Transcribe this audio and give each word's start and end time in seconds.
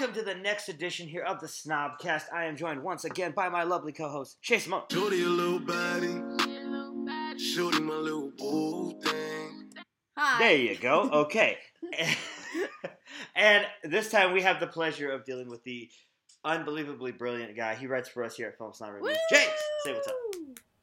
welcome 0.00 0.14
to 0.14 0.24
the 0.24 0.34
next 0.34 0.70
edition 0.70 1.06
here 1.06 1.22
of 1.24 1.40
the 1.40 1.46
Snobcast. 1.46 2.22
I 2.32 2.46
am 2.46 2.56
joined 2.56 2.82
once 2.82 3.04
again 3.04 3.32
by 3.32 3.50
my 3.50 3.64
lovely 3.64 3.92
co-host 3.92 4.38
Shay 4.40 4.58
Simone. 4.58 4.84
Shorty 4.90 5.22
a 5.22 5.26
little 5.26 5.60
baddie. 5.60 7.38
Shorty 7.38 7.80
my 7.80 7.96
little 7.96 8.32
boo 8.38 8.98
thing. 9.02 9.68
Hi. 10.16 10.38
There 10.38 10.56
you 10.56 10.76
go. 10.76 11.10
Okay. 11.10 11.58
and 13.36 13.66
this 13.84 14.10
time 14.10 14.32
we 14.32 14.40
have 14.40 14.58
the 14.58 14.66
pleasure 14.66 15.10
of 15.10 15.26
dealing 15.26 15.50
with 15.50 15.62
the 15.64 15.90
unbelievably 16.46 17.12
brilliant 17.12 17.54
guy. 17.54 17.74
He 17.74 17.86
writes 17.86 18.08
for 18.08 18.24
us 18.24 18.36
here 18.36 18.48
at 18.48 18.56
Film 18.56 18.72
Snob 18.72 18.94
Reviews. 18.94 19.18
James, 19.30 19.52
say 19.84 19.92
what's 19.92 20.08
up. 20.08 20.14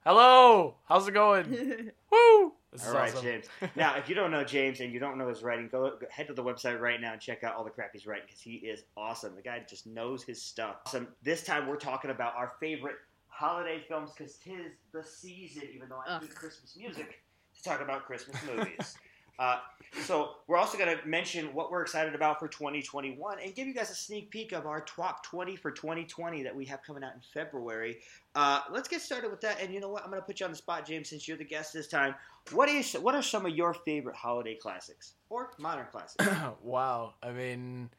Hello, 0.08 0.76
how's 0.86 1.06
it 1.06 1.14
going? 1.14 1.52
Woo! 2.12 2.54
This 2.72 2.82
is 2.82 2.88
All 2.88 2.94
right, 2.94 3.12
awesome. 3.12 3.26
James. 3.26 3.46
Now, 3.76 3.98
if 3.98 4.08
you 4.08 4.16
don't 4.16 4.32
know 4.32 4.46
James 4.46 4.80
and 4.80 4.94
you 4.94 5.02
don't 5.02 5.18
know 5.18 5.28
his 5.28 5.44
writing, 5.44 5.68
go, 5.70 5.98
go 6.00 6.08
head 6.10 6.28
to 6.28 6.34
the 6.34 6.42
website 6.42 6.80
right 6.80 7.02
now 7.02 7.12
and 7.12 7.20
check 7.20 7.44
out 7.44 7.58
all 7.58 7.66
the 7.66 7.70
crap 7.70 7.90
he's 7.92 8.08
writing 8.08 8.24
because 8.26 8.40
he 8.40 8.54
is 8.54 8.84
awesome. 8.96 9.36
The 9.36 9.42
guy 9.42 9.62
just 9.70 9.86
knows 9.86 10.24
his 10.24 10.42
stuff. 10.42 10.78
Awesome. 10.86 11.10
This 11.24 11.44
time 11.44 11.68
we're 11.68 11.76
talking 11.76 12.10
about 12.10 12.36
our 12.38 12.54
favorite 12.58 12.96
holiday 13.28 13.84
films 13.86 14.12
because 14.18 14.36
tis 14.36 14.72
the 14.94 15.04
season, 15.04 15.64
even 15.76 15.90
though 15.90 16.02
I 16.08 16.16
Ugh. 16.16 16.22
hate 16.22 16.36
Christmas 16.36 16.78
music, 16.78 17.22
to 17.58 17.64
talk 17.70 17.82
about 17.82 18.06
Christmas 18.06 18.38
movies. 18.50 18.96
uh, 19.40 19.60
so 20.04 20.32
we're 20.48 20.58
also 20.58 20.78
going 20.78 20.96
to 20.96 21.08
mention 21.08 21.54
what 21.54 21.72
we're 21.72 21.82
excited 21.82 22.16
about 22.16 22.40
for 22.40 22.48
2021 22.48 23.38
and 23.44 23.56
give 23.56 23.68
you 23.68 23.74
guys 23.74 23.90
a 23.90 23.96
sneak 23.96 24.32
peek 24.32 24.52
of 24.52 24.66
our 24.66 24.82
top 24.82 25.24
20 25.26 25.56
for 25.56 25.72
2020 25.72 26.44
that 26.44 26.56
we 26.56 26.66
have 26.66 26.82
coming 26.84 27.04
out 27.04 27.14
in 27.14 27.22
February. 27.34 27.98
Uh, 28.36 28.62
let's 28.72 28.88
get 28.88 29.02
started 29.02 29.32
with 29.32 29.42
that. 29.42 29.62
And 29.62 29.74
you 29.74 29.80
know 29.80 29.90
what? 29.90 30.04
I'm 30.04 30.10
going 30.10 30.22
to 30.22 30.26
put 30.26 30.40
you 30.40 30.46
on 30.46 30.52
the 30.52 30.58
spot, 30.58 30.86
James, 30.86 31.10
since 31.10 31.28
you're 31.28 31.38
the 31.38 31.46
guest 31.46 31.74
this 31.74 31.88
time. 31.88 32.16
What 32.52 32.70
is 32.70 32.94
what 32.94 33.16
are 33.16 33.22
some 33.22 33.46
of 33.46 33.56
your 33.56 33.74
favorite 33.74 34.16
holiday 34.16 34.56
classics 34.56 35.14
or 35.30 35.52
modern 35.60 35.88
classics? 35.92 36.26
wow, 36.64 37.14
I 37.22 37.32
mean, 37.32 37.90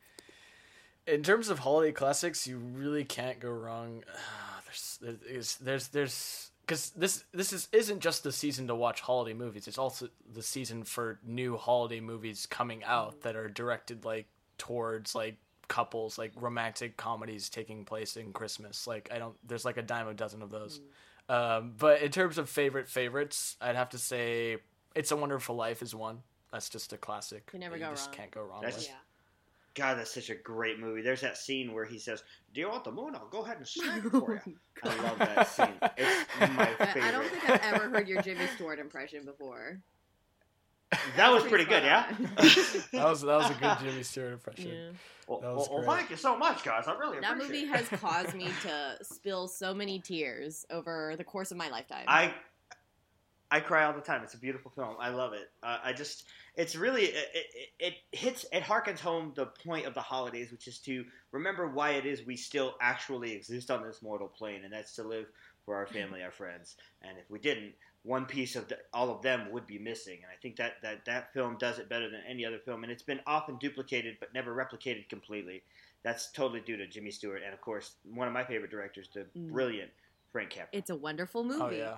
in 1.06 1.22
terms 1.22 1.48
of 1.48 1.58
holiday 1.60 1.92
classics, 1.92 2.46
you 2.46 2.58
really 2.58 3.04
can't 3.04 3.40
go 3.40 3.50
wrong. 3.50 4.04
there's, 4.66 4.98
there's, 5.00 5.56
there's, 5.56 5.88
there's, 5.88 6.47
because 6.68 6.90
this 6.90 7.24
this 7.32 7.52
is 7.54 7.66
isn't 7.72 8.00
just 8.00 8.22
the 8.22 8.30
season 8.30 8.66
to 8.68 8.74
watch 8.74 9.00
holiday 9.00 9.32
movies. 9.32 9.66
It's 9.66 9.78
also 9.78 10.08
the 10.34 10.42
season 10.42 10.84
for 10.84 11.18
new 11.26 11.56
holiday 11.56 12.00
movies 12.00 12.44
coming 12.44 12.84
out 12.84 13.22
that 13.22 13.34
are 13.36 13.48
directed 13.48 14.04
like 14.04 14.26
towards 14.58 15.14
like 15.14 15.36
couples, 15.68 16.18
like 16.18 16.32
romantic 16.36 16.98
comedies 16.98 17.48
taking 17.48 17.84
place 17.86 18.16
in 18.18 18.32
Christmas. 18.34 18.86
Like 18.86 19.08
I 19.12 19.18
don't, 19.18 19.34
there's 19.46 19.64
like 19.64 19.78
a 19.78 19.82
dime 19.82 20.08
a 20.08 20.14
dozen 20.14 20.42
of 20.42 20.50
those. 20.50 20.80
Um, 21.30 21.72
but 21.78 22.02
in 22.02 22.10
terms 22.10 22.36
of 22.36 22.48
favorite 22.50 22.88
favorites, 22.88 23.56
I'd 23.60 23.76
have 23.76 23.90
to 23.90 23.98
say 23.98 24.58
"It's 24.94 25.10
a 25.10 25.16
Wonderful 25.16 25.56
Life" 25.56 25.80
is 25.82 25.94
one. 25.94 26.20
That's 26.52 26.68
just 26.68 26.92
a 26.92 26.98
classic. 26.98 27.48
You 27.52 27.58
never 27.58 27.78
that 27.78 27.84
go 27.84 27.90
just 27.90 28.08
wrong. 28.08 28.14
can't 28.16 28.30
go 28.30 28.42
wrong 28.42 28.60
That's- 28.62 28.88
with. 28.88 28.94
Yeah. 29.78 29.84
God, 29.90 29.98
that's 29.98 30.12
such 30.12 30.30
a 30.30 30.34
great 30.34 30.78
movie. 30.78 31.02
There's 31.02 31.20
that 31.22 31.36
scene 31.36 31.72
where 31.72 31.84
he 31.84 31.98
says, 31.98 32.22
"Do 32.52 32.60
you 32.60 32.68
want 32.68 32.84
the 32.84 32.92
moon? 32.92 33.14
I'll 33.14 33.28
go 33.28 33.42
ahead 33.44 33.58
and 33.58 33.66
snag 33.66 34.04
it 34.06 34.10
for 34.10 34.42
you." 34.46 34.56
I 34.82 35.02
love 35.02 35.18
that 35.18 35.48
scene. 35.48 35.68
It's 35.96 36.28
my 36.56 36.70
I, 36.78 36.86
favorite. 36.86 37.04
I 37.04 37.10
don't 37.10 37.26
think 37.28 37.50
I've 37.50 37.74
ever 37.74 37.88
heard 37.90 38.08
your 38.08 38.22
Jimmy 38.22 38.46
Stewart 38.54 38.78
impression 38.78 39.24
before. 39.24 39.80
that 41.16 41.30
was 41.30 41.42
Pretty 41.42 41.64
pretty 41.66 41.70
good, 41.70 41.82
yeah. 41.84 42.10
That 42.92 43.04
was 43.10 43.20
that 43.20 43.36
was 43.36 43.50
a 43.50 43.54
good 43.54 43.76
Jimmy 43.80 44.02
Stewart 44.02 44.32
impression. 44.32 44.68
Yeah. 44.70 44.90
Well, 45.26 45.40
That 45.40 45.54
was 45.54 45.68
well, 45.68 45.82
well, 45.86 45.96
thank 45.96 46.08
you 46.08 46.16
so 46.16 46.36
much, 46.38 46.64
guys. 46.64 46.84
I 46.86 46.96
really 46.96 47.20
That 47.20 47.36
movie 47.36 47.58
it. 47.64 47.68
has 47.68 47.86
caused 48.00 48.34
me 48.34 48.48
to 48.62 48.96
spill 49.02 49.48
so 49.48 49.74
many 49.74 49.98
tears 50.00 50.64
over 50.70 51.14
the 51.18 51.24
course 51.24 51.50
of 51.50 51.58
my 51.58 51.68
lifetime. 51.68 52.04
I 52.08 52.32
I 53.50 53.60
cry 53.60 53.84
all 53.84 53.94
the 53.94 54.00
time. 54.00 54.22
It's 54.22 54.34
a 54.34 54.38
beautiful 54.38 54.70
film. 54.70 54.96
I 55.00 55.08
love 55.08 55.32
it. 55.32 55.50
Uh, 55.62 55.78
I 55.82 55.92
just 55.92 56.24
it's 56.54 56.76
really 56.76 57.04
it, 57.04 57.26
it, 57.34 57.46
it 57.78 57.94
hits 58.12 58.44
it 58.52 58.62
harkens 58.62 58.98
home 59.00 59.32
the 59.34 59.46
point 59.46 59.86
of 59.86 59.94
the 59.94 60.00
holidays, 60.02 60.50
which 60.50 60.68
is 60.68 60.78
to 60.80 61.04
remember 61.32 61.66
why 61.68 61.92
it 61.92 62.04
is 62.04 62.26
we 62.26 62.36
still 62.36 62.74
actually 62.80 63.32
exist 63.32 63.70
on 63.70 63.82
this 63.82 64.02
mortal 64.02 64.28
plane, 64.28 64.64
and 64.64 64.72
that's 64.72 64.94
to 64.96 65.02
live 65.02 65.26
for 65.64 65.76
our 65.76 65.86
family, 65.86 66.22
our 66.22 66.30
friends. 66.30 66.76
And 67.02 67.16
if 67.18 67.30
we 67.30 67.38
didn't, 67.38 67.72
one 68.02 68.24
piece 68.26 68.56
of 68.56 68.68
the, 68.68 68.78
all 68.92 69.10
of 69.10 69.22
them 69.22 69.50
would 69.52 69.66
be 69.66 69.78
missing. 69.78 70.18
And 70.22 70.30
I 70.32 70.36
think 70.40 70.56
that, 70.56 70.74
that 70.82 71.04
that 71.06 71.32
film 71.32 71.56
does 71.58 71.78
it 71.78 71.88
better 71.88 72.10
than 72.10 72.20
any 72.28 72.44
other 72.44 72.58
film, 72.58 72.82
and 72.82 72.92
it's 72.92 73.02
been 73.02 73.20
often 73.26 73.56
duplicated 73.58 74.16
but 74.20 74.34
never 74.34 74.54
replicated 74.54 75.08
completely. 75.08 75.62
That's 76.02 76.30
totally 76.32 76.60
due 76.60 76.76
to 76.76 76.86
Jimmy 76.86 77.10
Stewart 77.10 77.42
and 77.44 77.52
of 77.54 77.60
course 77.60 77.92
one 78.04 78.28
of 78.28 78.34
my 78.34 78.44
favorite 78.44 78.70
directors, 78.70 79.08
the 79.14 79.26
Mm. 79.36 79.50
brilliant 79.52 79.90
Frank 80.32 80.50
Capra. 80.50 80.68
it's 80.72 80.90
a 80.90 80.96
wonderful 80.96 81.44
movie. 81.44 81.60
Oh 81.62 81.70
yeah. 81.70 81.96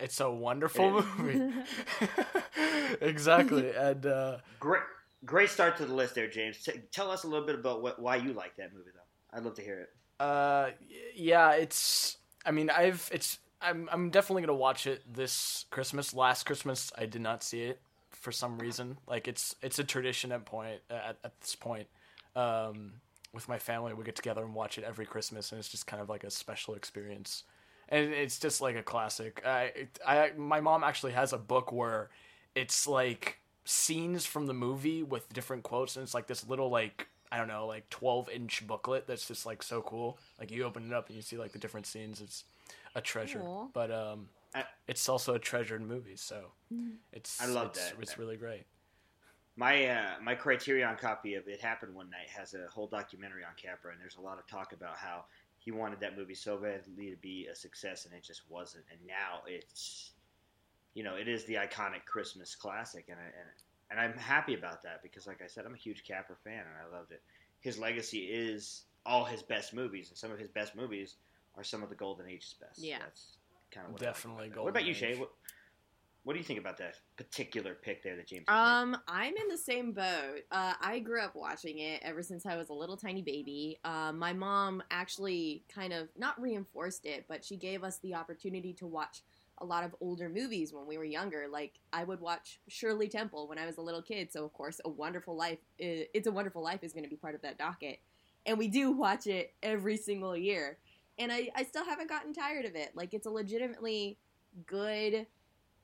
It's 0.00 0.20
a 0.20 0.30
wonderful 0.30 0.98
It 1.00 1.04
movie. 1.18 1.52
exactly. 3.00 3.70
And 3.70 4.06
uh, 4.06 4.38
Great, 4.60 4.82
great 5.24 5.50
start 5.50 5.76
to 5.78 5.86
the 5.86 5.94
list 5.94 6.14
there, 6.14 6.28
James. 6.28 6.62
T- 6.62 6.72
tell 6.92 7.10
us 7.10 7.24
a 7.24 7.26
little 7.28 7.46
bit 7.46 7.56
about 7.56 7.82
what, 7.82 8.00
why 8.00 8.16
you 8.16 8.32
like 8.32 8.56
that 8.56 8.72
movie, 8.72 8.90
though. 8.94 9.36
I'd 9.36 9.44
love 9.44 9.54
to 9.54 9.62
hear 9.62 9.80
it. 9.80 9.88
uh, 10.20 10.70
yeah, 11.14 11.52
it's. 11.52 12.16
I 12.46 12.50
mean, 12.50 12.70
I've. 12.70 13.08
It's. 13.12 13.38
I'm. 13.60 13.88
I'm 13.92 14.10
definitely 14.10 14.42
gonna 14.42 14.54
watch 14.54 14.86
it 14.86 15.02
this 15.12 15.66
Christmas. 15.70 16.14
Last 16.14 16.46
Christmas, 16.46 16.92
I 16.96 17.06
did 17.06 17.20
not 17.20 17.42
see 17.42 17.62
it 17.62 17.80
for 18.10 18.32
some 18.32 18.58
reason. 18.58 18.98
Like 19.06 19.28
it's. 19.28 19.54
It's 19.62 19.78
a 19.78 19.84
tradition 19.84 20.32
at 20.32 20.44
point 20.46 20.80
at, 20.90 21.18
at 21.24 21.40
this 21.40 21.54
point. 21.56 21.88
Um, 22.36 22.94
with 23.34 23.48
my 23.48 23.58
family, 23.58 23.92
we 23.92 24.04
get 24.04 24.16
together 24.16 24.42
and 24.42 24.54
watch 24.54 24.78
it 24.78 24.84
every 24.84 25.04
Christmas, 25.04 25.52
and 25.52 25.58
it's 25.58 25.68
just 25.68 25.86
kind 25.86 26.00
of 26.00 26.08
like 26.08 26.24
a 26.24 26.30
special 26.30 26.74
experience. 26.74 27.44
And 27.88 28.12
it's 28.12 28.38
just 28.38 28.60
like 28.60 28.76
a 28.76 28.82
classic. 28.82 29.42
I. 29.46 29.88
I. 30.06 30.32
My 30.36 30.60
mom 30.60 30.84
actually 30.84 31.12
has 31.12 31.32
a 31.32 31.38
book 31.38 31.72
where 31.72 32.10
it's 32.54 32.86
like 32.86 33.38
scenes 33.64 34.26
from 34.26 34.46
the 34.46 34.54
movie 34.54 35.02
with 35.02 35.32
different 35.32 35.62
quotes, 35.62 35.96
and 35.96 36.02
it's 36.02 36.14
like 36.14 36.26
this 36.26 36.46
little 36.46 36.70
like 36.70 37.08
I 37.30 37.38
don't 37.38 37.48
know, 37.48 37.66
like 37.66 37.88
12 37.90 38.28
inch 38.30 38.66
booklet 38.66 39.06
that's 39.06 39.26
just 39.26 39.44
like 39.46 39.62
so 39.62 39.82
cool. 39.82 40.18
Like 40.38 40.50
you 40.50 40.64
open 40.64 40.86
it 40.86 40.94
up 40.94 41.08
and 41.08 41.16
you 41.16 41.22
see 41.22 41.36
like 41.36 41.52
the 41.52 41.58
different 41.58 41.86
scenes. 41.86 42.20
It's 42.20 42.44
a 42.94 43.00
treasure. 43.00 43.42
Aw. 43.42 43.66
But 43.72 43.90
um, 43.90 44.28
I- 44.54 44.64
it's 44.86 45.08
also 45.08 45.34
a 45.34 45.38
treasured 45.38 45.82
movie, 45.82 46.16
so 46.16 46.52
it's 47.12 47.40
I 47.40 47.46
love 47.46 47.68
it's, 47.68 47.90
that. 47.90 47.94
It's 48.00 48.18
really 48.18 48.36
great. 48.36 48.64
My 49.56 49.86
uh, 49.86 50.10
my 50.22 50.34
Criterion 50.34 50.96
copy 50.96 51.34
of 51.34 51.48
It 51.48 51.60
Happened 51.60 51.94
One 51.94 52.08
Night 52.10 52.28
has 52.36 52.54
a 52.54 52.68
whole 52.72 52.86
documentary 52.86 53.42
on 53.44 53.50
Capra, 53.60 53.92
and 53.92 54.00
there's 54.00 54.16
a 54.16 54.20
lot 54.20 54.38
of 54.38 54.46
talk 54.46 54.72
about 54.72 54.96
how 54.96 55.24
he 55.58 55.70
wanted 55.70 56.00
that 56.00 56.16
movie 56.16 56.34
so 56.34 56.56
badly 56.56 57.10
to 57.10 57.16
be 57.16 57.48
a 57.50 57.54
success, 57.54 58.04
and 58.04 58.14
it 58.14 58.22
just 58.22 58.42
wasn't. 58.48 58.84
And 58.90 59.00
now 59.06 59.42
it's, 59.46 60.12
you 60.94 61.02
know, 61.02 61.14
it 61.14 61.28
is 61.28 61.44
the 61.44 61.54
iconic 61.54 62.04
Christmas 62.06 62.54
classic, 62.54 63.06
and 63.08 63.18
I, 63.18 63.24
and 63.24 63.48
and 63.90 63.98
I'm 63.98 64.18
happy 64.18 64.54
about 64.54 64.82
that 64.82 65.02
because, 65.02 65.26
like 65.26 65.40
I 65.42 65.46
said, 65.46 65.64
I'm 65.64 65.74
a 65.74 65.78
huge 65.78 66.04
Capra 66.04 66.36
fan, 66.44 66.60
and 66.60 66.76
I 66.86 66.96
loved 66.96 67.12
it. 67.12 67.22
His 67.60 67.78
legacy 67.78 68.24
is 68.24 68.82
all 69.06 69.24
his 69.24 69.42
best 69.42 69.72
movies, 69.72 70.10
and 70.10 70.18
some 70.18 70.30
of 70.30 70.38
his 70.38 70.48
best 70.48 70.76
movies 70.76 71.16
are 71.56 71.64
some 71.64 71.82
of 71.82 71.88
the 71.88 71.94
Golden 71.94 72.28
Age's 72.28 72.54
best. 72.60 72.78
Yeah. 72.78 72.98
that's 73.00 73.38
kind 73.70 73.86
of 73.86 73.92
what 73.92 74.02
I 74.02 74.06
like 74.06 74.14
Definitely 74.14 74.46
about 74.46 74.54
that. 74.54 74.62
What 74.62 74.70
about 74.70 74.84
you, 74.84 74.92
Golden 74.94 75.00
Shay? 75.00 75.12
Age. 75.12 75.18
What, 75.20 75.30
what 76.28 76.34
do 76.34 76.40
you 76.40 76.44
think 76.44 76.60
about 76.60 76.76
that 76.76 76.96
particular 77.16 77.74
pick 77.74 78.02
there 78.02 78.14
that 78.14 78.26
James? 78.26 78.44
has 78.46 78.54
made? 78.54 78.94
Um, 78.94 79.00
I'm 79.08 79.34
in 79.34 79.48
the 79.48 79.56
same 79.56 79.92
boat. 79.92 80.42
Uh, 80.52 80.74
I 80.78 80.98
grew 80.98 81.22
up 81.22 81.34
watching 81.34 81.78
it 81.78 82.02
ever 82.04 82.22
since 82.22 82.44
I 82.44 82.54
was 82.54 82.68
a 82.68 82.74
little 82.74 82.98
tiny 82.98 83.22
baby. 83.22 83.78
Uh, 83.82 84.12
my 84.12 84.34
mom 84.34 84.82
actually 84.90 85.64
kind 85.74 85.94
of 85.94 86.08
not 86.18 86.38
reinforced 86.38 87.06
it, 87.06 87.24
but 87.30 87.42
she 87.42 87.56
gave 87.56 87.82
us 87.82 87.96
the 88.00 88.14
opportunity 88.14 88.74
to 88.74 88.86
watch 88.86 89.22
a 89.62 89.64
lot 89.64 89.84
of 89.84 89.96
older 90.02 90.28
movies 90.28 90.70
when 90.70 90.86
we 90.86 90.98
were 90.98 91.04
younger. 91.06 91.46
Like 91.50 91.80
I 91.94 92.04
would 92.04 92.20
watch 92.20 92.60
Shirley 92.68 93.08
Temple 93.08 93.48
when 93.48 93.58
I 93.58 93.64
was 93.64 93.78
a 93.78 93.82
little 93.82 94.02
kid. 94.02 94.30
So 94.30 94.44
of 94.44 94.52
course, 94.52 94.82
A 94.84 94.90
Wonderful 94.90 95.34
Life, 95.34 95.60
i 95.80 96.08
It's 96.12 96.26
a 96.26 96.32
Wonderful 96.32 96.62
Life 96.62 96.80
is 96.82 96.92
going 96.92 97.04
to 97.04 97.10
be 97.10 97.16
part 97.16 97.36
of 97.36 97.40
that 97.40 97.56
docket, 97.56 98.00
and 98.44 98.58
we 98.58 98.68
do 98.68 98.90
watch 98.90 99.26
it 99.26 99.54
every 99.62 99.96
single 99.96 100.36
year. 100.36 100.76
And 101.18 101.32
I, 101.32 101.48
I 101.56 101.64
still 101.64 101.86
haven't 101.86 102.10
gotten 102.10 102.34
tired 102.34 102.66
of 102.66 102.76
it. 102.76 102.90
Like 102.94 103.14
it's 103.14 103.26
a 103.26 103.30
legitimately 103.30 104.18
good 104.66 105.26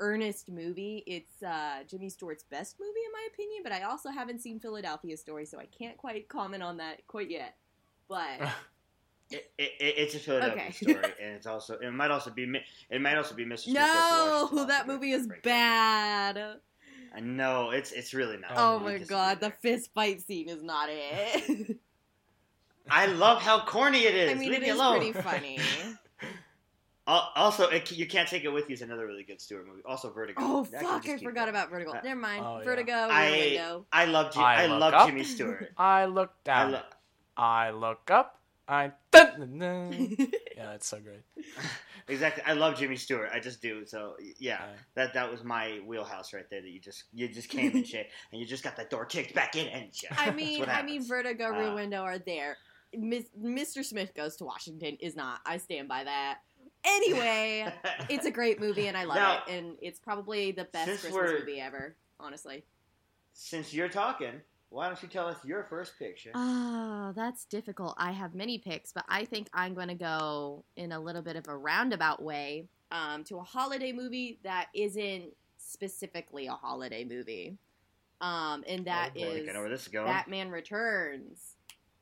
earnest 0.00 0.49
movie. 0.50 1.03
It's 1.06 1.43
uh, 1.43 1.85
Jimmy 1.88 2.08
Stewart's 2.08 2.44
best 2.44 2.76
movie, 2.81 3.00
in 3.05 3.12
my 3.12 3.29
opinion, 3.32 3.62
but 3.62 3.73
I 3.73 3.82
also 3.82 4.11
haven't 4.11 4.41
seen 4.41 4.61
Philadelphia 4.61 5.17
Story, 5.17 5.46
so 5.46 5.58
I 5.58 5.67
can't 5.67 5.96
quite 5.96 6.29
comment 6.29 6.62
on 6.62 6.79
that 6.79 7.06
quite 7.06 7.31
yet. 7.31 7.56
But 8.08 8.41
It, 9.31 9.50
it, 9.58 9.73
it's 9.81 10.14
a 10.14 10.19
Philadelphia 10.19 10.61
Okay. 10.61 10.73
story, 10.73 11.12
and 11.20 11.35
it's 11.35 11.46
also 11.46 11.79
it 11.79 11.91
might 11.91 12.11
also 12.11 12.31
be 12.31 12.46
it 12.91 13.00
might 13.00 13.17
also 13.17 13.35
be 13.35 13.44
Mr. 13.44 13.64
Smith 13.64 13.75
Goes 13.75 14.08
to 14.08 14.14
no, 14.14 14.49
Washington 14.55 14.69
that 14.69 14.87
movie 14.87 15.12
is 15.12 15.26
Frank 15.26 15.43
bad. 15.43 16.35
Capra. 16.37 16.56
I 17.17 17.20
know 17.20 17.70
it's 17.70 17.93
it's 17.93 18.12
really 18.14 18.37
not. 18.37 18.50
Oh, 18.56 18.75
Oh, 18.76 18.79
We 18.79 18.85
my 18.93 18.99
god, 18.99 19.40
the 19.40 19.50
fist 19.50 19.90
fight 19.94 20.20
scene 20.23 20.49
is 20.49 20.62
not 20.62 20.88
it. 20.90 21.79
I 22.90 23.06
love 23.06 23.40
how 23.40 23.64
corny 23.64 24.05
it 24.05 24.14
is. 24.14 24.31
I 24.31 24.35
mean, 24.35 24.50
Leave 24.50 24.61
it 24.61 24.64
me 24.64 24.69
is 24.69 24.76
alone. 24.76 24.99
pretty 24.99 25.12
funny. 25.12 25.58
Al- 27.06 27.31
also, 27.37 27.69
it, 27.69 27.91
you 27.93 28.06
can't 28.06 28.29
take 28.29 28.45
it 28.45 28.49
with 28.49 28.69
you 28.71 28.75
is 28.75 28.83
another 28.83 29.06
really 29.06 29.25
good 29.25 29.41
Stewart 29.41 29.67
movie. 29.67 29.83
Also, 29.85 30.11
Vertigo. 30.11 30.41
Oh 30.43 30.65
That 30.73 30.83
fuck, 30.83 31.06
I 31.06 31.19
forgot 31.19 31.35
going. 31.35 31.49
about 31.51 31.71
Vertigo. 31.71 31.93
Uh, 31.93 32.01
Never 32.03 32.21
mind. 32.21 32.45
oh, 32.47 32.59
yeah. 32.59 32.65
Vertigo, 32.65 32.93
Rear 32.93 33.09
I- 33.11 33.81
I 33.93 34.05
love 34.06 34.33
Jim, 34.33 34.43
I 34.43 34.62
I, 34.65 34.67
love. 34.67 35.06
Jimmy 35.06 35.23
Stewart. 35.25 35.71
I 35.77 36.06
look 36.06 36.31
I 36.47 36.49
down. 36.49 36.73
lo- 36.73 36.81
I 37.37 37.71
look 37.71 38.11
up. 38.11 38.39
I. 38.67 38.93
Dun, 39.11 39.39
dun, 39.39 39.59
dun. 39.59 40.17
yeah, 40.56 40.71
that's 40.71 40.87
so 40.87 40.99
great. 40.99 41.21
exactly. 42.09 42.43
I 42.47 42.55
love 42.55 42.77
Jimmy 42.79 42.97
Stewart. 42.97 43.29
I 43.33 43.39
just 43.41 43.61
do. 43.61 43.85
So 43.85 44.15
yeah, 44.21 44.31
Yeah. 44.61 44.67
that 44.95 45.12
that 45.15 45.31
was 45.31 45.45
my 45.45 45.81
wheelhouse 45.87 46.33
right 46.33 46.49
there. 46.49 46.62
That 46.62 46.71
you 46.71 46.81
just 46.81 47.05
you 47.12 47.29
just 47.29 47.50
came 47.50 47.73
and 47.75 47.87
shit, 47.87 48.09
and 48.33 48.41
you 48.41 48.47
just 48.47 48.65
got 48.65 48.77
that 48.77 48.89
door 48.89 49.05
kicked 49.05 49.35
back 49.35 49.57
in 49.57 49.67
and 49.69 49.95
shit. 49.95 50.11
I 50.19 50.31
mean, 50.31 50.65
I 50.67 50.83
mean. 50.83 51.03
Vertigo, 51.07 51.49
Uh, 51.49 51.59
Rear 51.59 51.75
Window 51.75 52.00
are 52.03 52.19
there. 52.19 52.57
Mis- 52.97 53.29
Mr. 53.39 53.85
Smith 53.85 54.15
Goes 54.15 54.37
to 54.37 54.45
Washington 54.45 54.97
is 55.00 55.17
not. 55.17 55.41
I 55.45 55.59
stand 55.59 55.89
by 55.89 56.05
that. 56.05 56.39
Anyway, 56.85 57.73
it's 58.09 58.27
a 58.27 58.31
great 58.31 58.61
movie 58.61 58.89
and 58.89 58.97
I 58.97 59.05
love 59.05 59.17
Now- 59.17 59.43
it, 59.47 59.53
and 59.53 59.77
it's 59.81 59.99
probably 59.99 60.53
the 60.53 60.65
best 60.65 60.89
Since 60.89 61.01
Christmas 61.01 61.41
movie 61.41 61.61
ever. 61.61 61.97
Honestly. 62.21 62.65
Since 63.33 63.75
you're 63.75 63.89
talking, 63.89 64.41
why 64.69 64.87
don't 64.87 65.03
you 65.03 65.09
tell 65.09 65.27
us 65.27 65.37
your 65.45 65.65
first 65.65 65.99
picture? 65.99 66.31
Oh, 66.35 67.13
that's 67.15 67.45
difficult. 67.45 67.95
I 67.99 68.13
have 68.13 68.35
many 68.35 68.59
picks, 68.59 68.93
but 68.93 69.05
I 69.09 69.25
think 69.25 69.49
I'm 69.53 69.75
going 69.75 69.89
to 69.89 69.95
go 69.95 70.65
in 70.77 70.93
a 70.93 71.01
little 71.01 71.23
bit 71.23 71.37
of 71.37 71.49
a 71.49 71.57
roundabout 71.57 72.23
way 72.23 72.69
um, 72.91 73.25
to 73.25 73.39
a 73.39 73.43
holiday 73.43 73.93
movie 73.93 74.39
that 74.45 74.69
isn't 74.75 75.33
specifically 75.59 76.47
a 76.47 76.53
holiday 76.53 77.05
movie. 77.05 77.57
Um, 78.21 78.65
and 78.69 78.85
that 78.87 79.11
oh, 79.17 79.21
boy, 79.21 79.27
is 79.27 79.49
I 79.49 79.53
know 79.53 79.61
where 79.61 79.69
this 79.69 79.83
is 79.83 79.89
going. 79.89 80.07
Batman 80.07 80.51
Returns. 80.51 81.57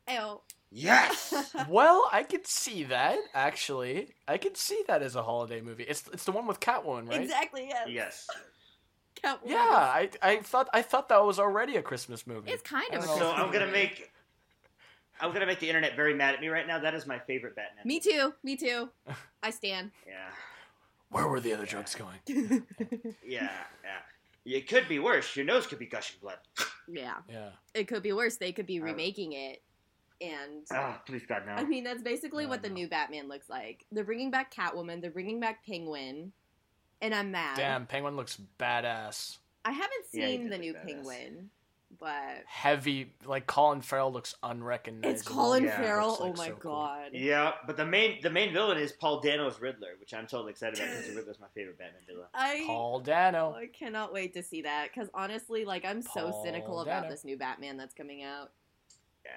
Ayo. 0.09 0.41
Yes. 0.73 1.35
Well, 1.69 2.09
I 2.13 2.23
could 2.23 2.47
see 2.47 2.85
that 2.85 3.19
actually. 3.35 4.09
I 4.27 4.37
could 4.39 4.57
see 4.57 4.83
that 4.89 5.03
as 5.03 5.15
a 5.17 5.23
holiday 5.23 5.61
movie. 5.61 5.85
It's 5.85 6.05
it's 6.13 6.25
the 6.25 6.33
one 6.33 6.47
with 6.47 6.61
Catwoman, 6.61 7.09
right? 7.09 7.21
Exactly, 7.21 7.67
yes. 7.69 7.89
yes. 7.89 8.27
Catwoman. 9.23 9.39
Yeah, 9.47 9.59
I 9.61 10.11
I 10.23 10.37
thought 10.39 10.69
I 10.73 10.83
thought 10.83 11.09
that 11.11 11.23
was 11.25 11.39
already 11.39 11.77
a 11.77 11.83
Christmas 11.83 12.27
movie. 12.27 12.51
It's 12.51 12.63
kind 12.63 12.93
of 12.93 13.01
a. 13.05 13.07
So 13.07 13.13
Christmas 13.15 13.35
I'm 13.37 13.53
gonna 13.53 13.71
make. 13.71 14.11
I'm 15.21 15.33
gonna 15.33 15.47
make 15.47 15.61
the 15.61 15.69
internet 15.69 15.95
very 15.95 16.15
mad 16.15 16.35
at 16.35 16.41
me 16.41 16.49
right 16.49 16.67
now. 16.67 16.79
That 16.81 16.95
is 16.95 17.07
my 17.07 17.19
favorite 17.21 17.55
Batman. 17.55 17.87
Me 17.87 18.01
too. 18.01 18.33
Me 18.43 18.57
too. 18.57 18.89
I 19.43 19.51
stand. 19.51 19.91
Yeah. 20.07 20.31
Where 21.11 21.29
were 21.29 21.41
the 21.41 21.53
other 21.53 21.67
jokes 21.67 21.95
going? 21.95 22.19
Yeah. 23.25 23.51
Yeah. 23.85 24.01
It 24.57 24.67
could 24.69 24.89
be 24.89 24.99
worse. 24.99 25.37
Your 25.37 25.45
nose 25.45 25.67
could 25.67 25.79
be 25.79 25.87
gushing 25.87 26.17
blood. 26.21 26.39
yeah. 26.89 27.17
Yeah. 27.31 27.51
It 27.75 27.87
could 27.87 28.03
be 28.03 28.13
worse. 28.13 28.39
They 28.39 28.51
could 28.53 28.67
be 28.67 28.81
remaking 28.81 29.33
it. 29.35 29.63
And 30.23 30.65
Oh, 30.73 30.97
please 31.07 31.23
God 31.27 31.43
no. 31.47 31.53
I 31.53 31.65
mean, 31.65 31.83
that's 31.85 32.03
basically 32.03 32.45
No, 32.45 32.51
what 32.51 32.63
the 32.63 32.69
no. 32.69 32.75
new 32.77 32.89
Batman 32.89 33.29
looks 33.29 33.49
like. 33.51 33.87
They're 33.91 34.05
bringing 34.05 34.31
back 34.31 34.55
Catwoman. 34.55 35.01
They're 35.01 35.11
bringing 35.11 35.41
back 35.41 35.65
Penguin. 35.67 36.33
And 37.01 37.15
I'm 37.15 37.33
mad. 37.33 37.57
Damn, 37.57 37.87
Penguin 37.87 38.15
looks 38.17 38.39
badass. 38.61 39.39
I 39.65 39.73
haven't 39.73 40.07
seen 40.09 40.43
did 40.45 40.53
the 40.53 40.59
new 40.59 40.73
badass. 40.75 40.87
Penguin, 40.87 41.51
but 41.99 42.45
Heavy, 42.47 43.13
like 43.25 43.47
Colin 43.47 43.81
Farrell 43.81 44.13
looks 44.13 44.35
unrecognizable. 44.43 45.11
it's 45.13 45.23
Colin 45.23 45.65
Yeah, 45.65 45.77
Farrell. 45.81 46.09
looks, 46.11 46.21
oh 46.23 46.33
my 46.43 46.49
so 46.49 46.55
cool. 46.57 46.73
god. 46.73 47.11
yeah, 47.13 47.53
but 47.67 47.77
the 47.77 47.85
main 47.85 48.21
the 48.23 48.31
main 48.31 48.53
villain 48.53 48.79
is 48.79 48.93
Paul 48.93 49.21
Dano's 49.21 49.61
Riddler, 49.61 49.91
which 50.01 50.15
I'm 50.15 50.27
totally 50.29 50.51
excited 50.53 50.79
about 50.79 50.91
because 50.91 51.09
the 51.09 51.17
Riddler's 51.17 51.41
my 51.41 51.49
favorite 51.55 51.79
Batman 51.79 52.03
villain. 52.07 52.27
I 52.35 52.63
Paul 52.67 53.01
Dano. 53.01 53.53
Oh, 53.57 53.59
I 53.59 53.67
cannot 53.67 54.13
wait 54.13 54.33
to 54.35 54.43
see 54.43 54.63
that 54.63 54.89
because 54.95 55.11
honestly, 55.13 55.65
like 55.65 55.85
I'm 55.85 56.03
so 56.03 56.31
Paul 56.31 56.45
cynical 56.45 56.81
about 56.81 57.09
this 57.09 57.25
new 57.25 57.37
Batman 57.37 57.77
that's 57.77 57.95
coming 57.95 58.23
out. 58.23 58.53
Yeah. 59.25 59.31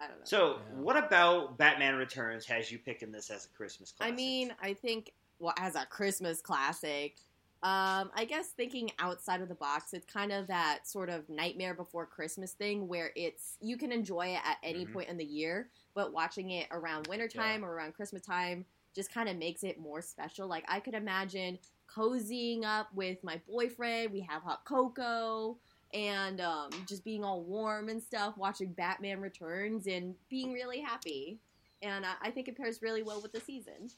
I 0.00 0.08
don't 0.08 0.20
know. 0.20 0.24
So, 0.24 0.58
Yeah. 0.58 0.62
what 0.68 0.96
about 0.96 1.56
Batman 1.58 1.94
Returns 1.96 2.44
has 2.46 2.70
you 2.70 2.78
picking 2.78 3.12
this 3.12 3.30
as 3.30 3.46
a 3.46 3.50
Christmas 3.50 3.92
classic? 3.92 4.06
I 4.08 4.10
mean, 4.10 4.54
I 4.60 4.74
think 4.74 5.12
well, 5.38 5.54
as 5.58 5.74
a 5.74 5.86
Christmas 5.86 6.40
classic, 6.40 7.18
um, 7.62 8.10
I 8.14 8.26
guess 8.28 8.50
thinking 8.50 8.90
outside 8.98 9.40
of 9.40 9.48
the 9.48 9.54
box, 9.54 9.92
it's 9.92 10.06
kind 10.06 10.32
of 10.32 10.46
that 10.48 10.86
sort 10.86 11.08
of 11.10 11.28
nightmare 11.28 11.74
before 11.74 12.06
Christmas 12.06 12.52
thing 12.52 12.88
where 12.88 13.12
it's 13.16 13.56
you 13.60 13.76
can 13.76 13.92
enjoy 13.92 14.28
it 14.28 14.40
at 14.44 14.58
any 14.62 14.84
Mhm. 14.84 14.86
point 14.86 15.08
in 15.08 15.16
the 15.16 15.24
year, 15.24 15.70
but 15.94 16.12
watching 16.12 16.50
it 16.50 16.68
around 16.70 17.06
wintertime 17.06 17.64
or 17.64 17.72
around 17.72 17.94
Christmas 17.94 18.22
time 18.22 18.66
just 18.94 19.12
kind 19.12 19.28
of 19.28 19.36
makes 19.36 19.62
it 19.62 19.78
more 19.78 20.00
special. 20.02 20.46
Like 20.48 20.64
I 20.68 20.80
could 20.80 20.94
imagine 20.94 21.58
cozying 21.88 22.64
up 22.64 22.92
with 22.94 23.18
my 23.22 23.40
boyfriend, 23.46 24.12
we 24.12 24.20
have 24.22 24.42
hot 24.42 24.64
cocoa, 24.66 25.58
and 25.96 26.40
um, 26.40 26.70
just 26.86 27.02
being 27.04 27.24
all 27.24 27.42
warm 27.42 27.88
and 27.88 28.02
stuff, 28.02 28.36
watching 28.36 28.72
Batman 28.72 29.20
Returns 29.20 29.86
and 29.86 30.14
being 30.28 30.52
really 30.52 30.80
happy. 30.80 31.38
And 31.82 32.04
I, 32.04 32.12
I 32.22 32.30
think 32.30 32.48
it 32.48 32.56
pairs 32.56 32.82
really 32.82 33.02
well 33.02 33.22
with 33.22 33.32
the 33.32 33.40
season 33.40 33.90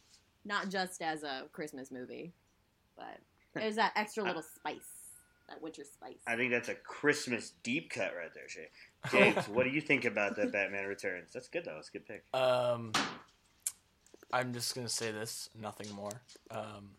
not 0.48 0.70
just 0.70 1.02
as 1.02 1.22
a 1.22 1.44
Christmas 1.52 1.90
movie, 1.92 2.32
but 2.96 3.18
there's 3.54 3.76
that 3.76 3.92
extra 3.94 4.24
little 4.24 4.42
spice, 4.42 4.80
that 5.48 5.62
winter 5.62 5.84
spice. 5.84 6.18
I 6.26 6.36
think 6.36 6.50
that's 6.50 6.68
a 6.68 6.74
Christmas 6.74 7.52
deep 7.62 7.90
cut 7.90 8.12
right 8.16 8.32
there, 8.34 8.48
Shay. 8.48 8.68
James, 9.10 9.46
what 9.48 9.64
do 9.64 9.70
you 9.70 9.80
think 9.80 10.04
about 10.04 10.34
the 10.34 10.46
Batman 10.52 10.86
Returns? 10.86 11.32
That's 11.32 11.48
good 11.48 11.64
though. 11.64 11.76
It's 11.78 11.90
a 11.90 11.92
good 11.92 12.06
pick. 12.06 12.24
Um, 12.34 12.92
I'm 14.32 14.52
just 14.52 14.74
gonna 14.74 14.88
say 14.88 15.12
this, 15.12 15.50
nothing 15.60 15.94
more. 15.94 16.22
Um, 16.50 16.90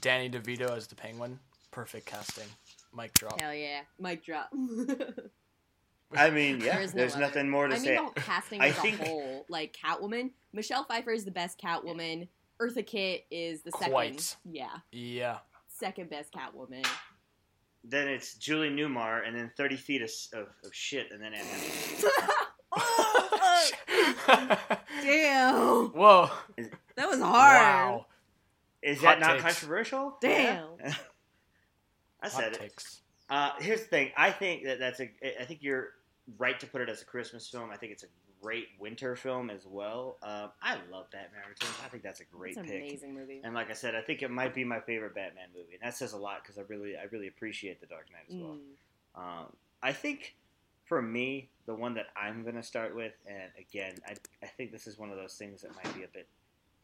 Danny 0.00 0.28
DeVito 0.28 0.76
as 0.76 0.88
the 0.88 0.96
Penguin, 0.96 1.38
perfect 1.70 2.06
casting. 2.06 2.48
Mic 2.96 3.14
drop. 3.14 3.40
Hell 3.40 3.54
yeah, 3.54 3.80
mic 3.98 4.24
drop. 4.24 4.50
I 6.16 6.28
mean, 6.30 6.60
yeah, 6.60 6.76
There's 6.78 6.92
there's, 6.92 7.12
other. 7.14 7.20
nothing 7.22 7.48
more 7.48 7.68
to 7.68 7.74
I 7.74 7.78
mean, 7.78 7.84
say. 7.86 7.94
the 7.94 8.00
whole 8.02 8.10
casting 8.10 8.60
I 8.62 8.68
as 8.70 8.76
think- 8.76 9.00
a 9.00 9.04
whole, 9.04 9.46
like 9.48 9.76
Catwoman, 9.80 10.30
Michelle 10.52 10.84
Pfeiffer 10.84 11.12
is 11.12 11.24
the 11.24 11.30
best 11.30 11.60
Catwoman. 11.60 12.26
Eartha 12.60 12.84
Kitt 12.86 13.26
is 13.30 13.62
the 13.62 13.70
second. 13.72 13.92
Quite. 13.92 14.36
Yeah, 14.44 14.68
Yeah. 14.92 15.38
second 15.68 16.10
best 16.10 16.32
Catwoman. 16.32 16.84
Then 17.84 18.08
it's 18.08 18.34
Julie 18.34 18.68
Newmar, 18.70 19.26
and 19.26 19.34
then 19.34 19.50
30 19.56 19.76
feet 19.76 20.02
of, 20.02 20.10
of, 20.34 20.48
of 20.64 20.74
shit, 20.74 21.10
and 21.12 21.22
then 21.22 21.32
Anne 21.32 21.44
Hathaway. 21.46 22.10
oh, 22.72 23.70
damn, 25.02 25.86
Whoa! 25.88 26.28
that 26.96 27.08
was 27.08 27.20
hard. 27.20 27.56
Wow! 27.56 28.06
Is 28.82 28.98
Hot 29.00 29.18
that 29.18 29.20
not 29.20 29.30
takes. 29.32 29.42
controversial? 29.44 30.16
Damn. 30.20 30.64
Yeah. 30.80 30.94
I 32.22 32.28
Hot 32.28 32.40
said 32.42 32.52
it. 32.52 32.60
takes. 32.60 33.00
Uh, 33.28 33.50
here's 33.60 33.80
the 33.80 33.86
thing. 33.86 34.10
I 34.16 34.30
think 34.30 34.64
that 34.64 34.78
that's 34.78 35.00
a. 35.00 35.10
I 35.40 35.44
think 35.44 35.62
you're 35.62 35.90
right 36.38 36.58
to 36.60 36.66
put 36.66 36.80
it 36.80 36.88
as 36.88 37.02
a 37.02 37.04
Christmas 37.04 37.48
film. 37.48 37.70
I 37.70 37.76
think 37.76 37.92
it's 37.92 38.02
a 38.02 38.08
great 38.42 38.68
winter 38.78 39.14
film 39.16 39.50
as 39.50 39.66
well. 39.66 40.16
Um, 40.22 40.50
I 40.62 40.76
love 40.90 41.10
Batman 41.10 41.42
Returns. 41.48 41.74
I 41.84 41.88
think 41.88 42.02
that's 42.02 42.20
a 42.20 42.24
great 42.24 42.50
It's 42.50 42.58
an 42.58 42.64
pick. 42.64 42.82
amazing 42.82 43.14
movie. 43.14 43.40
And 43.44 43.54
like 43.54 43.70
I 43.70 43.74
said, 43.74 43.94
I 43.94 44.00
think 44.00 44.22
it 44.22 44.30
might 44.30 44.54
be 44.54 44.64
my 44.64 44.80
favorite 44.80 45.14
Batman 45.14 45.48
movie, 45.54 45.74
and 45.74 45.82
that 45.82 45.96
says 45.96 46.12
a 46.12 46.16
lot 46.16 46.42
because 46.42 46.58
I 46.58 46.62
really, 46.68 46.96
I 46.96 47.04
really 47.12 47.28
appreciate 47.28 47.80
The 47.80 47.86
Dark 47.86 48.06
Knight 48.12 48.24
as 48.28 48.36
well. 48.42 48.56
Mm. 49.16 49.20
Um, 49.20 49.46
I 49.82 49.92
think 49.92 50.34
for 50.84 51.02
me, 51.02 51.50
the 51.66 51.74
one 51.74 51.94
that 51.94 52.06
I'm 52.16 52.42
gonna 52.44 52.62
start 52.62 52.96
with, 52.96 53.12
and 53.26 53.50
again, 53.58 53.94
I, 54.08 54.14
I 54.42 54.46
think 54.46 54.72
this 54.72 54.86
is 54.86 54.98
one 54.98 55.10
of 55.10 55.16
those 55.16 55.34
things 55.34 55.62
that 55.62 55.70
might 55.76 55.94
be 55.94 56.02
a 56.04 56.08
bit 56.08 56.26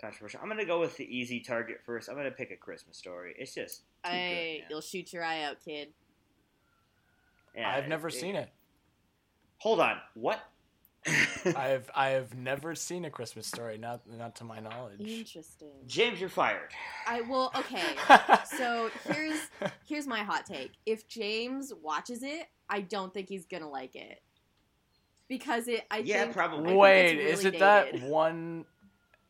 controversial. 0.00 0.40
I'm 0.42 0.48
gonna 0.48 0.64
go 0.64 0.80
with 0.80 0.96
the 0.96 1.04
easy 1.04 1.40
target 1.40 1.78
first. 1.84 2.08
I'm 2.08 2.16
gonna 2.16 2.30
pick 2.30 2.50
a 2.50 2.56
Christmas 2.56 2.96
story. 2.96 3.34
It's 3.38 3.54
just 3.54 3.80
too 4.04 4.10
I, 4.10 4.10
good, 4.10 4.18
man. 4.60 4.60
you'll 4.70 4.80
shoot 4.80 5.12
your 5.12 5.24
eye 5.24 5.42
out, 5.42 5.56
kid. 5.64 5.88
Yeah, 7.54 7.70
I've 7.74 7.88
never 7.88 8.08
it- 8.08 8.12
seen 8.14 8.36
it. 8.36 8.50
Hold 9.58 9.80
on, 9.80 9.96
what? 10.14 10.40
I've 11.56 11.88
I 11.94 12.08
have 12.08 12.34
never 12.36 12.74
seen 12.74 13.04
a 13.04 13.10
Christmas 13.10 13.46
story, 13.46 13.78
not 13.78 14.00
not 14.18 14.34
to 14.36 14.44
my 14.44 14.58
knowledge. 14.58 15.00
Interesting. 15.00 15.68
James, 15.86 16.18
you're 16.20 16.28
fired. 16.28 16.70
I 17.06 17.20
will. 17.22 17.50
Okay. 17.56 17.82
So 18.58 18.90
here's 19.08 19.38
here's 19.86 20.06
my 20.06 20.20
hot 20.20 20.46
take. 20.46 20.72
If 20.84 21.06
James 21.08 21.72
watches 21.82 22.22
it, 22.22 22.46
I 22.68 22.80
don't 22.80 23.12
think 23.14 23.28
he's 23.28 23.46
gonna 23.46 23.68
like 23.70 23.94
it 23.94 24.20
because 25.28 25.68
it. 25.68 25.84
I 25.90 25.98
Yeah, 25.98 26.22
think, 26.22 26.34
probably. 26.34 26.64
I 26.64 26.68
think 26.68 26.80
Wait, 26.80 27.18
is 27.18 27.44
really 27.44 27.56
it 27.56 27.60
that 27.60 28.02
one? 28.02 28.64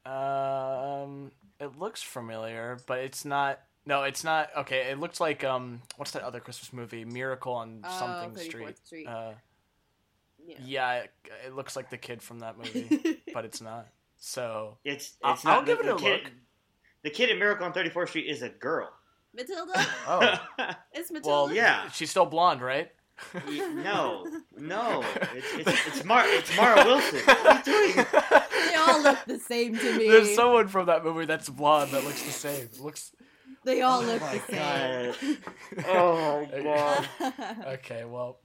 Um, 0.06 1.30
it 1.60 1.78
looks 1.78 2.02
familiar, 2.02 2.78
but 2.86 2.98
it's 2.98 3.24
not. 3.24 3.60
No, 3.84 4.02
it's 4.02 4.24
not. 4.24 4.50
Okay, 4.56 4.90
it 4.90 4.98
looks 4.98 5.20
like 5.20 5.44
um, 5.44 5.80
what's 5.96 6.10
that 6.12 6.22
other 6.22 6.40
Christmas 6.40 6.72
movie? 6.72 7.04
Miracle 7.04 7.52
on 7.54 7.80
Oh, 7.84 7.98
something 7.98 8.30
34th 8.34 8.44
Street. 8.46 8.78
Street. 8.84 9.06
Uh, 9.06 9.32
yeah. 10.46 10.56
yeah, 10.64 10.92
it, 10.94 11.10
it 11.46 11.54
looks 11.54 11.76
like 11.76 11.90
the 11.90 11.96
kid 11.98 12.22
from 12.22 12.40
that 12.40 12.56
movie, 12.58 13.20
but 13.34 13.44
it's 13.44 13.60
not. 13.60 13.88
So 14.18 14.78
It's 14.84 15.14
I'll- 15.22 15.38
not. 15.44 15.46
I'll 15.58 15.62
give 15.64 15.78
the, 15.78 15.84
it 15.84 15.90
a 15.90 15.94
the 15.94 16.00
kid, 16.00 16.24
look. 16.24 16.32
The 17.02 17.10
kid 17.10 17.30
in 17.30 17.38
Miracle 17.38 17.66
on 17.66 17.72
34th 17.72 18.08
Street 18.08 18.26
is 18.28 18.42
a 18.42 18.48
girl. 18.48 18.90
Matilda. 19.34 19.86
Oh. 20.08 20.38
It's 20.92 21.10
Matilda. 21.10 21.28
well, 21.48 21.52
Yeah. 21.54 21.88
she's 21.90 22.10
still 22.10 22.24
blonde, 22.26 22.62
right? 22.62 22.90
No, 23.74 24.26
no, 24.56 25.04
it's 25.34 25.68
it's, 25.68 25.86
it's 25.86 26.04
Mar 26.04 26.24
it's 26.26 26.56
Mara 26.56 26.84
Wilson. 26.84 27.20
What 27.20 27.46
are 27.68 27.86
you 27.86 27.94
doing? 27.94 28.06
they 28.68 28.74
all 28.74 29.02
look 29.02 29.18
the 29.26 29.38
same 29.38 29.76
to 29.76 29.98
me. 29.98 30.08
There's 30.08 30.34
someone 30.34 30.68
from 30.68 30.86
that 30.86 31.04
movie 31.04 31.24
that's 31.24 31.48
blonde 31.48 31.92
that 31.92 32.04
looks 32.04 32.22
the 32.22 32.32
same. 32.32 32.68
Looks 32.80 33.12
they 33.64 33.82
all 33.82 34.00
Oh 34.00 34.06
look 34.06 34.20
my 34.20 34.38
the 34.38 35.14
same. 35.14 35.38
Oh 35.88 36.46
my 36.52 36.62
god, 36.62 37.08
okay. 37.66 38.04
Well, 38.04 38.38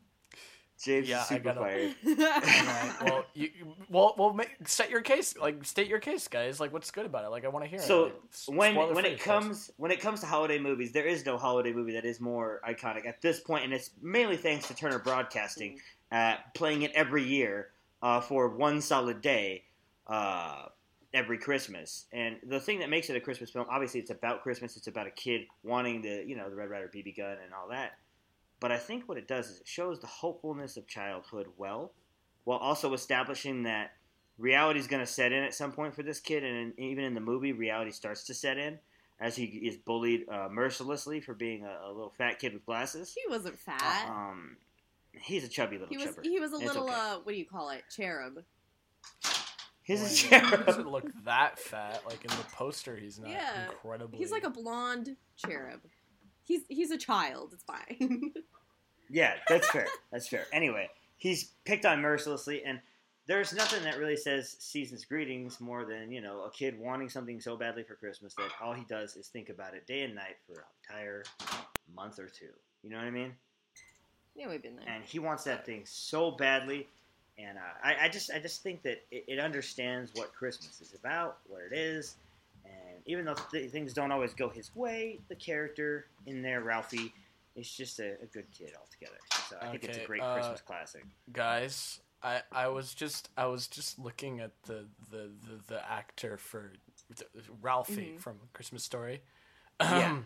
James 0.83 1.07
Yeah, 1.07 1.21
is 1.23 1.31
I 1.31 1.35
super 1.35 1.53
gotta- 1.53 1.59
fired. 1.59 1.95
alright, 2.19 3.03
well, 3.03 3.25
you, 3.33 3.49
you- 3.57 3.75
well, 3.89 4.15
well, 4.17 4.33
make, 4.33 4.49
set 4.65 4.89
your 4.89 5.01
case. 5.01 5.35
Like, 5.37 5.63
state 5.65 5.87
your 5.87 5.99
case, 5.99 6.27
guys. 6.27 6.59
Like, 6.59 6.73
what's 6.73 6.91
good 6.91 7.05
about 7.05 7.25
it? 7.25 7.29
Like, 7.29 7.45
I 7.45 7.47
want 7.49 7.65
to 7.65 7.69
hear 7.69 7.79
it. 7.79 7.83
So 7.85 8.11
Like, 8.47 8.75
when 8.75 8.75
when 8.95 9.05
it 9.05 9.13
of 9.13 9.19
course. 9.19 9.43
comes 9.43 9.71
when 9.77 9.91
it 9.91 9.99
comes 9.99 10.19
to 10.21 10.25
holiday 10.25 10.59
movies, 10.59 10.91
there 10.91 11.05
is 11.05 11.25
no 11.25 11.37
holiday 11.37 11.71
movie 11.73 11.93
that 11.93 12.05
is 12.05 12.19
more 12.19 12.61
iconic 12.67 13.05
at 13.07 13.21
this 13.21 13.39
point, 13.39 13.63
and 13.65 13.73
it's 13.73 13.91
mainly 14.01 14.37
thanks 14.37 14.67
to 14.67 14.75
Turner 14.75 14.99
Broadcasting 14.99 15.79
uh, 16.11 16.35
playing 16.55 16.81
it 16.81 16.91
every 16.93 17.23
year 17.23 17.69
uh, 18.01 18.19
for 18.21 18.49
one 18.49 18.81
solid 18.81 19.21
day. 19.21 19.63
Uh, 20.07 20.65
every 21.13 21.37
Christmas. 21.37 22.05
And 22.13 22.37
the 22.47 22.57
thing 22.59 22.79
that 22.79 22.89
makes 22.89 23.09
it 23.09 23.17
a 23.17 23.19
Christmas 23.19 23.49
film, 23.49 23.65
obviously, 23.69 23.99
it's 23.99 24.11
about 24.11 24.43
Christmas. 24.43 24.77
It's 24.77 24.87
about 24.87 25.07
a 25.07 25.11
kid 25.11 25.41
wanting 25.61 26.01
the, 26.01 26.23
you 26.25 26.37
know, 26.37 26.49
the 26.49 26.55
Red 26.55 26.69
Ryder 26.69 26.89
BB 26.93 27.17
gun 27.17 27.31
and 27.43 27.53
all 27.53 27.67
that. 27.69 27.97
But 28.61 28.71
I 28.71 28.77
think 28.77 29.09
what 29.09 29.17
it 29.17 29.27
does 29.27 29.49
is 29.49 29.59
it 29.59 29.67
shows 29.67 29.99
the 29.99 30.07
hopefulness 30.07 30.77
of 30.77 30.87
childhood 30.87 31.47
well, 31.57 31.91
while 32.45 32.59
also 32.59 32.93
establishing 32.93 33.63
that 33.63 33.91
reality 34.37 34.79
is 34.79 34.87
going 34.87 35.03
to 35.03 35.11
set 35.11 35.31
in 35.33 35.43
at 35.43 35.53
some 35.53 35.71
point 35.73 35.95
for 35.95 36.03
this 36.03 36.19
kid. 36.21 36.43
And 36.43 36.77
even 36.79 37.03
in 37.03 37.13
the 37.15 37.19
movie, 37.19 37.51
reality 37.51 37.91
starts 37.91 38.23
to 38.25 38.33
set 38.35 38.57
in 38.57 38.77
as 39.19 39.35
he 39.35 39.45
is 39.45 39.77
bullied 39.77 40.29
uh, 40.29 40.47
mercilessly 40.49 41.19
for 41.19 41.33
being 41.33 41.63
a, 41.65 41.87
a, 41.87 41.91
little 41.91 42.13
fat 42.17 42.39
kid 42.39 42.53
with 42.53 42.65
glasses. 42.65 43.13
He 43.13 43.21
wasn't 43.29 43.57
fat. 43.59 44.07
Um, 44.07 44.57
he's 45.11 45.43
a 45.43 45.49
chubby 45.49 45.77
little 45.79 45.89
he 45.89 45.97
was, 45.97 46.15
chubber. 46.15 46.21
He 46.23 46.39
was 46.39 46.53
a 46.53 46.57
It's 46.57 46.65
little, 46.65 46.83
okay. 46.83 46.93
uh, 46.93 47.15
what 47.23 47.31
do 47.33 47.37
you 47.37 47.45
call 47.45 47.69
it? 47.71 47.83
Cherub. 47.95 48.43
He's 49.83 50.03
a 50.03 50.07
He 50.07 50.15
cherub. 50.29 50.65
doesn't 50.67 50.87
look 50.87 51.05
that 51.25 51.57
fat. 51.59 52.03
Like 52.05 52.23
in 52.23 52.29
the 52.29 52.45
poster, 52.53 52.95
he's 52.95 53.19
not 53.19 53.31
Yeah. 53.31 53.69
incredibly. 53.69 54.19
He's 54.19 54.31
like 54.31 54.43
a 54.43 54.49
blonde 54.51 55.15
cherub. 55.35 55.81
He's 56.51 56.61
he's 56.67 56.91
a 56.91 56.97
child. 56.97 57.53
It's 57.53 57.63
fine. 57.63 58.33
Yeah, 59.13 59.33
that's 59.49 59.69
fair. 59.69 59.87
That's 60.09 60.29
fair. 60.29 60.45
Anyway, 60.53 60.89
he's 61.17 61.51
picked 61.65 61.85
on 61.85 61.99
mercilessly, 62.01 62.63
and 62.63 62.79
there's 63.27 63.53
nothing 63.53 63.83
that 63.83 63.97
really 63.97 64.15
says 64.15 64.55
season's 64.59 65.03
greetings 65.03 65.59
more 65.59 65.83
than 65.83 66.13
you 66.13 66.21
know 66.21 66.43
a 66.45 66.49
kid 66.51 66.79
wanting 66.79 67.09
something 67.09 67.41
so 67.41 67.57
badly 67.57 67.83
for 67.83 67.95
Christmas 67.95 68.33
that 68.35 68.51
all 68.61 68.71
he 68.71 68.85
does 68.85 69.17
is 69.17 69.27
think 69.27 69.49
about 69.49 69.73
it 69.73 69.85
day 69.85 70.03
and 70.03 70.15
night 70.15 70.37
for 70.47 70.59
an 70.59 70.65
entire 70.89 71.23
month 71.93 72.19
or 72.19 72.27
two. 72.27 72.53
You 72.83 72.89
know 72.89 72.99
what 72.99 73.05
I 73.05 73.11
mean? 73.11 73.33
yeah, 74.33 74.47
we've 74.47 74.63
been 74.63 74.77
there. 74.77 74.87
And 74.87 75.03
he 75.03 75.19
wants 75.19 75.43
that 75.43 75.65
thing 75.65 75.81
so 75.83 76.31
badly, 76.31 76.87
and 77.37 77.57
uh, 77.57 77.61
I, 77.83 78.05
I 78.05 78.07
just 78.07 78.31
I 78.31 78.39
just 78.39 78.63
think 78.63 78.81
that 78.83 79.03
it, 79.11 79.25
it 79.27 79.39
understands 79.39 80.11
what 80.15 80.33
Christmas 80.33 80.79
is 80.79 80.93
about, 80.93 81.39
what 81.47 81.63
it 81.69 81.75
is, 81.75 82.15
even 83.05 83.25
though 83.25 83.35
th- 83.51 83.71
things 83.71 83.93
don't 83.93 84.11
always 84.11 84.33
go 84.33 84.49
his 84.49 84.75
way, 84.75 85.19
the 85.29 85.35
character 85.35 86.05
in 86.25 86.41
there, 86.41 86.61
Ralphie. 86.61 87.13
is 87.55 87.69
just 87.69 87.99
a, 87.99 88.13
a 88.21 88.25
good 88.31 88.45
kid 88.57 88.71
altogether. 88.79 89.17
So 89.49 89.57
I 89.61 89.67
think 89.71 89.83
it's 89.83 89.97
a 89.97 90.05
great 90.05 90.21
uh, 90.21 90.33
Christmas 90.35 90.61
classic. 90.61 91.03
guys. 91.33 91.99
I, 92.23 92.41
I 92.51 92.67
was 92.67 92.93
just 92.93 93.29
I 93.35 93.47
was 93.47 93.67
just 93.67 93.97
looking 93.99 94.39
at 94.39 94.51
the 94.63 94.85
the, 95.09 95.31
the, 95.47 95.59
the 95.67 95.91
actor 95.91 96.37
for 96.37 96.71
the, 97.15 97.25
Ralphie 97.61 98.13
Mhm. 98.15 98.19
from 98.21 98.37
Christmas 98.53 98.83
Story. 98.83 99.21
Yeah. 99.81 100.19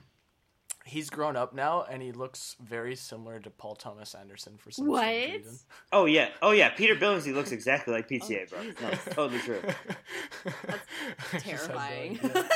He's 0.87 1.09
grown 1.09 1.35
up 1.35 1.53
now 1.55 1.83
and 1.89 2.01
he 2.03 2.11
looks 2.11 2.55
very 2.63 2.95
similar 2.95 3.39
to 3.39 3.49
Paul 3.49 3.75
Thomas 3.75 4.13
Anderson 4.13 4.57
for 4.57 4.69
some 4.69 4.85
reason. 4.85 4.91
What? 4.93 5.07
reason. 5.39 5.59
Oh 5.91 6.05
yeah, 6.05 6.29
oh 6.43 6.51
yeah. 6.51 6.69
Peter 6.69 6.95
Billingsley 6.95 7.33
looks 7.33 7.51
exactly 7.51 7.91
like 7.93 8.07
PTA, 8.07 8.49
bro. 8.51 8.61
No, 8.81 8.89
it's 8.89 9.05
totally 9.05 9.39
true. 9.39 9.61
I 10.45 10.51
just 11.31 11.33
no 11.33 11.39
terrifying. 11.39 12.19
idea. 12.23 12.47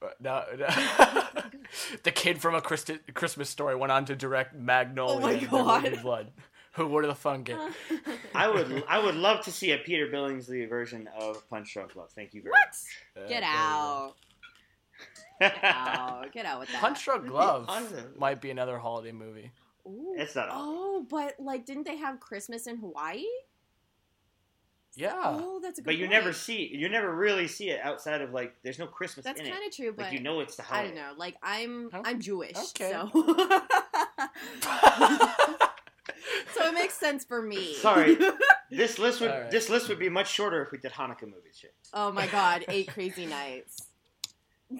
But 0.00 0.20
no, 0.20 0.42
no. 0.58 0.68
the 2.02 2.10
kid 2.10 2.40
from 2.40 2.54
a 2.56 2.60
Christi- 2.60 2.98
Christmas 3.14 3.48
story 3.48 3.74
went 3.76 3.92
on 3.92 4.04
to 4.06 4.16
direct 4.16 4.54
Magnolia 4.54 5.16
Oh 5.16 5.20
my 5.20 5.32
and 5.32 5.40
There 5.42 5.48
Will 5.50 5.80
Be 5.80 5.90
God. 5.90 6.02
Blood. 6.02 6.32
Who 6.72 6.88
would 6.88 7.04
have 7.04 7.18
thunk 7.18 7.50
it? 7.50 7.58
I 8.34 8.48
would, 8.50 8.82
I 8.88 8.98
would 8.98 9.14
love 9.14 9.44
to 9.44 9.52
see 9.52 9.70
a 9.70 9.78
Peter 9.78 10.08
Billingsley 10.08 10.68
version 10.68 11.08
of 11.16 11.48
Punch 11.48 11.72
Drunk 11.72 11.94
Love. 11.94 12.10
Thank 12.10 12.34
you 12.34 12.42
very 12.42 12.50
much. 12.50 12.74
what? 13.14 13.22
Yeah, 13.22 13.28
Get 13.28 13.40
there 13.42 13.50
you 13.50 13.56
go. 13.56 13.62
out. 13.62 14.14
Much. 15.40 15.52
Get 15.54 15.64
out. 15.64 16.32
Get 16.32 16.46
out 16.46 16.60
with 16.60 16.70
that. 16.72 16.80
Punch 16.80 17.04
Drunk 17.04 17.26
Glove 17.26 17.66
Awesome. 17.68 18.14
might 18.18 18.40
be 18.40 18.50
another 18.50 18.78
holiday 18.78 19.12
movie. 19.12 19.50
Ooh. 19.86 20.14
It's 20.16 20.34
not. 20.34 20.48
Oh, 20.50 21.06
but 21.10 21.34
like, 21.38 21.66
didn't 21.66 21.86
they 21.86 21.96
have 21.96 22.20
Christmas 22.20 22.66
in 22.66 22.76
Hawaii? 22.78 23.24
Yeah. 24.96 25.12
Oh, 25.24 25.58
that's 25.60 25.78
a 25.78 25.82
good 25.82 25.86
But 25.86 25.96
you 25.96 26.04
point. 26.04 26.12
never 26.12 26.32
see, 26.32 26.70
you 26.72 26.88
never 26.88 27.12
really 27.14 27.48
see 27.48 27.70
it 27.70 27.80
outside 27.82 28.20
of 28.22 28.32
like. 28.32 28.54
There's 28.62 28.78
no 28.78 28.86
Christmas 28.86 29.24
That's 29.24 29.40
in 29.40 29.46
kind 29.50 29.66
of 29.66 29.74
true, 29.74 29.92
but 29.92 30.04
Like 30.04 30.12
you 30.12 30.20
know 30.20 30.40
it's 30.40 30.54
the 30.56 30.62
holiday. 30.62 30.98
I 30.98 31.02
holiday. 31.02 31.08
don't 31.08 31.16
know. 31.16 31.18
Like 31.18 31.34
I'm, 31.42 31.90
Oh, 31.92 32.02
I'm 32.04 32.20
Jewish, 32.20 32.56
okay. 32.56 32.92
so 32.92 33.10
so 36.54 36.68
it 36.68 36.74
makes 36.74 36.94
sense 36.94 37.24
for 37.24 37.42
me. 37.42 37.74
Sorry. 37.74 38.16
This 38.70 38.98
list 38.98 39.20
would, 39.20 39.30
Alright. 39.30 39.50
this 39.50 39.68
list 39.68 39.88
would 39.88 39.98
be 39.98 40.08
much 40.08 40.30
shorter 40.32 40.62
if 40.62 40.72
we 40.72 40.78
did 40.78 40.92
Hanukkah 40.92 41.22
movies, 41.22 41.58
shit. 41.60 41.74
oh 41.92 42.12
my 42.12 42.26
God, 42.28 42.64
eight 42.68 42.88
crazy 42.88 43.26
nights. 43.26 43.88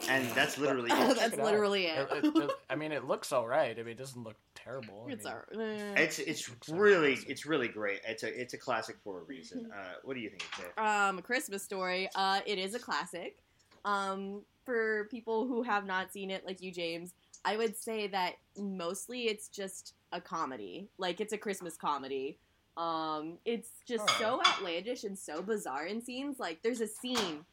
And 0.08 0.28
that's 0.30 0.58
literally 0.58 0.90
Oh, 0.92 1.10
it. 1.10 1.16
that's 1.18 1.34
it 1.36 1.42
literally 1.42 1.86
it. 1.86 2.08
It- 2.12 2.24
it- 2.24 2.36
it- 2.36 2.50
I 2.70 2.74
mean, 2.76 2.92
it 2.92 3.04
looks 3.04 3.32
all 3.32 3.46
right. 3.46 3.78
I 3.78 3.82
mean, 3.82 3.92
it 3.92 3.98
doesn't 3.98 4.22
look 4.22 4.36
terrible. 4.54 5.06
I 5.08 5.12
It's 5.12 5.24
mean, 5.24 5.34
all 5.34 5.60
eh. 5.60 5.94
It's 6.02 6.18
it's 6.18 6.48
Looks 6.48 6.68
like 6.68 6.80
really 6.80 7.12
classic. 7.14 7.30
it's 7.30 7.46
really 7.46 7.68
great. 7.68 8.00
It's 8.06 8.22
a 8.22 8.40
it's 8.40 8.54
a 8.54 8.58
classic 8.58 8.96
for 9.04 9.20
a 9.20 9.22
reason. 9.24 9.70
Uh, 9.74 9.94
what 10.04 10.14
do 10.14 10.20
you 10.20 10.30
think, 10.30 10.44
Jay? 10.56 10.82
um, 10.82 11.18
a 11.18 11.22
Christmas 11.22 11.62
story. 11.62 12.08
Uh, 12.14 12.40
it 12.46 12.58
is 12.58 12.74
a 12.74 12.78
classic. 12.78 13.38
Um, 13.84 14.42
for 14.64 15.08
people 15.10 15.46
who 15.46 15.62
have 15.62 15.84
not 15.84 16.10
seen 16.12 16.30
it, 16.30 16.46
like 16.46 16.62
you, 16.62 16.72
James, 16.72 17.12
I 17.44 17.56
would 17.56 17.76
say 17.76 18.06
that 18.08 18.34
mostly 18.58 19.22
it's 19.28 19.48
just 19.48 19.94
a 20.12 20.20
comedy. 20.20 20.88
Like 20.96 21.20
it's 21.20 21.32
a 21.34 21.38
Christmas 21.38 21.76
comedy. 21.76 22.38
Um, 22.76 23.34
it's 23.44 23.68
just 23.86 24.08
so 24.18 24.40
outlandish 24.46 25.04
and 25.04 25.18
so 25.18 25.42
bizarre 25.42 25.84
in 25.86 26.00
scenes. 26.00 26.38
Like 26.40 26.62
there's 26.62 26.80
a 26.80 26.86
scene 26.88 27.44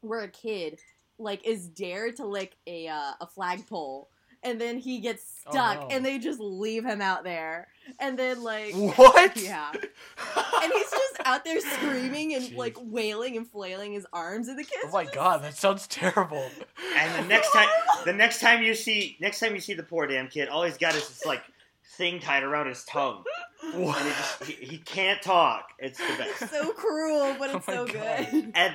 where 0.00 0.20
a 0.22 0.28
kid 0.28 0.78
like 1.18 1.46
is 1.46 1.68
dared 1.68 2.16
to 2.16 2.26
lick 2.26 2.56
a 2.66 2.88
uh, 2.88 3.12
a 3.20 3.26
flagpole. 3.26 4.08
And 4.46 4.60
then 4.60 4.76
he 4.76 5.00
gets 5.00 5.22
Oh, 5.46 5.52
stuck, 5.52 5.80
no. 5.80 5.86
and 5.88 6.04
they 6.04 6.18
just 6.18 6.38
leave 6.38 6.84
him 6.84 7.00
out 7.00 7.24
there. 7.24 7.66
And 7.98 8.18
then, 8.18 8.42
like, 8.42 8.74
What? 8.74 9.38
yeah, 9.40 9.70
and 9.72 10.72
he's 10.72 10.90
just 10.90 11.16
out 11.24 11.46
there 11.46 11.60
screaming 11.60 12.34
and 12.34 12.44
Jeez. 12.44 12.56
like 12.56 12.76
wailing 12.78 13.38
and 13.38 13.48
flailing 13.48 13.94
his 13.94 14.06
arms, 14.12 14.48
and 14.48 14.58
the 14.58 14.64
kids. 14.64 14.84
Oh 14.84 14.90
my 14.92 15.06
god, 15.06 15.42
that 15.44 15.56
sounds 15.56 15.86
terrible. 15.86 16.46
And 16.94 17.24
the 17.24 17.26
next 17.28 17.52
time, 17.52 17.68
the 18.04 18.12
next 18.12 18.40
time 18.40 18.62
you 18.62 18.74
see, 18.74 19.16
next 19.18 19.40
time 19.40 19.54
you 19.54 19.62
see 19.62 19.72
the 19.72 19.82
poor 19.82 20.06
damn 20.06 20.28
kid, 20.28 20.48
all 20.50 20.62
he's 20.64 20.76
got 20.76 20.94
is 20.94 21.08
this 21.08 21.24
like 21.24 21.42
thing 21.96 22.20
tied 22.20 22.42
around 22.42 22.66
his 22.66 22.84
tongue, 22.84 23.24
and 23.62 23.82
he 23.82 23.92
just 24.10 24.44
he, 24.44 24.52
he 24.66 24.78
can't 24.78 25.22
talk. 25.22 25.68
It's 25.78 25.98
the 25.98 26.16
best. 26.18 26.50
so 26.52 26.70
cruel, 26.72 27.34
but 27.38 27.48
Oh 27.54 27.56
it's 27.56 27.66
my 27.66 27.74
so 27.74 27.86
God. 27.86 28.28
good. 28.30 28.52
And 28.54 28.74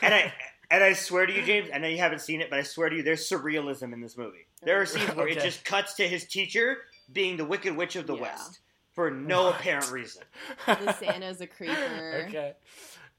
and 0.00 0.14
I 0.14 0.32
and 0.70 0.82
I 0.84 0.92
swear 0.92 1.26
to 1.26 1.32
you, 1.32 1.42
James, 1.42 1.68
I 1.74 1.78
know 1.78 1.88
you 1.88 1.98
haven't 1.98 2.20
seen 2.20 2.40
it, 2.40 2.48
but 2.50 2.58
I 2.58 2.62
swear 2.62 2.88
to 2.88 2.96
you, 2.96 3.02
there's 3.02 3.28
surrealism 3.28 3.92
in 3.92 4.00
this 4.00 4.16
movie. 4.16 4.46
There 4.62 4.80
are 4.80 4.86
scenes 4.86 5.14
where 5.14 5.28
it 5.28 5.40
just 5.40 5.64
cuts 5.64 5.94
to 5.94 6.06
his 6.08 6.24
teacher 6.26 6.78
being 7.12 7.36
the 7.36 7.44
Wicked 7.44 7.76
Witch 7.76 7.96
of 7.96 8.06
the 8.06 8.14
Yeah. 8.14 8.22
West 8.22 8.60
for 8.94 9.10
no 9.10 9.44
What? 9.46 9.56
apparent 9.56 9.90
reason. 9.90 10.22
the 10.66 10.92
Santa's 10.92 11.40
a 11.40 11.46
creeper. 11.46 12.24
okay. 12.28 12.54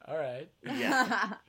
All 0.08 0.16
right. 0.16 0.48
Yeah. 0.64 1.34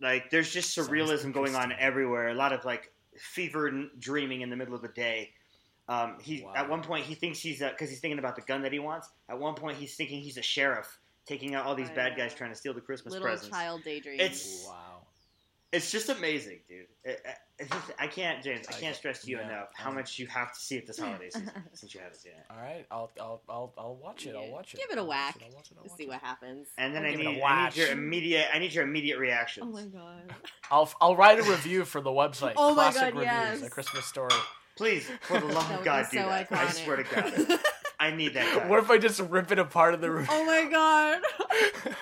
Like 0.00 0.30
there's 0.30 0.52
just 0.52 0.76
surrealism 0.76 1.32
going 1.32 1.54
on 1.54 1.72
everywhere. 1.78 2.28
A 2.28 2.34
lot 2.34 2.52
of 2.52 2.64
like 2.64 2.92
fever 3.16 3.68
n- 3.68 3.90
dreaming 4.00 4.40
in 4.40 4.50
the 4.50 4.56
middle 4.56 4.74
of 4.74 4.82
the 4.82 4.88
day. 4.88 5.30
Um, 5.88 6.16
he 6.20 6.42
Wow. 6.42 6.54
at 6.56 6.68
one 6.68 6.82
point 6.82 7.06
he 7.06 7.14
thinks 7.14 7.38
he's 7.38 7.60
because 7.60 7.88
he's 7.88 8.00
thinking 8.00 8.18
about 8.18 8.34
the 8.34 8.42
gun 8.42 8.62
that 8.62 8.72
he 8.72 8.80
wants. 8.80 9.08
At 9.28 9.38
one 9.38 9.54
point 9.54 9.76
he's 9.76 9.94
thinking 9.94 10.20
he's 10.20 10.38
a 10.38 10.42
sheriff 10.42 10.98
taking 11.24 11.54
out 11.54 11.66
all 11.66 11.76
these 11.76 11.88
I 11.90 11.94
bad 11.94 12.12
know. 12.12 12.24
guys 12.24 12.34
trying 12.34 12.50
to 12.50 12.56
steal 12.56 12.74
the 12.74 12.80
Christmas 12.80 13.12
Little 13.12 13.28
presents. 13.28 13.56
child 13.56 13.84
daydreams. 13.84 14.20
It's- 14.20 14.64
Wow. 14.68 14.91
It's 15.72 15.90
just 15.90 16.10
amazing, 16.10 16.60
dude. 16.68 16.86
It- 17.04 17.20
it- 17.24 17.36
it's 17.58 17.70
just- 17.70 17.92
I 17.98 18.06
can't, 18.06 18.42
James. 18.44 18.66
I 18.68 18.70
I 18.70 18.72
can't 18.74 18.82
get- 18.82 18.96
stress 18.96 19.22
to 19.22 19.30
you 19.30 19.38
yeah, 19.38 19.46
enough 19.48 19.68
how 19.74 19.88
um, 19.88 19.94
much 19.94 20.18
you 20.18 20.26
have 20.26 20.52
to 20.52 20.60
see 20.60 20.76
it 20.76 20.86
this 20.86 20.98
holiday 20.98 21.30
season 21.30 21.50
since 21.72 21.94
you 21.94 22.00
haven't 22.00 22.18
seen 22.18 22.32
it. 22.32 22.44
All 22.50 22.56
right. 22.58 22.84
I'll 22.90 23.10
I'll 23.20 23.40
I'll, 23.48 23.72
I'll 23.78 23.94
watch 23.96 24.26
it. 24.26 24.34
I'll 24.36 24.50
watch 24.50 24.74
it. 24.74 24.80
Give 24.80 24.90
it 24.90 24.98
a 24.98 25.00
I'll 25.00 25.06
watch 25.06 25.34
whack. 25.36 25.42
I'll 25.48 25.54
watch 25.56 25.70
it, 25.70 25.76
I'll 25.78 25.82
Let's 25.82 25.92
watch 25.92 25.96
see 25.98 26.04
it. 26.04 26.08
what 26.08 26.20
happens. 26.20 26.68
And 26.76 26.94
then 26.94 27.02
I'll 27.04 27.08
I 27.08 27.10
give 27.12 27.20
it 27.20 27.24
need, 27.30 27.42
I 27.42 27.64
need 27.66 27.76
your 27.76 27.90
immediate. 27.92 28.48
I 28.52 28.58
need 28.58 28.72
your 28.74 28.84
immediate 28.84 29.18
reaction. 29.18 29.62
Oh 29.64 29.66
my 29.70 29.84
god. 29.86 30.34
I'll 30.70 30.92
I'll 31.00 31.16
write 31.16 31.38
a 31.38 31.42
review 31.44 31.84
for 31.86 32.00
the 32.00 32.10
website. 32.10 32.52
Oh 32.56 32.74
my 32.74 32.90
Classic 32.90 33.14
God, 33.14 33.20
reviews, 33.20 33.60
yes. 33.60 33.62
a 33.62 33.70
Christmas 33.70 34.04
story. 34.04 34.30
Please, 34.76 35.06
for 35.22 35.38
the 35.40 35.46
love 35.54 35.70
of 35.70 35.84
God, 35.84 36.06
be 36.10 36.16
do 36.18 36.22
so 36.22 36.28
that. 36.28 36.52
I 36.52 36.68
swear 36.70 36.96
to 36.96 37.02
God, 37.04 37.60
I 38.00 38.10
need 38.10 38.34
that 38.34 38.58
guy. 38.58 38.68
What 38.68 38.78
if 38.80 38.90
I 38.90 38.98
just 38.98 39.20
rip 39.20 39.52
it 39.52 39.58
apart 39.58 39.94
in 39.94 40.00
the 40.00 40.10
review? 40.10 40.28
oh 40.30 40.44
my 40.44 40.68
god. 40.70 41.20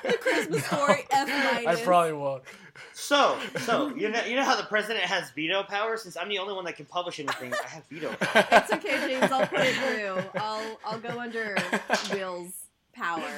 The 0.05 0.17
Christmas 0.19 0.65
story, 0.65 1.05
F 1.11 1.29
I 1.29 1.63
minus. 1.65 1.81
I 1.81 1.85
probably 1.85 2.13
won't. 2.15 2.43
So, 2.93 3.39
so 3.61 3.95
you 3.95 4.09
know, 4.09 4.23
you 4.25 4.37
know 4.37 4.45
how 4.45 4.57
the 4.57 4.65
president 4.65 5.05
has 5.05 5.31
veto 5.31 5.63
power. 5.63 5.97
Since 5.97 6.17
I'm 6.17 6.29
the 6.29 6.39
only 6.39 6.55
one 6.55 6.65
that 6.65 6.77
can 6.77 6.87
publish 6.87 7.19
anything, 7.21 7.53
I 7.53 7.69
have 7.69 7.85
veto. 7.87 8.13
power. 8.15 8.47
It's 8.53 8.73
okay, 8.73 8.99
James. 9.09 9.31
I'll 9.33 9.47
put 9.47 9.61
it 9.61 9.75
through. 9.77 10.41
I'll 10.41 10.79
I'll 10.85 10.99
go 10.99 11.19
under 11.21 11.57
Will's 12.13 12.53
power. 12.93 13.33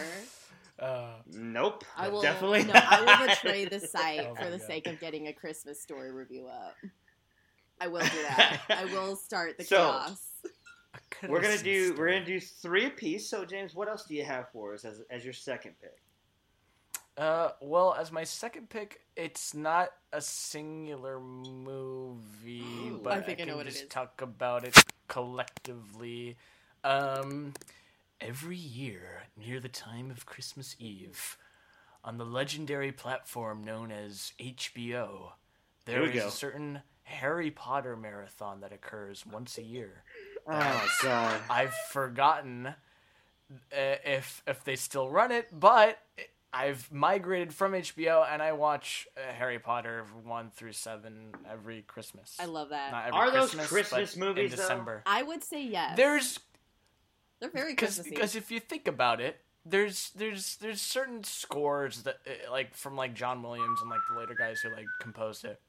Uh, 0.79 1.15
Nope, 1.33 1.85
I 1.97 2.09
will 2.09 2.23
definitely. 2.23 2.65
no. 2.65 2.73
not. 2.73 2.85
I 2.85 3.01
will 3.21 3.27
betray 3.29 3.67
the 3.67 3.79
site 3.87 4.21
Oh 4.29 4.35
for 4.35 4.51
the 4.51 4.59
God. 4.59 4.67
sake 4.67 4.87
of 4.89 4.99
getting 4.99 5.29
a 5.29 5.33
Christmas 5.33 5.81
story 5.81 6.11
review 6.11 6.49
up. 6.49 6.75
I 7.81 7.87
will 7.89 8.01
do 8.01 8.23
that. 8.29 8.63
I 8.69 8.87
will 8.87 9.15
start 9.17 9.59
the 9.59 9.65
So- 9.65 9.77
chaos. 9.77 10.29
We're 11.23 11.41
gonna 11.41 11.55
Christmas 11.57 11.63
do 11.63 11.95
we're 11.97 12.09
gonna 12.11 12.25
do 12.25 12.41
three 12.41 12.87
apiece. 12.87 13.29
So, 13.31 13.45
James, 13.45 13.75
what 13.77 13.89
else 13.89 14.05
do 14.07 14.15
you 14.15 14.25
have 14.25 14.49
for 14.53 14.75
us 14.75 14.85
as 14.85 15.03
as 15.11 15.23
your 15.25 15.33
second 15.35 15.75
pick? 15.81 16.02
Uh, 17.17 17.51
well, 17.61 17.95
as 17.99 18.11
my 18.11 18.25
second 18.25 18.71
pick, 18.71 19.01
it's 19.17 19.55
not 19.55 19.91
a 20.13 20.21
singular 20.21 21.21
movie, 21.21 22.63
Ooh. 22.89 23.01
but 23.03 23.13
I 23.13 23.21
think 23.21 23.39
I 23.39 23.43
can 23.43 23.49
know 23.49 23.57
what 23.59 23.67
just 23.67 23.83
is. 23.83 23.89
talk 23.89 24.23
about 24.23 24.65
it 24.65 24.77
collectively. 25.09 26.37
Um, 26.85 27.53
every 28.21 28.57
year 28.57 29.25
near 29.37 29.61
the 29.61 29.69
time 29.69 30.11
of 30.11 30.27
Christmas 30.27 30.75
Eve, 30.79 31.37
on 32.03 32.17
the 32.19 32.25
legendary 32.25 32.93
platform 32.93 33.63
known 33.63 33.93
as 33.93 34.33
HBO, 34.41 34.73
Here 34.75 35.31
there 35.85 36.03
we 36.03 36.09
is 36.09 36.15
go. 36.23 36.29
a 36.29 36.31
certain 36.31 36.81
Harry 37.05 37.51
Potter 37.51 37.97
marathon 37.97 38.61
that 38.61 38.73
occurs 38.73 39.25
once 39.27 39.59
a 39.59 39.63
year. 39.63 40.03
Oh 40.49 40.87
god. 41.03 41.41
I've 41.51 41.75
forgotten 41.91 42.67
uh, 42.69 42.75
if 43.71 44.43
if 44.47 44.65
they 44.65 44.77
still 44.77 45.09
run 45.11 45.31
it, 45.31 45.49
but 45.53 45.99
I've 46.55 46.91
migrated 46.93 47.55
from 47.55 47.73
HBO 47.73 48.27
and 48.31 48.43
I 48.43 48.53
watch 48.53 49.07
uh, 49.17 49.33
Harry 49.33 49.59
Potter 49.59 50.05
one 50.25 50.51
through 50.51 50.73
seven 50.73 51.35
every 51.51 51.83
Christmas. 51.83 52.37
I 52.39 52.45
love 52.45 52.69
that. 52.71 52.93
Not 52.93 53.07
every 53.07 53.19
Are 53.19 53.31
those 53.31 53.51
Christmas, 53.55 53.69
Christmas 53.69 54.15
but 54.15 54.21
movies, 54.27 54.53
in 54.53 54.57
though? 54.59 54.63
December. 54.63 55.03
I 55.07 55.23
would 55.23 55.43
say 55.43 55.65
yes. 55.65 55.97
There's 55.97 56.41
They're 57.41 57.51
very 57.51 57.73
because 57.73 57.95
Christmassy. 57.97 58.11
because 58.11 58.37
if 58.37 58.51
you 58.51 58.61
think 58.61 58.87
about 58.87 59.21
it, 59.21 59.41
there's 59.65 60.11
there's 60.17 60.57
there's 60.57 60.81
certain 60.83 61.25
scores 61.25 62.03
that 62.03 62.17
uh, 62.27 62.51
like 62.51 62.75
from 62.75 62.97
like 62.97 63.15
John 63.15 63.43
Williams 63.43 63.81
and 63.81 63.89
like 63.89 64.01
the 64.13 64.19
later 64.19 64.35
guys 64.35 64.61
who 64.61 64.71
like 64.75 64.87
composed 65.01 65.45
it. 65.45 65.61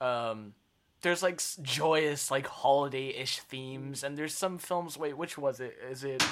Um, 0.00 0.54
there's 1.02 1.22
like 1.22 1.34
s- 1.34 1.58
joyous 1.62 2.30
like 2.30 2.46
holiday-ish 2.46 3.40
themes, 3.40 4.02
and 4.02 4.16
there's 4.16 4.34
some 4.34 4.58
films. 4.58 4.96
Wait, 4.98 5.16
which 5.16 5.36
was 5.38 5.60
it? 5.60 5.76
Is 5.90 6.02
it 6.02 6.24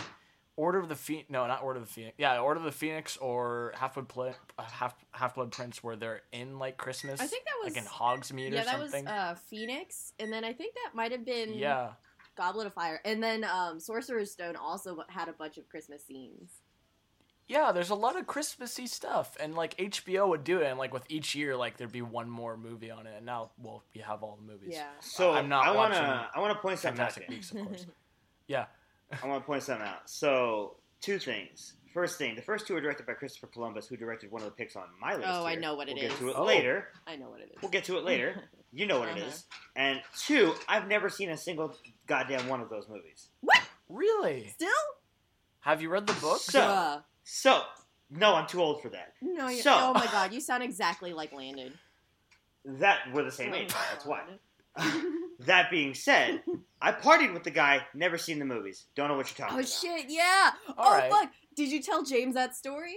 Order 0.61 0.79
of 0.79 0.91
the 0.91 0.95
Phoenix? 0.95 1.31
No, 1.31 1.47
not 1.47 1.63
Order 1.63 1.81
of 1.81 1.87
the 1.87 1.93
Phoenix. 1.93 2.15
Yeah, 2.19 2.39
Order 2.39 2.61
of 2.61 2.65
the 2.65 2.73
Phoenix 2.73 3.17
or 3.17 3.73
Half 3.75 3.95
Blood 3.95 4.09
Pl- 4.09 4.35
uh, 4.59 4.63
Half 4.63 4.95
Half 5.13 5.35
Blood 5.37 5.53
Prince, 5.53 5.83
where 5.83 5.97
they're 5.97 6.21
in 6.33 6.59
like 6.59 6.77
Christmas. 6.77 7.19
I 7.19 7.27
think 7.27 7.45
that 7.47 7.65
was 7.65 7.75
like 7.75 7.83
in 7.83 7.89
Hogsmeade 7.89 8.53
yeah, 8.53 8.61
or 8.61 8.65
that 8.67 8.79
was 8.79 8.93
uh, 8.93 9.37
Phoenix, 9.49 10.13
and 10.19 10.31
then 10.31 10.45
I 10.45 10.53
think 10.53 10.75
that 10.75 10.95
might 10.95 11.13
have 11.13 11.25
been 11.25 11.55
yeah. 11.55 11.93
Goblet 12.37 12.67
of 12.67 12.75
Fire, 12.75 13.01
and 13.07 13.23
then 13.23 13.43
um, 13.45 13.81
Sorcerer's 13.81 14.33
Stone 14.33 14.57
also 14.57 14.99
had 15.09 15.29
a 15.29 15.33
bunch 15.33 15.57
of 15.57 15.67
Christmas 15.71 16.05
scenes. 16.05 16.51
Yeah, 17.49 17.73
there's 17.73 17.91
a 17.91 17.95
lot 17.95 18.19
of 18.19 18.27
Christmassy 18.27 18.87
stuff, 18.87 19.39
and 19.41 19.55
like 19.55 19.79
HBO 19.79 20.29
would 20.29 20.45
do 20.45 20.61
it, 20.61 20.67
and 20.67 20.79
like 20.79 20.93
with 20.93 21.05
each 21.09 21.35
year, 21.35 21.57
like 21.57 21.79
there'd 21.79 21.91
be 21.91 22.03
one 22.03 22.29
more 22.29 22.59
movie 22.59 22.91
on 22.91 23.07
it, 23.07 23.15
and 23.17 23.25
now, 23.25 23.53
well, 23.57 23.83
we 23.95 24.03
have 24.03 24.23
all 24.23 24.37
the 24.37 24.53
movies. 24.53 24.75
Yeah. 24.75 24.89
So 25.01 25.33
I'm 25.33 25.49
not 25.49 25.67
I 25.67 25.75
wanna 25.75 25.95
watching 25.95 26.29
I 26.35 26.39
wanna 26.39 26.55
point 26.57 26.79
something 26.81 27.01
out. 27.01 27.13
Fantastic 27.13 27.25
here. 27.29 27.37
Beasts, 27.39 27.53
of 27.53 27.67
course. 27.67 27.87
Yeah, 28.47 28.67
I 29.23 29.27
want 29.27 29.43
to 29.43 29.47
point 29.47 29.63
something 29.63 29.87
out. 29.87 30.09
So, 30.09 30.77
two 31.01 31.19
things. 31.19 31.75
First 31.93 32.19
thing, 32.19 32.37
the 32.37 32.43
first 32.43 32.67
two 32.69 32.77
are 32.77 32.81
directed 32.81 33.07
by 33.07 33.15
Christopher 33.15 33.49
Columbus, 33.49 33.89
who 33.89 33.97
directed 33.97 34.31
one 34.31 34.43
of 34.43 34.47
the 34.47 34.53
picks 34.55 34.77
on 34.77 34.85
my 35.01 35.17
list. 35.17 35.27
Oh, 35.29 35.45
I 35.45 35.57
know 35.57 35.75
what 35.75 35.89
it 35.89 35.97
we'll 35.97 36.05
is. 36.05 36.11
Get 36.11 36.19
to 36.21 36.29
it 36.29 36.35
Oh. 36.37 36.45
later. 36.45 36.89
I 37.07 37.17
know 37.17 37.29
what 37.31 37.41
it 37.41 37.51
is. 37.53 37.59
We'll 37.63 37.73
get 37.73 37.85
to 37.85 37.99
it 37.99 38.05
later. 38.05 38.45
You 38.73 38.87
know 38.87 39.01
what 39.01 39.09
it 39.09 39.17
Uh-huh. 39.19 39.27
is. 39.27 39.47
And 39.75 40.01
two, 40.17 40.55
I've 40.69 40.87
never 40.87 41.09
seen 41.09 41.29
a 41.31 41.37
single 41.37 41.75
goddamn 42.07 42.47
one 42.47 42.61
of 42.61 42.69
those 42.71 42.89
movies. 42.89 43.27
What? 43.41 43.61
Really? 43.89 44.47
Still? 44.47 44.71
Have 45.63 45.83
you 45.83 45.89
read 45.89 46.07
the 46.07 46.13
book? 46.21 46.39
So- 46.39 46.61
Bruh. 46.61 47.03
So, 47.25 47.63
no, 48.11 48.33
I'm 48.37 48.47
too 48.47 48.63
old 48.63 48.81
for 48.81 48.89
that. 48.91 49.15
No, 49.21 49.49
you, 49.49 49.61
So- 49.61 49.75
oh 49.77 49.93
my 49.93 50.07
god, 50.13 50.33
you 50.33 50.41
sound 50.41 50.63
exactly 50.63 51.13
like 51.13 51.33
Landon. 51.33 51.73
That 52.65 53.13
we're 53.13 53.25
the 53.25 53.33
same 53.33 53.53
age. 53.53 53.73
That's 53.91 54.07
why. 54.07 54.23
God. 55.41 55.47
That 55.47 55.71
being 55.71 55.95
said, 55.95 56.43
I 56.83 56.93
partied 56.93 57.33
with 57.35 57.45
the 57.45 57.51
guy. 57.51 57.81
Never 57.95 58.17
seen 58.19 58.39
the 58.39 58.45
movies. 58.45 58.87
Don't 58.95 59.09
know 59.09 59.17
what 59.17 59.29
you're 59.29 59.37
talking 59.47 59.59
about. 59.61 59.71
Oh 59.71 59.89
about. 59.89 59.99
shit, 60.01 60.07
yeah. 60.11 60.51
All 60.79 60.87
oh 60.89 60.93
right. 60.99 61.11
fuck. 61.11 61.31
Did 61.57 61.71
you 61.71 61.83
tell 61.83 62.05
James 62.05 62.35
that 62.35 62.55
story? 62.57 62.95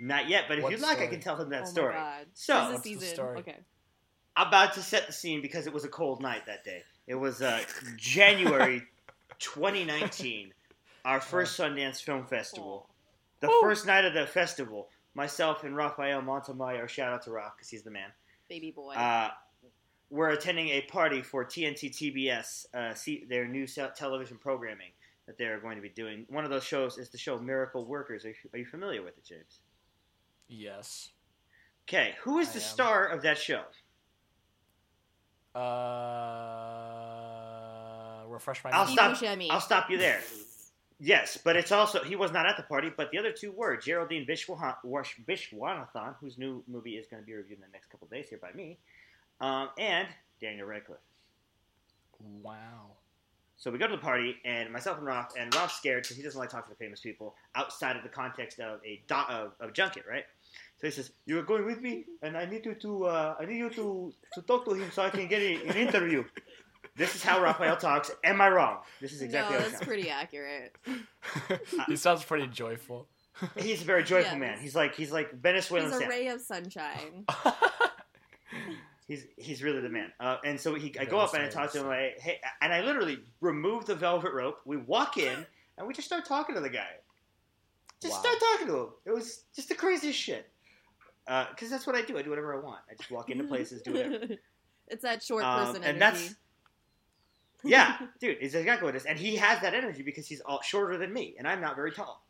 Not 0.00 0.28
yet, 0.28 0.44
but 0.48 0.58
if 0.58 0.64
What 0.64 0.72
you'd 0.72 0.80
like, 0.80 0.92
I 0.92 1.02
story? 1.02 1.08
can 1.08 1.20
tell 1.20 1.36
him 1.36 1.50
that 1.50 1.62
oh 1.62 1.66
story. 1.66 1.94
My 1.94 2.00
god. 2.00 2.26
So- 2.34 2.54
Tis 2.54 2.66
the 2.66 2.72
What's 2.72 2.82
the 2.84 2.94
season. 2.94 3.14
story? 3.14 3.38
Okay. 3.38 3.56
About 4.36 4.72
to 4.74 4.82
set 4.82 5.06
the 5.06 5.12
scene 5.12 5.42
because 5.42 5.66
it 5.66 5.72
was 5.72 5.84
a 5.84 5.88
cold 5.88 6.22
night 6.22 6.46
that 6.46 6.64
day. 6.64 6.82
It 7.06 7.14
was 7.16 7.42
uh, 7.42 7.60
January 7.96 8.82
2019, 9.40 10.52
our 11.04 11.20
first 11.20 11.58
Sundance 11.58 12.02
Film 12.02 12.24
Festival. 12.26 12.88
The 13.40 13.48
Woo. 13.48 13.58
first 13.60 13.86
night 13.86 14.04
of 14.04 14.14
the 14.14 14.26
festival, 14.26 14.88
myself 15.14 15.64
and 15.64 15.74
Rafael 15.76 16.22
Montemayor, 16.22 16.88
shout 16.88 17.12
out 17.12 17.22
to 17.22 17.30
Rock 17.30 17.56
because 17.56 17.68
he's 17.68 17.82
the 17.82 17.90
man, 17.90 18.08
Baby 18.48 18.70
boy. 18.70 18.94
uh, 18.94 19.30
we're 20.10 20.30
attending 20.30 20.68
a 20.70 20.82
party 20.82 21.22
for 21.22 21.44
TNT 21.44 21.90
TBS, 21.90 22.66
uh, 22.74 22.94
see, 22.94 23.24
their 23.28 23.46
new 23.46 23.66
television 23.66 24.36
programming 24.38 24.90
that 25.26 25.38
they're 25.38 25.60
going 25.60 25.76
to 25.76 25.82
be 25.82 25.88
doing. 25.88 26.26
One 26.28 26.44
of 26.44 26.50
those 26.50 26.64
shows 26.64 26.98
is 26.98 27.08
the 27.10 27.18
show 27.18 27.38
Miracle 27.38 27.86
Workers. 27.86 28.24
Are 28.24 28.28
you, 28.30 28.34
are 28.52 28.58
you 28.58 28.66
familiar 28.66 29.02
with 29.02 29.16
it, 29.16 29.24
James? 29.24 29.60
Yes. 30.48 31.10
Okay, 31.88 32.14
who 32.22 32.38
is 32.38 32.48
I 32.48 32.52
the 32.52 32.58
am. 32.58 32.64
star 32.64 33.06
of 33.06 33.22
that 33.22 33.38
show? 33.38 33.62
Uh, 35.54 35.60
refresh 38.28 38.62
my. 38.64 38.70
I'll 38.70 38.86
Steve 38.86 39.16
stop. 39.16 39.38
I'll 39.50 39.60
stop 39.60 39.90
you 39.90 39.98
there. 39.98 40.20
Yes, 41.02 41.38
but 41.42 41.56
it's 41.56 41.72
also 41.72 42.04
he 42.04 42.14
was 42.14 42.30
not 42.30 42.46
at 42.46 42.56
the 42.56 42.62
party, 42.64 42.90
but 42.94 43.10
the 43.10 43.18
other 43.18 43.32
two 43.32 43.52
were 43.52 43.76
Geraldine 43.76 44.26
Vishwa- 44.26 44.76
Viswanathan, 44.84 46.14
whose 46.20 46.36
new 46.36 46.62
movie 46.68 46.96
is 46.96 47.06
going 47.06 47.22
to 47.22 47.26
be 47.26 47.32
reviewed 47.32 47.58
in 47.58 47.62
the 47.62 47.72
next 47.72 47.90
couple 47.90 48.06
of 48.06 48.10
days 48.12 48.28
here 48.28 48.38
by 48.40 48.52
me, 48.52 48.78
um, 49.40 49.68
and 49.78 50.08
Daniel 50.40 50.66
Radcliffe. 50.66 50.98
Wow. 52.42 52.92
So 53.56 53.70
we 53.70 53.78
go 53.78 53.86
to 53.86 53.96
the 53.96 53.98
party, 54.02 54.36
and 54.44 54.72
myself 54.72 54.96
and 54.96 55.06
Roth, 55.06 55.34
and 55.38 55.54
Roth's 55.54 55.74
scared 55.74 56.02
because 56.04 56.16
he 56.16 56.22
doesn't 56.22 56.38
like 56.38 56.48
talking 56.48 56.72
to 56.72 56.78
famous 56.78 57.00
people 57.00 57.34
outside 57.54 57.94
of 57.96 58.02
the 58.02 58.08
context 58.08 58.58
of 58.58 58.80
a 58.84 59.02
do- 59.06 59.14
of, 59.14 59.52
of 59.60 59.74
junket, 59.74 60.04
right? 60.08 60.24
So 60.80 60.86
he 60.86 60.90
says, 60.90 61.10
"You 61.26 61.38
are 61.38 61.42
going 61.42 61.66
with 61.66 61.80
me, 61.82 62.06
and 62.22 62.38
I 62.38 62.46
need 62.46 62.64
you 62.64 62.74
to 62.74 63.04
uh, 63.04 63.36
I 63.38 63.44
need 63.44 63.58
you 63.58 63.68
to, 63.70 64.14
to 64.34 64.42
talk 64.42 64.64
to 64.64 64.72
him 64.72 64.90
so 64.90 65.02
I 65.02 65.10
can 65.10 65.26
get 65.28 65.42
a, 65.42 65.54
an 65.68 65.76
interview." 65.76 66.24
This 66.96 67.14
is 67.14 67.22
how 67.22 67.42
Rafael 67.42 67.76
talks. 67.76 68.10
Am 68.24 68.40
I 68.40 68.48
wrong? 68.48 68.78
This 69.00 69.12
is 69.12 69.20
exactly 69.22 69.54
no, 69.54 69.58
how 69.60 69.64
that's 69.68 69.78
sounds. 69.78 69.86
pretty 69.86 70.10
accurate. 70.10 70.74
he 71.86 71.96
sounds 71.96 72.24
pretty 72.24 72.46
joyful. 72.46 73.06
He's 73.58 73.82
a 73.82 73.84
very 73.84 74.02
joyful 74.04 74.32
Yes. 74.32 74.40
man. 74.40 74.58
He's 74.58 74.74
like 74.74 74.94
he's 74.94 75.12
like 75.12 75.32
Venezuelan. 75.32 75.86
He's 75.86 75.96
a 75.96 75.98
Santa. 75.98 76.10
ray 76.10 76.28
of 76.28 76.40
sunshine. 76.40 77.26
He's 79.10 79.26
he's 79.36 79.60
really 79.60 79.80
the 79.80 79.88
man. 79.88 80.12
Uh, 80.20 80.36
and 80.44 80.58
so 80.60 80.72
he, 80.76 80.94
I 81.00 81.04
go 81.04 81.18
up 81.18 81.34
and 81.34 81.42
I 81.42 81.48
talk 81.48 81.72
to 81.72 81.80
him 81.80 81.88
like, 81.88 82.20
hey, 82.20 82.40
and 82.62 82.72
I 82.72 82.80
literally 82.82 83.18
remove 83.40 83.84
the 83.84 83.96
velvet 83.96 84.32
rope. 84.32 84.60
We 84.64 84.76
walk 84.76 85.18
in 85.18 85.44
and 85.76 85.84
we 85.88 85.92
just 85.94 86.06
start 86.06 86.24
talking 86.26 86.54
to 86.54 86.60
the 86.60 86.68
guy. 86.70 86.86
Just 88.00 88.14
Wow. 88.14 88.20
start 88.20 88.36
talking 88.38 88.66
to 88.68 88.76
him. 88.82 88.88
It 89.06 89.10
was 89.10 89.42
just 89.56 89.68
the 89.68 89.74
craziest 89.74 90.16
shit. 90.16 90.48
Because 91.26 91.70
that's 91.70 91.88
what 91.88 91.96
I 91.96 92.02
do. 92.02 92.18
I 92.18 92.22
do 92.22 92.30
whatever 92.30 92.54
I 92.54 92.60
want. 92.64 92.82
I 92.88 92.94
just 92.94 93.10
walk 93.10 93.30
into 93.30 93.42
places, 93.42 93.82
do 93.82 93.94
whatever. 93.94 94.28
it's 94.86 95.02
that 95.02 95.24
short 95.24 95.42
Um, 95.42 95.58
person 95.66 95.82
and 95.82 96.00
energy. 96.00 96.28
that's 96.28 96.34
yeah, 97.64 97.98
dude, 98.20 98.38
it's 98.40 98.54
exactly 98.54 98.86
what 98.86 98.94
it 98.94 98.98
is. 98.98 99.06
And 99.06 99.18
he 99.18 99.34
has 99.36 99.60
that 99.62 99.74
energy 99.74 100.02
because 100.02 100.28
he's 100.28 100.40
all 100.40 100.62
shorter 100.62 100.96
than 100.98 101.12
me, 101.12 101.34
and 101.36 101.48
I'm 101.48 101.60
not 101.60 101.74
very 101.74 101.90
tall. 101.90 102.24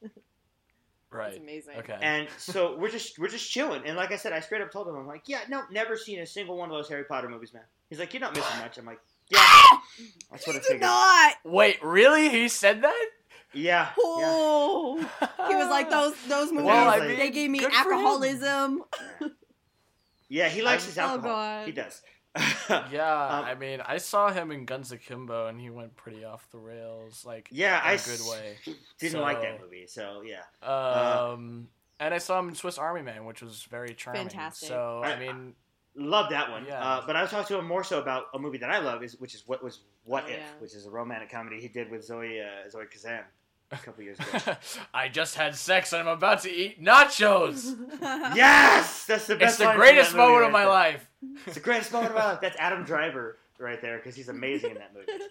That's 1.12 1.33
right. 1.35 1.40
amazing. 1.40 1.77
Okay. 1.79 1.96
And 2.01 2.29
so 2.38 2.77
we're 2.77 2.90
just 2.90 3.18
we're 3.18 3.29
just 3.29 3.51
chilling. 3.51 3.83
And 3.85 3.96
like 3.96 4.12
I 4.12 4.16
said, 4.16 4.33
I 4.33 4.40
straight 4.40 4.62
up 4.62 4.70
told 4.73 4.88
him, 4.88 4.94
I'm 4.96 5.07
like, 5.07 5.23
yeah, 5.27 5.40
no, 5.49 5.62
never 5.70 5.96
seen 5.96 6.20
a 6.20 6.27
single 6.27 6.57
one 6.57 6.70
of 6.70 6.77
those 6.77 6.88
Harry 6.88 7.05
Potter 7.05 7.29
movies, 7.29 7.53
man. 7.53 7.62
He's 7.88 7.99
like, 7.99 8.12
you're 8.14 8.20
not 8.20 8.35
missing 8.37 8.59
much. 8.61 8.79
I'm 8.79 8.87
like, 8.87 9.01
yeah, 9.31 9.40
that's 10.31 10.46
what 10.46 10.57
I 10.57 10.61
figured. 10.61 10.81
not. 10.81 11.35
Wait, 11.44 11.83
really? 11.83 12.29
He 12.29 12.49
said 12.49 12.83
that? 12.83 13.07
Yeah, 13.53 13.88
yeah. 13.88 13.94
Oh, 13.99 14.96
he 15.49 15.57
was 15.57 15.68
like 15.68 15.90
those 15.90 16.14
those 16.29 16.53
movies. 16.53 16.66
Well, 16.66 16.88
I 16.88 17.01
they 17.01 17.31
gave 17.31 17.51
me 17.51 17.59
good 17.59 17.73
for 17.73 17.92
him. 17.92 17.99
alcoholism. 17.99 18.83
Yeah, 20.29 20.49
he 20.49 20.62
likes 20.62 20.83
I'm- 20.85 20.88
his 20.90 20.99
Oh, 20.99 21.03
alcohol. 21.03 21.31
God. 21.31 21.66
He 21.66 21.73
does. 21.73 22.03
Yeah, 22.93 23.27
Um, 23.27 23.45
I 23.45 23.55
mean, 23.55 23.81
I 23.85 23.99
saw 23.99 24.31
him 24.31 24.51
in 24.53 24.64
Guns 24.64 24.93
Akimbo, 24.93 25.49
and 25.49 25.61
he 25.61 25.71
went 25.71 25.97
pretty 25.97 26.25
off 26.25 26.49
the 26.51 26.59
rails, 26.59 27.25
like 27.25 27.49
Yeah, 27.51 27.81
in 27.83 27.88
I 27.88 27.90
a 27.93 27.95
s- 27.95 28.19
good 28.19 28.31
way. 28.31 28.57
Didn't 29.01 29.21
like 29.21 29.40
that 29.43 29.61
movie, 29.61 29.87
so 29.88 30.23
yeah. 30.25 30.43
Um, 30.66 31.69
and 31.99 32.14
I 32.14 32.19
saw 32.19 32.38
him 32.38 32.49
in 32.49 32.55
Swiss 32.55 32.79
Army 32.79 33.03
Man, 33.03 33.25
which 33.25 33.43
was 33.43 33.64
very 33.64 33.95
charming. 33.95 34.29
Fantastic. 34.29 34.69
So 34.69 35.01
I- 35.05 35.12
I 35.14 35.19
mean, 35.19 35.55
Love 35.97 36.31
that 36.31 36.49
one. 36.53 36.64
Yeah. 36.64 36.81
Uh, 36.83 37.03
but 37.05 37.16
I 37.16 37.23
was 37.23 37.33
talking 37.33 37.49
to 37.49 37.59
him 37.59 37.66
more 37.66 37.83
so 37.83 38.01
about 38.01 38.27
a 38.33 38.38
movie 38.38 38.59
that 38.59 38.71
I 38.71 38.79
love, 38.79 39.03
is 39.03 39.19
which 39.19 39.35
is 39.35 39.43
what 39.49 39.61
was 39.62 39.81
What 40.05 40.23
Oh, 40.29 40.31
If, 40.31 40.37
yeah. 40.38 40.45
which 40.61 40.73
is 40.75 40.87
a 40.87 40.90
romantic 40.90 41.31
comedy 41.33 41.61
he 41.61 41.66
did 41.66 41.90
with 41.90 42.05
Zoe 42.05 42.40
uh, 42.40 42.71
Zoe 42.71 42.85
Kazan 42.88 43.25
a 43.73 43.77
couple 43.77 44.03
years 44.05 44.19
ago. 44.19 44.57
I 44.95 45.09
just 45.09 45.35
had 45.37 45.55
sex 45.55 45.93
and 45.93 46.03
I'm 46.03 46.09
about 46.17 46.43
to 46.43 46.51
eat 46.51 46.83
nachos. 46.83 47.77
yes, 48.35 49.05
that's 49.07 49.27
the 49.27 49.37
best. 49.37 49.61
it's 49.61 49.69
the 49.69 49.75
greatest 49.77 50.15
moment 50.15 50.41
right 50.41 50.47
of 50.47 50.53
my 50.53 50.61
there. 50.61 50.69
life. 50.69 51.09
It's 51.47 51.55
the 51.55 51.61
greatest 51.61 51.93
moment 51.93 52.13
of 52.13 52.17
my 52.19 52.25
life. 52.33 52.41
That's 52.41 52.57
Adam 52.59 52.85
Driver 52.85 53.39
right 53.59 53.81
there 53.83 53.99
because 53.99 54.15
he's 54.17 54.29
amazing 54.29 54.71
in 54.71 54.77
that 54.79 54.93
movie. 54.95 55.25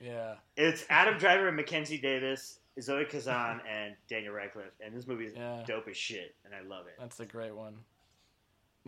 Yeah. 0.00 0.34
It's 0.56 0.84
Adam 0.90 1.18
Driver 1.18 1.48
and 1.48 1.56
Mackenzie 1.56 1.98
Davis, 1.98 2.58
Zoe 2.80 3.04
Kazan, 3.04 3.60
and 3.68 3.94
Daniel 4.08 4.32
Radcliffe, 4.34 4.72
and 4.84 4.94
this 4.94 5.06
movie 5.06 5.26
is 5.26 5.34
Yeah. 5.34 5.62
dope 5.66 5.88
as 5.88 5.96
shit, 5.96 6.34
and 6.44 6.54
I 6.54 6.60
love 6.68 6.86
it. 6.86 6.94
That's 7.00 7.18
a 7.20 7.26
great 7.26 7.54
one. 7.54 7.74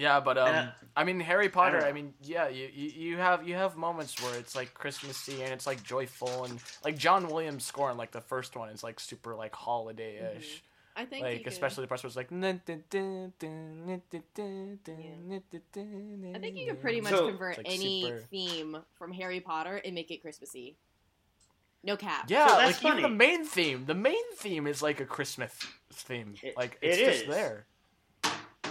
Yeah, 0.01 0.19
but 0.21 0.39
um, 0.39 0.49
And, 0.49 0.69
uh, 0.69 0.73
I 0.97 1.05
mean 1.05 1.21
Harry 1.21 1.49
Potter. 1.51 1.81
know. 1.81 1.87
I, 1.87 1.93
mean, 1.93 2.15
yeah, 2.23 2.49
you, 2.49 2.69
you 2.73 2.89
you 3.11 3.17
have 3.19 3.47
you 3.47 3.55
have 3.55 3.77
moments 3.77 4.21
where 4.23 4.35
it's 4.39 4.57
like 4.57 4.73
Christmassy 4.75 5.43
and 5.43 5.53
it's 5.53 5.67
like 5.67 5.83
joyful 5.83 6.45
and 6.45 6.59
like 6.85 6.97
John 6.97 7.29
Williams 7.29 7.65
score 7.65 7.91
in 7.91 7.97
like 7.99 8.11
the 8.11 8.21
first 8.23 8.57
one 8.57 8.71
is 8.71 8.83
like 8.83 8.99
super 8.99 9.35
like 9.35 9.55
holiday 9.55 10.37
ish. 10.39 10.63
I 10.97 11.05
think 11.05 11.25
you 11.25 11.31
Like 11.33 11.45
could- 11.45 11.53
especially 11.53 11.85
the 11.85 11.89
part 11.89 12.03
where 12.03 12.09
it's 12.09 12.17
like. 12.17 12.33
I 12.33 12.59
think 16.39 16.57
you 16.57 16.67
could 16.69 16.81
pretty 16.81 17.01
much 17.01 17.13
So- 17.13 17.29
convert 17.29 17.59
It's 17.59 17.69
like 17.69 17.79
any 17.79 18.03
super- 18.03 18.19
theme 18.31 18.77
from 18.99 19.13
Harry 19.13 19.41
Potter 19.41 19.81
and 19.85 19.95
make 19.95 20.11
it 20.11 20.23
Christmassy. 20.23 20.77
No 21.83 21.97
cap. 21.97 22.27
Yeah, 22.29 22.47
So 22.47 22.55
like 22.55 22.67
that's 22.67 22.79
even 22.85 22.91
funny. 22.91 23.03
the 23.03 23.09
main 23.09 23.45
theme. 23.45 23.87
The 23.87 23.95
main 23.95 24.33
theme 24.37 24.67
is 24.67 24.83
like 24.83 25.01
a 25.01 25.07
Christmas 25.07 25.53
theme. 25.93 26.35
It- 26.43 26.57
like 26.57 26.79
it 26.83 26.89
it's 26.89 26.99
just 26.99 27.23
is. 27.23 27.29
there. 27.29 27.67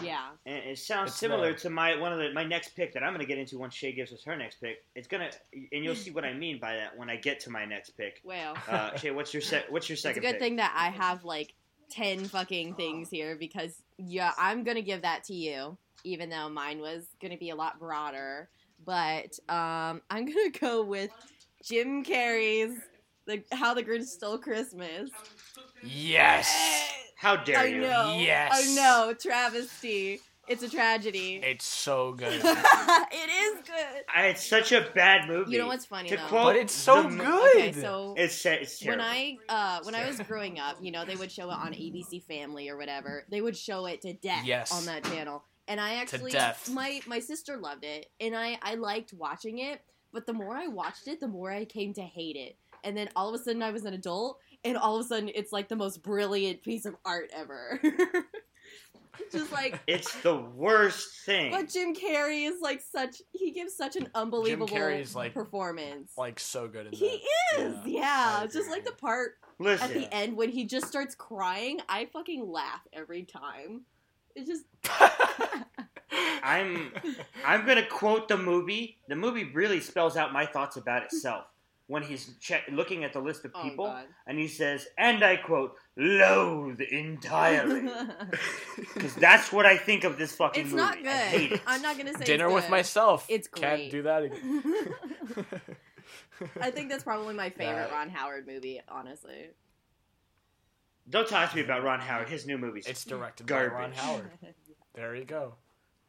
Yeah. 0.03 0.27
and 0.45 0.55
it 0.57 0.77
sounds 0.79 1.11
It's 1.11 1.17
similar 1.19 1.47
there. 1.49 1.53
to 1.55 1.69
my 1.69 1.95
one 1.97 2.11
of 2.13 2.19
the 2.19 2.31
my 2.33 2.43
next 2.43 2.75
pick 2.75 2.93
that 2.93 3.03
I'm 3.03 3.09
going 3.09 3.19
to 3.21 3.25
get 3.27 3.37
into 3.37 3.57
once 3.57 3.73
Shay 3.73 3.91
gives 3.91 4.11
us 4.13 4.23
her 4.23 4.35
next 4.35 4.61
pick. 4.61 4.83
It's 4.95 5.07
gonna, 5.07 5.29
and 5.71 5.83
you'll 5.83 5.95
see 5.95 6.11
what 6.11 6.25
I 6.25 6.33
mean 6.33 6.59
by 6.59 6.75
that 6.75 6.97
when 6.97 7.09
I 7.09 7.15
get 7.15 7.39
to 7.41 7.49
my 7.49 7.65
next 7.65 7.91
pick. 7.91 8.21
Well, 8.23 8.55
Uh, 8.67 8.95
Shay, 8.97 9.11
what's 9.11 9.33
your 9.33 9.41
se- 9.41 9.65
what's 9.69 9.89
your 9.89 9.95
second? 9.97 10.17
it's 10.23 10.25
a 10.25 10.27
good 10.27 10.39
pick? 10.39 10.41
thing 10.41 10.55
that 10.57 10.73
I 10.75 10.89
have 10.89 11.23
like 11.23 11.53
10 11.91 12.25
fucking 12.25 12.75
things 12.75 13.09
here 13.09 13.35
because, 13.35 13.81
yeah, 13.97 14.31
I'm 14.37 14.63
going 14.63 14.75
to 14.75 14.83
give 14.83 15.01
that 15.01 15.23
to 15.25 15.33
you, 15.33 15.75
even 16.03 16.29
though 16.29 16.47
mine 16.49 16.79
was 16.79 17.05
going 17.19 17.31
to 17.31 17.37
be 17.37 17.49
a 17.49 17.55
lot 17.55 17.79
broader. 17.79 18.47
But 18.85 19.37
um, 19.49 20.01
I'm 20.09 20.25
going 20.25 20.51
to 20.51 20.59
go 20.59 20.83
with 20.83 21.09
Jim 21.63 22.03
Carrey's 22.05 22.79
the, 23.25 23.43
How 23.51 23.73
the 23.73 23.83
Grinch 23.83 24.05
Stole 24.05 24.37
Christmas. 24.37 25.09
Yes. 25.83 26.47
How 27.19 27.35
dare 27.35 27.59
I 27.59 27.65
you? 27.65 27.81
know. 27.81 28.15
Yes. 28.17 28.51
I 28.53 28.75
know. 28.75 29.13
Travesty. 29.13 30.21
It's 30.47 30.63
a 30.63 30.69
tragedy. 30.69 31.41
It's 31.43 31.65
so 31.65 32.13
good. 32.13 32.33
it 32.43 33.29
is 33.29 33.67
good. 33.67 34.03
I, 34.15 34.27
it's 34.27 34.47
such 34.47 34.71
a 34.71 34.87
bad 34.95 35.27
movie. 35.27 35.51
You 35.51 35.57
know 35.59 35.67
what's 35.67 35.85
funny 35.85 36.09
To 36.09 36.15
though? 36.15 36.23
quote- 36.27 36.45
but 36.45 36.55
it's 36.55 36.73
so 36.73 37.03
The 37.03 37.09
good. 37.17 37.55
Okay, 37.57 37.71
so 37.73 38.15
It's 38.17 38.41
sa- 38.41 38.51
it's 38.51 38.83
when. 38.83 38.99
I 39.01 39.37
uh, 39.49 39.79
when 39.83 39.95
I 39.95 40.07
was 40.07 40.19
growing 40.21 40.57
up, 40.57 40.77
you 40.81 40.91
know, 40.91 41.03
they 41.05 41.15
would 41.17 41.31
show 41.31 41.49
it 41.51 41.53
on 41.55 41.73
ABC 41.73 42.23
Family 42.23 42.69
or 42.69 42.77
whatever. 42.77 43.25
They 43.29 43.41
would 43.41 43.55
show 43.57 43.85
it 43.85 44.01
to 44.03 44.13
death 44.13 44.45
Yes. 44.45 44.71
on 44.71 44.85
that 44.85 45.03
channel. 45.03 45.43
And 45.67 45.79
I 45.79 45.95
actually 45.95 46.31
death. 46.31 46.67
my 46.71 46.99
my 47.05 47.19
sister 47.19 47.57
loved 47.57 47.83
it 47.83 48.07
and 48.19 48.35
I 48.35 48.57
I 48.63 48.73
liked 48.75 49.13
watching 49.13 49.59
it, 49.59 49.81
but 50.11 50.25
the 50.25 50.33
more 50.33 50.55
I 50.55 50.65
watched 50.67 51.07
it, 51.07 51.19
the 51.19 51.27
more 51.27 51.51
I 51.51 51.65
came 51.65 51.93
to 51.95 52.01
hate 52.01 52.37
it. 52.37 52.55
And 52.83 52.97
then 52.97 53.09
all 53.15 53.29
of 53.29 53.39
a 53.39 53.43
sudden 53.43 53.61
I 53.61 53.69
was 53.71 53.83
an 53.85 53.93
adult 53.93 54.39
and 54.63 54.77
all 54.77 54.95
of 54.97 55.05
a 55.05 55.07
sudden 55.07 55.29
it's 55.33 55.51
like 55.51 55.67
the 55.69 55.75
most 55.75 56.03
brilliant 56.03 56.61
piece 56.63 56.85
of 56.85 56.95
art 57.05 57.29
ever. 57.33 57.79
Just 59.31 59.51
like 59.51 59.79
it's 59.85 60.15
the 60.21 60.35
worst 60.35 61.25
thing. 61.25 61.51
but 61.51 61.67
Jim 61.69 61.93
Carrey 61.93 62.47
is 62.47 62.61
like 62.61 62.81
such 62.81 63.21
he 63.31 63.51
gives 63.51 63.75
such 63.75 63.95
an 63.95 64.07
unbelievable 64.15 64.67
Carrey's, 64.67 65.13
like, 65.13 65.33
performance. 65.33 66.13
like 66.17 66.39
so 66.39 66.67
good 66.67 66.85
in 66.87 66.91
that. 66.91 66.95
he 66.97 67.21
is, 67.57 67.75
Yeah, 67.85 68.41
yeah. 68.41 68.47
Just 68.47 68.69
like 68.69 68.85
the 68.85 68.93
part 68.93 69.33
Listen, 69.59 69.87
at 69.87 69.93
the 69.93 70.13
end 70.13 70.37
when 70.37 70.49
he 70.49 70.65
just 70.65 70.87
starts 70.87 71.15
crying, 71.15 71.79
I 71.89 72.05
fucking 72.13 72.49
laugh 72.49 72.81
every 72.93 73.23
time. 73.23 73.81
It's 74.35 74.47
just 74.49 74.65
I'm 76.43 76.93
I'm 77.45 77.65
gonna 77.65 77.85
quote 77.85 78.29
the 78.29 78.37
movie. 78.37 78.97
The 79.09 79.15
movie 79.15 79.45
really 79.53 79.81
spells 79.81 80.15
out 80.15 80.31
my 80.31 80.45
thoughts 80.45 80.77
about 80.77 81.03
itself 81.03 81.45
when 81.89 82.03
he's 82.03 82.29
che- 82.39 82.61
looking 82.71 83.03
at 83.03 83.11
the 83.13 83.19
list 83.19 83.43
of 83.45 83.51
Oh, 83.55 83.63
people, 83.63 83.85
God. 83.87 84.05
and 84.27 84.37
he 84.37 84.47
says, 84.47 84.87
and 84.97 85.23
I 85.23 85.35
quote, 85.37 85.75
"loathe 85.97 86.79
entirely," 86.81 87.81
because 88.93 89.15
that's 89.15 89.51
what 89.51 89.65
I 89.65 89.75
think 89.75 90.03
of 90.05 90.17
this 90.17 90.33
fucking 90.35 90.61
it's 90.65 90.71
movie. 90.71 90.83
not 90.83 90.97
I 91.05 91.11
hate 91.25 91.49
good. 91.49 91.55
it. 91.57 91.63
I'm 91.67 91.81
not 91.81 91.97
gonna 91.97 92.13
say 92.17 92.25
Dinner 92.25 92.45
it's 92.45 92.53
with 92.55 92.63
good. 92.65 92.71
myself. 92.71 93.25
It's 93.27 93.47
great. 93.47 93.61
Can't 93.61 93.91
do 93.91 94.01
that 94.03 94.23
again. 94.23 94.63
I 96.61 96.71
think 96.71 96.89
that's 96.89 97.03
probably 97.03 97.33
my 97.35 97.49
favorite 97.49 97.87
Yeah. 97.89 97.95
Ron 97.97 98.09
Howard 98.09 98.47
movie, 98.47 98.79
honestly. 98.87 99.47
Don't 101.09 101.27
talk 101.27 101.49
to 101.49 101.55
me 101.55 101.63
about 101.63 101.83
Ron 101.83 101.99
Howard. 101.99 102.29
His 102.29 102.45
new 102.45 102.57
movies. 102.57 102.85
it's 102.87 103.03
directed 103.03 103.47
by 103.47 103.65
Ron 103.65 103.91
Howard. 103.93 104.29
There 104.93 105.15
you 105.15 105.25
go. 105.25 105.55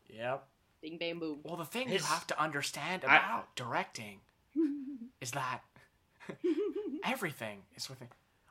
Yep. 0.09 0.47
Bing 0.83 0.99
bang 0.99 1.19
boom. 1.19 1.41
Well, 1.43 1.57
the 1.57 1.65
thing 1.65 1.89
His- 1.89 2.03
you 2.03 2.07
have 2.09 2.27
to 2.29 2.41
understand 2.41 3.05
I- 3.05 3.17
about 3.17 3.57
directing 3.57 4.21
is 5.21 5.31
that 5.33 5.63
everything 7.05 7.59
is 7.77 7.89
within. 7.89 8.09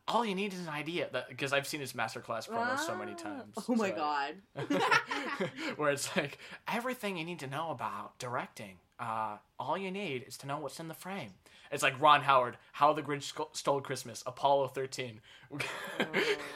All 0.07 0.25
you 0.25 0.33
need 0.33 0.53
is 0.53 0.59
an 0.61 0.69
idea. 0.69 1.07
Because 1.29 1.53
I've 1.53 1.67
seen 1.67 1.79
his 1.81 1.93
masterclass 1.93 2.49
promo 2.49 2.79
so 2.79 2.95
many 2.95 3.11
Ah. 3.11 3.23
times. 3.23 3.55
Oh 3.69 3.75
my 3.75 3.89
so- 3.91 3.95
god. 3.95 4.35
Where 5.77 5.91
it's 5.91 6.15
like 6.17 6.39
everything 6.67 7.17
you 7.17 7.23
need 7.25 7.39
to 7.39 7.47
know 7.47 7.69
about 7.69 8.17
directing. 8.17 8.77
Uh, 8.99 9.37
all 9.59 9.77
you 9.77 9.91
need 9.91 10.25
is 10.27 10.35
to 10.37 10.47
know 10.47 10.57
what's 10.57 10.79
in 10.79 10.87
the 10.87 10.93
frame. 10.95 11.31
It's 11.71 11.83
like 11.83 12.01
Ron 12.01 12.21
Howard, 12.21 12.57
How 12.71 12.93
the 12.93 13.03
Grinch 13.03 13.31
Stole 13.55 13.81
Christmas, 13.81 14.23
Apollo 14.25 14.69
13. 14.69 15.21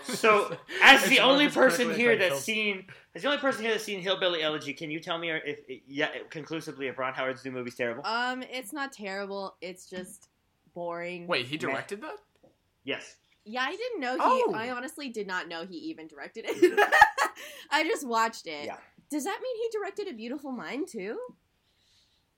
So, 0.05 0.55
as 0.81 1.05
the 1.09 1.19
only 1.19 1.49
person 1.49 1.93
here 1.93 2.11
acclaimed 2.13 2.21
that's 2.21 2.29
films. 2.31 2.43
seen, 2.43 2.85
as 3.15 3.21
the 3.21 3.27
only 3.29 3.39
person 3.39 3.63
here 3.63 3.71
that's 3.71 3.83
seen 3.83 4.01
Hillbilly 4.01 4.41
Elegy, 4.43 4.73
can 4.73 4.91
you 4.91 4.99
tell 4.99 5.17
me 5.17 5.31
if, 5.31 5.59
yeah, 5.87 6.09
conclusively 6.29 6.87
if 6.87 6.97
Ron 6.97 7.13
Howard's 7.13 7.43
new 7.45 7.51
movie's 7.51 7.75
terrible? 7.75 8.05
Um, 8.05 8.43
it's 8.43 8.73
not 8.73 8.91
terrible. 8.91 9.55
It's 9.61 9.89
just 9.89 10.27
boring. 10.73 11.27
Wait, 11.27 11.45
he 11.47 11.57
directed 11.57 12.01
that? 12.01 12.15
yes. 12.83 13.15
Yeah, 13.45 13.63
I 13.63 13.75
didn't 13.75 13.99
know 13.99 14.13
he. 14.13 14.19
Oh. 14.47 14.53
I 14.55 14.69
honestly 14.71 15.09
did 15.09 15.27
not 15.27 15.49
know 15.49 15.65
he 15.65 15.75
even 15.75 16.07
directed 16.07 16.45
it. 16.47 16.79
I 17.71 17.83
just 17.83 18.07
watched 18.07 18.47
it. 18.47 18.65
Yeah. 18.65 18.77
Does 19.09 19.25
that 19.25 19.37
mean 19.43 19.55
he 19.57 19.77
directed 19.77 20.07
A 20.07 20.13
Beautiful 20.15 20.51
Mind 20.53 20.87
too? 20.87 21.19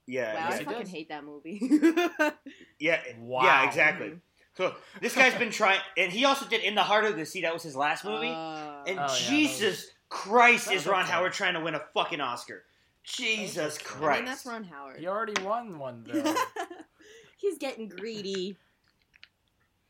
Yeah. 0.08 0.34
wow, 0.34 0.40
yeah. 0.50 0.56
I 0.56 0.64
fucking 0.64 0.80
does. 0.82 0.90
hate 0.90 1.10
that 1.10 1.24
movie. 1.24 1.62
Yeah, 2.80 3.00
Wow. 3.20 3.44
yeah, 3.44 3.68
exactly. 3.68 4.14
So 4.58 4.74
this 5.02 5.16
guy's 5.16 5.36
been 5.36 5.52
trying, 5.52 5.80
and 5.98 6.12
he 6.12 6.26
also 6.26 6.46
did 6.48 6.62
In 6.64 6.76
the 6.76 6.84
Heart 6.84 7.06
of 7.06 7.18
the 7.18 7.26
Sea. 7.26 7.42
That 7.42 7.54
was 7.54 7.62
his 7.64 7.76
last 7.76 8.04
movie. 8.06 8.30
Uh, 8.30 8.84
and 8.88 8.98
Oh, 9.00 9.02
yeah, 9.02 9.08
that 9.08 9.30
Jesus 9.30 9.88
Christ, 10.10 10.72
is 10.72 10.86
Ron 10.88 11.04
okay. 11.04 11.12
Howard 11.12 11.34
trying 11.34 11.54
to 11.56 11.60
win 11.60 11.76
a 11.76 11.82
fucking 11.94 12.22
Oscar? 12.22 12.64
Jesus. 13.04 13.78
Christ! 13.78 14.14
I 14.14 14.16
mean, 14.18 14.26
that's 14.26 14.46
Ron 14.46 14.64
Howard. 14.64 15.00
He 15.00 15.08
already 15.08 15.40
won 15.44 15.78
one, 15.78 16.04
though. 16.08 16.34
He's 17.38 17.58
getting 17.58 17.88
greedy. 17.90 18.58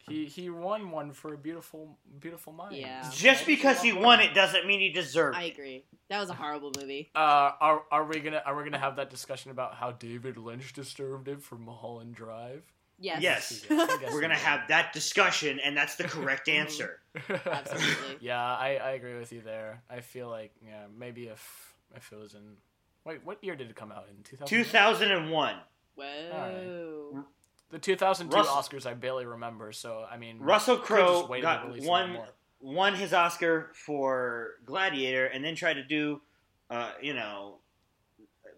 he 0.10 0.25
he 0.25 0.49
won 0.49 0.91
one 0.91 1.12
for 1.13 1.34
a 1.34 1.38
beautiful 1.38 1.97
beautiful 2.19 2.53
mind. 2.53 2.75
Yeah. 2.75 3.10
Just 3.13 3.45
because 3.45 3.81
he 3.81 3.91
won 3.93 4.19
it 4.19 4.34
doesn't 4.34 4.65
mean 4.67 4.79
he 4.79 4.89
deserved 4.89 5.38
I 5.38 5.43
it. 5.43 5.53
agree. 5.53 5.86
That 6.10 6.19
was 6.19 6.29
a 6.29 6.34
horrible 6.34 6.71
movie. 6.79 7.10
Uh, 7.15 7.51
are 7.60 7.84
are 7.91 8.05
we 8.05 8.19
gonna 8.19 8.41
are 8.45 8.55
we 8.55 8.63
gonna 8.63 8.77
have 8.79 8.97
that 8.97 9.10
discussion 9.10 9.51
about 9.51 9.75
how 9.75 9.91
David 9.91 10.38
Lynch 10.38 10.73
disturbed 10.73 11.27
it 11.27 11.41
for 11.41 11.55
Mulholland 11.55 12.15
Drive? 12.15 12.63
Yes. 12.99 13.21
Yes. 13.21 13.65
We're 13.69 14.21
gonna 14.21 14.36
have 14.36 14.67
that 14.69 14.93
discussion, 14.93 15.60
and 15.60 15.75
that's 15.75 15.95
the 15.95 16.05
correct 16.05 16.47
answer. 16.62 16.99
Absolutely. 17.29 18.17
yeah, 18.21 18.41
I, 18.41 18.75
I 18.77 18.89
agree 18.91 19.17
with 19.17 19.34
you 19.34 19.41
there. 19.41 19.81
I 19.89 19.99
feel 20.01 20.29
like 20.29 20.51
yeah, 20.65 20.86
maybe 20.97 21.25
if 21.27 21.73
if 21.95 22.12
it 22.12 22.17
was 22.19 22.36
in 22.36 22.58
wait, 23.05 23.25
what 23.25 23.43
year 23.43 23.55
did 23.55 23.69
it 23.69 23.75
come 23.75 23.91
out 23.91 24.05
in? 24.10 24.23
Two 24.23 24.38
thousand. 24.38 24.58
Two 24.58 24.63
thousand 24.63 25.12
and 25.12 25.31
one. 25.31 25.55
Whoa. 25.95 27.25
The 27.71 27.79
two 27.79 27.95
thousand 27.95 28.29
two 28.29 28.38
Russell- 28.38 28.55
Oscars 28.79 28.86
I 28.86 28.93
barely 28.93 29.25
remember. 29.25 29.71
So 29.71 30.05
I 30.10 30.17
mean, 30.17 30.39
Russell 30.39 30.77
Crowe 30.77 31.19
just 31.21 31.29
waited 31.29 31.41
to 31.47 31.79
got 31.79 31.81
one 31.81 32.17
won 32.62 32.95
his 32.95 33.13
Oscar 33.13 33.71
for 33.73 34.51
Gladiator, 34.65 35.25
and 35.25 35.43
then 35.43 35.55
tried 35.55 35.75
to 35.75 35.84
do, 35.84 36.21
uh, 36.69 36.91
you 37.01 37.13
know, 37.13 37.58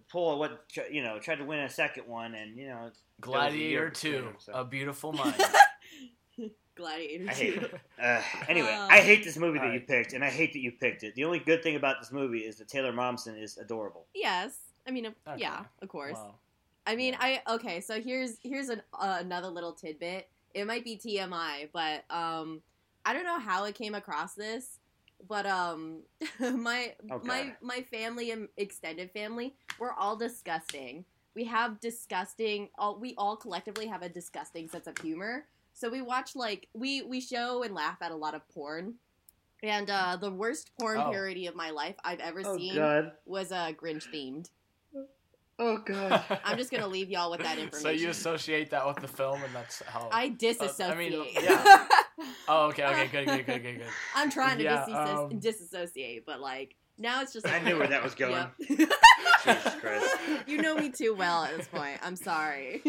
pull 0.10 0.34
a 0.34 0.38
what 0.38 0.66
you 0.92 1.02
know, 1.02 1.20
tried 1.20 1.38
to 1.38 1.46
win 1.46 1.60
a 1.60 1.70
second 1.70 2.08
one, 2.08 2.36
and 2.36 2.58
you 2.58 2.68
know, 2.68 2.92
Gladiator 3.22 3.58
year 3.70 3.90
Two, 3.90 4.12
between 4.12 4.34
so. 4.40 4.54
A 4.54 4.64
Beautiful 4.66 5.14
Mind. 5.14 5.36
Gladiator 6.76 7.30
I 7.30 7.34
hate 7.34 7.56
it. 7.58 7.74
Uh, 8.00 8.22
anyway, 8.48 8.72
Uh, 8.72 8.88
I 8.92 9.00
hate 9.00 9.24
this 9.24 9.36
movie 9.36 9.58
that 9.58 9.74
you 9.74 9.80
picked, 9.80 10.14
and 10.14 10.24
I 10.24 10.30
hate 10.30 10.54
that 10.54 10.60
you 10.60 10.72
picked 10.72 11.02
it. 11.02 11.16
The 11.16 11.24
only 11.24 11.40
good 11.40 11.64
thing 11.64 11.76
about 11.76 11.96
this 12.00 12.12
movie 12.12 12.42
is 12.42 12.58
that 12.58 12.68
Taylor 12.68 12.94
Momsen 12.94 13.42
is 13.42 13.58
adorable. 13.58 14.06
Yes. 14.14 14.60
I 14.88 14.92
mean, 14.92 15.08
Okay. 15.08 15.42
yeah, 15.42 15.64
of 15.82 15.90
course. 15.90 16.14
Wow. 16.14 16.36
I 16.88 16.96
mean. 16.96 17.16
I 17.20 17.42
okay. 17.50 17.82
So 17.82 18.02
here's 18.02 18.38
here's 18.42 18.70
an, 18.70 18.82
uh, 18.94 19.18
another 19.20 19.50
little 19.50 19.74
tidbit. 19.74 20.28
It 20.54 20.66
might 20.66 20.84
be 20.84 20.98
TMI, 20.98 21.70
but 21.74 22.06
um, 22.10 22.62
I 23.06 23.14
don't 23.14 23.26
know 23.26 23.40
how 23.40 23.66
it 23.66 23.76
came 23.76 23.94
across 23.94 24.34
this, 24.34 24.80
but 25.28 25.46
um, 25.46 26.00
my 26.40 26.96
Oh, 27.12 27.20
my 27.24 27.54
my 27.62 27.82
family 27.82 28.32
and 28.32 28.48
extended 28.58 29.12
family, 29.12 29.54
we're 29.80 29.94
all 29.94 30.16
disgusting. 30.16 31.06
We 31.36 31.44
have 31.44 31.80
disgusting. 31.80 32.70
All 32.80 32.98
we 33.00 33.14
all 33.18 33.36
collectively 33.36 33.86
have 33.88 34.02
a 34.02 34.10
disgusting 34.10 34.68
sense 34.70 34.88
of 34.88 34.98
humor. 35.00 35.46
So 35.74 35.90
we 35.90 36.02
watch 36.02 36.36
like 36.36 36.70
we 36.74 37.04
we 37.04 37.20
show 37.22 37.62
and 37.64 37.76
laugh 37.76 37.98
at 38.02 38.12
a 38.12 38.16
lot 38.16 38.34
of 38.34 38.48
porn. 38.50 38.96
And 39.64 39.90
uh, 39.90 40.18
the 40.18 40.32
worst 40.32 40.72
porn 40.80 41.00
Oh. 41.00 41.10
parody 41.12 41.48
of 41.48 41.56
my 41.56 41.72
life 41.72 41.96
I've 42.04 42.20
ever 42.20 42.42
Oh 42.46 42.58
seen 42.58 42.76
God! 42.76 43.12
was 43.26 43.52
uh, 43.52 43.72
Grinch 43.74 44.06
themed. 44.14 44.50
Oh 45.60 45.78
God! 45.84 46.24
I'm 46.44 46.58
just 46.58 46.70
gonna 46.72 46.88
leave 46.88 47.10
y'all 47.10 47.32
with 47.32 47.40
that 47.42 47.58
information. 47.58 47.80
So 47.82 47.90
you 47.90 48.10
associate 48.10 48.70
that 48.72 48.86
with 48.86 48.98
the 48.98 49.08
film, 49.08 49.42
and 49.44 49.54
that's 49.56 49.82
how. 49.88 50.08
I 50.12 50.30
disassociate. 50.30 50.90
Uh, 50.90 50.94
I 50.94 50.98
mean, 50.98 51.26
yeah. 51.42 51.88
Oh, 52.50 52.68
okay, 52.68 52.84
okay, 52.86 53.08
good, 53.08 53.26
good, 53.28 53.46
good, 53.46 53.64
good, 53.64 53.78
good. 53.80 53.88
I'm 54.16 54.30
trying 54.30 54.58
to 54.60 54.64
Yeah, 54.64 54.86
disasso- 54.88 55.32
um, 55.32 55.40
disassociate, 55.40 56.26
but 56.26 56.40
like 56.42 56.76
now 56.98 57.22
it's 57.22 57.34
just. 57.34 57.46
Like, 57.46 57.62
I 57.62 57.66
knew 57.66 57.78
where 57.78 57.88
that 57.88 58.04
was 58.04 58.16
going. 58.16 58.46
Yep. 58.70 58.90
Jesus 59.44 59.76
Christ! 59.76 60.16
you 60.48 60.62
know 60.62 60.76
me 60.76 60.90
too 60.90 61.14
well 61.16 61.44
at 61.44 61.56
this 61.58 61.68
point. 61.68 62.00
I'm 62.04 62.16
sorry. 62.16 62.82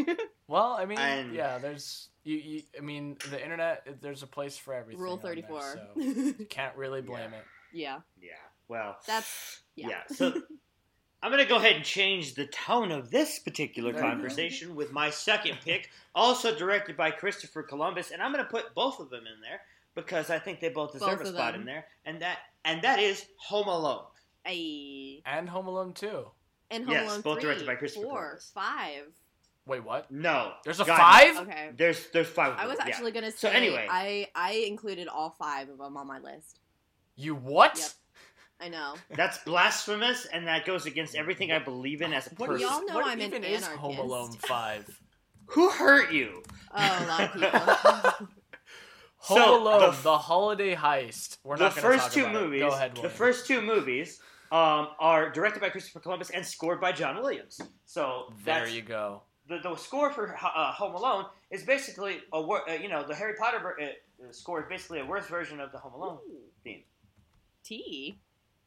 Well, 0.47 0.77
I 0.79 0.85
mean, 0.87 0.99
And- 0.99 1.35
yeah, 1.35 1.59
there's 1.59 2.09
you, 2.25 2.37
you. 2.37 2.63
I 2.77 2.81
mean, 2.83 3.17
the 3.31 3.43
internet. 3.43 3.87
There's 4.01 4.23
a 4.23 4.27
place 4.27 4.57
for 4.57 4.75
everything. 4.75 5.03
Rule 5.03 5.17
34. 5.19 5.61
so 5.63 6.01
you 6.01 6.47
can't 6.49 6.77
really 6.77 7.01
blame 7.03 7.33
it. 7.35 7.45
yeah, 7.73 8.01
Yeah. 8.21 8.31
Well, 8.69 8.97
that's 9.07 9.61
yeah. 9.77 9.89
yeah. 9.89 10.17
So 10.17 10.33
I'm 11.23 11.31
gonna 11.33 11.45
go 11.47 11.57
ahead 11.57 11.77
and 11.77 11.85
change 11.85 12.35
the 12.35 12.47
tone 12.47 12.93
of 12.93 13.11
this 13.11 13.39
particular 13.41 13.93
There 13.93 14.01
conversation 14.03 14.77
with 14.77 14.93
my 14.93 15.11
second 15.11 15.59
pick, 15.65 15.91
also 16.15 16.57
directed 16.57 16.97
by 16.97 17.11
Christopher 17.11 17.63
Columbus, 17.63 18.11
and 18.13 18.23
I'm 18.23 18.31
gonna 18.33 18.45
put 18.45 18.75
both 18.75 19.01
of 19.01 19.11
them 19.11 19.25
in 19.27 19.41
there 19.41 19.61
because 19.95 20.31
I 20.31 20.39
think 20.39 20.61
they 20.61 20.69
both 20.69 20.93
deserve 20.93 21.19
Both 21.19 21.29
a 21.29 21.33
spot 21.33 21.53
them. 21.53 21.63
in 21.63 21.67
there, 21.67 21.87
and 22.05 22.23
that 22.23 22.39
and 22.65 22.83
that 22.83 23.01
is 23.01 23.27
Home 23.39 23.67
Alone. 23.69 24.05
A 24.47 25.21
and 25.27 25.49
Home 25.49 25.67
Alone 25.67 25.93
2. 25.93 26.25
and 26.71 26.85
Home 26.85 26.93
Yes, 26.93 27.09
Alone 27.11 27.21
both 27.23 27.35
3, 27.41 27.43
directed 27.43 27.67
by 27.67 27.75
Christopher 27.75 28.05
four, 28.07 28.19
Columbus. 28.21 28.51
five. 28.55 29.03
Wait, 29.67 29.85
what? 29.85 30.11
No, 30.11 30.53
There's 30.65 30.81
a 30.81 30.85
God, 30.85 30.97
five? 30.97 31.37
Okay. 31.47 31.71
There's 31.77 32.09
there's 32.13 32.29
five. 32.29 32.55
I 32.57 32.67
was 32.67 32.79
them, 32.79 32.87
yeah. 32.89 32.95
actually 32.95 33.11
gonna 33.13 33.31
say. 33.33 33.37
So 33.39 33.49
anyway. 33.51 33.87
I 33.91 34.29
I 34.35 34.53
included 34.69 35.09
all 35.09 35.31
five 35.31 35.69
of 35.69 35.79
them 35.79 35.97
on 35.97 36.07
my 36.07 36.21
list. 36.21 36.61
You 37.17 37.35
what? 37.35 37.77
Yep. 37.77 37.89
I 38.61 38.69
know. 38.69 38.95
That's 39.15 39.39
blasphemous, 39.39 40.27
and 40.27 40.47
that 40.49 40.65
goes 40.67 40.85
against 40.87 41.15
everything 41.15 41.53
I 41.53 41.59
believe 41.61 42.03
in 42.03 42.13
as 42.13 42.27
a 42.27 42.31
What 42.35 42.51
person. 42.51 42.67
Y'all 42.69 42.85
know 42.87 42.95
what 42.97 43.07
I'm 43.07 43.21
an 43.21 43.27
even 43.27 43.45
is 43.45 43.65
Home. 43.67 43.99
Alone 43.99 44.33
5? 44.33 45.01
Who 45.47 45.71
hurt 45.71 46.13
you? 46.13 46.43
Oh, 46.75 46.77
a 46.77 47.07
lot 47.07 47.21
of 47.23 47.33
people. 47.33 48.29
Home 49.21 49.39
So, 49.39 49.63
Alone, 49.63 49.81
the 49.81 50.03
the, 50.03 50.19
holiday 50.19 50.75
heist. 50.75 51.39
We're 51.45 51.57
the 51.57 51.65
not 51.65 51.77
gonna 51.77 51.83
first 51.89 52.05
talk 52.05 52.13
two 52.13 52.23
about 52.27 52.37
it. 52.37 52.41
movies. 52.45 52.61
Go 52.63 52.69
ahead, 52.69 52.97
the 53.01 53.09
first 53.09 53.47
two 53.47 53.61
movies 53.63 54.21
um, 54.53 54.89
are 54.99 55.31
directed 55.31 55.61
by 55.61 55.71
Christopher 55.71 56.01
Columbus 56.01 56.31
and 56.31 56.45
scored 56.47 56.81
by 56.81 56.93
John 56.93 57.17
Williams. 57.17 57.61
So 57.85 58.33
There 58.45 58.61
that's, 58.61 58.73
you 58.73 58.83
go. 58.83 59.23
the, 59.49 59.59
the 59.59 59.75
score 59.77 60.11
for 60.13 60.35
uh, 60.37 60.73
Home 60.73 60.95
Alone 60.95 61.27
is 61.51 61.63
basically 61.65 62.19
a 62.33 62.41
wor- 62.41 62.69
uh, 62.71 62.75
you 62.75 62.89
know 62.89 63.03
the 63.07 63.15
Harry 63.15 63.35
Potter 63.39 63.59
ver- 63.61 63.77
uh, 63.83 64.33
score 64.33 64.61
is 64.63 64.67
basically 64.69 65.01
a 65.01 65.05
worse 65.07 65.27
version 65.27 65.59
of 65.61 65.73
the 65.73 65.79
Home 65.79 65.95
Alone 65.95 66.19
theme. 66.65 66.83
T. 67.65 68.19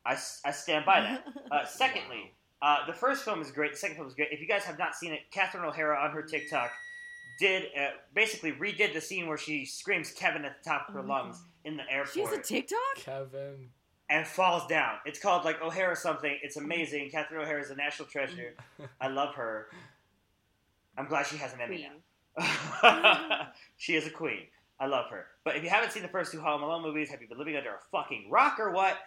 I, 0.06 0.14
s- 0.14 0.42
I 0.46 0.52
stand 0.52 0.86
by 0.86 1.02
that. 1.02 1.26
Uh, 1.52 1.66
secondly, 1.66 2.32
uh, 2.62 2.86
the 2.88 2.94
first 2.94 3.24
film 3.26 3.42
is 3.42 3.52
great. 3.52 3.72
The 3.72 3.78
second 3.78 3.98
film 3.98 4.08
is 4.08 4.14
great. 4.14 4.30
If 4.32 4.40
you 4.40 4.48
guys 4.48 4.64
have 4.64 4.80
not 4.80 4.96
seen 4.96 5.12
it, 5.12 5.20
Catherine 5.32 5.66
O'Hara 5.66 5.98
on 6.00 6.12
her 6.12 6.22
TikTok 6.22 6.72
did 7.40 7.64
uh, 7.78 7.90
basically 8.16 8.54
redid 8.54 8.94
the 8.94 9.02
scene 9.02 9.28
where 9.28 9.38
she 9.38 9.66
screams 9.66 10.12
Kevin 10.12 10.46
at 10.46 10.64
the 10.64 10.70
top 10.70 10.88
of 10.88 10.94
her 10.94 11.02
Oh 11.02 11.04
my 11.04 11.22
lungs 11.22 11.42
in 11.66 11.76
the 11.76 11.84
airport 11.92 12.14
She 12.14 12.22
has 12.22 12.32
a 12.32 12.42
TikTok. 12.42 12.78
Kevin. 12.98 13.70
and 14.10 14.26
falls 14.26 14.66
down. 14.68 14.96
It's 15.06 15.20
called 15.20 15.44
like 15.44 15.62
O'Hara 15.62 15.96
something. 15.96 16.38
It's 16.42 16.56
amazing. 16.58 17.10
Catherine 17.12 17.42
O'Hara 17.42 17.62
is 17.62 17.70
a 17.72 17.76
national 17.76 18.08
treasure. 18.08 18.56
I 19.02 19.08
love 19.10 19.36
her. 19.36 19.68
I'm 20.98 21.08
glad 21.08 21.26
she 21.28 21.36
has 21.38 21.54
an 21.54 21.62
Emmy 21.62 21.78
Queen. 21.78 21.90
now. 22.38 23.48
she 23.78 23.96
is 23.96 24.08
a 24.08 24.12
queen. 24.12 24.44
I 24.80 24.86
love 24.88 25.10
her. 25.12 25.26
But 25.44 25.56
if 25.58 25.64
you 25.64 25.70
haven't 25.70 25.92
seen 25.92 26.02
the 26.04 26.10
first 26.10 26.32
two 26.32 26.40
Home 26.42 26.64
Alone 26.64 26.82
movies, 26.82 27.10
have 27.12 27.22
you 27.22 27.28
been 27.28 27.38
living 27.38 27.56
under 27.56 27.70
a 27.72 27.80
fucking 27.92 28.28
rock 28.30 28.60
or 28.60 28.72
what? 28.72 28.98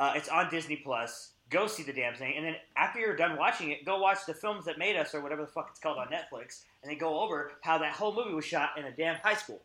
Uh, 0.00 0.14
it's 0.16 0.28
on 0.28 0.50
Disney 0.50 0.76
Plus. 0.76 1.32
Go 1.50 1.66
see 1.66 1.82
the 1.82 1.92
damn 1.92 2.14
thing, 2.14 2.34
and 2.36 2.46
then 2.46 2.54
after 2.76 3.00
you're 3.00 3.16
done 3.16 3.36
watching 3.36 3.70
it, 3.70 3.84
go 3.84 4.00
watch 4.00 4.18
the 4.26 4.32
films 4.34 4.64
that 4.64 4.78
made 4.78 4.96
us 4.96 5.14
or 5.14 5.20
whatever 5.20 5.42
the 5.42 5.48
fuck 5.48 5.66
it's 5.70 5.80
called 5.80 5.98
on 5.98 6.06
Netflix, 6.06 6.62
and 6.82 6.90
then 6.90 6.96
go 6.96 7.20
over 7.20 7.52
how 7.60 7.76
that 7.78 7.92
whole 7.92 8.14
movie 8.14 8.32
was 8.32 8.44
shot 8.44 8.70
in 8.78 8.84
a 8.84 8.92
damn 8.92 9.16
high 9.16 9.34
school. 9.34 9.60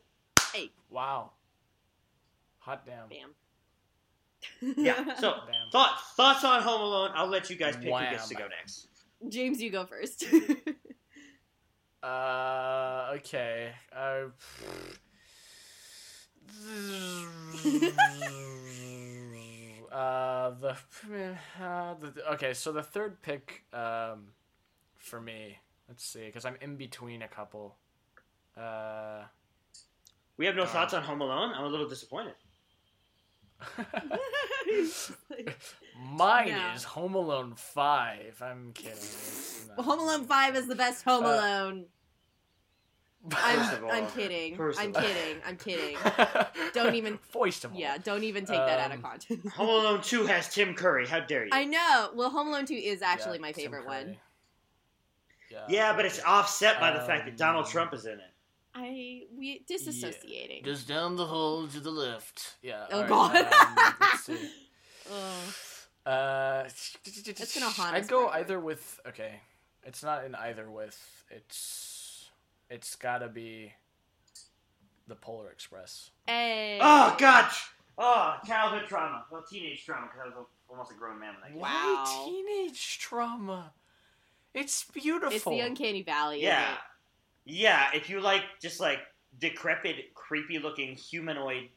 Hey. 0.52 0.72
Wow. 0.90 1.32
Hot 2.60 2.86
damn. 2.86 3.08
Bam. 3.08 3.30
Yeah. 4.78 5.16
So 5.20 5.36
Damn. 5.48 5.70
thoughts 5.72 6.02
thoughts 6.16 6.44
on 6.44 6.62
Home 6.62 6.82
Alone? 6.82 7.12
I'll 7.14 7.28
let 7.28 7.50
you 7.50 7.56
guys 7.56 7.76
pick 7.76 7.86
who 7.86 8.00
gets 8.00 8.28
to 8.30 8.36
go 8.36 8.48
next. 8.48 8.88
James, 9.30 9.62
you 9.62 9.70
go 9.72 9.86
first. 9.86 10.26
Uh, 12.04 13.14
okay. 13.16 13.72
Uh, 13.92 14.26
uh, 19.96 20.52
the, 20.62 20.72
uh, 21.62 21.94
the 21.96 22.14
okay. 22.34 22.54
So 22.54 22.72
the 22.72 22.84
third 22.84 23.22
pick, 23.22 23.64
um, 23.74 24.28
for 24.98 25.20
me. 25.22 25.58
Let's 25.88 26.04
see, 26.04 26.26
because 26.26 26.46
I'm 26.46 26.58
in 26.62 26.76
between 26.78 27.22
a 27.22 27.28
couple. 27.28 27.78
Uh, 28.58 29.24
We 30.38 30.46
have 30.48 30.56
no 30.56 30.64
Uh, 30.64 30.68
thoughts 30.68 30.94
on 30.94 31.04
Home 31.04 31.22
Alone. 31.22 31.54
I'm 31.56 31.64
a 31.64 31.68
little 31.68 31.88
disappointed. 31.88 32.34
mine 35.98 36.50
No. 36.52 36.72
is 36.76 36.84
Home 36.84 37.16
Alone 37.16 37.54
Five. 37.56 38.42
I'm 38.42 38.74
kidding. 38.74 38.94
It's 38.98 39.66
not- 39.78 39.86
Home 39.86 40.00
Alone 40.00 40.26
Five 40.26 40.56
is 40.56 40.68
the 40.68 40.76
best 40.76 41.04
Home 41.06 41.24
Uh, 41.26 41.30
Alone. 41.36 41.86
First 43.30 43.44
I'm, 43.46 43.84
all, 43.86 43.92
I'm 43.92 44.08
kidding. 44.08 44.54
I'm 44.60 44.94
kidding. 44.94 45.38
I'm 45.46 45.58
kidding. 45.58 45.98
Don't 46.74 46.96
even- 46.96 47.18
First 47.30 47.66
of 47.66 47.74
all. 47.74 47.80
Yeah, 47.80 47.98
don't 47.98 48.24
even 48.24 48.46
take 48.46 48.58
that 48.58 48.80
out 48.80 48.92
of 48.92 48.98
Um, 48.98 49.02
context. 49.04 49.48
Home 49.56 49.70
Alone 49.70 50.02
2 50.02 50.26
has 50.28 50.48
Tim 50.54 50.74
Curry. 50.76 51.08
How 51.08 51.20
dare 51.22 51.44
you? 51.46 51.50
I 51.52 51.66
know. 51.66 52.10
Well, 52.16 52.30
Home 52.30 52.48
Alone 52.50 52.66
Two 52.66 52.76
is 52.76 53.02
actually 53.02 53.38
Yeah, 53.38 53.42
my 53.42 53.54
favorite 53.54 53.86
one. 53.86 54.18
Yeah, 55.52 55.66
yeah, 55.70 55.96
but 55.96 56.06
it's 56.06 56.22
offset 56.24 56.80
by 56.80 56.92
the 56.92 57.02
fact 57.02 57.26
that 57.26 57.38
Donald 57.38 57.66
Um, 57.66 57.72
Trump 57.72 57.94
is 57.94 58.06
in 58.06 58.14
it. 58.14 58.32
I 58.74 59.22
we 59.38 59.64
disassociating. 59.70 60.66
Just 60.66 60.88
down 60.88 61.16
the 61.16 61.26
hall 61.26 61.66
to 61.68 61.80
the 61.80 61.92
left. 61.92 62.56
Yeah. 62.62 62.86
Oh, 62.92 63.04
alright, 63.04 63.10
God. 63.10 64.30
um. 64.30 64.38
Oh. 65.12 65.54
Uh, 66.06 66.68
That's 67.26 67.56
gonna 67.60 67.72
haunt 67.72 67.96
I'd 67.96 68.04
us 68.04 68.08
go 68.08 68.28
forever. 68.28 68.38
either 68.38 68.60
with. 68.60 69.00
Okay, 69.08 69.42
it's 69.84 70.04
not 70.04 70.24
in 70.24 70.36
either 70.36 70.70
with. 70.70 70.96
It's. 71.32 71.95
It's 72.70 72.96
gotta 72.96 73.28
be. 73.28 73.74
The 75.08 75.16
Polar 75.16 75.52
Express. 75.52 76.10
Hey. 76.26 76.80
Oh, 76.82 77.16
gosh. 77.20 77.70
Oh, 77.98 78.38
childhood 78.46 78.88
trauma. 78.88 79.26
Well, 79.32 79.44
teenage 79.48 79.86
trauma, 79.86 80.08
because 80.12 80.34
I 80.34 80.38
was 80.38 80.48
almost 80.68 80.92
a 80.92 80.96
grown 80.96 81.20
man 81.20 81.36
when 81.36 81.44
I 81.44 81.52
came. 81.52 81.60
Wow. 81.60 82.04
Why 82.06 82.26
teenage 82.26 82.98
trauma? 82.98 83.72
It's 84.56 84.84
beautiful. 84.86 85.36
It's 85.36 85.46
the 85.46 85.60
uncanny 85.60 86.02
valley. 86.02 86.42
Yeah. 86.42 86.74
it? 86.74 86.80
Yeah, 87.46 87.88
if 87.94 88.10
you 88.10 88.20
like 88.20 88.42
just 88.60 88.80
like 88.80 89.00
decrepit, 89.40 90.14
creepy 90.16 90.58
looking 90.58 90.96
humanoid 90.96 91.70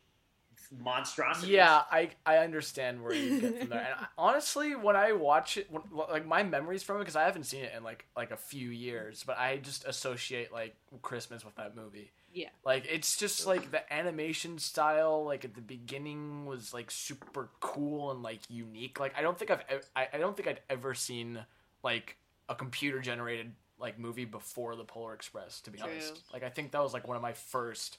monstrosities. 0.76 1.50
Yeah, 1.50 1.82
I 1.90 2.10
I 2.26 2.38
understand 2.38 3.02
where 3.02 3.14
you 3.14 3.40
get 3.40 3.58
from 3.60 3.68
there. 3.68 3.78
And 3.78 3.94
I, 4.00 4.06
honestly, 4.18 4.74
when 4.74 4.96
I 4.96 5.12
watch 5.12 5.56
it, 5.56 5.70
when, 5.70 5.82
like 6.10 6.26
my 6.26 6.42
memories 6.42 6.82
from 6.82 6.96
it, 6.96 7.00
because 7.00 7.16
I 7.16 7.24
haven't 7.24 7.44
seen 7.44 7.64
it 7.64 7.72
in 7.76 7.82
like 7.82 8.06
like 8.16 8.30
a 8.30 8.36
few 8.36 8.70
years, 8.70 9.24
but 9.26 9.38
I 9.38 9.56
just 9.58 9.86
associate 9.86 10.52
like 10.52 10.76
Christmas 11.02 11.44
with 11.44 11.56
that 11.56 11.76
movie. 11.76 12.10
Yeah. 12.32 12.48
Like 12.64 12.86
it's 12.90 13.16
just 13.16 13.46
like 13.46 13.70
the 13.70 13.92
animation 13.92 14.58
style, 14.58 15.24
like 15.24 15.44
at 15.44 15.54
the 15.54 15.60
beginning 15.60 16.46
was 16.46 16.74
like 16.74 16.90
super 16.90 17.48
cool 17.60 18.10
and 18.10 18.22
like 18.22 18.40
unique. 18.48 19.00
Like 19.00 19.14
I 19.16 19.22
don't 19.22 19.38
think 19.38 19.50
I've 19.50 19.64
ev- 19.68 19.90
I, 19.96 20.08
I 20.12 20.18
don't 20.18 20.36
think 20.36 20.48
I'd 20.48 20.60
ever 20.68 20.94
seen 20.94 21.40
like 21.82 22.16
a 22.48 22.54
computer 22.54 23.00
generated 23.00 23.52
like 23.80 23.98
movie 23.98 24.24
before 24.24 24.76
the 24.76 24.84
Polar 24.84 25.14
Express. 25.14 25.60
To 25.62 25.70
be 25.70 25.78
True. 25.78 25.88
honest, 25.90 26.22
like 26.32 26.42
I 26.42 26.50
think 26.50 26.72
that 26.72 26.82
was 26.82 26.92
like 26.92 27.08
one 27.08 27.16
of 27.16 27.22
my 27.22 27.32
first 27.32 27.98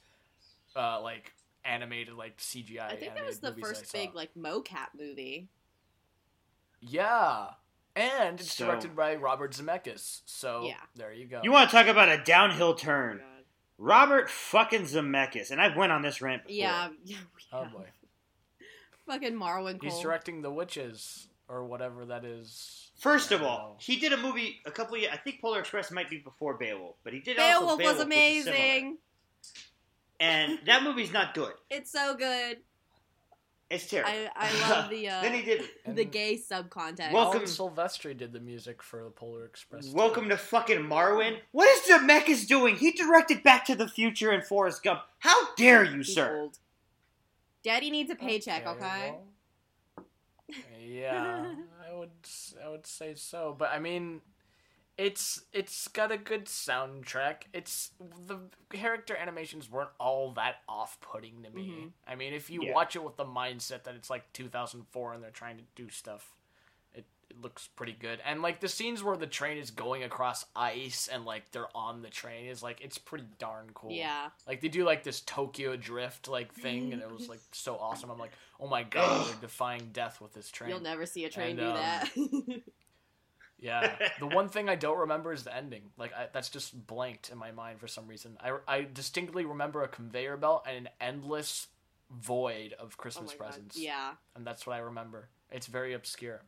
uh 0.76 1.02
like 1.02 1.34
animated 1.66 2.14
like 2.16 2.38
CGI. 2.38 2.82
I 2.92 2.96
think 2.96 3.16
that 3.16 3.26
was 3.26 3.40
the 3.40 3.54
first 3.54 3.92
big 3.94 4.16
like 4.16 4.34
mocap 4.36 4.90
movie. 4.98 5.48
Yeah. 6.82 7.48
And 7.96 8.40
it's 8.40 8.54
So- 8.54 8.66
directed 8.68 8.96
by 8.96 9.16
Robert 9.16 9.52
Zemeckis. 9.54 10.22
So 10.26 10.64
Yeah. 10.66 10.80
there 10.96 11.12
you 11.14 11.26
go. 11.26 11.42
You 11.44 11.52
want 11.52 11.70
to 11.70 11.76
talk 11.76 11.88
about 11.88 12.08
a 12.10 12.24
downhill 12.24 12.70
Oh, 12.70 12.76
turn? 12.76 13.18
God. 13.18 13.26
Robert 13.78 14.30
fucking 14.30 14.84
Zemeckis, 14.84 15.52
and 15.52 15.62
I've 15.62 15.76
went 15.78 15.92
on 15.92 16.02
this 16.02 16.22
rant 16.22 16.44
before. 16.44 16.56
Yeah. 16.58 16.90
yeah 17.04 17.18
Oh 17.52 17.66
boy. 17.66 17.88
Fucking 19.06 19.34
Marwen 19.34 19.82
He's 19.82 20.00
directing 20.00 20.42
The 20.42 20.52
Witches 20.52 21.28
or 21.48 21.66
whatever 21.66 22.06
that 22.06 22.24
is. 22.26 22.92
First 23.00 23.32
of 23.32 23.42
all, 23.42 23.58
know. 23.70 23.78
he 23.80 23.96
did 23.98 24.14
a 24.14 24.18
movie 24.18 24.62
a 24.66 24.72
couple 24.72 24.96
of 24.96 25.02
years. 25.02 25.14
I 25.14 25.18
think 25.18 25.42
Polar 25.42 25.60
Express 25.62 25.90
might 25.90 26.10
be 26.10 26.18
before 26.18 26.56
Beowulf, 26.56 26.98
but 27.04 27.14
he 27.14 27.20
did 27.20 27.38
Beowulf 27.38 27.64
also 27.64 27.78
Beowulf, 27.78 27.98
was 27.98 28.06
which 28.06 28.16
is 28.16 28.46
amazing. 28.48 28.98
And 30.20 30.60
that 30.66 30.84
movie's 30.84 31.12
not 31.14 31.34
good. 31.34 31.54
It's 31.70 31.92
so 31.92 32.16
good. 32.16 32.58
It's 33.70 33.88
terrible. 33.88 34.12
I, 34.12 34.30
I 34.36 34.70
love 34.70 34.90
the 34.90 35.08
uh, 35.10 35.22
then 35.22 35.34
he 35.34 35.44
did 35.44 35.64
the 35.88 36.04
gay 36.04 36.38
subcontext. 36.38 37.12
Welcome- 37.12 37.42
Alan 37.42 37.44
Silvestri 37.44 38.18
did 38.18 38.34
the 38.34 38.40
music 38.40 38.82
for 38.82 39.04
the 39.04 39.12
Polar 39.12 39.46
Express. 39.46 39.88
too. 39.90 39.96
Welcome 39.96 40.28
to 40.30 40.38
fucking 40.38 40.80
Marwen. 40.80 41.38
What 41.52 41.70
is 41.70 41.90
Zemeckis 41.90 42.48
doing? 42.48 42.78
He 42.78 42.92
directed 42.92 43.44
Back 43.44 43.66
to 43.66 43.76
the 43.76 43.88
Future 43.88 44.32
and 44.32 44.44
Forrest 44.44 44.82
Gump. 44.84 45.02
How 45.20 45.54
dare 45.56 45.84
you, 45.84 45.98
He's 45.98 46.14
sir? 46.16 46.36
old. 46.36 46.58
Daddy 47.64 47.92
needs 47.92 48.10
a 48.10 48.16
paycheck, 48.16 48.66
okay? 48.66 49.14
well, 49.98 50.06
yeah, 50.82 51.54
I 51.88 51.96
would 51.96 52.10
I 52.66 52.70
would 52.70 52.88
say 52.88 53.14
so, 53.16 53.56
but 53.58 53.70
I 53.72 53.80
mean, 53.80 54.22
it's 55.00 55.44
it's 55.54 55.88
got 55.88 56.12
a 56.12 56.18
good 56.18 56.46
soundtrack. 56.46 57.44
It's 57.54 57.92
the 58.28 58.38
character 58.70 59.16
animations 59.16 59.72
weren't 59.72 59.92
all 59.98 60.34
that 60.34 60.58
off-putting 60.68 61.42
to 61.44 61.50
me. 61.52 61.70
Mhm. 61.70 61.92
I 62.06 62.16
mean, 62.16 62.34
if 62.34 62.50
you 62.50 62.62
Yeah. 62.64 62.74
watch 62.74 62.98
it 62.98 63.04
with 63.04 63.16
the 63.16 63.24
mindset 63.24 63.84
that 63.84 63.96
it's 63.96 64.10
like 64.10 64.32
2004 64.34 65.14
and 65.14 65.24
they're 65.24 65.32
trying 65.32 65.56
to 65.58 65.64
do 65.76 65.90
stuff, 65.90 66.34
it, 66.94 67.06
it 67.30 67.40
looks 67.40 67.68
pretty 67.70 67.94
good. 67.94 68.20
And 68.26 68.42
like 68.42 68.60
the 68.60 68.68
scenes 68.68 69.02
where 69.02 69.16
the 69.16 69.26
train 69.26 69.58
is 69.58 69.72
going 69.72 70.04
across 70.04 70.46
ice 70.54 71.08
and 71.08 71.24
like 71.24 71.50
they're 71.52 71.76
on 71.78 72.02
the 72.02 72.10
train 72.10 72.48
is 72.48 72.62
like 72.62 72.82
it's 72.82 72.98
pretty 72.98 73.26
darn 73.38 73.70
cool. 73.74 73.92
Yeah. 73.92 74.32
Like 74.48 74.60
they 74.60 74.68
do 74.68 74.84
like 74.84 75.04
this 75.04 75.22
Tokyo 75.22 75.78
drift 75.78 76.28
like 76.28 76.54
thing, 76.54 76.92
and 76.92 77.02
it 77.02 77.10
was 77.10 77.30
like 77.30 77.40
so 77.54 77.78
awesome. 77.78 78.12
I'm 78.12 78.20
like, 78.20 78.34
oh 78.60 78.68
my 78.68 78.84
god, 78.84 79.28
they're 79.28 79.36
defying 79.50 79.92
death 79.94 80.20
with 80.20 80.34
this 80.34 80.52
train. 80.52 80.72
You'll 80.72 80.82
never 80.82 81.06
see 81.06 81.24
a 81.24 81.30
train 81.30 81.58
And, 81.58 81.60
do 81.60 81.66
um, 81.68 81.74
that. 81.76 82.62
Yeah. 83.62 83.96
the 84.20 84.28
one 84.28 84.50
thing 84.50 84.70
I 84.70 84.76
don't 84.76 85.00
remember 85.00 85.34
is 85.34 85.44
the 85.44 85.56
ending. 85.56 85.84
Like 85.98 86.14
I, 86.14 86.28
that's 86.32 86.50
just 86.50 86.88
blanked 86.88 87.30
in 87.30 87.38
my 87.38 87.52
mind 87.52 87.80
for 87.80 87.88
some 87.88 88.08
reason. 88.08 88.38
I, 88.42 88.54
I 88.68 88.88
distinctly 88.92 89.46
remember 89.46 89.84
a 89.84 89.88
conveyor 89.88 90.38
belt 90.38 90.66
and 90.68 90.78
an 90.78 90.90
endless 91.02 91.68
void 92.12 92.74
of 92.80 92.94
oh 92.98 93.02
Christmas 93.02 93.32
god. 93.32 93.38
presents. 93.46 93.78
Yeah. 93.78 94.12
And 94.36 94.46
that's 94.46 94.66
what 94.66 94.76
I 94.76 94.80
remember. 94.80 95.28
It's 95.52 95.68
very 95.68 95.94
obscure. 95.94 96.42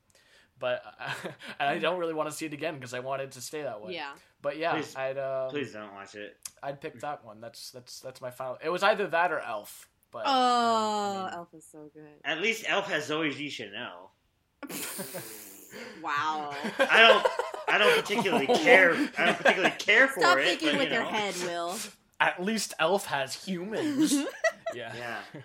but 0.60 0.84
and 1.60 1.70
I 1.70 1.78
don't 1.80 2.00
really 2.00 2.14
want 2.14 2.30
to 2.30 2.36
see 2.36 2.46
it 2.46 2.54
again 2.54 2.76
because 2.76 2.94
I 2.94 3.00
wanted 3.00 3.32
to 3.34 3.42
stay 3.42 3.64
that 3.64 3.82
way. 3.82 3.94
yeah. 3.94 4.12
But 4.42 4.58
yeah, 4.58 4.74
Please- 4.74 4.96
I'd 4.96 5.18
um, 5.18 5.50
Please 5.50 5.72
don't 5.74 5.94
watch 5.94 6.16
it. 6.16 6.38
I'd 6.64 6.80
pick 6.82 7.00
that 7.02 7.24
one. 7.26 7.42
That's 7.42 7.72
that's 7.72 8.00
that's 8.00 8.22
my 8.22 8.32
final. 8.32 8.58
It 8.64 8.70
was 8.70 8.82
either 8.84 9.08
that 9.08 9.32
or 9.32 9.40
Elf. 9.40 9.88
But 10.12 10.24
Oh, 10.26 10.32
um, 10.32 11.18
I 11.18 11.26
mean- 11.26 11.34
Elf 11.36 11.48
is 11.54 11.66
so 11.72 11.90
good. 11.94 12.04
At 12.26 12.42
least 12.42 12.66
Elf 12.68 12.88
has 12.90 13.10
Zooey 13.10 13.36
Deschanel. 13.38 14.12
Wow. 16.04 16.54
I 16.80 17.02
don't. 17.02 17.28
I 17.70 17.78
don't 17.78 17.96
particularly 18.02 18.48
care. 18.64 18.94
I 19.18 19.26
don't 19.26 19.38
particularly 19.38 19.76
care 19.78 20.08
for 20.08 20.20
Stop 20.22 20.38
it. 20.40 20.44
thinking 20.46 20.70
but, 20.72 20.78
with 20.80 20.88
you 20.90 20.96
your 20.96 21.04
head, 21.06 21.34
Will. 21.46 21.76
At 22.20 22.44
least 22.44 22.74
Elf 22.80 23.06
has 23.08 23.34
humans. 23.34 24.12
yeah. 24.76 24.94
Yeah. 24.96 25.42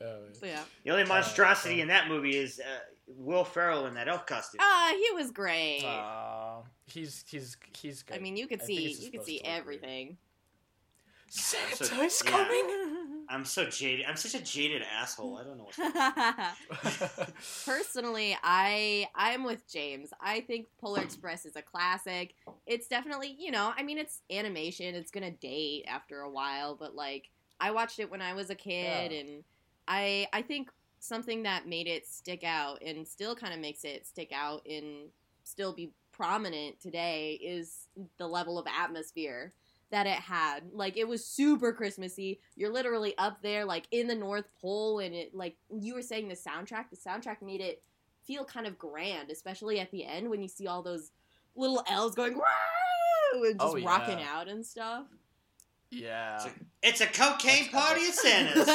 Oh, 0.00 0.18
So 0.32 0.46
yeah. 0.46 0.62
The 0.84 0.90
only 0.90 1.04
monstrosity 1.04 1.80
uh, 1.80 1.82
in 1.82 1.88
that 1.88 2.08
movie 2.08 2.36
is 2.36 2.58
uh, 2.60 2.78
Will 3.16 3.44
Ferrell 3.44 3.86
in 3.86 3.94
that 3.94 4.08
elf 4.08 4.26
costume. 4.26 4.58
Ah, 4.62 4.94
he 4.96 5.14
was 5.14 5.30
great. 5.30 5.84
uh, 5.84 6.62
he's 6.86 7.24
he's 7.28 7.56
he's 7.76 8.02
good. 8.02 8.16
I 8.16 8.20
mean, 8.20 8.36
you 8.36 8.46
could 8.46 8.62
I 8.62 8.64
see 8.64 8.90
you 8.92 9.10
could 9.10 9.24
see 9.24 9.38
to 9.38 9.44
look 9.44 9.52
weird. 9.52 9.60
everything. 9.60 10.16
Santa 11.28 11.84
So- 11.84 12.02
is 12.02 12.22
yeah. 12.24 12.30
coming. 12.30 12.97
I'm 13.30 13.44
so 13.44 13.66
jaded. 13.66 14.06
I'm 14.08 14.16
such 14.16 14.34
a 14.34 14.42
jaded 14.42 14.82
asshole. 14.98 15.36
I 15.38 15.44
don't 15.44 15.58
know 15.58 15.64
what's 15.64 15.78
Personally, 17.66 18.36
I 18.42 19.08
I'm 19.14 19.44
with 19.44 19.70
James. 19.70 20.10
I 20.20 20.40
think 20.40 20.66
Polar 20.80 21.02
Express 21.02 21.44
is 21.46 21.56
a 21.56 21.62
classic. 21.62 22.34
It's 22.66 22.88
definitely, 22.88 23.36
you 23.38 23.50
know, 23.50 23.72
I 23.76 23.82
mean 23.82 23.98
it's 23.98 24.22
animation, 24.30 24.94
it's 24.94 25.10
going 25.10 25.24
to 25.24 25.38
date 25.38 25.84
after 25.88 26.20
a 26.20 26.30
while, 26.30 26.74
but 26.74 26.94
like 26.94 27.30
I 27.60 27.70
watched 27.70 27.98
it 27.98 28.10
when 28.10 28.22
I 28.22 28.32
was 28.34 28.50
a 28.50 28.54
kid 28.54 29.12
Yeah. 29.12 29.18
and 29.18 29.44
I 29.86 30.28
I 30.32 30.42
think 30.42 30.70
something 31.00 31.42
that 31.44 31.68
made 31.68 31.86
it 31.86 32.06
stick 32.06 32.42
out 32.44 32.82
and 32.82 33.06
still 33.06 33.34
kind 33.36 33.52
of 33.54 33.60
makes 33.60 33.84
it 33.84 34.06
stick 34.06 34.32
out 34.34 34.66
and 34.66 35.08
still 35.44 35.72
be 35.72 35.92
prominent 36.12 36.80
today 36.80 37.38
is 37.42 37.86
the 38.18 38.26
level 38.26 38.58
of 38.58 38.66
atmosphere 38.66 39.52
that 39.90 40.06
it 40.06 40.18
had. 40.18 40.70
Like 40.72 40.96
it 40.96 41.08
was 41.08 41.24
super 41.24 41.72
Christmassy. 41.72 42.40
You're 42.56 42.72
literally 42.72 43.16
up 43.18 43.42
there 43.42 43.64
like 43.64 43.86
in 43.90 44.06
the 44.06 44.14
North 44.14 44.46
Pole 44.60 44.98
and 44.98 45.14
it 45.14 45.34
like 45.34 45.56
you 45.70 45.94
were 45.94 46.02
saying 46.02 46.28
the 46.28 46.34
soundtrack, 46.34 46.90
the 46.90 46.96
soundtrack 46.96 47.42
made 47.42 47.60
it 47.60 47.82
feel 48.26 48.44
kind 48.44 48.66
of 48.66 48.78
grand, 48.78 49.30
especially 49.30 49.80
at 49.80 49.90
the 49.90 50.04
end 50.04 50.28
when 50.28 50.42
you 50.42 50.48
see 50.48 50.66
all 50.66 50.82
those 50.82 51.10
little 51.56 51.82
elves 51.88 52.14
going 52.14 52.34
Woo! 52.34 53.44
and 53.44 53.58
just 53.58 53.72
Oh, 53.74 53.76
yeah. 53.76 53.86
rocking 53.88 54.22
out 54.22 54.48
and 54.48 54.64
stuff. 54.64 55.06
yeah, 55.90 56.46
It's 56.82 57.00
a 57.00 57.06
cocaine 57.06 57.68
That's 57.72 57.86
party 57.86 58.02
at 58.06 58.14
Santa's. 58.14 58.68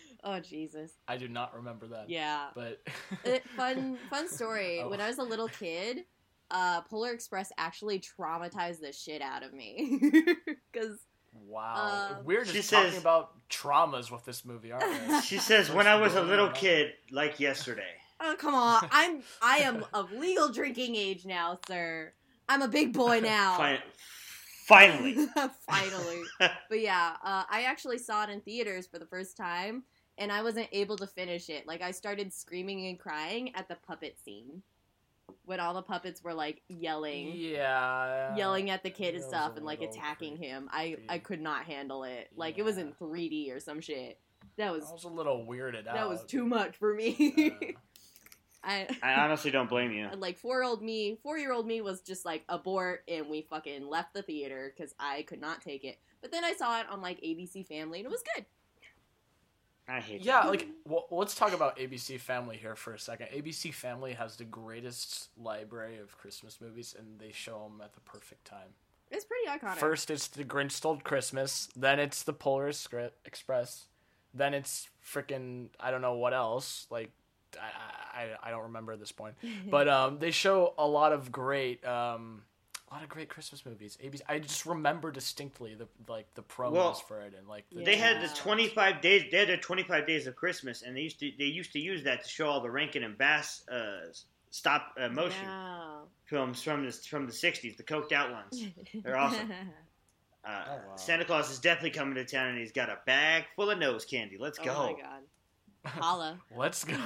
oh 0.24 0.40
Jesus. 0.40 0.92
I 1.06 1.16
do 1.16 1.28
not 1.28 1.54
remember 1.54 1.86
that. 1.88 2.10
Yeah. 2.10 2.48
but 2.54 2.82
It, 3.24 3.44
fun 3.56 3.98
fun 4.10 4.28
story. 4.28 4.80
Oh. 4.82 4.88
When 4.88 5.00
I 5.00 5.06
was 5.06 5.18
a 5.18 5.22
little 5.22 5.48
kid, 5.48 6.04
uh, 6.50 6.80
Polar 6.82 7.12
Express 7.12 7.52
actually 7.58 8.00
traumatized 8.00 8.80
the 8.80 8.92
shit 8.92 9.22
out 9.22 9.42
of 9.42 9.52
me 9.52 10.00
because 10.72 10.98
wow, 11.46 12.16
Um, 12.18 12.24
we're 12.24 12.44
She 12.44 12.52
just 12.54 12.70
talking 12.70 12.90
says- 12.92 13.00
about 13.00 13.32
traumas 13.48 14.10
with 14.10 14.24
this 14.24 14.44
movie, 14.44 14.72
aren't 14.72 15.08
we? 15.08 15.20
She 15.22 15.38
says, 15.38 15.70
"When 15.70 15.86
I 15.86 15.94
was 15.96 16.14
a 16.14 16.22
little 16.22 16.50
kid, 16.50 16.92
like 17.10 17.40
yesterday." 17.40 17.94
oh 18.22 18.34
come 18.38 18.54
on, 18.54 18.86
I'm 18.92 19.22
I 19.42 19.58
am 19.58 19.84
of 19.94 20.12
legal 20.12 20.50
drinking 20.52 20.94
age 20.96 21.24
now, 21.24 21.58
sir. 21.66 22.12
I'm 22.48 22.62
a 22.62 22.68
big 22.68 22.92
boy 22.92 23.20
now. 23.24 23.56
Fin- 23.56 23.78
Finally, 24.66 25.26
Finally. 25.68 26.22
But 26.38 26.80
yeah, 26.80 27.16
uh, 27.24 27.42
I 27.50 27.62
actually 27.66 27.98
saw 27.98 28.22
it 28.24 28.30
in 28.30 28.40
theaters 28.40 28.86
for 28.86 29.00
the 29.00 29.06
first 29.06 29.36
time, 29.36 29.82
and 30.16 30.30
I 30.30 30.42
wasn't 30.42 30.68
able 30.70 30.96
to 30.98 31.08
finish 31.08 31.48
it. 31.48 31.66
Like 31.66 31.82
I 31.82 31.90
started 31.90 32.32
screaming 32.32 32.86
and 32.86 32.96
crying 32.98 33.52
at 33.56 33.66
the 33.68 33.74
puppet 33.86 34.16
scene 34.24 34.62
when 35.44 35.60
all 35.60 35.74
the 35.74 35.82
puppets 35.82 36.22
were 36.22 36.34
like 36.34 36.62
yelling. 36.68 37.32
yeah, 37.34 38.36
yelling 38.36 38.70
at 38.70 38.82
the 38.82 38.90
kid 38.90 39.14
and 39.14 39.24
stuff 39.24 39.56
and 39.56 39.64
like 39.64 39.82
attacking 39.82 40.36
creepy. 40.36 40.46
him. 40.46 40.68
I 40.72 40.96
I 41.08 41.18
could 41.18 41.40
not 41.40 41.64
handle 41.64 42.04
it. 42.04 42.28
Like 42.34 42.58
it 42.58 42.64
was 42.64 42.78
in 42.78 42.92
3D 43.00 43.54
or 43.54 43.60
some 43.60 43.80
shit. 43.80 44.18
That 44.56 44.72
was 44.72 44.84
I 44.88 44.92
was 44.92 45.04
a 45.04 45.08
little 45.08 45.46
weirded 45.48 45.86
out. 45.86 45.94
that 45.94 46.08
was 46.08 46.24
too 46.24 46.44
much 46.44 46.76
for 46.76 46.94
me. 46.94 47.56
Uh, 47.62 47.66
I 48.64 48.88
I 49.02 49.14
honestly 49.14 49.50
don't 49.50 49.70
blame 49.70 49.90
you. 49.92 50.08
like 50.18 50.38
four 50.38 50.62
old 50.62 50.82
me, 50.82 51.18
four 51.22 51.38
year 51.38 51.52
old 51.52 51.66
me 51.66 51.80
was 51.80 52.02
just 52.02 52.24
like 52.26 52.44
abort, 52.48 53.04
and 53.08 53.28
we 53.30 53.42
fucking 53.42 53.88
left 53.88 54.12
the 54.12 54.22
theater 54.22 54.72
because 54.76 54.94
I 55.00 55.22
could 55.22 55.40
not 55.40 55.62
take 55.62 55.84
it. 55.84 55.98
But 56.20 56.30
then 56.30 56.44
I 56.44 56.52
saw 56.52 56.78
it 56.80 56.86
on 56.90 57.00
like 57.00 57.20
ABC 57.22 57.66
Family 57.66 58.00
and 58.00 58.06
it 58.06 58.10
was 58.10 58.22
good. 58.34 58.44
I 59.90 60.00
hate. 60.00 60.22
Yeah, 60.22 60.42
that. 60.42 60.48
like 60.50 60.68
well, 60.84 61.06
let's 61.10 61.34
talk 61.34 61.52
about 61.52 61.76
ABC 61.78 62.20
Family 62.20 62.56
here 62.56 62.76
for 62.76 62.94
a 62.94 62.98
second. 62.98 63.28
ABC 63.34 63.74
Family 63.74 64.12
has 64.12 64.36
the 64.36 64.44
greatest 64.44 65.28
library 65.36 65.98
of 65.98 66.16
Christmas 66.16 66.60
movies, 66.60 66.94
and 66.96 67.18
they 67.18 67.32
show 67.32 67.64
them 67.64 67.80
at 67.82 67.94
the 67.94 68.00
perfect 68.00 68.44
time. 68.44 68.68
It's 69.10 69.24
pretty 69.24 69.48
iconic. 69.48 69.76
First, 69.76 70.10
it's 70.10 70.28
The 70.28 70.44
Grinch 70.44 70.72
Stole 70.72 70.98
Christmas. 70.98 71.68
Then 71.74 71.98
it's 71.98 72.22
The 72.22 72.32
Polar 72.32 72.70
Express. 73.24 73.86
Then 74.32 74.54
it's 74.54 74.88
freaking 75.04 75.68
I 75.80 75.90
don't 75.90 76.02
know 76.02 76.14
what 76.14 76.32
else. 76.32 76.86
Like 76.90 77.10
I, 77.60 78.20
I 78.22 78.48
I 78.48 78.50
don't 78.50 78.62
remember 78.64 78.92
at 78.92 79.00
this 79.00 79.12
point. 79.12 79.34
But 79.68 79.88
um, 79.88 80.18
they 80.20 80.30
show 80.30 80.74
a 80.78 80.86
lot 80.86 81.12
of 81.12 81.32
great 81.32 81.84
um, 81.84 82.42
a 82.90 82.94
lot 82.94 83.02
of 83.04 83.08
great 83.08 83.28
Christmas 83.28 83.64
movies. 83.64 83.96
ABC. 84.02 84.20
I 84.28 84.38
just 84.40 84.66
remember 84.66 85.10
distinctly 85.12 85.74
the 85.74 85.86
like 86.08 86.32
the 86.34 86.42
promos 86.42 86.72
Well, 86.72 86.92
for 86.94 87.20
it 87.22 87.34
and 87.38 87.46
like 87.46 87.64
the 87.72 87.82
They 87.84 87.96
had 87.96 88.20
the 88.20 88.28
25 88.34 89.00
days. 89.00 89.24
They 89.30 89.38
had 89.38 89.48
their 89.48 89.56
25 89.58 90.06
days 90.06 90.26
of 90.26 90.34
Christmas, 90.36 90.82
and 90.82 90.96
they 90.96 91.02
used 91.02 91.20
to 91.20 91.30
they 91.38 91.44
used 91.44 91.72
to 91.72 91.78
use 91.78 92.02
that 92.04 92.24
to 92.24 92.28
show 92.28 92.48
all 92.48 92.60
the 92.60 92.70
Rankin 92.70 93.04
and 93.04 93.16
Bass 93.16 93.62
uh, 93.68 94.08
stop 94.50 94.92
uh, 95.00 95.08
motion 95.08 95.46
Yeah. 95.46 96.00
films 96.26 96.62
from 96.62 96.84
the 96.84 96.92
from 96.92 97.26
the 97.26 97.32
60s, 97.32 97.76
the 97.76 97.82
coked 97.84 98.12
out 98.12 98.32
ones. 98.32 98.66
They're 99.04 99.16
awesome. 99.18 99.52
Uh, 100.42 100.64
Oh, 100.70 100.74
wow. 100.88 100.96
Santa 100.96 101.26
Claus 101.26 101.50
is 101.50 101.58
definitely 101.58 101.90
coming 101.90 102.14
to 102.14 102.24
town, 102.24 102.48
and 102.48 102.58
he's 102.58 102.72
got 102.72 102.88
a 102.88 102.96
bag 103.04 103.44
full 103.56 103.68
of 103.70 103.78
nose 103.78 104.06
candy. 104.06 104.38
Let's 104.40 104.58
oh 104.58 104.64
go. 104.64 104.72
my 104.74 104.92
god. 105.02 105.22
Holla. 106.02 106.38
Let's 106.56 106.82
go. 106.84 106.96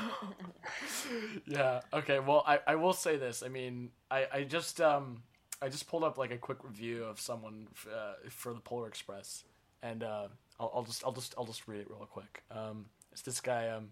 yeah. 1.47 1.81
Okay. 1.93 2.21
Well, 2.21 2.45
I, 2.47 2.61
I 2.65 2.75
will 2.77 2.93
say 2.93 3.17
this. 3.17 3.43
I 3.43 3.49
mean, 3.49 3.91
I, 4.09 4.27
I 4.33 4.43
just 4.45 4.81
um 4.81 5.23
I 5.63 5.69
just 5.69 5.89
pulled 5.89 6.05
up 6.05 6.19
like 6.19 6.31
a 6.31 6.39
quick 6.39 6.65
review 6.65 7.05
of 7.05 7.21
someone 7.21 7.69
uh, 7.91 8.15
for 8.29 8.53
the 8.53 8.61
Polar 8.61 8.89
Express, 8.89 9.45
and 9.83 10.03
uh, 10.03 10.29
I'll, 10.59 10.73
I'll 10.75 10.83
just 10.85 11.05
I'll 11.05 11.13
just 11.13 11.35
I'll 11.39 11.47
just 11.47 11.67
read 11.69 11.81
it 11.81 11.89
real 11.89 12.07
quick. 12.11 12.43
Um, 12.51 12.87
it's 13.13 13.23
this 13.23 13.41
guy. 13.41 13.69
Um, 13.69 13.91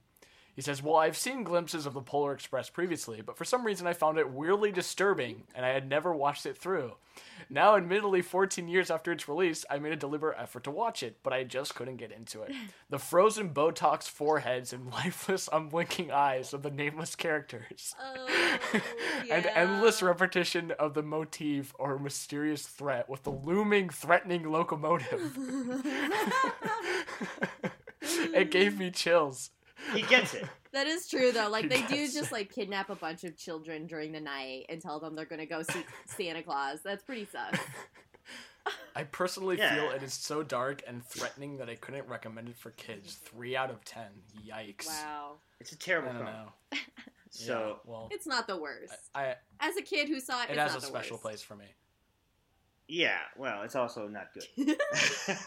he 0.55 0.63
says, 0.63 0.83
"Well, 0.83 0.97
I've 0.97 1.17
seen 1.17 1.45
glimpses 1.45 1.87
of 1.87 1.95
the 1.95 2.03
Polar 2.03 2.33
Express 2.33 2.71
previously, 2.71 3.21
but 3.23 3.37
for 3.37 3.45
some 3.45 3.65
reason 3.65 3.87
I 3.87 3.93
found 3.93 4.19
it 4.19 4.31
weirdly 4.31 4.73
disturbing, 4.73 5.45
and 5.55 5.65
I 5.65 5.71
had 5.71 5.89
never 5.89 6.13
watched 6.15 6.47
it 6.47 6.57
through. 6.57 6.97
Now, 7.51 7.77
admittedly, 7.77 8.23
14 8.23 8.69
years 8.69 8.91
after 8.91 9.13
its 9.13 9.29
release, 9.29 9.67
I 9.71 9.79
made 9.79 9.93
a 9.93 9.97
deliberate 9.97 10.39
effort 10.39 10.65
to 10.65 10.71
watch 10.71 11.03
it, 11.03 11.19
but 11.23 11.35
I 11.35 11.45
just 11.45 11.75
couldn't 11.75 11.97
get 11.97 12.13
into 12.13 12.43
it. 12.43 12.53
The 12.89 12.99
frozen 12.99 13.55
Botox 13.55 14.09
foreheads 14.09 14.73
and 14.73 14.91
lifeless, 14.91 15.49
unblinking 15.53 16.11
eyes 16.11 16.53
of 16.53 16.63
the 16.63 16.71
nameless 16.71 17.15
characters, 17.17 17.95
Oh, 18.01 18.61
and 19.31 19.47
endless 19.47 20.03
repetition 20.03 20.73
of 20.73 20.95
the 20.95 21.03
motif 21.03 21.73
or 21.79 21.99
mysterious 21.99 22.67
threat 22.67 23.09
with 23.09 23.23
the 23.23 23.31
looming, 23.31 23.89
threatening 23.89 24.51
locomotive. 24.51 25.37
it 28.03 28.51
gave 28.51 28.79
me 28.79 28.91
chills." 28.91 29.51
He 29.95 30.03
gets 30.03 30.35
it. 30.35 30.47
That 30.73 30.87
is 30.87 31.07
true 31.09 31.33
though. 31.33 31.49
Like 31.49 31.69
they 31.69 31.83
do 31.83 32.11
just 32.11 32.33
like 32.33 32.53
kidnap 32.53 32.89
a 32.91 32.95
bunch 32.95 33.25
of 33.25 33.37
children 33.37 33.87
during 33.87 34.13
the 34.13 34.21
night 34.21 34.67
and 34.69 34.81
tell 34.81 35.01
them 35.01 35.15
they're 35.15 35.25
gonna 35.27 35.47
go 35.47 35.63
see 35.63 35.85
Santa 36.07 36.43
Claus. 36.43 36.81
That's 36.83 37.03
pretty 37.03 37.27
sus. 37.27 37.59
I 38.95 39.03
personally 39.05 39.59
Yeah. 39.59 39.75
feel 39.75 39.91
it 39.91 40.03
is 40.03 40.15
so 40.15 40.43
dark 40.43 40.83
and 40.87 41.05
threatening 41.05 41.57
that 41.59 41.69
I 41.69 41.75
couldn't 41.75 42.07
recommend 42.09 42.49
it 42.49 42.57
for 42.57 42.71
kids. 42.71 43.15
Three 43.25 43.57
out 43.57 43.71
of 43.71 43.85
ten. 43.85 44.09
Yikes. 44.47 44.87
Wow. 44.87 45.33
It's 45.61 45.73
a 45.73 45.77
terrible 45.79 46.13
don't 46.13 46.25
film. 46.25 46.31
know. 46.73 46.79
So 47.35 47.79
Yeah, 47.87 47.91
well, 47.91 48.09
It's 48.11 48.27
not 48.27 48.47
the 48.47 48.59
worst. 48.59 48.93
I 49.15 49.37
As 49.59 49.75
a 49.79 49.83
kid 49.83 50.09
who 50.11 50.21
saw 50.21 50.43
it, 50.43 50.51
it 50.51 50.51
it's 50.51 50.59
has 50.59 50.73
not 50.73 50.79
a 50.79 50.81
the 50.83 50.87
special 50.87 51.15
worst. 51.15 51.23
place 51.23 51.43
for 51.43 51.57
me. 51.57 51.65
Yeah, 52.95 53.17
well, 53.39 53.63
it's 53.63 53.75
also 53.75 54.07
not 54.07 54.29
good. 54.35 54.45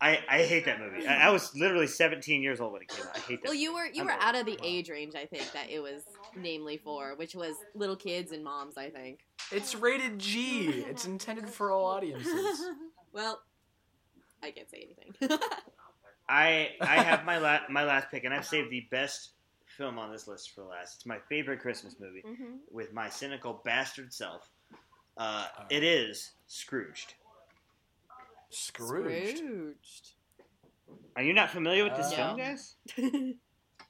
I, 0.00 0.20
I 0.28 0.42
hate 0.42 0.66
that 0.66 0.78
movie. 0.78 1.06
I, 1.06 1.28
I 1.28 1.30
was 1.30 1.54
literally 1.56 1.86
17 1.86 2.42
years 2.42 2.60
old 2.60 2.72
when 2.74 2.82
it 2.82 2.88
came 2.88 3.04
out. 3.06 3.16
I 3.16 3.20
hate 3.20 3.42
that. 3.42 3.48
well, 3.48 3.54
you 3.54 3.74
were 3.74 3.86
you 3.86 4.02
I'm 4.02 4.06
were 4.06 4.12
old. 4.12 4.22
out 4.22 4.34
of 4.36 4.44
the 4.46 4.58
age 4.62 4.90
range 4.90 5.14
I 5.14 5.24
think 5.24 5.50
that 5.52 5.70
it 5.70 5.80
was 5.80 6.02
namely 6.36 6.76
for, 6.76 7.14
which 7.16 7.34
was 7.34 7.56
little 7.74 7.96
kids 7.96 8.30
and 8.32 8.44
moms. 8.44 8.76
I 8.76 8.90
think. 8.90 9.20
it's 9.50 9.74
rated 9.74 10.18
G. 10.18 10.68
It's 10.86 11.06
intended 11.06 11.48
for 11.48 11.70
all 11.72 11.86
audiences. 11.86 12.60
well, 13.12 13.40
I 14.42 14.50
can't 14.50 14.70
say 14.70 14.86
anything. 14.86 15.38
I 16.28 16.70
I 16.80 17.02
have 17.02 17.24
my 17.24 17.38
la- 17.38 17.60
my 17.70 17.84
last 17.84 18.10
pick, 18.10 18.24
and 18.24 18.34
I've 18.34 18.46
saved 18.46 18.70
the 18.70 18.86
best 18.90 19.30
film 19.66 19.98
on 19.98 20.12
this 20.12 20.28
list 20.28 20.52
for 20.54 20.62
last. 20.64 20.96
It's 20.96 21.06
my 21.06 21.18
favorite 21.28 21.60
Christmas 21.60 21.96
movie 21.98 22.22
Mhm. 22.26 22.58
with 22.70 22.92
my 22.92 23.08
cynical 23.08 23.62
bastard 23.64 24.12
self. 24.12 24.48
Uh, 25.16 25.46
Alright. 25.56 25.72
it 25.72 25.82
is 25.84 26.32
Scrooged. 26.46 27.14
Scrooged. 28.50 29.38
Scrooged. 29.38 30.10
Are 31.16 31.22
you 31.22 31.32
not 31.32 31.50
familiar 31.50 31.84
with 31.84 31.96
this 31.96 32.12
Uh, 32.12 32.16
film, 32.16 32.36
guys? 32.38 32.74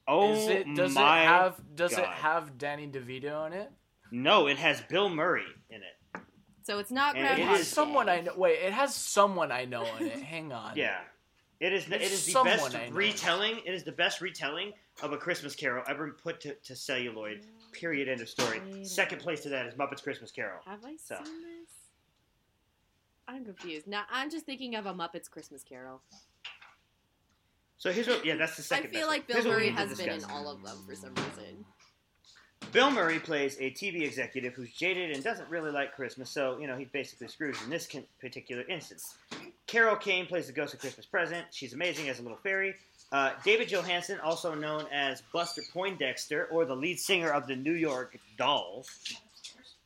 Oh 0.09 0.35
Is 0.35 0.49
it? 0.49 0.75
Does 0.77 0.95
my 0.95 1.23
it 1.23 1.27
have? 1.27 1.61
Does 1.75 1.93
it 1.99 2.05
have 2.07 2.57
Danny 2.59 2.87
DeVito 2.87 3.45
in 3.49 3.53
it? 3.55 3.73
No, 4.13 4.47
it 4.47 4.57
has 4.57 4.81
Bill 4.83 5.09
Murray 5.09 5.43
in 5.69 5.81
it. 5.83 6.21
So 6.63 6.79
it's 6.79 6.93
not 6.93 7.17
And 7.17 7.25
Groundhog 7.27 7.39
it 7.41 7.43
It 7.43 7.47
has 7.49 7.61
is- 7.63 7.67
Day. 7.71 7.75
someone 7.75 8.09
I 8.09 8.21
know. 8.21 8.33
Wait, 8.37 8.61
it 8.61 8.73
has 8.73 8.95
someone 8.95 9.51
I 9.51 9.65
know 9.65 9.85
in 9.99 10.07
it. 10.07 10.23
Hang 10.23 10.53
on. 10.53 10.77
Yeah. 10.77 10.99
It 11.59 11.73
is. 11.73 11.87
The, 11.87 11.97
it 11.97 12.03
It's 12.03 12.33
the 12.33 12.41
best 12.45 12.77
retelling. 12.93 13.59
It 13.67 13.75
is 13.75 13.83
the 13.83 13.91
best 13.91 14.21
retelling 14.21 14.75
of 15.03 15.13
a 15.13 15.17
Christmas 15.17 15.57
Carol 15.57 15.83
ever 15.89 16.13
put 16.23 16.41
to, 16.43 16.55
to 16.55 16.77
celluloid. 16.77 17.45
Period. 17.77 18.09
End 18.09 18.21
of 18.21 18.29
story. 18.29 18.61
Wait 18.73 18.87
Second 18.87 19.21
place 19.21 19.43
to 19.43 19.49
that 19.51 19.67
is 19.67 19.75
Muppets 19.75 20.03
Christmas 20.03 20.31
Carol. 20.31 20.61
Have 20.67 20.85
I 20.85 20.97
So. 20.97 21.17
seen 21.25 21.43
this? 21.43 21.71
I'm 23.29 23.45
confused. 23.45 23.87
Now 23.87 24.05
I'm 24.11 24.31
just 24.31 24.47
thinking 24.47 24.77
of 24.77 24.87
a 24.87 24.95
Muppets 24.95 25.31
Christmas 25.31 25.63
Carol. 25.63 26.01
So 27.79 27.93
here's 27.93 28.07
what. 28.09 28.25
Yeah, 28.25 28.37
that's 28.37 28.57
the 28.57 28.63
second. 28.63 28.91
I 28.91 28.99
feel 28.99 29.07
like 29.07 29.29
one. 29.29 29.37
Bill 29.37 29.37
Here's 29.37 29.47
what 29.47 29.57
we 29.57 29.71
Murray 29.71 29.77
has 29.77 29.99
been 29.99 30.09
in 30.09 30.25
all 30.25 30.49
of 30.49 30.63
them 30.63 30.79
for 30.87 30.95
some 30.95 31.15
reason. 31.15 31.65
Bill 32.73 32.91
Murray 32.91 33.19
plays 33.19 33.57
a 33.61 33.71
TV 33.71 34.03
executive 34.03 34.55
who's 34.55 34.73
jaded 34.73 35.11
and 35.11 35.23
doesn't 35.23 35.49
really 35.51 35.71
like 35.71 35.95
Christmas, 35.95 36.31
so 36.31 36.59
you 36.59 36.67
know 36.67 36.77
he's 36.77 36.89
basically 36.89 37.29
Scrooge 37.29 37.57
in 37.63 37.71
this 37.71 37.89
particular 38.21 38.63
instance. 38.69 39.17
Carol 39.67 39.97
Kane 39.97 40.27
plays 40.27 40.47
the 40.47 40.53
ghost 40.53 40.73
of 40.75 40.81
Christmas 40.81 41.07
Present. 41.07 41.47
She's 41.51 41.75
amazing 41.75 42.09
as 42.09 42.19
a 42.19 42.23
little 42.23 42.39
fairy. 42.39 42.75
Uh, 43.13 43.33
David 43.45 43.69
Johansen, 43.69 44.19
also 44.21 44.55
known 44.55 44.85
as 44.93 45.23
Buster 45.33 45.63
Poindexter, 45.73 46.47
or 46.47 46.65
the 46.65 46.75
lead 46.75 46.99
singer 46.99 47.31
of 47.31 47.47
the 47.47 47.55
New 47.57 47.73
York 47.75 48.19
Dolls, 48.37 48.89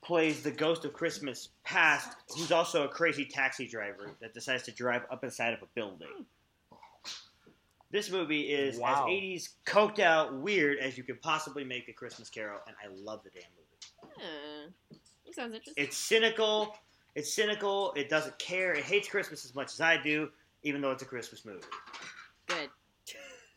plays 0.03 0.43
the 0.43 0.51
ghost 0.51 0.85
of 0.87 0.93
Christmas 0.95 1.51
Past, 1.63 2.17
who's 2.35 2.51
also 2.51 2.85
a 2.85 2.89
crazy 2.89 3.25
taxi 3.25 3.67
driver 3.69 4.11
that 4.21 4.33
decides 4.33 4.63
to 4.65 4.73
drive 4.73 5.03
up 5.11 5.23
inside 5.23 5.53
of 5.53 5.63
a 5.63 5.67
building. 5.75 6.09
This 7.91 8.11
movie 8.11 8.43
is 8.53 8.79
Wow. 8.79 9.05
as 9.05 9.11
80s 9.11 9.49
coked 9.67 9.99
out 9.99 10.33
weird 10.35 10.79
as 10.79 10.97
you 10.97 11.03
could 11.05 11.21
possibly 11.21 11.65
make 11.65 11.89
a 11.89 11.93
Christmas 11.93 12.31
Carol, 12.31 12.61
and 12.67 12.77
I 12.83 12.87
love 12.95 13.23
the 13.25 13.31
damn 13.31 13.43
movie. 13.57 14.15
Huh. 14.17 14.97
That 15.27 15.35
sounds 15.35 15.55
interesting. 15.55 15.85
It's 15.85 15.97
cynical. 15.97 16.75
It's 17.17 17.33
cynical. 17.35 17.93
It 17.95 18.09
doesn't 18.09 18.39
care. 18.39 18.73
It 18.73 18.85
hates 18.85 19.09
Christmas 19.09 19.45
as 19.45 19.55
much 19.55 19.73
as 19.73 19.81
I 19.81 19.97
do, 20.03 20.31
even 20.63 20.81
though 20.81 20.93
it's 20.93 21.03
a 21.03 21.07
Christmas 21.07 21.45
movie. 21.45 21.67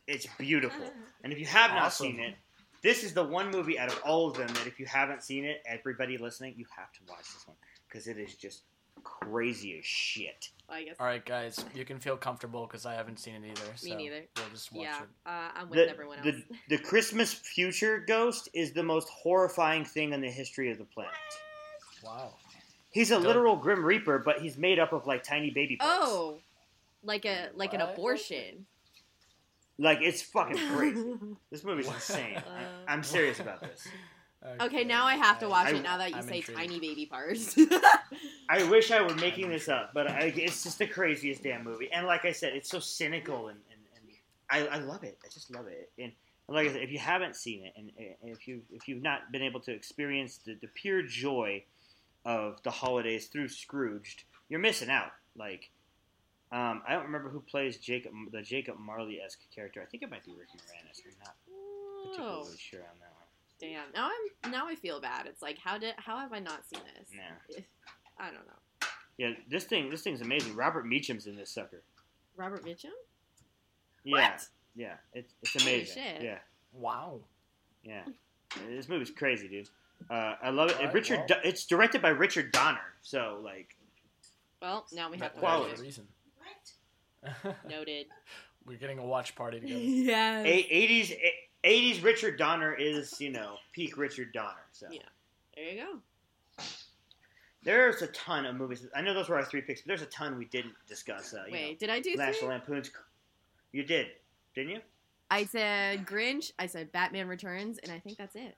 Good. 0.08 0.16
It's 0.16 0.28
beautiful. 0.38 0.86
And 1.24 1.32
if 1.34 1.39
you 1.39 1.45
have 1.45 1.72
not 1.72 1.84
Awesome. 1.86 2.08
seen 2.08 2.20
it, 2.20 2.36
this 2.82 3.04
is 3.04 3.14
the 3.14 3.24
one 3.24 3.49
movie 3.51 3.80
out 3.80 3.89
of 3.89 3.99
all 4.06 4.30
of 4.30 4.38
them 4.38 4.47
that 4.47 4.68
if 4.68 4.80
you 4.80 4.86
haven't 4.86 5.24
seen 5.24 5.45
it, 5.45 5.62
everybody 5.66 6.18
listening, 6.18 6.54
you 6.58 6.66
have 6.76 6.91
to 6.93 6.99
watch 7.10 7.24
this 7.34 7.47
one 7.47 7.56
because 7.88 8.08
it 8.08 8.18
is 8.18 8.36
just 8.36 8.64
crazy 9.04 9.78
as 9.80 9.86
shit. 9.86 10.49
I 10.70 10.84
guess. 10.84 10.95
All 10.99 11.06
right, 11.06 11.24
guys, 11.26 11.64
you 11.76 11.86
can 11.86 11.99
feel 11.99 12.18
comfortable 12.18 12.66
because 12.66 12.86
I 12.86 12.93
haven't 12.95 13.20
seen 13.20 13.36
it 13.36 13.43
either. 13.45 13.72
Me 13.84 13.91
so 13.91 13.95
neither. 13.95 14.22
We'll 14.38 14.49
just 14.51 14.72
watch 14.74 14.84
Yeah, 14.86 15.01
it. 15.04 15.08
uh, 15.26 15.49
I'm 15.56 15.70
with 15.70 15.80
The, 15.80 15.89
everyone 15.89 16.18
else. 16.20 16.26
the, 16.28 16.76
the 16.76 16.78
Christmas 16.84 17.34
future 17.34 18.04
ghost 18.06 18.49
is 18.54 18.72
the 18.74 18.84
most 18.84 19.08
horrifying 19.10 19.86
thing 19.86 20.12
in 20.14 20.22
the 20.22 20.30
history 20.32 20.72
of 20.72 20.78
the 20.78 20.86
planet. 20.86 21.14
Wow. 22.04 22.34
He's 22.91 23.12
a 23.12 23.16
Doug- 23.16 23.24
literal 23.24 23.56
Grim 23.56 23.84
Reaper, 23.86 24.20
but 24.20 24.41
he's 24.41 24.58
made 24.58 24.80
up 24.80 24.91
of 24.93 25.06
like 25.08 25.24
tiny 25.24 25.51
baby 25.51 25.78
parts. 25.78 25.95
oh, 26.01 26.39
like 27.04 27.26
a 27.26 27.49
like 27.56 27.74
an 27.74 27.80
What? 27.82 27.93
abortion. 27.93 28.66
Like 29.80 29.99
it's 30.01 30.21
fucking 30.21 30.57
crazy. 30.76 31.13
This 31.51 31.63
movie's 31.63 31.88
insane. 31.88 32.38
Uh, 32.38 32.41
I, 32.88 32.93
am 32.93 33.03
serious 33.03 33.39
about 33.39 33.61
this. 33.61 33.88
okay, 34.61 34.84
now 34.84 35.05
I 35.05 35.15
have 35.15 35.39
to 35.39 35.49
watch 35.49 35.67
I- 35.67 35.78
it. 35.78 35.84
Now 35.84 35.97
that 35.97 36.11
you 36.11 36.17
I'm 36.17 36.24
say 36.24 36.38
intrigued. 36.38 36.59
tiny 36.59 36.80
baby 36.80 37.05
parts. 37.05 37.55
I 38.49 38.63
wish 38.69 38.91
I 38.91 39.01
were 39.01 39.15
making 39.15 39.49
this 39.49 39.69
up, 39.69 39.91
but 39.93 40.09
I, 40.09 40.34
it's 40.36 40.63
just 40.63 40.80
the 40.80 40.88
craziest 40.88 41.43
damn 41.43 41.63
movie. 41.63 41.89
And 41.91 42.05
like 42.05 42.26
I 42.26 42.32
said, 42.32 42.53
it's 42.53 42.69
so 42.69 42.80
cynical 42.80 43.47
and, 43.47 43.59
and, 43.71 43.80
and 43.95 44.69
I, 44.71 44.78
I 44.78 44.80
love 44.80 45.03
it. 45.03 45.17
I 45.24 45.30
just 45.30 45.51
love 45.53 45.67
it. 45.67 45.91
And, 45.97 46.11
and 46.47 46.55
like 46.55 46.67
I 46.67 46.74
said, 46.74 46.82
if 46.82 46.91
you 46.91 46.99
haven't 46.99 47.36
seen 47.36 47.65
it, 47.65 47.74
and, 47.78 47.91
and 47.97 48.32
if 48.32 48.47
you 48.47 48.61
if 48.71 48.88
you've 48.88 49.01
not 49.01 49.32
been 49.32 49.41
able 49.41 49.61
to 49.61 49.71
experience 49.71 50.39
the, 50.45 50.55
the 50.61 50.67
pure 50.67 51.01
joy 51.01 51.63
of 52.26 52.61
the 52.63 52.71
holidays 52.71 53.28
through 53.28 53.47
Scrooged, 53.49 54.24
you're 54.49 54.59
missing 54.59 54.89
out. 54.89 55.11
Like, 55.36 55.71
um, 56.54 56.82
I 56.88 56.93
don't 56.93 57.04
remember 57.06 57.30
who 57.30 57.39
plays 57.41 57.78
Jacob, 57.78 58.14
the 58.32 58.41
Jacob 58.41 58.78
Marley 58.80 59.20
esque 59.20 59.41
character. 59.54 59.82
I 59.82 59.86
think 59.86 60.04
it 60.04 60.10
might 60.10 60.24
be 60.24 60.32
Rick 60.32 60.49
Moranis. 60.56 61.01
I'm 61.06 61.14
not 61.24 61.36
oh, 61.51 62.04
particularly 62.06 62.58
sure 62.58 62.80
on 62.82 62.99
that 63.01 63.12
one. 63.12 63.60
damn. 63.60 63.91
Now 63.93 64.10
I'm 64.45 64.51
now 64.51 64.68
I 64.68 64.76
feel 64.76 65.01
bad. 65.01 65.26
It's 65.26 65.41
like 65.41 65.58
how 65.58 65.78
did 65.78 65.95
how 65.97 66.18
have 66.20 66.32
I 66.32 66.39
not 66.39 66.62
seen 66.68 66.82
this? 66.97 67.10
Nah. 67.16 67.58
I 68.20 68.26
don't 68.28 68.45
know. 68.45 68.88
Yeah, 69.18 69.32
this 69.49 69.64
thing 69.66 69.89
this 69.89 70.01
thing's 70.01 70.22
amazing. 70.22 70.56
Robert 70.56 70.86
Meacham's 70.86 71.28
in 71.28 71.36
this 71.36 71.49
sucker. 71.49 71.82
Robert 72.36 72.64
Mitchum? 72.66 72.86
Yeah, 74.04 74.32
What? 74.32 74.47
yeah, 74.76 74.93
it's 75.14 75.34
it's 75.41 75.54
Holy 75.64 75.76
amazing. 75.76 76.04
shit. 76.04 76.22
Yeah, 76.24 76.38
Wow. 76.74 77.20
yeah. 77.84 78.04
This 78.70 78.89
movie's 78.89 79.12
crazy, 79.12 79.47
dude. 79.47 79.70
Uh, 80.10 80.36
I 80.43 80.49
love 80.49 80.70
it. 80.72 80.78
And 80.82 80.93
Richard, 80.93 81.20
well. 81.20 81.28
Do- 81.28 81.47
it's 81.49 81.66
directed 81.66 82.01
by 82.01 82.10
Richard 82.10 82.51
Donner. 82.51 82.80
So 83.01 83.39
like, 83.43 83.76
Well, 84.62 84.86
now 84.91 85.10
we 85.10 85.18
have 85.20 85.34
to 85.34 85.39
Quality. 85.39 85.72
watch 85.72 85.80
it. 85.80 85.84
reason. 85.84 86.08
Noted. 87.69 88.07
We're 88.65 88.78
getting 88.78 88.99
a 88.99 89.05
watch 89.05 89.36
party 89.36 89.59
together. 89.59 89.80
yes. 89.80 90.45
eighties 90.47 91.13
eighties 91.65 92.01
Richard 92.01 92.38
Donner 92.38 92.74
is 92.74 93.19
you 93.19 93.30
know 93.30 93.57
peak 93.74 93.97
Richard 93.97 94.32
Donner. 94.34 94.65
So 94.71 94.88
Yeah. 94.91 95.01
There 95.55 95.65
you 95.69 95.82
go. 96.57 96.63
there's 97.63 98.01
a 98.01 98.07
ton 98.07 98.45
of 98.45 98.55
movies. 98.55 98.86
I 98.95 99.01
know 99.01 99.13
those 99.13 99.30
were 99.30 99.36
our 99.38 99.45
three 99.45 99.61
picks, 99.61 99.82
but 99.82 99.88
there's 99.88 100.01
a 100.01 100.07
ton 100.07 100.38
we 100.38 100.45
didn't 100.45 100.74
discuss. 100.88 101.34
Uh, 101.34 101.43
you 101.47 101.53
Wait, 101.53 101.80
did 101.80 101.89
I 101.89 101.99
do 101.99 102.15
know, 102.15 102.26
National 102.26 102.41
three? 102.41 102.49
Lampoon's. 102.49 102.91
You 103.71 103.84
did, 103.84 104.07
didn't 104.55 104.71
you? 104.71 104.80
I 105.32 105.45
said 105.45 106.05
Grinch. 106.05 106.51
I 106.59 106.67
said 106.67 106.91
Batman 106.91 107.28
Returns, 107.28 107.80
and 107.80 107.91
I 107.91 107.99
think 107.99 108.17
that's 108.17 108.36
it. 108.36 108.55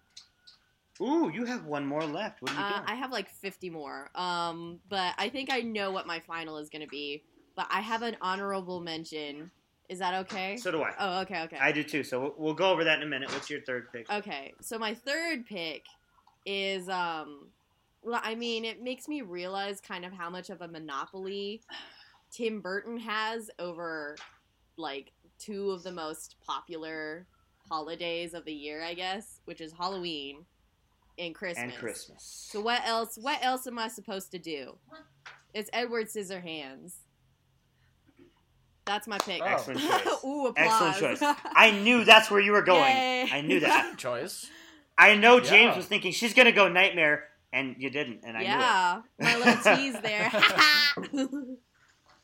Ooh, 1.01 1.29
you 1.33 1.45
have 1.45 1.65
one 1.65 1.85
more 1.85 2.03
left. 2.05 2.41
What 2.41 2.51
are 2.51 2.55
you 2.55 2.59
Uh, 2.61 2.69
doing? 2.77 2.83
I 2.87 2.95
have 2.95 3.11
like 3.11 3.29
50 3.29 3.69
more. 3.69 4.09
Um, 4.15 4.79
but 4.89 5.13
I 5.17 5.29
think 5.29 5.51
I 5.51 5.59
know 5.61 5.91
what 5.91 6.07
my 6.07 6.19
final 6.21 6.57
is 6.57 6.69
going 6.69 6.81
to 6.83 6.87
be. 6.87 7.23
But 7.55 7.67
I 7.69 7.81
have 7.81 8.01
an 8.01 8.17
honorable 8.21 8.79
mention. 8.81 9.51
Is 9.87 9.99
that 9.99 10.13
okay? 10.25 10.57
so 10.57 10.71
do 10.71 10.81
I. 10.81 10.93
oh, 10.99 11.21
okay, 11.21 11.43
okay. 11.43 11.57
I 11.61 11.71
do 11.71 11.83
too. 11.83 12.03
So 12.03 12.19
we'll, 12.19 12.35
we'll 12.37 12.53
go 12.53 12.71
over 12.71 12.83
that 12.83 12.99
in 12.99 13.03
a 13.03 13.09
minute. 13.09 13.31
What's 13.31 13.49
your 13.49 13.61
third 13.61 13.91
pick? 13.91 14.11
Okay, 14.11 14.53
so 14.61 14.79
my 14.79 14.93
third 14.93 15.45
pick 15.45 15.83
is 16.45 16.89
um 16.89 17.47
well, 18.05 18.21
I 18.23 18.35
mean, 18.35 18.65
it 18.65 18.83
makes 18.83 19.07
me 19.07 19.21
realize 19.23 19.81
kind 19.81 20.05
of 20.05 20.13
how 20.13 20.29
much 20.29 20.51
of 20.51 20.61
a 20.61 20.67
monopoly 20.67 21.61
Tim 22.31 22.61
Burton 22.61 22.97
has 22.97 23.49
over 23.57 24.15
like 24.77 25.11
two 25.39 25.71
of 25.71 25.83
the 25.83 25.91
most 25.91 26.35
popular 26.45 27.25
holidays 27.67 28.35
of 28.35 28.45
the 28.45 28.53
year, 28.53 28.83
I 28.83 28.93
guess, 28.93 29.39
which 29.45 29.59
is 29.59 29.71
Halloween 29.73 30.45
and 31.17 31.33
Christmas. 31.33 31.63
And 31.63 31.73
Christmas. 31.73 32.47
So 32.51 32.61
what 32.61 32.85
else? 32.85 33.17
What 33.19 33.39
else 33.41 33.65
am 33.65 33.79
I 33.79 33.87
supposed 33.87 34.31
to 34.31 34.39
do? 34.39 34.77
It's 35.53 35.69
Edward 35.73 36.07
Scissorhands. 36.07 36.93
That's 38.85 39.07
my 39.07 39.17
pick. 39.17 39.41
Oh. 39.41 39.45
Excellent 39.45 39.79
choice. 39.79 40.07
Ooh, 40.25 40.47
applause. 40.47 41.01
Excellent 41.01 41.19
choice. 41.19 41.35
I 41.55 41.71
knew 41.71 42.03
that's 42.03 42.29
where 42.29 42.39
you 42.39 42.51
were 42.51 42.61
going. 42.61 42.95
Yay. 42.95 43.27
I 43.31 43.41
knew 43.41 43.59
that. 43.61 43.97
Choice. 43.97 44.49
I 44.97 45.15
know 45.15 45.39
James 45.39 45.75
was 45.75 45.85
thinking 45.85 46.11
she's 46.11 46.33
gonna 46.33 46.51
go 46.53 46.69
Nightmare, 46.69 47.25
and 47.51 47.75
you 47.77 47.89
didn't, 47.89 48.21
and 48.23 48.37
I 48.37 48.41
yeah, 48.43 49.01
my 49.19 49.35
little 49.37 49.75
tease 49.75 49.99
there. 50.01 50.31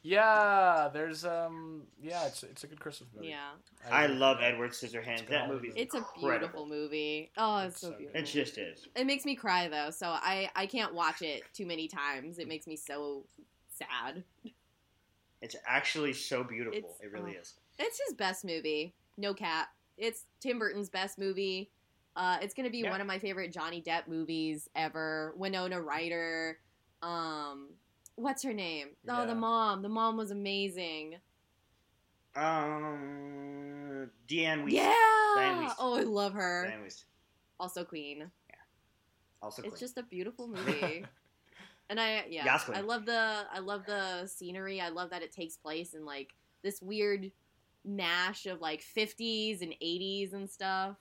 Yeah, 0.03 0.89
there's 0.91 1.25
um, 1.25 1.83
yeah, 2.01 2.25
it's 2.25 2.41
it's 2.43 2.63
a 2.63 2.67
good 2.67 2.79
Christmas 2.79 3.09
movie. 3.13 3.27
yeah, 3.27 3.51
knew 3.51 3.89
it. 3.89 3.93
I 3.93 4.07
love 4.07 4.37
Edward 4.41 4.71
Scissorhands. 4.71 5.27
That 5.27 5.47
movie, 5.47 5.67
movie's 5.67 5.83
it's 5.83 5.93
a 5.93 6.03
beautiful 6.17 6.65
movie. 6.65 7.31
Oh, 7.37 7.57
it's, 7.59 7.75
It's 7.75 7.81
so 7.81 7.91
so 7.91 7.97
beautiful. 7.97 8.19
It 8.19 8.25
just 8.25 8.57
is. 8.57 8.87
It 8.95 9.05
makes 9.05 9.25
me 9.25 9.35
cry 9.35 9.67
though, 9.67 9.91
so 9.91 10.07
I 10.07 10.49
I 10.55 10.65
can't 10.65 10.95
watch 10.95 11.21
it 11.21 11.43
too 11.53 11.67
many 11.67 11.87
times. 11.87 12.39
It 12.39 12.47
makes 12.47 12.65
me 12.65 12.77
so 12.77 13.25
sad. 13.69 14.23
It's 15.41 15.55
actually 15.67 16.13
so 16.13 16.43
beautiful. 16.43 16.77
It's- 16.77 16.99
it 17.01 17.11
really 17.11 17.35
oh. 17.37 17.41
is. 17.41 17.55
It's 17.79 17.99
his 18.05 18.13
best 18.15 18.45
movie, 18.45 18.93
no 19.17 19.33
cap. 19.33 19.69
It's 19.97 20.25
Tim 20.39 20.59
Burton's 20.59 20.89
best 20.89 21.17
movie. 21.17 21.71
Uh, 22.15 22.37
it's 22.41 22.53
gonna 22.53 22.69
be 22.69 22.79
Yeah. 22.79 22.91
one 22.91 23.01
of 23.01 23.07
my 23.07 23.17
favorite 23.19 23.51
Johnny 23.51 23.81
Depp 23.81 24.07
movies 24.07 24.69
ever. 24.75 25.33
Winona 25.37 25.81
Ryder. 25.81 26.59
Um, 27.01 27.69
what's 28.15 28.43
her 28.43 28.53
name? 28.53 28.89
Oh, 29.07 29.25
the 29.25 29.35
mom. 29.35 29.81
The 29.81 29.89
mom 29.89 30.17
was 30.17 30.29
amazing. 30.31 31.17
Um, 32.35 34.09
Deanne 34.27 34.63
Weiss. 34.63 34.73
Yeah. 34.73 34.93
Diane 35.35 35.63
Weiss. 35.63 35.73
Oh, 35.79 35.95
I 35.95 36.03
love 36.03 36.33
her. 36.33 36.73
Also 37.59 37.83
Queen. 37.83 38.29
Also, 39.41 39.63
It's 39.63 39.79
just 39.79 39.97
a 39.97 40.03
beautiful 40.03 40.47
movie. 40.55 41.03
And 41.91 41.99
I 41.99 42.23
yeah, 42.29 42.57
I 42.73 42.81
love 42.81 43.05
the 43.05 43.43
I 43.53 43.59
love 43.59 43.85
the 43.85 44.25
scenery. 44.25 44.79
I 44.81 44.89
love 44.89 45.11
that 45.11 45.21
it 45.21 45.31
takes 45.31 45.57
place 45.57 45.93
in 45.93 46.05
like 46.05 46.33
this 46.63 46.81
weird 46.81 47.31
mash 47.83 48.45
of 48.45 48.61
like 48.61 48.81
50s 48.81 49.61
and 49.61 49.73
80s 49.83 50.33
and 50.33 50.49
stuff. 50.49 50.95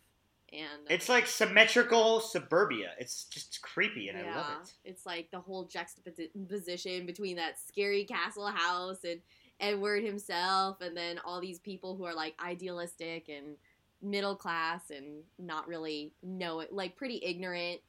And 0.52 0.80
It's 0.88 1.08
like 1.08 1.28
symmetrical 1.28 2.18
suburbia. 2.18 2.90
It's 2.98 3.24
just 3.24 3.62
creepy, 3.62 4.08
and 4.08 4.18
I 4.18 4.34
love 4.34 4.46
it. 4.62 4.72
It's 4.84 5.06
like 5.06 5.30
the 5.30 5.38
whole 5.38 5.64
juxtaposition 5.64 7.06
between 7.06 7.36
that 7.36 7.60
scary 7.60 8.04
castle 8.04 8.48
house 8.48 9.04
and 9.04 9.20
Edward 9.60 10.02
himself, 10.02 10.80
and 10.80 10.96
then 10.96 11.20
all 11.24 11.40
these 11.40 11.60
people 11.60 11.94
who 11.94 12.04
are 12.04 12.14
like 12.14 12.34
idealistic 12.44 13.28
and 13.28 13.56
middle 14.02 14.34
class 14.34 14.90
and 14.90 15.22
not 15.38 15.68
really 15.68 16.12
know 16.20 16.58
it, 16.58 16.72
like 16.72 16.96
pretty 16.96 17.20
ignorant. 17.22 17.80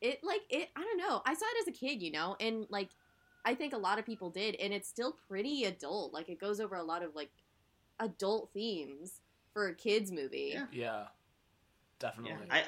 It 0.00 0.22
like 0.22 0.42
it. 0.50 0.68
I 0.76 0.82
don't 0.82 0.98
know. 0.98 1.22
I 1.26 1.34
saw 1.34 1.44
it 1.46 1.62
as 1.62 1.68
a 1.68 1.76
kid, 1.76 2.02
you 2.02 2.12
know, 2.12 2.36
and 2.40 2.66
like 2.70 2.90
I 3.44 3.54
think 3.54 3.72
a 3.72 3.78
lot 3.78 3.98
of 3.98 4.06
people 4.06 4.30
did, 4.30 4.54
and 4.56 4.72
it's 4.72 4.88
still 4.88 5.16
pretty 5.28 5.64
adult. 5.64 6.12
Like 6.12 6.28
it 6.28 6.38
goes 6.40 6.60
over 6.60 6.76
a 6.76 6.82
lot 6.82 7.02
of 7.02 7.14
like 7.14 7.30
adult 8.00 8.50
themes 8.52 9.20
for 9.52 9.68
a 9.68 9.74
kids 9.74 10.12
movie. 10.12 10.50
Yeah. 10.54 10.66
Yeah, 10.72 11.04
definitely. 11.98 12.46
Yeah, 12.48 12.54
I- 12.54 12.64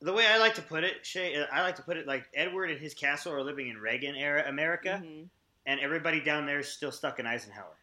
The 0.00 0.12
way 0.12 0.26
I 0.26 0.38
like 0.38 0.54
to 0.56 0.62
put 0.62 0.84
it, 0.84 1.04
Shay, 1.06 1.34
uh, 1.36 1.46
I 1.50 1.62
like 1.62 1.76
to 1.76 1.82
put 1.82 1.96
it 1.96 2.06
like 2.06 2.28
Edward 2.34 2.70
and 2.70 2.78
his 2.80 2.92
castle 2.94 3.32
are 3.32 3.42
living 3.42 3.68
in 3.68 3.78
Reagan 3.78 4.14
era 4.16 4.44
America, 4.46 5.00
Mhm. 5.02 5.28
and 5.66 5.80
everybody 5.80 6.20
down 6.20 6.44
there 6.46 6.58
is 6.60 6.68
still 6.68 6.92
stuck 6.92 7.18
in 7.18 7.26
Eisenhower. 7.26 7.76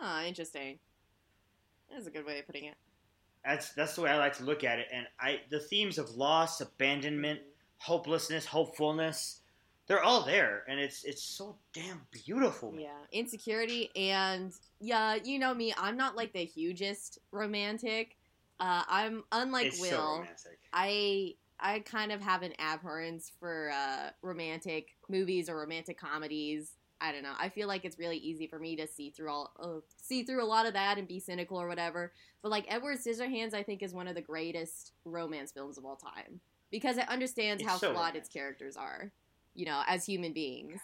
Ah, 0.00 0.22
interesting. 0.24 0.78
That's 1.90 2.06
a 2.06 2.10
good 2.10 2.24
way 2.26 2.38
of 2.38 2.46
putting 2.46 2.64
it. 2.64 2.76
That's 3.44 3.72
that's 3.74 3.94
the 3.94 4.02
way 4.02 4.10
I 4.10 4.18
like 4.18 4.36
to 4.38 4.44
look 4.44 4.64
at 4.64 4.78
it. 4.78 4.88
And 4.92 5.06
I 5.18 5.42
the 5.50 5.60
themes 5.60 5.98
of 5.98 6.10
loss, 6.10 6.60
abandonment, 6.60 7.40
hopelessness, 7.78 8.46
hopefulness, 8.46 9.40
they're 9.86 10.02
all 10.02 10.24
there, 10.24 10.64
and 10.68 10.80
it's 10.80 11.04
it's 11.04 11.22
so 11.22 11.56
damn 11.72 12.00
beautiful. 12.10 12.72
man. 12.72 12.82
Yeah, 12.82 12.98
insecurity 13.12 13.90
and 13.94 14.52
yeah, 14.80 15.16
you 15.22 15.38
know 15.38 15.52
me. 15.52 15.74
I'm 15.76 15.96
not 15.96 16.16
like 16.16 16.32
the 16.32 16.44
hugest 16.44 17.18
romantic. 17.32 18.16
Uh, 18.60 18.82
I'm 18.88 19.24
unlike 19.32 19.66
it's 19.66 19.80
Will. 19.80 20.20
romantic. 20.20 20.58
I 20.72 21.34
I 21.60 21.80
kind 21.80 22.12
of 22.12 22.22
have 22.22 22.42
an 22.42 22.54
abhorrence 22.58 23.30
for 23.38 23.70
uh, 23.74 24.10
romantic 24.22 24.96
movies 25.08 25.50
or 25.50 25.58
romantic 25.58 25.98
comedies. 25.98 26.76
I 27.00 27.12
don't 27.12 27.22
know. 27.22 27.34
I 27.38 27.50
feel 27.50 27.68
like 27.68 27.84
it's 27.84 27.98
really 27.98 28.16
easy 28.16 28.46
for 28.46 28.58
me 28.58 28.76
to 28.76 28.86
see 28.86 29.10
through 29.10 29.30
all 29.30 29.52
uh, 29.62 29.80
see 30.00 30.22
through 30.22 30.42
a 30.42 30.46
lot 30.46 30.64
of 30.64 30.72
that 30.72 30.96
and 30.96 31.06
be 31.06 31.20
cynical 31.20 31.60
or 31.60 31.68
whatever. 31.68 32.14
But 32.40 32.50
like 32.50 32.64
Edward 32.68 32.98
Scissorhands, 32.98 33.52
I 33.52 33.62
think 33.62 33.82
is 33.82 33.92
one 33.92 34.08
of 34.08 34.14
the 34.14 34.22
greatest 34.22 34.92
romance 35.04 35.52
films 35.52 35.76
of 35.76 35.84
all 35.84 35.96
time 35.96 36.40
because 36.70 36.98
it 36.98 37.08
understands 37.08 37.62
It's 37.62 37.70
how 37.70 37.76
so 37.78 37.92
flawed 37.92 38.16
its 38.16 38.28
characters 38.28 38.76
are, 38.76 39.12
you 39.54 39.66
know, 39.66 39.82
as 39.86 40.04
human 40.06 40.32
beings 40.32 40.80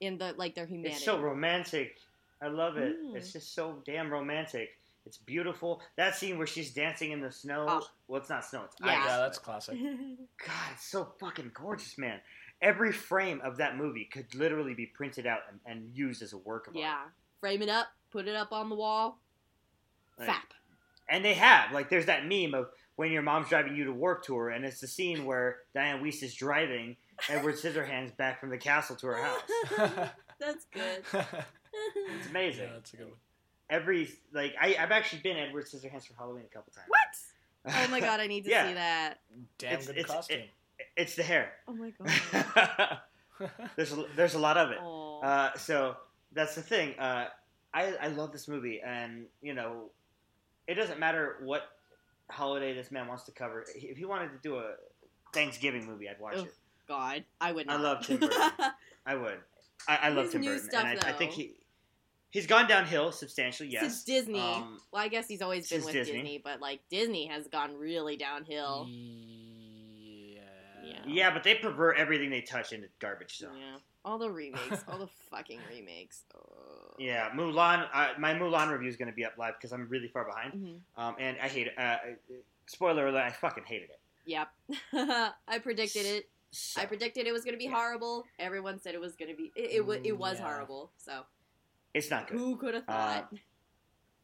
in 0.00 0.18
the 0.18 0.34
like 0.36 0.54
their 0.54 0.66
humanity. 0.66 0.96
It's 0.96 1.04
so 1.04 1.18
romantic. 1.20 1.96
I 2.42 2.48
love 2.48 2.76
it. 2.76 2.96
Mm. 3.02 3.16
It's 3.16 3.32
just 3.32 3.54
so 3.54 3.82
damn 3.84 4.10
romantic. 4.10 4.70
It's 5.06 5.16
beautiful. 5.16 5.80
That 5.96 6.14
scene 6.14 6.38
where 6.38 6.46
she's 6.46 6.72
dancing 6.72 7.12
in 7.12 7.20
the 7.20 7.30
snow. 7.32 7.66
Oh. 7.68 7.86
Well, 8.06 8.20
it's 8.20 8.30
not 8.30 8.44
snow. 8.44 8.62
It's 8.66 8.76
Yeah. 8.80 9.00
ice. 9.00 9.06
yeah, 9.06 9.16
that's 9.18 9.38
classic. 9.38 9.78
God, 10.46 10.68
it's 10.72 10.84
so 10.86 11.12
fucking 11.18 11.50
gorgeous, 11.54 11.98
man. 11.98 12.20
Every 12.60 12.92
frame 12.92 13.40
of 13.42 13.56
that 13.56 13.76
movie 13.76 14.04
could 14.04 14.32
literally 14.34 14.74
be 14.74 14.86
printed 14.86 15.26
out 15.26 15.40
and, 15.50 15.58
and 15.66 15.96
used 15.96 16.22
as 16.22 16.32
a 16.32 16.38
work 16.38 16.68
of 16.68 16.76
art. 16.76 16.82
yeah, 16.82 17.00
frame 17.40 17.62
it 17.62 17.68
up, 17.68 17.88
put 18.12 18.28
it 18.28 18.36
up 18.36 18.52
on 18.52 18.68
the 18.68 18.76
wall. 18.76 19.18
Like, 20.18 20.28
Fap. 20.28 20.42
And 21.08 21.24
they 21.24 21.34
have. 21.34 21.72
Like, 21.72 21.88
there's 21.90 22.06
that 22.06 22.26
meme 22.26 22.54
of 22.54 22.68
when 23.02 23.10
your 23.10 23.22
mom's 23.22 23.48
driving 23.48 23.74
you 23.74 23.82
to 23.86 23.92
work 23.92 24.22
tour, 24.24 24.50
and 24.50 24.64
it's 24.64 24.78
the 24.80 24.86
scene 24.86 25.24
where 25.24 25.56
Diane 25.74 26.00
Weiss 26.00 26.22
is 26.22 26.32
driving 26.34 26.96
Edward 27.28 27.56
Scissorhands 27.56 28.16
back 28.16 28.38
from 28.38 28.50
the 28.50 28.56
castle 28.58 28.94
to 28.94 29.08
her 29.08 29.16
house. 29.16 29.40
That's 30.38 30.64
good. 30.72 31.02
It's 32.16 32.28
amazing. 32.28 32.64
Yeah, 32.68 32.74
that's 32.74 32.92
a 32.92 32.96
good 32.98 33.06
one. 33.06 33.16
Every 33.70 34.08
like, 34.32 34.54
I, 34.60 34.76
I've 34.78 34.92
actually 34.92 35.20
been 35.22 35.36
Edward 35.38 35.64
Scissorhands 35.64 36.06
for 36.06 36.14
Halloween 36.16 36.44
a 36.48 36.54
couple 36.54 36.72
times. 36.72 36.86
what? 36.88 37.74
Oh 37.86 37.90
my 37.90 37.98
god, 37.98 38.20
I 38.20 38.26
need 38.28 38.44
to 38.44 38.50
Yeah. 38.50 38.68
see 38.68 38.74
that. 38.74 39.18
Damn 39.58 39.72
It's- 39.72 39.86
good 39.88 39.96
it's- 39.96 40.14
costume. 40.14 40.42
It's 40.96 41.16
the 41.16 41.22
hair. 41.24 41.52
Oh 41.66 41.72
my 41.72 41.90
god. 41.98 42.98
there's 43.76 43.92
a, 43.92 44.04
there's 44.14 44.34
a 44.34 44.38
lot 44.38 44.56
of 44.58 44.70
it. 44.70 44.78
Uh, 44.80 45.56
so 45.56 45.96
that's 46.32 46.54
the 46.54 46.62
thing. 46.62 46.94
Uh, 46.98 47.26
I 47.74 47.94
I 48.00 48.08
love 48.08 48.30
this 48.32 48.46
movie, 48.48 48.80
and 48.84 49.24
you 49.40 49.54
know, 49.54 49.84
it 50.68 50.74
doesn't 50.74 51.00
matter 51.00 51.36
what 51.42 51.62
holiday 52.32 52.74
this 52.74 52.90
man 52.90 53.06
wants 53.08 53.24
to 53.24 53.32
cover. 53.32 53.64
If 53.74 53.96
he 53.96 54.04
wanted 54.04 54.28
to 54.32 54.38
do 54.42 54.56
a 54.58 54.72
Thanksgiving 55.32 55.86
movie, 55.86 56.08
I'd 56.08 56.20
watch 56.20 56.34
Ugh. 56.38 56.46
it. 56.46 56.54
God, 56.88 57.24
I 57.40 57.52
would 57.52 57.66
Not. 57.66 57.78
I 57.80 57.82
love 57.82 58.06
Tim 58.06 58.18
Burton. 58.18 58.40
I 59.06 59.14
would. 59.14 59.38
I, 59.88 59.96
I 60.02 60.08
love 60.10 60.24
His 60.24 60.32
Tim 60.32 60.40
new 60.42 60.48
Burton, 60.50 60.68
stuff, 60.70 60.84
and 60.84 61.00
I, 61.00 61.10
I 61.10 61.12
think 61.12 61.30
he 61.32 61.54
he's 62.30 62.46
gone 62.46 62.66
downhill 62.68 63.12
substantially. 63.12 63.68
Yes, 63.68 63.82
Since 63.82 64.04
Disney. 64.04 64.40
Um, 64.40 64.78
well, 64.92 65.02
I 65.02 65.08
guess 65.08 65.28
he's 65.28 65.42
always 65.42 65.68
been 65.70 65.84
with 65.84 65.92
Disney. 65.92 66.14
Disney. 66.14 66.40
but 66.42 66.60
like 66.60 66.80
Disney 66.90 67.26
has 67.26 67.46
gone 67.48 67.76
really 67.76 68.16
downhill. 68.16 68.88
Yeah. 68.90 70.40
Yeah. 70.84 70.98
yeah, 71.06 71.30
but 71.32 71.44
they 71.44 71.54
pervert 71.54 71.96
everything 71.96 72.30
they 72.30 72.40
touch 72.40 72.72
into 72.72 72.88
garbage. 72.98 73.38
So 73.38 73.48
Yeah. 73.56 73.76
All 74.04 74.18
the 74.18 74.30
remakes, 74.30 74.82
all 74.88 74.98
the 74.98 75.08
fucking 75.30 75.60
remakes. 75.70 76.22
Oh. 76.34 76.81
Yeah, 76.98 77.30
Mulan. 77.30 77.86
Uh, 77.92 78.08
my 78.18 78.34
Mulan 78.34 78.70
review 78.70 78.88
is 78.88 78.96
going 78.96 79.08
to 79.10 79.14
be 79.14 79.24
up 79.24 79.36
live 79.38 79.54
because 79.58 79.72
I'm 79.72 79.88
really 79.88 80.08
far 80.08 80.24
behind, 80.24 80.52
Mhm. 80.54 80.80
um, 80.96 81.16
and 81.18 81.36
I 81.42 81.48
hate 81.48 81.66
it. 81.68 81.78
Uh, 81.78 81.96
spoiler 82.66 83.06
alert! 83.08 83.22
I 83.24 83.30
fucking 83.30 83.64
hated 83.64 83.90
it. 83.90 84.00
Yep. 84.26 84.48
I 85.48 85.58
predicted 85.62 86.06
it. 86.06 86.28
So, 86.52 86.80
I 86.82 86.84
predicted 86.84 87.26
it 87.26 87.32
was 87.32 87.44
going 87.44 87.54
to 87.54 87.58
be 87.58 87.64
Yeah. 87.64 87.72
horrible. 87.74 88.24
Everyone 88.38 88.78
said 88.78 88.94
it 88.94 89.00
was 89.00 89.16
going 89.16 89.30
to 89.30 89.36
be. 89.36 89.50
It, 89.56 89.72
it, 89.76 89.86
wa- 89.86 89.94
it 89.94 90.04
Mm, 90.12 90.18
was 90.18 90.38
yeah. 90.38 90.44
horrible. 90.44 90.92
So 90.98 91.24
it's 91.94 92.10
not 92.10 92.28
good. 92.28 92.38
who 92.38 92.56
could 92.56 92.74
have 92.74 92.84
thought? 92.84 93.32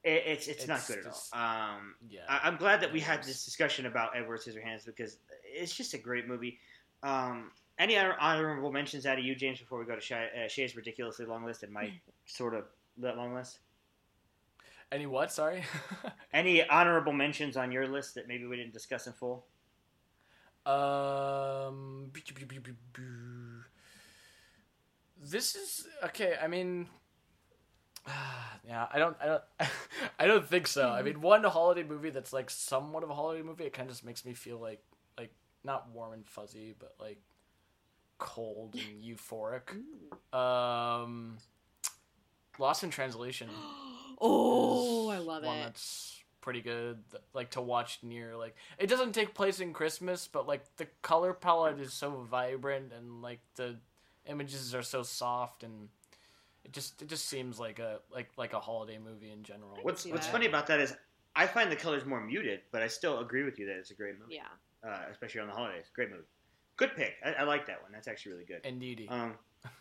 It, 0.05 0.23
it's, 0.27 0.47
it's 0.47 0.69
not 0.69 0.79
It's 0.79 0.89
good 0.89 0.99
at 0.99 1.07
all. 1.07 1.23
Um, 1.33 1.95
Yeah. 2.09 2.21
I, 2.29 2.41
I'm 2.45 2.57
glad 2.57 2.81
that 2.83 2.93
we 2.93 3.01
had 3.01 3.23
this 3.25 3.45
discussion 3.45 3.87
about 3.87 4.17
Edward 4.17 4.41
Scissorhands 4.41 4.85
because 4.87 5.19
it's 5.45 5.75
just 5.75 5.95
a 5.95 5.99
great 5.99 6.29
movie. 6.29 6.61
Um, 7.03 7.51
any 7.79 7.97
other 7.97 8.17
honorable 8.21 8.73
mentions 8.73 9.07
out 9.07 9.19
of 9.19 9.25
you, 9.25 9.35
James, 9.35 9.59
before 9.59 9.79
we 9.79 9.85
go 9.85 9.95
to 9.95 10.01
Shay, 10.01 10.29
uh, 10.45 10.49
Shay's 10.49 10.77
ridiculously 10.77 11.27
long 11.27 11.45
list 11.45 11.63
and 11.63 11.73
my 11.73 11.93
sort 12.27 12.55
of 12.55 12.65
that 12.99 13.17
long 13.17 13.35
list? 13.35 13.59
Any 14.91 15.07
what? 15.07 15.31
Sorry. 15.31 15.65
Any 16.33 16.67
honorable 16.69 17.13
mentions 17.13 17.57
on 17.57 17.71
your 17.71 17.87
list 17.87 18.15
that 18.15 18.27
maybe 18.27 18.47
we 18.47 18.57
didn't 18.57 18.73
discuss 18.73 19.07
in 19.07 19.13
full? 19.13 19.47
Um, 20.65 22.11
this 25.23 25.55
is 25.55 25.87
okay. 26.05 26.37
I 26.43 26.49
mean, 26.49 26.89
yeah, 28.67 28.87
I 28.93 28.99
don't, 28.99 29.17
I 29.21 29.27
don't, 29.27 29.43
I 30.19 30.27
don't 30.27 30.47
think 30.47 30.67
so. 30.67 30.89
I 30.89 31.03
mean, 31.03 31.21
one 31.21 31.45
holiday 31.45 31.85
movie 31.85 32.11
that's 32.11 32.33
like 32.33 32.51
somewhat 32.51 33.03
of 33.03 33.11
a 33.11 33.15
holiday 33.15 33.43
movie. 33.43 33.65
It 33.65 33.73
kind 33.73 33.89
of 33.89 33.95
just 33.95 34.05
makes 34.05 34.25
me 34.25 34.35
feel 34.35 34.59
like, 34.59 34.83
like 35.19 35.33
not 35.65 35.91
warm 35.93 36.13
and 36.13 36.27
fuzzy, 36.27 36.75
but 36.79 36.95
like 37.01 37.19
cold 38.19 38.75
and 38.75 39.03
euphoric. 39.03 39.71
Um, 40.37 41.39
Lost 42.59 42.83
in 42.85 42.91
Translation. 42.91 43.49
oh, 44.21 45.11
is 45.11 45.17
I 45.17 45.19
love 45.19 45.45
one 45.45 45.57
it. 45.59 45.63
That's 45.65 46.23
pretty 46.41 46.61
good. 46.61 46.99
Like 47.35 47.51
to 47.51 47.61
watch 47.61 47.99
near 48.03 48.37
like 48.37 48.55
it 48.79 48.89
doesn't 48.89 49.13
take 49.13 49.35
place 49.35 49.61
in 49.61 49.73
Christmas, 49.73 50.29
but 50.31 50.47
like 50.47 50.63
the 50.77 50.87
color 51.03 51.33
palette 51.33 51.79
is 51.81 51.93
so 51.93 52.27
vibrant 52.31 52.93
and 52.97 53.23
like 53.23 53.41
the 53.57 53.77
images 54.27 54.75
are 54.75 54.83
so 54.83 55.03
soft 55.03 55.63
and 55.63 55.89
it 56.65 56.73
just 56.73 57.01
it 57.03 57.09
just 57.09 57.27
seems 57.29 57.59
like 57.59 57.79
a 57.79 58.01
like 58.13 58.29
like 58.37 58.53
a 58.53 58.61
holiday 58.61 58.99
movie 58.99 59.31
in 59.31 59.43
general. 59.43 59.77
What's 59.83 60.05
What's 60.07 60.27
that. 60.27 60.33
funny 60.33 60.47
about 60.47 60.67
that 60.69 60.81
is 60.81 60.95
I 61.37 61.47
find 61.47 61.71
the 61.71 61.77
colors 61.77 62.05
more 62.05 62.21
muted, 62.21 62.61
but 62.73 62.83
I 62.83 62.89
still 62.89 63.21
agree 63.21 63.45
with 63.45 63.59
you 63.59 63.67
that 63.67 63.77
it's 63.77 63.91
a 63.93 63.95
great 63.95 64.19
movie, 64.19 64.35
Yeah. 64.35 64.89
uh, 64.89 65.03
especially 65.11 65.41
on 65.41 65.47
the 65.47 65.53
holidays. 65.53 65.85
Great 65.95 66.11
movie. 66.11 66.25
Good 66.79 66.97
pick. 66.97 67.15
I, 67.25 67.33
I 67.41 67.43
like 67.43 67.67
that 67.67 67.83
one. 67.83 67.93
That's 67.93 68.09
actually 68.09 68.33
really 68.33 68.45
good. 68.47 68.61
Indeed. 68.65 69.07
Um, 69.11 69.35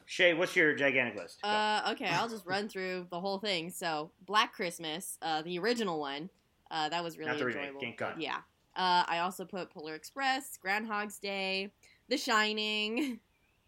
Shay, 0.05 0.33
what's 0.33 0.55
your 0.55 0.73
gigantic 0.75 1.15
list? 1.15 1.41
Go. 1.41 1.47
Uh, 1.47 1.91
okay, 1.91 2.07
I'll 2.09 2.27
just 2.27 2.45
run 2.45 2.67
through 2.67 3.07
the 3.09 3.19
whole 3.19 3.37
thing. 3.39 3.69
So, 3.69 4.11
Black 4.25 4.51
Christmas, 4.53 5.17
uh, 5.21 5.43
the 5.43 5.59
original 5.59 5.99
one, 5.99 6.29
uh, 6.71 6.89
that 6.89 7.03
was 7.03 7.17
really 7.17 7.31
Not 7.31 7.39
the 7.39 7.47
enjoyable. 7.47 7.79
thank 7.79 7.97
God. 7.97 8.15
Yeah. 8.19 8.37
Uh, 8.75 9.03
I 9.07 9.19
also 9.19 9.45
put 9.45 9.69
Polar 9.69 9.95
Express, 9.95 10.57
Groundhog's 10.57 11.19
Day, 11.19 11.71
The 12.09 12.17
Shining. 12.17 13.19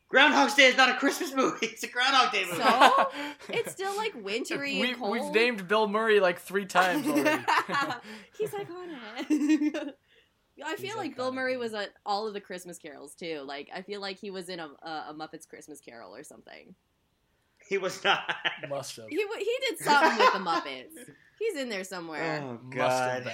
Groundhog's 0.09 0.55
Day 0.55 0.65
is 0.65 0.75
not 0.77 0.89
a 0.89 0.95
Christmas 0.95 1.35
movie. 1.35 1.67
It's 1.71 1.83
a 1.83 1.87
Groundhog 1.87 2.31
Day 2.31 2.45
movie. 2.45 2.63
So? 2.63 3.09
It's 3.49 3.71
still 3.71 3.95
like 3.95 4.13
wintry 4.15 4.81
we, 4.81 4.89
and 4.89 4.97
cold. 4.99 5.11
We've 5.11 5.31
named 5.31 5.67
Bill 5.67 5.87
Murray 5.87 6.19
like 6.19 6.39
three 6.39 6.65
times 6.65 7.05
already. 7.07 7.43
He's 8.37 8.49
iconic. 8.49 9.93
I 10.65 10.75
feel 10.75 10.97
like 10.97 11.15
Bill. 11.15 11.31
Murray 11.31 11.57
was 11.57 11.73
at 11.73 11.89
all 12.05 12.27
of 12.27 12.33
the 12.33 12.41
Christmas 12.41 12.77
carols 12.77 13.15
too. 13.15 13.41
Like 13.45 13.69
I 13.73 13.81
feel 13.81 14.01
like 14.01 14.17
he 14.19 14.31
was 14.31 14.49
in 14.49 14.59
a, 14.59 14.67
a, 14.83 15.05
a 15.09 15.13
Muppets 15.17 15.47
Christmas 15.47 15.79
Carol 15.79 16.15
or 16.15 16.23
something. 16.23 16.75
he 17.67 17.77
was 17.77 18.03
not. 18.03 18.35
Must 18.69 18.95
have. 18.97 19.05
He 19.09 19.17
w- 19.23 19.39
he 19.39 19.57
did 19.69 19.79
something 19.79 20.17
with 20.17 20.33
the 20.33 20.39
Muppets. 20.39 21.13
He's 21.39 21.55
in 21.55 21.69
there 21.69 21.83
somewhere. 21.83 22.41
Oh 22.43 22.59
Must 22.63 22.75
God. 22.75 23.09
have 23.13 23.23
been. 23.23 23.33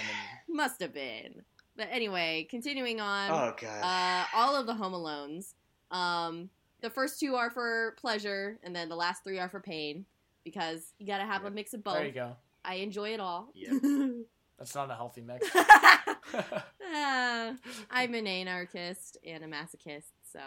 Must 0.56 0.82
have 0.82 0.94
been. 0.94 1.42
But 1.78 1.88
anyway, 1.92 2.48
continuing 2.50 3.02
on. 3.02 3.32
Oh 3.32 3.54
God. 3.60 3.82
Uh, 3.84 4.26
all 4.36 4.56
of 4.56 4.66
the 4.68 4.74
Home 4.74 4.94
Alones. 4.94 5.54
Um, 5.92 6.50
the 6.82 6.90
first 6.90 7.20
two 7.20 7.36
are 7.36 7.50
for 7.50 7.96
pleasure, 8.00 8.60
and 8.64 8.76
then 8.76 8.90
the 8.90 8.96
last 8.96 9.24
three 9.24 9.40
are 9.40 9.50
for 9.50 9.60
pain 9.60 10.06
because 10.44 10.94
you 11.00 11.08
gotta 11.08 11.26
have 11.26 11.46
a 11.46 11.52
mix 11.52 11.74
of 11.74 11.84
both. 11.84 11.96
There 11.96 12.06
you 12.06 12.12
go. 12.12 12.36
I 12.64 12.76
enjoy 12.76 13.10
it 13.14 13.20
all. 13.20 13.50
Yep. 13.54 13.82
That's 14.58 14.74
not 14.76 14.90
a 14.90 14.96
healthy 14.96 15.22
mix. 15.22 15.48
Ah, 15.54 17.54
I'm 17.92 18.14
an 18.14 18.28
anarchist 18.28 19.18
and 19.26 19.44
a 19.44 19.48
masochist, 19.48 20.12
so 20.32 20.40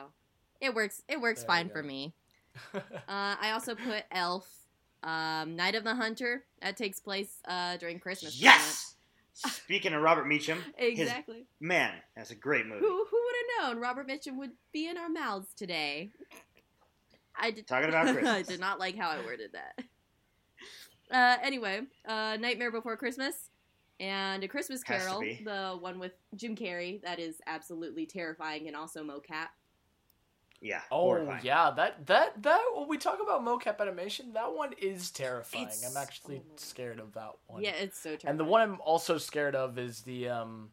it 0.60 0.74
works. 0.74 1.02
It 1.08 1.20
works 1.20 1.40
There 1.42 1.48
fine 1.48 1.68
for 1.68 1.82
me. 1.82 2.14
Uh, 2.74 3.36
I 3.40 3.52
also 3.52 3.76
put 3.76 4.02
Elf, 4.10 4.48
um, 5.04 5.54
Night 5.54 5.76
of 5.76 5.84
the 5.84 5.94
Hunter. 5.94 6.44
That 6.60 6.76
takes 6.76 6.98
place 6.98 7.40
uh, 7.46 7.76
during 7.76 8.00
Christmas. 8.00 8.40
yes. 8.40 8.96
Speaking 9.32 9.94
of 9.94 10.02
Robert 10.02 10.26
Meacham, 10.26 10.58
his 10.76 10.98
Exactly. 10.98 11.46
man, 11.60 11.92
that's 12.16 12.32
a 12.32 12.34
great 12.34 12.66
movie. 12.66 12.80
Who 12.80 13.06
who 13.08 13.16
would 13.24 13.34
have 13.60 13.68
known 13.74 13.80
Robert 13.80 14.08
Mitchum 14.08 14.38
would 14.38 14.50
be 14.72 14.88
in 14.88 14.98
our 14.98 15.08
mouths 15.08 15.54
today? 15.54 16.10
I 17.38 17.52
did 17.52 17.68
Talking 17.68 17.90
about 17.90 18.08
I 18.08 18.42
did 18.42 18.58
not 18.58 18.80
like 18.80 18.96
how 18.96 19.10
I 19.10 19.24
worded 19.24 19.52
that. 19.52 19.84
Uh, 21.10 21.36
anyway, 21.42 21.82
uh, 22.08 22.36
Nightmare 22.40 22.72
Before 22.72 22.96
Christmas 22.96 23.47
and 24.00 24.44
A 24.44 24.48
Christmas 24.48 24.82
Carol, 24.82 25.20
the 25.20 25.76
one 25.80 25.98
with 25.98 26.12
Jim 26.36 26.54
Carrey, 26.54 27.02
that 27.02 27.18
is 27.18 27.40
absolutely 27.46 28.06
terrifying 28.06 28.66
and 28.68 28.76
also 28.76 29.02
mocap. 29.02 29.48
Yeah. 30.60 30.80
Oh 30.90 31.02
horrifying. 31.02 31.44
yeah, 31.44 31.70
that 31.76 32.06
that 32.06 32.42
that 32.42 32.60
when 32.74 32.88
we 32.88 32.98
talk 32.98 33.20
about 33.22 33.44
mocap 33.44 33.80
animation, 33.80 34.32
that 34.32 34.52
one 34.52 34.72
is 34.80 35.10
terrifying. 35.10 35.66
It's- 35.66 35.88
I'm 35.88 36.00
actually 36.00 36.42
oh 36.44 36.52
scared 36.56 36.98
of 36.98 37.14
that 37.14 37.32
one. 37.46 37.62
Yeah, 37.62 37.70
it's 37.70 37.98
so 37.98 38.10
terrifying. 38.10 38.30
And 38.30 38.40
the 38.40 38.44
one 38.44 38.62
I'm 38.62 38.80
also 38.80 39.18
scared 39.18 39.54
of 39.54 39.78
is 39.78 40.00
the 40.02 40.28
um 40.28 40.70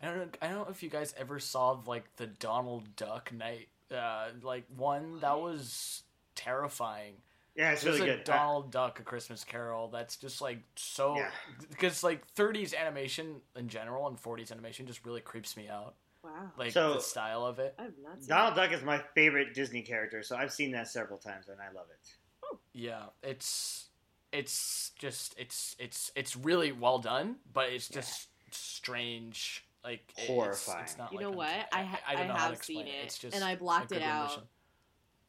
I 0.00 0.06
don't 0.06 0.18
know 0.18 0.28
I 0.40 0.48
don't 0.48 0.66
know 0.66 0.70
if 0.70 0.82
you 0.82 0.90
guys 0.90 1.14
ever 1.16 1.38
saw 1.40 1.80
like 1.86 2.14
the 2.16 2.26
Donald 2.26 2.94
Duck 2.96 3.32
night 3.32 3.68
uh 3.92 4.28
like 4.42 4.64
one 4.76 5.20
that 5.20 5.40
was 5.40 6.04
terrifying. 6.36 7.14
Yeah, 7.56 7.70
it's 7.72 7.82
There's 7.82 8.00
really 8.00 8.10
a 8.10 8.16
good. 8.16 8.24
Donald 8.24 8.72
Duck 8.72 8.98
a 8.98 9.02
Christmas 9.04 9.44
Carol 9.44 9.88
that's 9.88 10.16
just 10.16 10.40
like 10.40 10.58
so 10.74 11.16
Yeah. 11.16 11.30
because 11.70 12.02
like 12.02 12.26
30s 12.34 12.74
animation 12.74 13.40
in 13.54 13.68
general 13.68 14.08
and 14.08 14.16
40s 14.20 14.50
animation 14.50 14.86
just 14.86 15.04
really 15.06 15.20
creeps 15.20 15.56
me 15.56 15.68
out. 15.68 15.94
wow. 16.24 16.50
Like 16.56 16.72
So- 16.72 16.94
the 16.94 17.00
style 17.00 17.44
of 17.46 17.58
it. 17.60 17.74
I've 17.78 17.92
Donald 18.26 18.56
that. 18.56 18.70
Duck 18.70 18.72
is 18.72 18.82
my 18.82 18.98
favorite 19.14 19.54
Disney 19.54 19.82
character, 19.82 20.22
so 20.22 20.36
I've 20.36 20.52
seen 20.52 20.72
that 20.72 20.88
several 20.88 21.18
times 21.18 21.48
and 21.48 21.60
I 21.60 21.70
love 21.70 21.86
it. 21.90 22.58
Yeah, 22.72 23.04
it's 23.22 23.88
it's 24.32 24.90
just 24.98 25.34
it's 25.38 25.76
it's 25.78 26.10
it's 26.16 26.34
really 26.36 26.72
well 26.72 26.98
done, 26.98 27.36
but 27.52 27.68
it's 27.70 27.88
just 27.88 28.28
strange. 28.50 29.64
Like 29.84 30.02
it's- 30.16 30.26
Horrifying. 30.26 30.84
It's, 30.84 30.96
not 30.98 31.12
You 31.12 31.18
like 31.18 31.26
know 31.26 31.30
what? 31.36 31.68
I, 31.72 31.82
ha- 31.84 32.00
I, 32.08 32.14
don't 32.16 32.28
know 32.28 32.34
how 32.34 32.48
to 32.48 32.54
have 32.54 32.64
seen 32.64 32.78
explain 32.80 32.86
it, 33.00 33.04
It's 33.04 33.18
just 33.18 33.34
and 33.36 33.44
I 33.44 33.54
blocked 33.54 33.90
good 33.90 33.98
it 33.98 34.02
out. 34.02 34.22
rendition. 34.30 34.48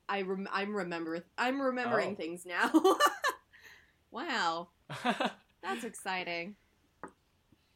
I 0.08 0.22
rem- 0.22 0.47
I'm 0.51 0.76
remember 0.76 1.24
I'm 1.38 1.62
remembering 1.62 2.12
Oh. 2.14 2.16
things 2.16 2.45
now. 2.45 2.72
wow, 4.12 4.70
that's 5.64 5.84
exciting. 5.84 6.56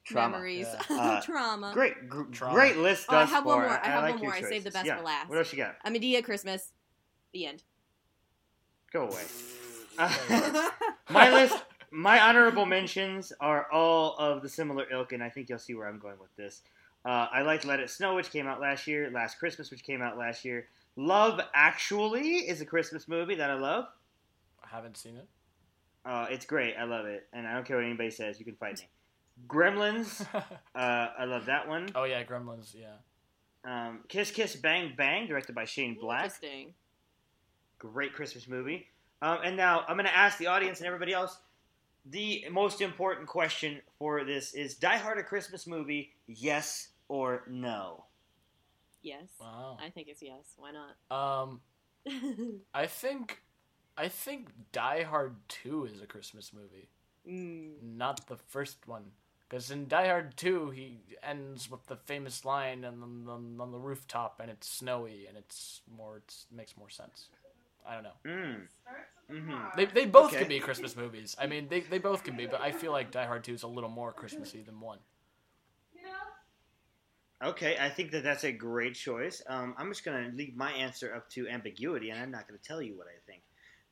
Trauma. 0.05 0.37
Memories, 0.37 0.67
Yeah. 0.67 0.81
Uh, 0.99 1.21
trauma. 1.21 1.71
Great, 1.73 2.09
gr- 2.09 2.23
Trauma. 2.31 2.53
great 2.55 2.77
list 2.77 3.05
Oh, 3.09 3.15
I 3.15 3.19
thus 3.21 3.29
have 3.29 3.45
one 3.45 3.59
more. 3.59 3.67
I 3.69 3.87
have 3.87 4.03
like 4.03 4.13
one 4.15 4.23
your 4.23 4.31
more. 4.31 4.37
I 4.39 4.41
saved 4.49 4.65
the 4.65 4.71
best 4.71 4.85
yeah. 4.87 4.97
for 4.97 5.03
last. 5.03 5.29
What 5.29 5.37
else 5.37 5.51
you 5.53 5.57
got? 5.57 5.75
A 5.85 5.91
Madea 5.91 6.23
Christmas. 6.23 6.71
The 7.31 7.45
end. 7.45 7.63
Go 8.91 9.07
away. 9.07 9.23
my 11.09 11.31
list, 11.31 11.61
my 11.91 12.19
honorable 12.21 12.65
mentions 12.65 13.31
are 13.39 13.71
all 13.71 14.15
of 14.17 14.41
the 14.41 14.49
similar 14.49 14.85
ilk, 14.91 15.11
and 15.11 15.21
I 15.23 15.29
think 15.29 15.47
you'll 15.49 15.59
see 15.59 15.75
where 15.75 15.87
I'm 15.87 15.99
going 15.99 16.17
with 16.19 16.35
this. 16.35 16.61
Uh, 17.05 17.27
I 17.31 17.43
liked 17.43 17.65
Let 17.65 17.79
It 17.79 17.89
Snow, 17.91 18.15
which 18.15 18.31
came 18.31 18.47
out 18.47 18.59
last 18.59 18.87
year. 18.87 19.09
Last 19.11 19.37
Christmas, 19.37 19.69
which 19.69 19.83
came 19.83 20.01
out 20.01 20.17
last 20.17 20.43
year. 20.43 20.67
Love 20.99 21.39
Actually 21.53 22.39
is 22.49 22.59
a 22.59 22.65
Christmas 22.65 23.07
movie 23.07 23.35
that 23.35 23.49
I 23.49 23.53
love. 23.53 23.85
I 24.61 24.67
haven't 24.67 24.97
seen 24.97 25.15
it. 25.15 25.29
Uh, 26.05 26.27
it's 26.29 26.45
great. 26.45 26.75
I 26.77 26.83
love 26.83 27.05
it, 27.05 27.25
and 27.31 27.47
I 27.47 27.53
don't 27.53 27.65
care 27.65 27.77
what 27.77 27.85
anybody 27.85 28.11
says. 28.11 28.37
You 28.37 28.43
can 28.43 28.55
fight 28.55 28.79
me. 28.79 28.89
Gremlins. 29.47 30.27
Uh, 30.75 31.07
I 31.17 31.25
love 31.25 31.45
that 31.45 31.67
one. 31.67 31.89
oh 31.95 32.03
yeah, 32.03 32.23
Gremlins. 32.23 32.73
Yeah. 32.75 32.95
Um, 33.63 33.99
Kiss 34.09 34.29
Kiss 34.31 34.57
Bang 34.57 34.93
Bang, 34.97 35.27
directed 35.27 35.55
by 35.55 35.63
Shane 35.63 35.97
Black. 35.99 36.25
Interesting. 36.25 36.73
Great 37.77 38.13
Christmas 38.13 38.47
movie. 38.47 38.87
Um, 39.21 39.39
and 39.43 39.55
now 39.55 39.85
I'm 39.87 39.95
going 39.95 40.05
to 40.05 40.15
ask 40.17 40.37
the 40.37 40.47
audience 40.47 40.79
and 40.79 40.87
everybody 40.87 41.13
else 41.13 41.39
the 42.05 42.45
most 42.51 42.81
important 42.81 43.27
question 43.27 43.79
for 43.97 44.25
this 44.25 44.53
is 44.53 44.75
Die 44.75 44.97
Hard 44.97 45.17
a 45.17 45.23
Christmas 45.23 45.65
movie, 45.65 46.11
yes 46.27 46.89
or 47.07 47.43
no? 47.47 48.05
Yes. 49.01 49.27
Wow. 49.39 49.77
I 49.83 49.89
think 49.89 50.07
it's 50.07 50.21
yes. 50.21 50.53
Why 50.57 50.71
not? 50.71 51.15
Um, 51.15 51.61
I 52.73 52.85
think, 52.87 53.41
I 53.97 54.07
think 54.07 54.49
Die 54.71 55.03
Hard 55.03 55.35
Two 55.47 55.85
is 55.85 56.01
a 56.01 56.05
Christmas 56.05 56.51
movie, 56.53 56.89
mm. 57.27 57.71
not 57.81 58.27
the 58.27 58.37
first 58.37 58.87
one. 58.87 59.11
Because 59.49 59.71
in 59.71 59.87
Die 59.87 60.07
Hard 60.07 60.37
Two, 60.37 60.69
he 60.69 60.99
ends 61.23 61.71
with 61.71 61.85
the 61.87 61.95
famous 61.95 62.45
line 62.45 62.85
on 62.85 62.99
the, 62.99 63.31
on, 63.31 63.57
on 63.59 63.71
the 63.71 63.79
rooftop, 63.79 64.39
and 64.41 64.51
it's 64.51 64.69
snowy, 64.69 65.25
and 65.27 65.37
it's 65.37 65.81
more, 65.97 66.17
it's, 66.17 66.45
it 66.51 66.55
makes 66.55 66.77
more 66.77 66.89
sense. 66.89 67.29
I 67.87 67.95
don't 67.95 68.03
know. 68.03 68.11
Mm. 68.27 68.67
hmm 69.29 69.57
They, 69.75 69.85
they 69.85 70.05
both 70.05 70.27
Okay. 70.27 70.39
can 70.39 70.49
be 70.49 70.59
Christmas 70.59 70.95
movies. 70.95 71.35
I 71.39 71.47
mean, 71.47 71.67
they, 71.69 71.79
they 71.79 71.97
both 71.97 72.23
can 72.23 72.35
be, 72.35 72.45
but 72.45 72.61
I 72.61 72.71
feel 72.71 72.91
like 72.91 73.09
Die 73.11 73.25
Hard 73.25 73.43
2 73.43 73.53
is 73.53 73.63
a 73.63 73.67
little 73.67 73.89
more 73.89 74.11
Christmassy 74.11 74.61
than 74.61 74.79
one. 74.79 74.99
Okay, 77.41 77.77
I 77.79 77.89
think 77.89 78.11
that 78.11 78.23
that's 78.23 78.43
a 78.43 78.51
great 78.51 78.95
choice. 78.95 79.41
Um, 79.47 79.73
I'm 79.77 79.89
just 79.89 80.03
going 80.03 80.29
to 80.29 80.35
leave 80.35 80.57
my 80.57 80.71
answer 80.73 81.13
up 81.15 81.29
to 81.31 81.47
ambiguity, 81.47 82.09
and 82.09 82.21
I'm 82.21 82.31
not 82.31 82.47
going 82.47 82.59
to 82.59 82.67
tell 82.67 82.81
you 82.81 82.97
what 82.97 83.07
I 83.07 83.19
think. 83.25 83.41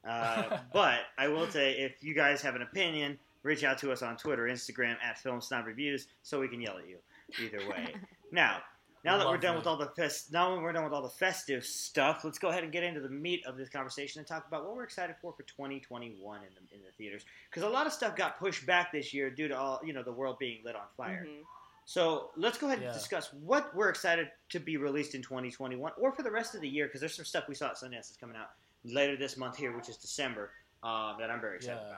Uh, 0.08 0.58
but 0.74 1.00
I 1.18 1.30
will 1.30 1.50
say, 1.50 1.74
if 1.74 2.04
you 2.04 2.14
guys 2.14 2.42
have 2.42 2.56
an 2.56 2.62
opinion, 2.62 3.18
reach 3.44 3.64
out 3.64 3.78
to 3.80 3.92
us 3.92 4.02
on 4.02 4.18
Twitter, 4.18 4.44
Instagram 4.44 4.96
at 5.02 5.18
Film 5.18 5.40
Snob 5.40 5.66
Reviews, 5.66 6.08
so 6.24 6.40
we 6.42 6.50
can 6.50 6.60
yell 6.62 6.78
at 6.78 6.90
you. 6.90 6.98
Either 7.42 7.66
way. 7.70 7.96
now, 8.32 8.58
now 9.06 9.18
that 9.18 9.28
we're 9.28 9.38
done 9.38 9.56
with 9.56 9.68
all 9.68 9.78
the 9.78 9.92
fest, 9.96 10.34
now 10.34 10.60
we're 10.60 10.74
done 10.74 10.84
with 10.84 10.92
all 10.92 11.02
the 11.02 11.08
festive 11.10 11.64
stuff, 11.64 12.26
let's 12.26 12.40
go 12.40 12.50
ahead 12.50 12.64
and 12.64 12.74
get 12.74 12.84
into 12.84 13.00
the 13.00 13.10
meat 13.10 13.46
of 13.46 13.56
this 13.56 13.70
conversation 13.70 14.20
and 14.20 14.28
talk 14.28 14.46
about 14.48 14.66
what 14.66 14.76
we're 14.76 14.84
excited 14.84 15.16
for 15.22 15.32
for 15.32 15.44
2021 15.44 16.40
in 16.40 16.44
the 16.54 16.76
in 16.76 16.82
the 16.84 16.92
theaters. 16.98 17.24
Because 17.50 17.64
a 17.64 17.70
lot 17.70 17.88
of 17.88 17.94
stuff 17.94 18.18
got 18.18 18.38
pushed 18.38 18.66
back 18.66 18.92
this 18.92 19.14
year 19.14 19.30
due 19.30 19.48
to 19.48 19.58
all 19.58 19.80
you 19.86 19.94
know 19.94 20.04
the 20.04 20.12
world 20.12 20.38
being 20.40 20.60
lit 20.66 20.76
on 20.76 20.82
fire. 20.98 21.26
Mhm. 21.26 21.44
So 21.90 22.32
let's 22.36 22.58
go 22.58 22.68
ahead 22.68 22.82
and 22.84 22.92
discuss 22.94 23.32
what 23.32 23.74
we're 23.74 23.88
excited 23.88 24.28
to 24.50 24.60
be 24.60 24.76
released 24.76 25.16
in 25.16 25.22
2021 25.22 25.94
or 25.98 26.12
for 26.12 26.22
the 26.22 26.30
rest 26.30 26.54
of 26.54 26.60
the 26.60 26.68
year 26.68 26.86
because 26.88 27.00
there's 27.00 27.16
some 27.16 27.24
stuff 27.24 27.46
we 27.48 27.56
saw 27.56 27.68
at 27.68 27.76
Sundance 27.78 27.92
that's 28.10 28.18
coming 28.18 28.36
out 28.36 28.50
later 28.84 29.16
this 29.16 29.38
month 29.38 29.56
here, 29.56 29.74
which 29.74 29.88
is 29.88 29.96
December, 29.96 30.52
um, 30.84 31.16
that 31.18 31.32
I'm 31.32 31.40
very 31.40 31.56
excited 31.56 31.80
Yeah. 31.82 31.96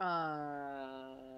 about. 0.00 0.04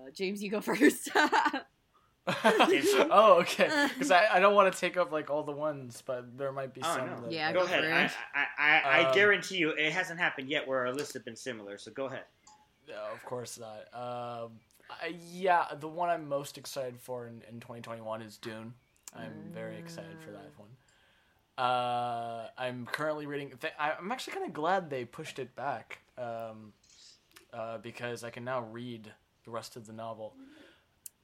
Uh, 0.07 0.11
James, 0.14 0.42
you 0.42 0.51
go 0.51 0.61
first. 0.62 1.11
oh, 2.26 3.36
okay. 3.42 3.88
Because 3.92 4.11
I, 4.11 4.28
I 4.32 4.40
don't 4.40 4.55
want 4.55 4.72
to 4.72 4.80
take 4.80 4.97
up 4.97 5.12
like 5.12 5.28
all 5.28 5.42
the 5.42 5.53
ones, 5.53 6.03
but 6.07 6.36
there 6.38 6.51
might 6.51 6.72
be 6.72 6.80
Oh, 6.82 6.97
some. 6.97 7.11
no. 7.11 7.20
that- 7.20 7.30
Yeah, 7.32 7.53
Go 7.53 7.61
go 7.61 7.66
ahead. 7.66 7.84
for 7.84 7.92
I. 7.92 8.40
I, 8.42 8.47
I, 8.59 9.01
I 9.03 9.09
Um, 9.09 9.14
guarantee 9.14 9.57
you 9.59 9.68
it 9.72 9.92
hasn't 9.92 10.18
happened 10.18 10.49
yet 10.49 10.66
where 10.66 10.86
our 10.86 10.94
lists 10.94 11.12
have 11.12 11.26
been 11.26 11.36
similar, 11.36 11.76
so 11.76 11.90
go 11.90 12.07
ahead. 12.07 12.24
No, 12.88 13.05
of 13.12 13.22
course 13.26 13.59
not. 13.61 13.84
Um, 14.44 14.53
I, 14.91 15.14
yeah, 15.32 15.66
the 15.78 15.89
one 15.89 16.09
I'm 16.09 16.28
most 16.28 16.59
excited 16.59 16.99
for 17.01 17.26
in, 17.26 17.43
in 17.49 17.61
2021 17.61 18.22
is 18.22 18.37
Dune. 18.39 18.74
I'm 19.14 19.32
very 19.53 19.76
excited 19.78 20.18
for 20.24 20.30
that 20.32 20.53
one. 20.57 20.68
Uh, 21.59 22.49
I'm 22.59 22.87
currently 22.87 23.26
reading. 23.26 23.53
Th- 23.61 23.72
I- 23.78 23.93
I'm 23.99 24.12
actually 24.12 24.34
kind 24.34 24.47
of 24.47 24.53
glad 24.53 24.91
they 24.91 25.05
pushed 25.05 25.39
it 25.39 25.55
back 25.57 26.01
um, 26.18 26.72
uh, 27.53 27.78
because 27.78 28.24
I 28.24 28.30
can 28.30 28.45
now 28.45 28.61
read 28.61 29.11
the 29.45 29.51
rest 29.51 29.76
of 29.76 29.87
the 29.87 29.93
novel. 29.93 30.34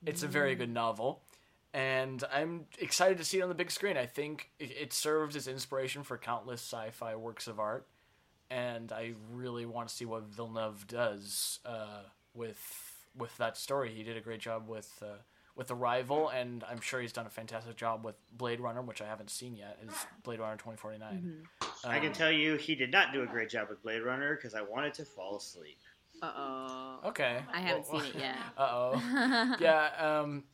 It's 0.06 0.22
a 0.22 0.26
very 0.28 0.54
good 0.56 0.70
novel, 0.72 1.22
and 1.74 2.24
I'm 2.32 2.64
excited 2.80 3.18
to 3.18 3.24
see 3.24 3.38
it 3.38 3.42
on 3.42 3.48
the 3.48 3.54
big 3.54 3.70
screen. 3.70 3.96
I 3.96 4.06
think 4.06 4.50
it, 4.58 4.70
it 4.80 4.92
serves 4.92 5.36
as 5.36 5.46
inspiration 5.46 6.02
for 6.02 6.16
countless 6.18 6.60
sci-fi 6.62 7.14
works 7.14 7.46
of 7.46 7.60
art, 7.60 7.86
and 8.50 8.90
I 8.90 9.12
really 9.30 9.66
want 9.66 9.88
to 9.88 9.94
see 9.94 10.04
what 10.06 10.24
Villeneuve 10.24 10.86
does 10.88 11.60
uh, 11.64 12.00
with 12.34 12.91
with 13.16 13.36
that 13.38 13.56
story. 13.56 13.92
He 13.94 14.02
did 14.02 14.16
a 14.16 14.20
great 14.20 14.40
job 14.40 14.68
with 14.68 14.90
uh, 15.02 15.18
with 15.54 15.70
Arrival, 15.70 16.28
and 16.30 16.64
I'm 16.68 16.80
sure 16.80 17.00
he's 17.00 17.12
done 17.12 17.26
a 17.26 17.30
fantastic 17.30 17.76
job 17.76 18.04
with 18.04 18.16
Blade 18.36 18.60
Runner, 18.60 18.80
which 18.82 19.02
I 19.02 19.06
haven't 19.06 19.30
seen 19.30 19.54
yet. 19.54 19.78
Is 19.86 19.94
Blade 20.22 20.40
Runner 20.40 20.56
2049? 20.56 21.46
I 21.84 21.98
can 21.98 22.08
Um, 22.08 22.12
tell 22.14 22.32
you 22.32 22.56
he 22.56 22.74
did 22.74 22.90
not 22.90 23.12
do 23.12 23.22
a 23.22 23.26
great 23.26 23.50
job 23.50 23.68
with 23.68 23.82
Blade 23.82 24.02
Runner 24.02 24.34
because 24.36 24.54
I 24.54 24.62
wanted 24.62 24.94
to 24.94 25.04
fall 25.04 25.36
asleep. 25.36 25.78
Uh 26.22 26.32
oh. 26.36 27.00
Okay, 27.08 27.40
I 27.52 27.60
haven't 27.60 27.92
Well- 27.92 28.00
seen 28.00 28.10
it 28.14 28.16
yet. 28.18 28.36
Uh 28.56 28.68
oh. 28.70 29.56
yeah 29.60 29.90
um 30.20 30.44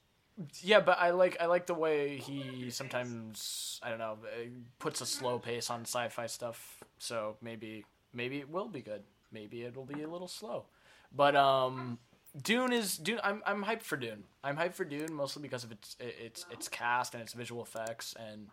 yeah 0.63 0.79
but 0.79 0.97
i 1.01 1.11
like 1.11 1.37
i 1.41 1.47
like 1.47 1.67
the 1.67 1.75
way 1.75 2.17
he 2.17 2.71
sometimes 2.71 3.81
i 3.83 3.89
don't 3.91 3.99
know 3.99 4.19
uh, 4.23 4.47
puts 4.79 5.01
a 5.01 5.07
slow 5.07 5.41
pace 5.41 5.69
on 5.69 5.81
sci-fi 5.81 6.27
stuff 6.27 6.79
so 6.97 7.37
maybe 7.43 7.85
maybe 8.13 8.39
it 8.39 8.49
will 8.49 8.69
be 8.69 8.81
good 8.81 9.03
maybe 9.33 9.65
it'll 9.65 9.85
be 9.85 10.01
a 10.03 10.09
little 10.09 10.29
slow 10.29 10.67
but 11.13 11.35
um 11.35 11.99
dune 12.43 12.73
is 12.73 12.97
dune 12.99 13.21
i'm 13.23 13.43
i'm 13.47 13.65
hyped 13.65 13.83
for 13.83 13.97
dune 13.97 14.25
i'm 14.45 14.57
hyped 14.57 14.75
for 14.75 14.85
dune 14.85 15.13
mostly 15.13 15.43
because 15.43 15.65
of 15.65 15.73
its 15.73 15.97
its 16.01 16.47
its 16.51 16.69
cast 16.69 17.15
and 17.15 17.23
its 17.23 17.33
visual 17.33 17.63
effects 17.63 18.15
and 18.19 18.49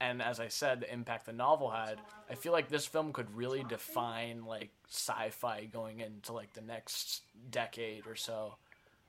and 0.00 0.20
as 0.20 0.40
I 0.40 0.48
said, 0.48 0.80
the 0.80 0.92
impact 0.92 1.26
the 1.26 1.32
novel 1.32 1.70
had, 1.70 1.98
I 2.30 2.34
feel 2.34 2.52
like 2.52 2.68
this 2.68 2.86
film 2.86 3.12
could 3.12 3.34
really 3.34 3.64
define 3.64 4.44
like 4.44 4.70
sci-fi 4.88 5.64
going 5.72 6.00
into 6.00 6.32
like 6.32 6.52
the 6.52 6.60
next 6.60 7.22
decade 7.50 8.06
or 8.06 8.14
so. 8.14 8.56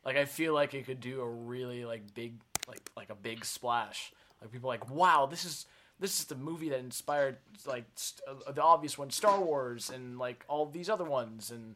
Like 0.06 0.16
I 0.16 0.26
feel 0.26 0.54
like 0.54 0.74
it 0.74 0.86
could 0.86 1.02
do 1.02 1.20
a 1.20 1.30
really 1.30 1.84
like 1.84 2.14
big 2.14 2.36
like 2.68 2.90
like 2.96 3.10
a 3.10 3.16
big 3.16 3.44
splash. 3.44 4.14
Like 4.42 4.52
people 4.52 4.70
like, 4.70 4.90
wow, 4.90 5.28
this 5.30 5.44
is 5.44 5.66
this 6.00 6.20
is 6.20 6.26
the 6.26 6.36
movie 6.36 6.70
that 6.70 6.80
inspired 6.80 7.38
like 7.66 7.86
st- 7.96 8.22
uh, 8.48 8.52
the 8.54 8.64
obvious 8.64 8.98
one, 8.98 9.10
Star 9.10 9.42
Wars, 9.42 9.90
and 9.90 10.18
like 10.18 10.46
all 10.48 10.66
these 10.66 10.90
other 10.90 11.04
ones, 11.04 11.52
and 11.52 11.76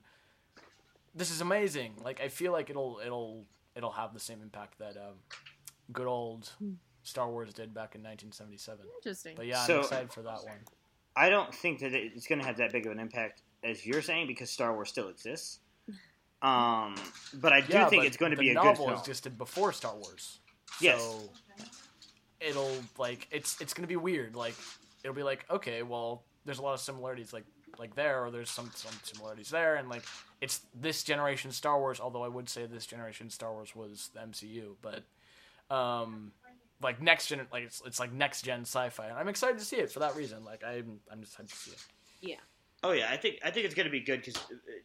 this 1.16 1.32
is 1.32 1.42
amazing. 1.42 1.94
Like 2.04 2.22
I 2.22 2.28
feel 2.28 2.52
like 2.52 2.70
it'll 2.70 3.00
it'll 3.06 3.46
it'll 3.76 3.92
have 3.92 4.14
the 4.14 4.20
same 4.20 4.42
impact 4.42 4.80
that 4.80 4.98
um, 4.98 5.16
good 5.92 6.08
old 6.08 6.50
Star 7.04 7.30
Wars 7.30 7.54
did 7.54 7.74
back 7.74 7.96
in 7.96 8.02
1977. 8.04 8.86
Interesting. 8.98 9.34
But 9.36 9.48
yeah, 9.48 9.64
So- 9.66 9.78
I'm 9.78 9.82
excited 9.82 10.12
for 10.14 10.22
that 10.24 10.44
one. 10.44 10.58
I 11.16 11.30
don't 11.30 11.54
think 11.54 11.80
that 11.80 11.94
it's 11.94 12.26
going 12.26 12.40
to 12.40 12.46
have 12.48 12.56
that 12.58 12.72
big 12.72 12.86
of 12.86 12.94
an 12.94 13.00
impact 13.00 13.42
as 13.66 13.86
you're 13.86 14.02
saying 14.02 14.28
because 14.28 14.50
Star 14.50 14.74
Wars 14.74 14.90
still 14.90 15.10
exists. 15.10 15.60
Um, 16.44 16.96
but 17.36 17.54
I 17.54 17.62
do 17.62 17.74
yeah, 17.74 17.88
think 17.88 18.04
it's 18.04 18.18
going 18.18 18.32
to 18.32 18.38
be 18.38 18.50
a 18.50 18.56
good 18.56 18.64
novel 18.64 18.88
film. 18.88 18.98
existed 18.98 19.38
before 19.38 19.72
Star 19.74 19.94
Wars. 19.94 20.40
Yes. 20.80 21.00
So 21.00 21.30
it'll 22.40 22.74
like 22.98 23.28
it's 23.30 23.62
it's 23.62 23.76
gonna 23.76 23.88
be 23.88 23.96
weird. 23.96 24.36
Like 24.36 24.56
it'll 25.04 25.16
be 25.16 25.22
like 25.22 25.46
okay, 25.52 25.84
well, 25.84 26.24
there's 26.46 26.58
a 26.58 26.64
lot 26.64 26.74
of 26.74 26.80
similarities 26.80 27.32
like 27.32 27.46
like 27.78 27.96
there, 27.96 28.24
or 28.24 28.32
there's 28.32 28.50
some 28.50 28.72
some 28.76 28.94
similarities 29.04 29.50
there, 29.50 29.76
and 29.76 29.90
like 29.90 30.04
it's 30.42 30.62
this 30.74 31.04
generation 31.04 31.52
Star 31.52 31.80
Wars. 31.80 32.00
Although 32.00 32.24
I 32.24 32.28
would 32.28 32.50
say 32.50 32.66
this 32.66 32.86
generation 32.86 33.30
Star 33.30 33.52
Wars 33.54 33.76
was 33.76 34.10
the 34.14 34.20
MCU, 34.22 34.76
but 34.82 35.04
um. 35.76 36.32
Like 36.84 37.00
next 37.00 37.28
gen, 37.28 37.46
like 37.54 37.66
it's, 37.66 37.80
it's 37.86 38.00
like 38.00 38.12
next 38.12 38.42
gen 38.42 38.62
sci-fi, 38.62 39.06
and 39.06 39.16
I'm 39.16 39.28
excited 39.28 39.60
to 39.60 39.64
see 39.64 39.76
it 39.76 39.92
for 39.92 40.00
that 40.00 40.16
reason. 40.16 40.44
Like 40.44 40.64
I'm, 40.64 41.00
I'm 41.12 41.20
just 41.22 41.34
excited 41.34 41.50
to 41.52 41.56
see 41.56 41.72
it. 41.74 41.86
Yeah. 42.22 42.36
Oh 42.84 42.92
yeah, 42.92 43.08
I 43.12 43.18
think 43.18 43.36
I 43.46 43.52
think 43.52 43.68
it's 43.68 43.76
going 43.76 43.86
to 43.86 43.92
be 43.92 44.00
good 44.00 44.24
because 44.24 44.42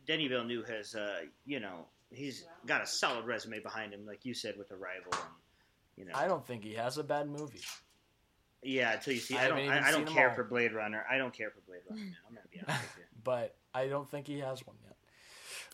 Denis 0.06 0.28
Villeneuve 0.28 0.68
has, 0.68 0.94
uh, 0.94 1.20
you 1.46 1.58
know, 1.58 1.86
he's 2.10 2.44
got 2.66 2.82
a 2.82 2.86
solid 2.86 3.24
resume 3.24 3.60
behind 3.60 3.94
him, 3.94 4.04
like 4.04 4.26
you 4.26 4.34
said 4.34 4.56
with 4.58 4.70
Arrival, 4.72 5.10
and 5.12 5.22
you 5.96 6.04
know, 6.04 6.12
I 6.14 6.28
don't 6.28 6.46
think 6.46 6.64
he 6.64 6.74
has 6.74 6.98
a 6.98 7.02
bad 7.02 7.28
movie. 7.30 7.62
Yeah. 8.66 8.92
Until 8.94 9.14
you 9.14 9.20
see, 9.20 9.36
I 9.36 9.46
I, 9.46 9.48
don't, 9.48 9.58
I, 9.68 9.88
I 9.88 9.90
don't 9.90 10.06
care 10.06 10.30
for 10.32 10.44
Blade 10.44 10.72
Runner. 10.72 11.04
I 11.10 11.18
don't 11.18 11.32
care 11.32 11.50
for 11.50 11.60
Blade 11.66 11.80
Runner. 11.88 12.02
Man. 12.02 12.16
I'm 12.28 12.34
going 12.34 12.42
to 12.44 12.48
be 12.50 12.60
honest 12.66 12.82
with 12.82 12.98
you. 12.98 13.04
but 13.24 13.56
I 13.74 13.86
don't 13.88 14.08
think 14.10 14.26
he 14.26 14.38
has 14.40 14.66
one 14.66 14.76
yet. 14.84 14.96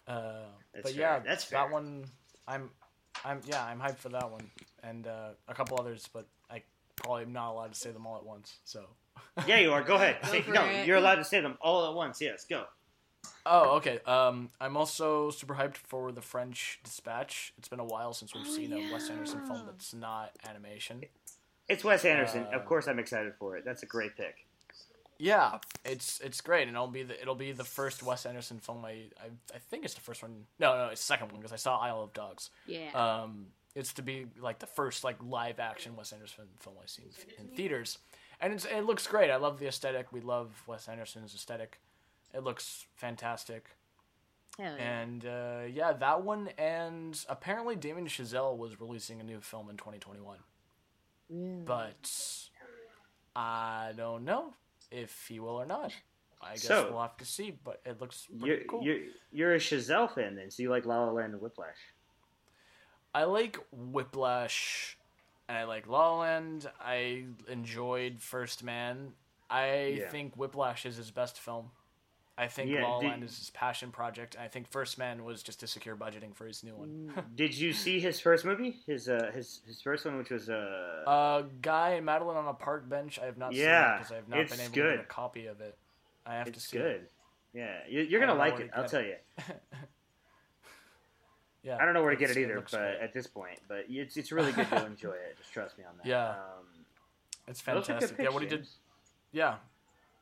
Uh, 0.07 0.33
That's 0.75 0.83
but 0.85 0.93
fair. 0.93 1.01
yeah, 1.01 1.19
That's 1.21 1.45
that 1.51 1.71
one. 1.71 2.05
I'm, 2.49 2.71
I'm 3.25 3.41
yeah, 3.47 3.65
I'm 3.65 3.79
hyped 3.81 3.99
for 3.99 4.09
that 4.11 4.31
one, 4.31 4.51
and 4.83 5.07
uh, 5.07 5.29
a 5.49 5.55
couple 5.55 5.79
others, 5.79 6.09
but 6.13 6.27
I 6.51 6.63
probably 6.97 7.23
am 7.23 7.33
not 7.33 7.51
allowed 7.53 7.73
to 7.73 7.79
say 7.79 7.91
them 7.91 8.07
all 8.07 8.17
at 8.17 8.25
once. 8.25 8.59
So. 8.65 8.85
Yeah, 9.47 9.59
you 9.61 9.73
are. 9.73 9.83
Go 9.83 9.95
ahead. 9.97 10.17
Go 10.23 10.29
Say- 10.29 10.45
no, 10.49 10.65
it. 10.65 10.87
you're 10.87 10.97
allowed 10.97 11.15
to 11.17 11.25
say 11.25 11.41
them 11.41 11.57
all 11.61 11.87
at 11.89 11.95
once. 11.95 12.21
Yes, 12.21 12.45
go. 12.45 12.65
Oh, 13.47 13.77
okay. 13.77 13.99
Um, 14.07 14.51
I'm 14.61 14.77
also 14.77 15.31
super 15.31 15.55
hyped 15.55 15.77
for 15.77 16.13
the 16.13 16.21
French 16.23 16.81
Dispatch. 16.85 17.53
It's 17.59 17.69
been 17.69 17.81
a 17.81 17.85
while 17.85 18.13
since 18.15 18.35
we've 18.35 18.47
Oh, 18.47 18.51
seen 18.51 18.73
a 18.73 18.93
Wes 18.93 19.09
Anderson 19.11 19.47
film 19.47 19.63
that's 19.67 19.93
not 19.95 20.33
animation. 20.49 21.03
It's 21.73 21.85
Wes 21.85 22.05
Anderson. 22.05 22.47
Uh, 22.53 22.57
of 22.57 22.65
course, 22.67 22.87
I'm 22.87 22.99
excited 22.99 23.33
for 23.39 23.57
it. 23.57 23.65
That's 23.65 23.83
a 23.83 23.87
great 23.87 24.17
pick. 24.17 24.47
Yeah, 25.19 25.59
it's 25.85 26.21
it's 26.21 26.41
great, 26.41 26.67
and 26.67 26.77
it'll 26.77 26.89
be 26.89 27.05
the 27.05 27.21
it'll 27.21 27.37
be 27.37 27.53
the 27.53 27.65
first 27.65 28.03
Wes 28.03 28.27
Anderson 28.27 28.59
film 28.59 28.85
I 28.85 29.05
I, 29.21 29.29
I 29.55 29.59
think 29.71 29.85
it's 29.85 29.95
the 29.95 30.01
first 30.01 30.23
one. 30.23 30.47
No, 30.59 30.77
no, 30.77 30.89
it's 30.89 31.01
the 31.01 31.07
second 31.07 31.31
one 31.31 31.41
because 31.41 31.53
I 31.53 31.57
saw 31.57 31.79
Isle 31.79 32.03
of 32.03 32.13
Dogs. 32.13 32.51
yeah. 32.67 32.91
Um, 32.93 33.47
it's 33.75 33.93
to 33.95 34.03
be 34.03 34.27
like 34.41 34.59
the 34.59 34.67
first 34.67 35.05
like 35.05 35.17
live 35.25 35.59
action 35.59 35.97
Wes 35.97 36.13
Anderson 36.13 36.45
film 36.59 36.77
I've 36.83 36.91
seen 36.91 37.07
in 37.39 37.47
theaters, 37.57 37.99
and 38.41 38.53
it's, 38.53 38.65
it 38.65 38.85
looks 38.85 39.07
great. 39.07 39.31
I 39.31 39.37
love 39.37 39.59
the 39.59 39.67
aesthetic. 39.67 40.13
We 40.13 40.21
love 40.21 40.63
Wes 40.67 40.89
Anderson's 40.89 41.35
aesthetic. 41.35 41.81
It 42.35 42.43
looks 42.43 42.87
fantastic, 42.97 43.71
yeah. 44.59 44.75
and 44.75 45.25
uh, 45.25 45.61
yeah, 45.73 45.93
that 45.93 46.23
one. 46.23 46.51
And 46.59 47.25
apparently, 47.29 47.77
Damien 47.77 48.09
Chazelle 48.09 48.57
was 48.57 48.81
releasing 48.81 49.21
a 49.21 49.25
new 49.25 49.41
film 49.41 49.71
in 49.71 49.77
2021, 49.77 50.39
Really? 51.33 51.63
but 51.65 52.13
I 53.35 53.93
don't 53.97 54.25
know 54.25 54.53
if 54.91 55.27
he 55.29 55.41
will 55.41 55.57
or 55.61 55.65
not. 55.67 55.93
I 56.41 56.53
guess 56.55 56.65
So- 56.65 56.91
we'll 56.93 57.01
have 57.03 57.17
to 57.19 57.25
see. 57.25 57.53
But 57.53 57.81
it 57.87 58.01
looks 58.01 58.27
You're, 58.31 58.57
pretty 58.57 58.65
cool. 58.69 58.83
you're 58.83 58.99
you're 59.33 59.55
a 59.55 59.59
Chazelle 59.59 60.13
fan 60.13 60.35
then, 60.37 60.51
so 60.51 60.63
you 60.63 60.71
like 60.71 60.85
La 60.85 61.05
La 61.05 61.11
Land 61.13 61.33
and 61.33 61.41
Whiplash. 61.43 61.79
I 63.15 63.25
like 63.25 63.57
Whiplash 63.73 64.99
and 65.49 65.57
I 65.57 65.65
like 65.65 65.87
La 65.87 66.11
La 66.15 66.21
Land. 66.21 66.71
I 66.81 67.27
enjoyed 67.49 68.21
First 68.21 68.63
Man. 68.65 69.15
I 69.49 69.85
Yeah. 70.01 70.09
think 70.11 70.35
Whiplash 70.37 70.85
is 70.87 70.97
his 70.97 71.11
best 71.11 71.39
film. 71.39 71.71
I 72.39 72.47
think 72.49 72.71
Yeah, 72.71 72.83
La 72.85 72.95
La 72.95 73.01
did- 73.01 73.09
Land 73.11 73.25
is 73.25 73.39
his 73.39 73.51
passion 73.51 73.91
project. 73.91 74.37
I 74.41 74.49
think 74.49 74.67
First 74.67 74.97
Man 74.99 75.25
was 75.25 75.43
just 75.43 75.61
to 75.61 75.67
secure 75.67 75.95
budgeting 75.95 76.35
for 76.35 76.47
his 76.47 76.65
new 76.65 76.75
one. 76.75 77.13
Mm. 77.15 77.25
Did 77.37 77.55
you 77.57 77.73
see 77.75 78.01
his 78.01 78.19
first 78.21 78.45
movie? 78.47 78.79
His 78.87 79.09
uh 79.09 79.31
his 79.35 79.61
his 79.67 79.83
first 79.83 80.05
one, 80.07 80.17
which 80.17 80.31
was 80.31 80.49
uh, 80.49 81.03
uh, 81.07 81.43
Guy 81.61 81.91
and 81.91 82.07
Madeline 82.07 82.39
on 82.39 82.49
a 82.49 82.55
park 82.55 82.89
bench. 82.89 83.19
I 83.21 83.27
have 83.27 83.37
not 83.37 83.53
Yeah, 83.53 83.63
seen 83.63 83.95
it 83.95 83.99
because 83.99 84.13
I 84.13 84.17
have 84.17 84.29
not 84.29 84.49
been 84.49 84.61
able 84.61 84.75
good. 84.75 84.91
to 84.93 84.97
get 84.97 85.05
a 85.05 85.09
copy 85.09 85.47
of 85.47 85.61
it. 85.61 85.77
I 86.25 86.35
have 86.37 86.47
to 86.47 86.53
it's 86.53 86.65
see 86.69 86.79
good. 86.79 86.87
it. 87.03 87.13
Yeah, 87.53 87.77
you, 87.89 88.01
you're 88.01 88.21
gonna 88.21 88.35
like 88.35 88.59
it. 88.61 88.69
to 88.71 88.77
I'll 88.77 88.83
get 88.85 88.91
tell 88.91 89.03
you. 89.03 89.17
Yeah, 91.65 91.77
I 91.81 91.85
don't 91.85 91.95
know 91.95 92.03
where 92.03 92.11
to 92.11 92.17
get 92.17 92.31
it 92.31 92.37
either, 92.39 92.57
looks 92.57 92.73
but 92.73 92.79
great. 92.81 93.01
at 93.01 93.13
this 93.13 93.29
point, 93.29 93.61
but 93.69 93.85
it's 93.89 94.17
it's 94.17 94.33
really 94.33 94.51
good. 94.51 94.67
You'll 94.73 94.85
enjoy 94.87 95.11
it. 95.13 95.37
Just 95.39 95.53
trust 95.53 95.79
me 95.79 95.85
on 95.85 95.93
that. 95.99 96.07
Yeah. 96.07 96.31
Um, 96.31 96.37
it's 97.47 97.63
those 97.63 97.69
are 97.69 97.77
good 97.77 97.87
fantastic. 97.87 98.19
Yeah, 98.19 98.31
what 98.31 98.43
he 98.43 98.49
did. 98.49 98.67
Yeah, 99.31 99.55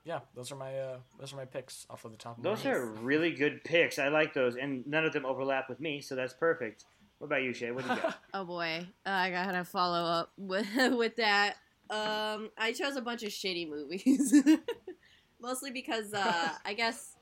yeah. 0.05 0.21
Those 0.35 0.51
are 0.53 0.57
my 0.57 0.79
uh, 0.79 0.97
those 1.19 1.33
are 1.33 1.37
my 1.37 1.45
picks 1.45 1.87
off 1.91 2.05
of 2.05 2.13
the 2.13 2.17
top 2.19 2.39
of 2.39 2.45
my 2.45 2.51
Those 2.51 2.63
head. 2.63 2.75
are 2.75 2.87
really 2.87 3.33
good 3.33 3.63
picks. 3.65 3.99
I 3.99 4.09
like 4.09 4.35
those, 4.35 4.57
and 4.57 4.87
none 4.87 5.05
of 5.05 5.13
them 5.13 5.25
overlap 5.27 5.69
with 5.69 5.81
me, 5.81 6.01
so 6.01 6.15
that's 6.15 6.33
perfect. 6.35 6.85
What 7.19 7.27
about 7.27 7.43
you, 7.43 7.53
Shay? 7.53 7.71
What 7.71 7.85
do 7.87 7.93
you 7.95 8.01
got? 8.01 8.19
Oh 8.35 8.45
boy, 8.45 8.87
uh, 9.07 9.11
I 9.11 9.31
gotta 9.31 9.65
follow 9.65 10.03
up 10.05 10.33
with 10.39 10.67
with 10.97 11.17
that. 11.17 11.55
Um, 11.91 12.51
I 12.57 12.73
chose 12.73 12.97
a 12.97 13.01
bunch 13.03 13.23
of 13.25 13.31
shitty 13.31 13.69
movies, 13.69 14.33
mostly 15.41 15.71
because 15.71 16.15
uh, 16.15 16.49
I 16.65 16.73
guess 16.75 17.17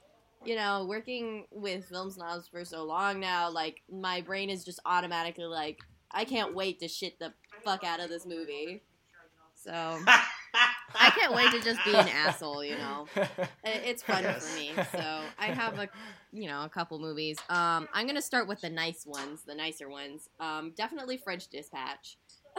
you 0.44 0.54
know 0.56 0.86
working 0.88 1.46
with 1.50 1.86
film 1.86 2.10
snobs 2.10 2.46
for 2.48 2.64
so 2.64 2.84
long 2.84 3.18
now, 3.18 3.50
like 3.50 3.82
my 3.90 4.20
brain 4.20 4.50
is 4.50 4.64
just 4.64 4.78
automatically 4.84 5.46
like, 5.46 5.78
I 6.12 6.24
can't 6.24 6.54
wait 6.54 6.80
to 6.80 6.88
shit 6.88 7.18
the 7.18 7.32
fuck 7.64 7.82
out 7.82 7.98
of 8.00 8.08
this 8.08 8.24
movie. 8.26 8.82
So 9.54 9.98
I 10.94 11.10
can't 11.10 11.34
wait 11.34 11.50
to 11.52 11.60
just 11.60 11.84
be 11.84 11.94
an 11.94 12.08
asshole, 12.08 12.64
you 12.64 12.76
know. 12.76 13.06
It's 13.64 14.02
fun 14.02 14.22
Yes. 14.22 14.48
for 14.48 14.56
me. 14.58 14.72
So 14.92 15.20
I 15.38 15.46
have 15.46 15.78
a, 15.78 15.88
you 16.32 16.48
know, 16.48 16.62
a 16.64 16.68
couple 16.68 16.98
movies. 16.98 17.38
Um, 17.50 17.86
I'm 17.92 18.06
gonna 18.06 18.22
start 18.22 18.48
with 18.48 18.60
the 18.60 18.70
nice 18.70 19.04
ones, 19.06 19.42
the 19.46 19.54
nicer 19.54 19.88
ones. 19.88 20.28
Um, 20.40 20.72
definitely 20.76 21.18
French 21.18 21.48
Dispatch. 21.48 22.16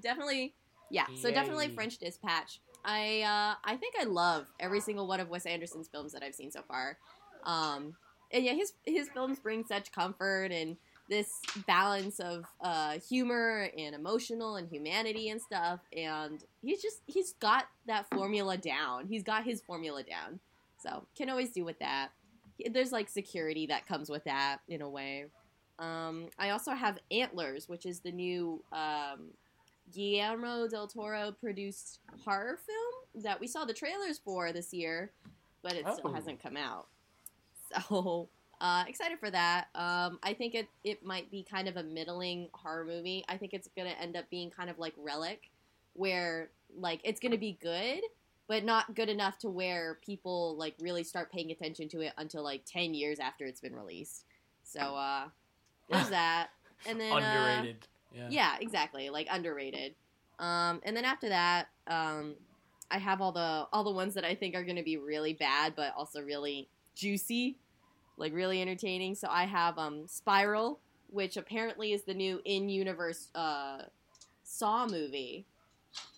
definitely, 0.00 0.54
yeah. 0.90 1.06
So 1.22 1.30
definitely 1.30 1.68
French 1.68 1.98
Dispatch. 1.98 2.60
I 2.84 3.22
uh, 3.22 3.54
I 3.64 3.76
think 3.76 3.94
I 4.00 4.04
love 4.04 4.46
every 4.60 4.80
single 4.80 5.06
one 5.06 5.20
of 5.20 5.28
Wes 5.28 5.46
Anderson's 5.46 5.88
films 5.88 6.12
that 6.12 6.22
I've 6.22 6.34
seen 6.34 6.50
so 6.50 6.62
far. 6.68 6.98
Um, 7.44 7.94
and 8.32 8.44
yeah, 8.44 8.52
his 8.52 8.72
his 8.84 9.08
films 9.08 9.38
bring 9.38 9.64
such 9.64 9.92
comfort 9.92 10.52
and 10.52 10.76
this 11.08 11.40
balance 11.66 12.20
of 12.20 12.44
uh, 12.60 12.98
humor 13.08 13.70
and 13.76 13.94
emotional 13.94 14.56
and 14.56 14.68
humanity 14.68 15.30
and 15.30 15.40
stuff. 15.40 15.80
And 15.96 16.44
he's 16.62 16.82
just 16.82 17.00
he's 17.06 17.32
got 17.34 17.66
that 17.86 18.06
formula 18.10 18.56
down. 18.58 19.06
He's 19.06 19.22
got 19.22 19.44
his 19.44 19.60
formula 19.60 20.02
down. 20.02 20.40
So 20.82 21.04
can 21.16 21.30
always 21.30 21.50
do 21.50 21.64
with 21.64 21.78
that. 21.78 22.08
There's 22.70 22.92
like 22.92 23.08
security 23.08 23.66
that 23.66 23.86
comes 23.86 24.08
with 24.10 24.24
that 24.24 24.58
in 24.68 24.82
a 24.82 24.88
way. 24.88 25.26
Um, 25.78 26.26
I 26.38 26.50
also 26.50 26.72
have 26.72 26.98
Antlers, 27.10 27.68
which 27.68 27.86
is 27.86 28.00
the 28.00 28.10
new 28.12 28.62
um, 28.72 29.28
Guillermo 29.94 30.68
del 30.68 30.86
Toro 30.88 31.32
produced 31.40 32.00
horror 32.24 32.58
film 32.66 33.22
that 33.24 33.40
we 33.40 33.46
saw 33.46 33.64
the 33.64 33.72
trailers 33.72 34.18
for 34.18 34.52
this 34.52 34.74
year, 34.74 35.10
but 35.62 35.72
it 35.74 35.86
still 35.92 36.10
Oh. 36.10 36.12
hasn't 36.12 36.42
come 36.42 36.56
out. 36.56 36.86
So 37.90 38.28
uh, 38.60 38.84
excited 38.88 39.18
for 39.18 39.30
that. 39.30 39.68
Um, 39.74 40.18
I 40.22 40.34
think 40.34 40.54
it 40.54 40.68
it 40.84 41.04
might 41.04 41.30
be 41.30 41.44
kind 41.48 41.68
of 41.68 41.76
a 41.76 41.82
middling 41.82 42.48
horror 42.52 42.84
movie. 42.84 43.24
I 43.28 43.36
think 43.36 43.54
it's 43.54 43.68
gonna 43.76 43.94
end 44.00 44.16
up 44.16 44.28
being 44.30 44.50
kind 44.50 44.68
of 44.68 44.78
like 44.78 44.94
Relic, 44.96 45.50
where 45.94 46.50
like 46.76 47.00
it's 47.04 47.20
gonna 47.20 47.38
be 47.38 47.58
good, 47.60 48.00
but 48.48 48.64
not 48.64 48.94
good 48.94 49.08
enough 49.08 49.38
to 49.38 49.48
where 49.48 49.98
people 50.04 50.56
like 50.56 50.74
really 50.80 51.04
start 51.04 51.30
paying 51.30 51.50
attention 51.50 51.88
to 51.90 52.00
it 52.00 52.12
until 52.18 52.42
like 52.42 52.64
ten 52.64 52.94
years 52.94 53.18
after 53.18 53.44
it's 53.44 53.60
been 53.60 53.74
released. 53.74 54.24
So 54.64 54.80
uh, 54.80 55.28
there's 55.88 56.08
that, 56.10 56.48
and 56.86 57.00
then 57.00 57.12
uh, 57.12 57.16
Underrated. 57.16 57.86
Yeah. 58.14 58.28
yeah, 58.30 58.56
exactly. 58.60 59.10
Like 59.10 59.28
underrated. 59.30 59.94
Um, 60.38 60.80
and 60.84 60.96
then 60.96 61.04
after 61.04 61.28
that, 61.28 61.68
um, 61.86 62.34
I 62.90 62.98
have 62.98 63.20
all 63.20 63.32
the 63.32 63.66
all 63.72 63.84
the 63.84 63.90
ones 63.90 64.14
that 64.14 64.24
I 64.24 64.34
think 64.34 64.54
are 64.54 64.64
going 64.64 64.76
to 64.76 64.82
be 64.82 64.96
really 64.96 65.34
bad, 65.34 65.74
but 65.76 65.92
also 65.96 66.22
really 66.22 66.68
juicy, 66.94 67.56
like 68.18 68.32
really 68.34 68.60
entertaining. 68.60 69.14
So 69.14 69.28
I 69.30 69.44
have 69.44 69.78
um, 69.78 70.06
Spiral, 70.06 70.80
which 71.10 71.36
apparently 71.36 71.92
is 71.92 72.02
the 72.02 72.14
new 72.14 72.40
in-universe 72.44 73.28
uh, 73.34 73.82
Saw 74.42 74.86
movie. 74.86 75.46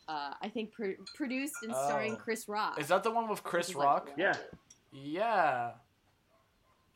Uh, 0.08 0.34
I 0.42 0.48
think 0.48 0.72
pr- 0.72 1.00
produced 1.14 1.54
and 1.62 1.72
starring 1.72 2.14
Oh. 2.14 2.16
Chris 2.16 2.48
Rock. 2.48 2.80
Is 2.80 2.88
that 2.88 3.04
the 3.04 3.10
one 3.10 3.28
with 3.28 3.42
Chris 3.44 3.68
Which 3.68 3.76
like, 3.76 3.86
Rock? 3.86 4.10
Yeah. 4.16 4.36
Yeah. 4.92 5.70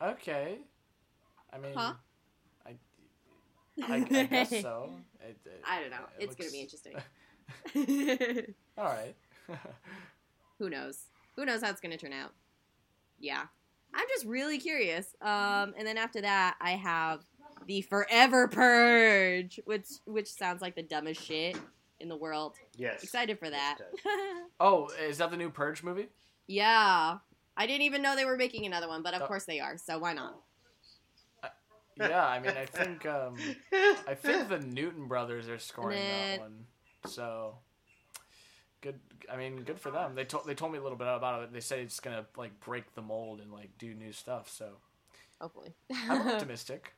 Okay. 0.01 0.57
I 1.53 1.57
mean, 1.57 1.73
Huh? 1.73 1.93
I, 2.65 2.75
I, 3.83 3.95
I 3.95 3.99
guess 4.25 4.49
so. 4.49 4.89
It, 5.27 5.37
it- 5.45 5.61
I 5.67 5.79
don't 5.81 5.89
know. 5.89 6.05
it 6.19 6.25
It's 6.25 6.35
going 6.35 6.49
to 6.49 6.53
be 6.53 6.61
interesting. 6.61 8.53
All 8.77 8.83
right. 8.85 9.15
who 10.59 10.69
knows 10.69 11.05
who 11.35 11.45
knows 11.45 11.61
how 11.63 11.69
it's 11.69 11.79
going 11.81 11.91
to 11.91 11.97
turn 11.97 12.13
out 12.13 12.31
yeah 13.19 13.43
i'm 13.95 14.05
just 14.09 14.25
really 14.25 14.57
curious 14.59 15.15
um, 15.21 15.73
and 15.77 15.87
then 15.87 15.97
after 15.97 16.21
that 16.21 16.55
i 16.61 16.71
have 16.71 17.21
the 17.67 17.81
Forever 17.81 18.47
Purge, 18.47 19.59
which 19.65 19.87
which 20.05 20.27
sounds 20.27 20.61
like 20.61 20.75
the 20.75 20.83
dumbest 20.83 21.23
shit 21.23 21.57
in 21.99 22.09
the 22.09 22.15
world. 22.15 22.53
Yes. 22.77 23.01
Excited 23.01 23.39
for 23.39 23.49
that. 23.49 23.77
Oh, 24.59 24.89
is 25.01 25.17
that 25.17 25.31
the 25.31 25.37
new 25.37 25.49
Purge 25.49 25.81
movie? 25.81 26.09
yeah. 26.47 27.17
I 27.57 27.65
didn't 27.65 27.83
even 27.83 28.01
know 28.03 28.15
they 28.15 28.25
were 28.25 28.37
making 28.37 28.65
another 28.67 28.87
one, 28.87 29.01
but 29.01 29.15
of 29.15 29.23
Oh. 29.23 29.25
course 29.27 29.45
they 29.45 29.59
are. 29.61 29.77
So 29.77 29.97
why 29.97 30.13
not? 30.13 30.35
Yeah, 31.97 32.25
I 32.27 32.39
mean, 32.39 32.51
I 32.55 32.65
think 32.65 33.05
um, 33.07 33.35
I 34.07 34.13
think 34.13 34.49
the 34.49 34.59
Newton 34.59 35.07
brothers 35.07 35.47
are 35.47 35.57
scoring 35.57 35.97
then- 35.97 36.31
that 36.37 36.41
one. 36.41 36.65
So 37.07 37.55
good. 38.85 38.99
I 39.31 39.35
mean, 39.37 39.63
good 39.63 39.79
for 39.79 39.91
them. 39.91 40.15
They 40.15 40.23
told 40.25 40.45
they 40.45 40.53
told 40.55 40.71
me 40.71 40.77
a 40.77 40.81
little 40.83 40.97
bit 40.97 41.07
about 41.07 41.43
it. 41.43 41.53
They 41.53 41.59
say 41.59 41.81
it's 41.81 41.99
gonna 41.99 42.25
like 42.37 42.59
break 42.61 42.93
the 42.95 43.01
mold 43.01 43.41
and 43.41 43.51
like 43.51 43.69
do 43.77 43.93
new 43.93 44.11
stuff. 44.11 44.49
So 44.49 44.69
Hopefully. 45.41 45.73
I'm 45.93 46.27
optimistic. 46.35 46.93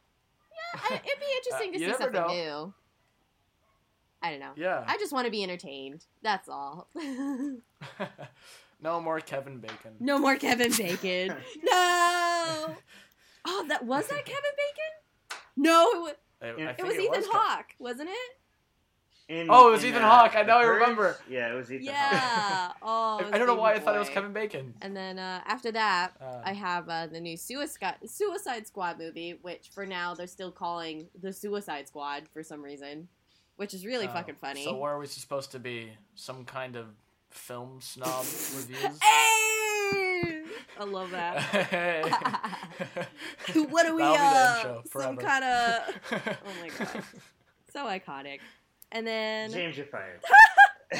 I- 0.76 0.96
It'd 0.96 1.20
be 1.20 1.26
interesting 1.38 1.72
to 1.74 1.78
Uh, 1.78 1.82
you 1.88 1.94
see 1.94 1.98
something 1.98 2.22
know. 2.22 2.28
new. 2.28 2.74
I 4.22 4.32
don't 4.32 4.40
know. 4.40 4.52
Yeah. 4.56 4.84
I 4.88 4.98
just 4.98 5.14
want 5.14 5.26
to 5.26 5.32
be 5.32 5.44
entertained. 5.44 6.06
That's 6.24 6.50
all. 6.50 6.88
no 8.82 9.00
more 9.02 9.20
Kevin 9.20 9.60
Bacon. 9.60 9.94
no 10.00 10.18
more 10.18 10.36
Kevin 10.36 10.72
Bacon. 10.76 11.36
no. 11.64 12.76
Oh, 13.50 13.66
that 13.70 13.86
was 13.86 14.08
that 14.08 14.26
Kevin 14.26 14.52
Bacon? 14.58 15.40
No, 15.56 15.90
it 15.92 16.00
was, 16.02 16.16
I, 16.42 16.46
I 16.48 16.50
It 16.72 16.76
it 16.80 16.84
was 16.86 16.96
Ethan 16.96 17.24
Ke- 17.24 17.32
Hawke, 17.32 17.76
wasn't 17.80 18.10
it? 18.10 18.38
In- 19.30 19.48
Oh, 19.50 19.68
it 19.68 19.72
was 19.72 19.84
in, 19.84 19.90
Ethan 19.90 20.04
uh, 20.04 20.10
Hawke. 20.10 20.36
I 20.38 20.44
The 20.44 20.48
know, 20.48 20.58
I 20.60 20.64
remember. 20.64 21.18
Yeah, 21.30 21.52
it 21.52 21.56
was 21.56 21.70
Ethan 21.72 21.88
Hawke. 21.94 21.96
Yeah. 21.96 22.72
Oh, 22.82 23.20
I, 23.32 23.36
I 23.36 23.38
don't 23.38 23.48
know 23.48 23.56
why 23.56 23.74
I 23.74 23.80
thought 23.80 23.96
it 23.96 24.00
was. 24.00 24.08
Kevin 24.10 24.32
Bacon. 24.32 24.74
And 24.82 24.96
then 24.96 25.20
uh, 25.20 25.42
after 25.46 25.72
that, 25.74 26.14
Uh, 26.22 26.42
I 26.46 26.54
have 26.54 26.88
uh, 26.88 27.08
the 27.08 27.20
new 27.20 27.36
Suicide 27.36 27.96
Suicide 28.06 28.66
Squad 28.68 28.98
movie, 28.98 29.38
which 29.42 29.70
for 29.74 29.86
now 29.86 30.14
they're 30.14 30.28
still 30.28 30.52
calling 30.52 31.08
the 31.20 31.34
Suicide 31.34 31.88
Squad 31.90 32.24
for 32.34 32.42
some 32.44 32.62
reason, 32.62 33.10
which 33.58 33.74
is 33.74 33.86
really 33.86 34.08
uh, 34.08 34.14
fucking 34.14 34.36
funny. 34.36 34.64
So 34.64 34.76
what 34.76 34.88
are 34.88 35.00
we 35.00 35.08
supposed 35.08 35.52
to 35.52 35.60
be? 35.60 35.92
Some 36.16 36.46
kind 36.46 36.76
of 36.78 36.86
film 37.30 37.80
snob 37.82 38.26
reviews? 38.56 38.98
Hey! 39.02 40.44
I 40.80 40.84
love 40.86 41.12
that. 41.12 41.40
Hey. 41.42 42.04
what 43.68 43.86
are 43.86 43.96
we? 43.96 44.02
That'll 44.04 44.16
the 44.16 44.22
Uh, 44.22 44.54
end 44.78 44.84
show 44.94 45.00
some 45.02 45.18
kind 45.18 45.44
of 45.44 45.96
oh 46.46 46.52
my 46.62 46.70
god, 46.70 47.04
so 47.74 47.86
iconic. 47.86 48.40
And 48.92 49.06
then 49.06 49.52
James, 49.52 49.78
you're 49.78 49.86
fired. 49.88 50.22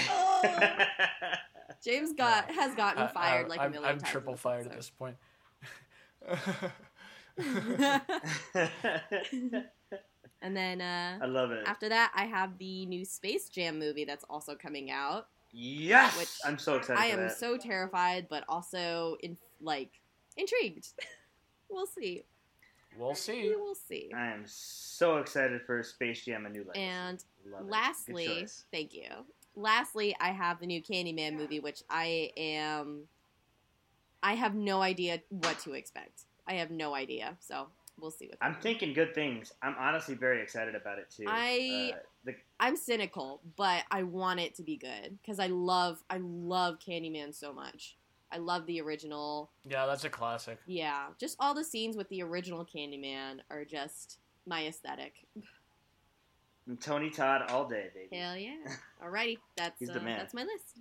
Oh. 0.10 0.42
James 1.84 2.12
got 2.12 2.52
has 2.52 2.76
gotten 2.76 3.04
I- 3.04 3.08
fired 3.08 3.46
I- 3.46 3.50
like 3.50 3.60
a 3.60 3.64
I'm, 3.64 3.72
million 3.72 3.90
I'm 3.90 4.00
times. 4.00 4.12
triple 4.12 4.32
in 4.34 4.36
this 4.36 4.42
fired 4.42 4.66
at 4.68 4.74
this 4.76 4.90
point. 4.90 5.16
and 10.42 10.56
then 10.56 10.82
uh, 10.82 11.20
I 11.22 11.26
love 11.26 11.52
it. 11.52 11.64
after 11.66 11.90
that, 11.90 12.12
I 12.16 12.26
have 12.26 12.58
the 12.58 12.86
new 12.86 13.06
Space 13.06 13.50
Jam 13.50 13.80
movie 13.80 14.06
that's 14.06 14.26
also 14.30 14.56
coming 14.56 14.92
out. 14.92 15.28
Yes, 15.52 16.18
Which 16.18 16.30
I'm 16.46 16.60
so 16.60 16.76
excited. 16.76 17.00
I 17.02 17.12
for 17.12 17.18
am 17.22 17.28
that. 17.28 17.38
so 17.38 17.58
terrified, 17.58 18.28
but 18.30 18.44
also 18.50 19.18
in 19.24 19.38
like 19.62 19.92
intrigued. 20.36 20.90
we'll 21.70 21.88
see. 21.88 22.24
we'll 22.98 23.16
see. 23.16 23.54
We'll 23.56 23.74
see. 23.76 24.12
I 24.16 24.28
am 24.28 24.44
so 24.46 25.18
excited 25.18 25.62
for 25.66 25.82
Space 25.84 26.26
Jam: 26.26 26.46
A 26.46 26.50
New 26.50 26.66
Legacy. 26.66 26.82
And 26.82 27.24
Love 27.52 27.68
lastly, 27.70 28.48
thank 28.72 28.94
you. 28.94 29.10
Lastly, 29.56 30.16
I 30.20 30.30
have 30.30 30.60
the 30.60 30.68
new 30.68 30.82
Candyman 30.82 31.34
movie, 31.36 31.60
which 31.60 31.82
I 31.90 32.32
am. 32.38 33.04
I 34.22 34.34
have 34.34 34.56
no 34.56 34.82
idea 34.82 35.22
what 35.30 35.60
to 35.60 35.74
expect. 35.74 36.24
I 36.48 36.56
have 36.56 36.72
no 36.72 36.94
idea, 36.96 37.38
so 37.40 37.68
we'll 38.00 38.12
see 38.12 38.28
what. 38.28 38.38
I'm 38.42 38.56
thinking 38.56 38.94
good 38.94 39.14
things. 39.16 39.52
I'm 39.62 39.76
honestly 39.80 40.16
very 40.16 40.42
excited 40.42 40.76
about 40.76 41.00
it 41.00 41.10
too. 41.10 41.26
I- 41.28 41.94
uh, 41.96 42.00
the, 42.26 42.36
I'm 42.60 42.76
cynical, 42.76 43.42
but 43.56 43.84
I 43.92 44.04
want 44.04 44.40
it 44.40 44.56
to 44.56 44.64
be 44.64 44.78
good 44.78 45.18
because 45.22 45.40
I 45.40 45.48
love 45.48 46.04
I 46.10 46.18
love 46.18 46.78
Candyman 46.80 47.34
so 47.34 47.54
much. 47.54 47.98
I 48.32 48.38
love 48.38 48.66
the 48.66 48.82
original. 48.82 49.52
Yeah, 49.66 49.86
that's 49.86 50.04
a 50.04 50.10
classic. 50.10 50.60
Yeah, 50.66 51.08
just 51.18 51.38
all 51.40 51.54
the 51.54 51.64
scenes 51.64 51.96
with 51.96 52.10
the 52.10 52.22
original 52.24 52.66
Candyman 52.66 53.40
are 53.50 53.64
just 53.64 54.20
my 54.46 54.66
aesthetic. 54.68 55.14
Tony 56.76 57.10
Todd 57.10 57.50
all 57.50 57.68
day, 57.68 57.88
baby. 57.94 58.16
Hell 58.22 58.36
yeah! 58.38 58.56
Alrighty, 59.04 59.38
that's 59.56 59.80
He's 59.80 59.90
uh, 59.90 59.96
man. 59.96 60.18
that's 60.18 60.34
my 60.34 60.44
list. 60.44 60.80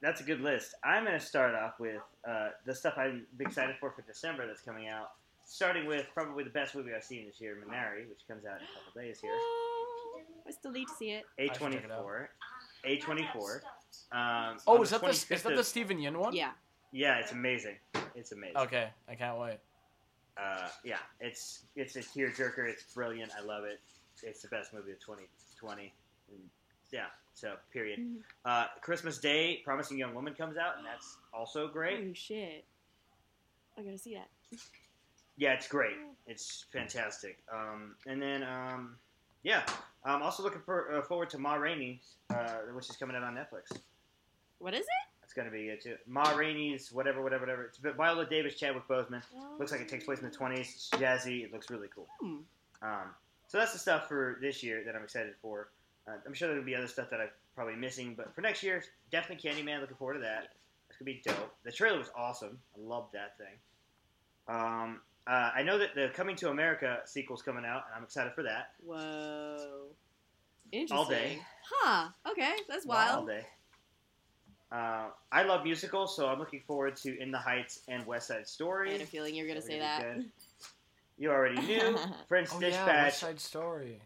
That's 0.00 0.20
a 0.20 0.24
good 0.24 0.40
list. 0.40 0.74
I'm 0.84 1.04
going 1.04 1.18
to 1.18 1.24
start 1.24 1.54
off 1.56 1.80
with 1.80 2.00
uh, 2.28 2.50
the 2.64 2.74
stuff 2.74 2.94
I'm 2.96 3.26
excited 3.40 3.74
for 3.80 3.90
for 3.90 4.02
December 4.02 4.46
that's 4.46 4.60
coming 4.62 4.86
out. 4.88 5.10
Starting 5.44 5.86
with 5.86 6.06
probably 6.14 6.44
the 6.44 6.50
best 6.50 6.74
movie 6.76 6.90
I've 6.94 7.02
seen 7.02 7.26
this 7.26 7.40
year, 7.40 7.56
Minari, 7.56 8.08
which 8.08 8.20
comes 8.28 8.44
out 8.44 8.58
in 8.58 8.64
a 8.64 8.84
couple 8.86 9.02
days 9.02 9.18
here. 9.20 9.30
Oh, 9.34 10.20
I 10.46 10.50
still 10.52 10.70
need 10.70 10.86
to 10.86 10.94
see 10.94 11.10
it. 11.10 11.24
A 11.38 11.42
I 11.42 11.46
should 11.46 11.54
twenty 11.54 11.76
check 11.76 11.86
it 11.86 11.90
out. 11.90 12.02
four. 12.02 12.30
A 12.84 12.96
twenty 12.98 13.26
four. 13.32 13.62
Um, 14.12 14.58
Oh, 14.66 14.76
on 14.76 14.82
is 14.82 14.90
that 14.90 15.00
the 15.00 15.08
is 15.08 15.24
25th 15.24 15.42
that 15.44 15.56
the 15.56 15.64
Steven 15.64 15.98
Yeun 15.98 16.16
one? 16.16 16.34
Yeah, 16.34 16.50
Yeah, 16.92 17.18
it's 17.18 17.32
amazing. 17.32 17.76
It's 18.14 18.32
amazing. 18.32 18.56
Okay, 18.58 18.88
I 19.08 19.14
can't 19.14 19.38
wait. 19.38 19.58
Uh, 20.40 20.68
yeah, 20.84 20.98
it's 21.20 21.64
it's 21.74 21.96
a 21.96 22.00
tearjerker. 22.00 22.68
It's 22.68 22.84
brilliant. 22.94 23.32
I 23.36 23.42
love 23.42 23.64
it. 23.64 23.80
It's 24.22 24.42
the 24.42 24.48
best 24.48 24.72
movie 24.72 24.92
of 24.92 25.00
2020. 25.00 25.92
And 26.30 26.40
yeah. 26.90 27.06
So 27.34 27.54
period. 27.72 28.00
Mhm. 28.00 28.22
Uh, 28.44 28.66
Christmas 28.80 29.18
Day, 29.18 29.60
Promising 29.64 29.98
Young 29.98 30.14
Woman 30.14 30.34
comes 30.34 30.56
out, 30.56 30.76
and 30.76 30.86
that's 30.86 31.18
also 31.32 31.68
great. 31.68 32.08
Oh 32.10 32.12
shit! 32.12 32.64
I 33.76 33.82
gotta 33.82 33.98
see 33.98 34.14
that. 34.14 34.28
Yeah, 35.36 35.52
it's 35.52 35.68
great. 35.68 35.96
It's 36.26 36.66
fantastic. 36.72 37.38
Um, 37.52 37.94
and 38.06 38.20
then, 38.20 38.42
um, 38.42 38.98
yeah, 39.44 39.64
I'm 40.04 40.20
also 40.20 40.42
looking 40.42 40.60
for, 40.62 40.92
uh, 40.96 41.02
forward 41.02 41.30
to 41.30 41.38
Ma 41.38 41.54
Rainey's, 41.54 42.16
uh, 42.30 42.56
which 42.72 42.90
is 42.90 42.96
coming 42.96 43.14
out 43.14 43.22
on 43.22 43.36
Netflix. 43.36 43.80
What 44.58 44.74
is 44.74 44.80
it? 44.80 45.08
It's 45.22 45.34
to 45.34 45.50
be 45.50 45.66
good 45.66 45.80
too. 45.80 45.96
Ma 46.06 46.34
Rainey's, 46.34 46.90
whatever, 46.90 47.22
whatever, 47.22 47.42
whatever. 47.42 47.62
It's 47.64 47.78
Viola 47.78 48.26
Davis, 48.26 48.56
Chadwick 48.56 48.88
Boseman. 48.88 49.22
Looks 49.58 49.70
like 49.70 49.80
it 49.80 49.88
takes 49.88 50.04
place 50.04 50.18
in 50.18 50.24
the 50.28 50.36
20s. 50.36 50.60
It's 50.60 50.90
jazzy. 50.90 51.44
It 51.44 51.52
looks 51.52 51.70
really 51.70 51.88
cool. 51.94 52.08
Hmm. 52.20 52.38
Um, 52.82 53.14
so 53.48 53.58
that's 53.58 53.72
the 53.72 53.78
stuff 53.78 54.08
for 54.08 54.38
this 54.40 54.62
year 54.62 54.82
that 54.86 54.94
I'm 54.94 55.02
excited 55.02 55.34
for. 55.42 55.70
Uh, 56.06 56.12
I'm 56.26 56.32
sure 56.34 56.48
there'll 56.48 56.64
be 56.64 56.74
other 56.76 56.86
stuff 56.86 57.10
that 57.10 57.20
I'm 57.20 57.28
probably 57.54 57.74
missing, 57.76 58.14
but 58.16 58.34
for 58.34 58.40
next 58.40 58.62
year, 58.62 58.82
definitely 59.10 59.50
Candyman. 59.50 59.80
Looking 59.80 59.96
forward 59.96 60.14
to 60.14 60.20
that. 60.20 60.54
It's 60.88 60.98
gonna 60.98 61.06
be 61.06 61.22
dope. 61.24 61.54
The 61.64 61.72
trailer 61.72 61.98
was 61.98 62.10
awesome. 62.16 62.58
I 62.76 62.80
loved 62.80 63.12
that 63.12 63.36
thing. 63.36 63.56
Um, 64.48 65.00
uh, 65.26 65.50
I 65.54 65.62
know 65.62 65.76
that 65.78 65.94
the 65.94 66.08
Coming 66.14 66.36
to 66.36 66.48
America 66.48 67.00
sequel's 67.04 67.42
coming 67.42 67.64
out, 67.66 67.84
and 67.86 67.94
I'm 67.96 68.04
excited 68.04 68.32
for 68.32 68.44
that. 68.44 68.70
Whoa. 68.82 69.88
Interesting. 70.72 70.96
All 70.96 71.04
day. 71.04 71.38
Huh. 71.70 72.08
Okay, 72.30 72.54
that's 72.68 72.86
wild. 72.86 73.20
All 73.20 73.26
day. 73.26 73.44
Uh, 74.70 75.08
I 75.32 75.42
love 75.44 75.64
musicals, 75.64 76.14
so 76.14 76.28
I'm 76.28 76.38
looking 76.38 76.60
forward 76.66 76.96
to 76.96 77.18
In 77.18 77.30
the 77.30 77.38
Heights 77.38 77.80
and 77.88 78.06
West 78.06 78.28
Side 78.28 78.46
Story. 78.46 78.90
I 78.90 78.92
had 78.92 79.00
a 79.02 79.06
feeling 79.06 79.34
you're 79.34 79.46
gonna 79.46 79.60
That 79.60 79.66
say 79.66 79.74
would 79.74 79.82
that. 79.82 80.24
be 81.18 81.24
good. 81.26 81.30
You 81.30 81.30
already 81.36 81.60
knew. 81.66 81.98
French 82.28 82.48
Oh 82.52 82.60
yeah, 82.60 82.68
Dispatch. 82.68 83.04
West 83.04 83.18
Side 83.20 83.40
Story. 83.40 84.00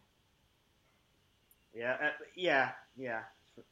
Yeah, 1.74 1.96
uh, 2.02 2.08
yeah, 2.36 2.70
yeah. 2.96 3.20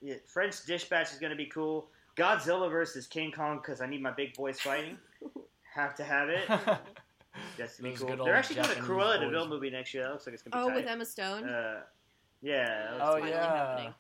yeah. 0.01 0.15
French 0.27 0.65
Dispatch 0.65 1.13
is 1.13 1.19
going 1.19 1.31
to 1.31 1.37
be 1.37 1.47
cool. 1.47 1.89
Godzilla 2.17 2.71
versus 2.71 3.07
King 3.07 3.31
Kong 3.33 3.59
because 3.59 3.81
I 3.81 3.87
need 3.87 4.03
my 4.03 4.11
big 4.11 4.35
boys 4.35 4.61
fighting. 4.61 4.97
Have 5.75 5.95
to 5.97 6.05
have 6.05 6.29
it. 6.29 6.49
That's 7.57 7.79
gonna 7.79 7.93
be 7.93 7.97
cool. 7.97 8.09
They're 8.09 8.19
old 8.19 8.29
actually 8.29 8.57
doing 8.57 8.67
a 8.67 8.69
Japanese 8.75 8.91
Cruella 8.91 9.19
boys. 9.19 9.21
de 9.21 9.31
Vil 9.31 9.49
movie 9.49 9.71
next 9.71 9.95
year. 9.95 10.03
That 10.03 10.11
looks 10.13 10.27
like 10.27 10.35
it's 10.35 10.43
going 10.43 10.51
to 10.51 10.59
be. 10.59 10.63
Oh, 10.65 10.69
be 10.77 10.83
with. 10.83 10.91
Emma 10.91 11.05
Stone. 11.05 11.49
Uh, 11.49 11.81
yeah, 12.43 12.67
that 12.67 12.93
looks 12.95 13.05
Oh 13.05 13.17
yeah. 13.29 13.67
happening. 13.69 13.95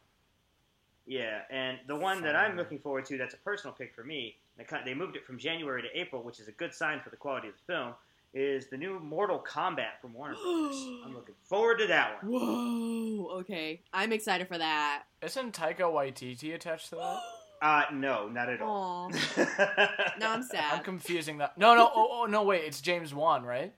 yeah. 1.06 1.42
And 1.48 1.78
the 1.86 1.94
one 1.94 2.22
that 2.22 2.34
I'm 2.34 2.56
looking 2.56 2.80
forward 2.80 3.04
to, 3.04 3.16
that's 3.18 3.34
a 3.34 3.38
personal 3.38 3.72
pick 3.72 3.94
for 3.94 4.02
me. 4.02 4.36
They 4.58 4.64
kind- 4.64 4.84
They 4.84 4.94
moved 4.94 5.14
it 5.14 5.24
from 5.24 5.38
January 5.38 5.80
to 5.82 5.88
April, 5.96 6.24
which 6.24 6.40
is 6.40 6.48
a 6.48 6.52
good 6.52 6.74
sign 6.74 7.00
for 7.04 7.10
the 7.10 7.16
quality 7.16 7.46
of 7.46 7.54
the 7.54 7.72
film. 7.72 7.94
Is 8.32 8.68
the 8.68 8.76
new 8.76 9.00
Mortal 9.00 9.42
Kombat 9.44 9.98
from 10.00 10.12
Warner 10.14 10.34
Brothers? 10.34 10.76
I'm 11.04 11.14
looking 11.14 11.34
forward 11.42 11.78
to 11.78 11.86
that 11.88 12.22
one. 12.22 12.32
Whoa. 12.32 13.28
Okay, 13.40 13.82
I'm 13.92 14.12
excited 14.12 14.46
for 14.46 14.56
that. 14.58 15.02
Isn't 15.22 15.52
Taika 15.54 15.80
Waititi 15.80 16.54
attached 16.54 16.90
to 16.90 16.96
that? 16.96 17.20
Uh, 17.62 17.82
no, 17.92 18.26
not 18.26 18.48
at 18.48 18.62
all. 18.62 19.10
Aw. 19.12 20.12
Now 20.18 20.32
I'm 20.32 20.42
sad. 20.42 20.78
I'm 20.78 20.82
confusing 20.82 21.36
that. 21.38 21.58
No, 21.58 21.74
no. 21.74 21.90
Oh, 21.94 22.22
oh 22.22 22.24
no. 22.24 22.42
Wait, 22.42 22.64
it's 22.64 22.80
James 22.80 23.12
Wan, 23.12 23.44
right? 23.44 23.74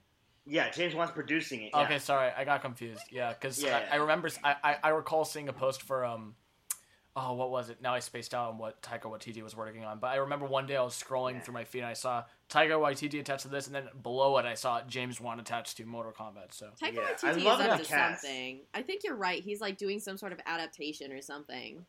yeah, 0.46 0.70
James 0.70 0.94
Wan's 0.94 1.10
producing 1.10 1.62
it. 1.62 1.70
yeah. 1.74 1.80
Okay, 1.82 1.98
sorry, 1.98 2.30
I 2.36 2.44
got 2.44 2.62
confused. 2.62 3.02
Yeah, 3.10 3.32
because 3.32 3.60
Yeah. 3.60 3.80
I, 3.90 3.94
I 3.94 3.98
remember 3.98 4.30
I, 4.44 4.54
I 4.62 4.76
I 4.84 4.88
recall 4.90 5.24
seeing 5.24 5.48
a 5.48 5.52
post 5.52 5.82
for 5.82 6.04
um, 6.04 6.36
oh 7.16 7.34
what 7.34 7.50
was 7.50 7.68
it? 7.70 7.82
Now 7.82 7.94
I 7.94 7.98
spaced 7.98 8.34
out 8.34 8.50
on 8.50 8.58
what 8.58 8.80
Taika 8.82 9.02
Waititi 9.02 9.42
was 9.42 9.56
working 9.56 9.84
on. 9.84 9.98
But 9.98 10.08
I 10.08 10.16
remember 10.16 10.46
one 10.46 10.66
day 10.66 10.76
I 10.76 10.82
was 10.82 10.94
scrolling 10.94 11.34
Yeah. 11.34 11.40
through 11.40 11.54
my 11.54 11.64
feed 11.64 11.80
and 11.80 11.88
I 11.88 11.92
saw 11.92 12.24
Taika 12.48 12.70
Waititi 12.78 13.20
attached 13.20 13.42
to 13.42 13.48
this, 13.48 13.66
and 13.66 13.74
then 13.74 13.88
below 14.02 14.38
it 14.38 14.44
I 14.46 14.54
saw 14.54 14.80
James 14.82 15.20
Wan 15.20 15.38
attached 15.40 15.76
to 15.78 15.84
Mortal 15.84 16.12
Kombat. 16.12 16.52
So 16.52 16.70
Taika 16.82 16.94
Yeah, 16.94 17.00
I 17.02 17.12
Waititi 17.32 17.36
is 17.38 17.44
love 17.44 17.60
up 17.60 17.80
to 17.80 17.84
cast. 17.86 18.22
something. 18.22 18.60
I 18.74 18.82
think 18.82 19.02
you're 19.04 19.16
right. 19.16 19.42
He's 19.42 19.60
like 19.60 19.76
doing 19.76 20.00
some 20.00 20.16
sort 20.16 20.32
of 20.32 20.40
adaptation 20.46 21.12
or 21.12 21.20
something. 21.22 21.84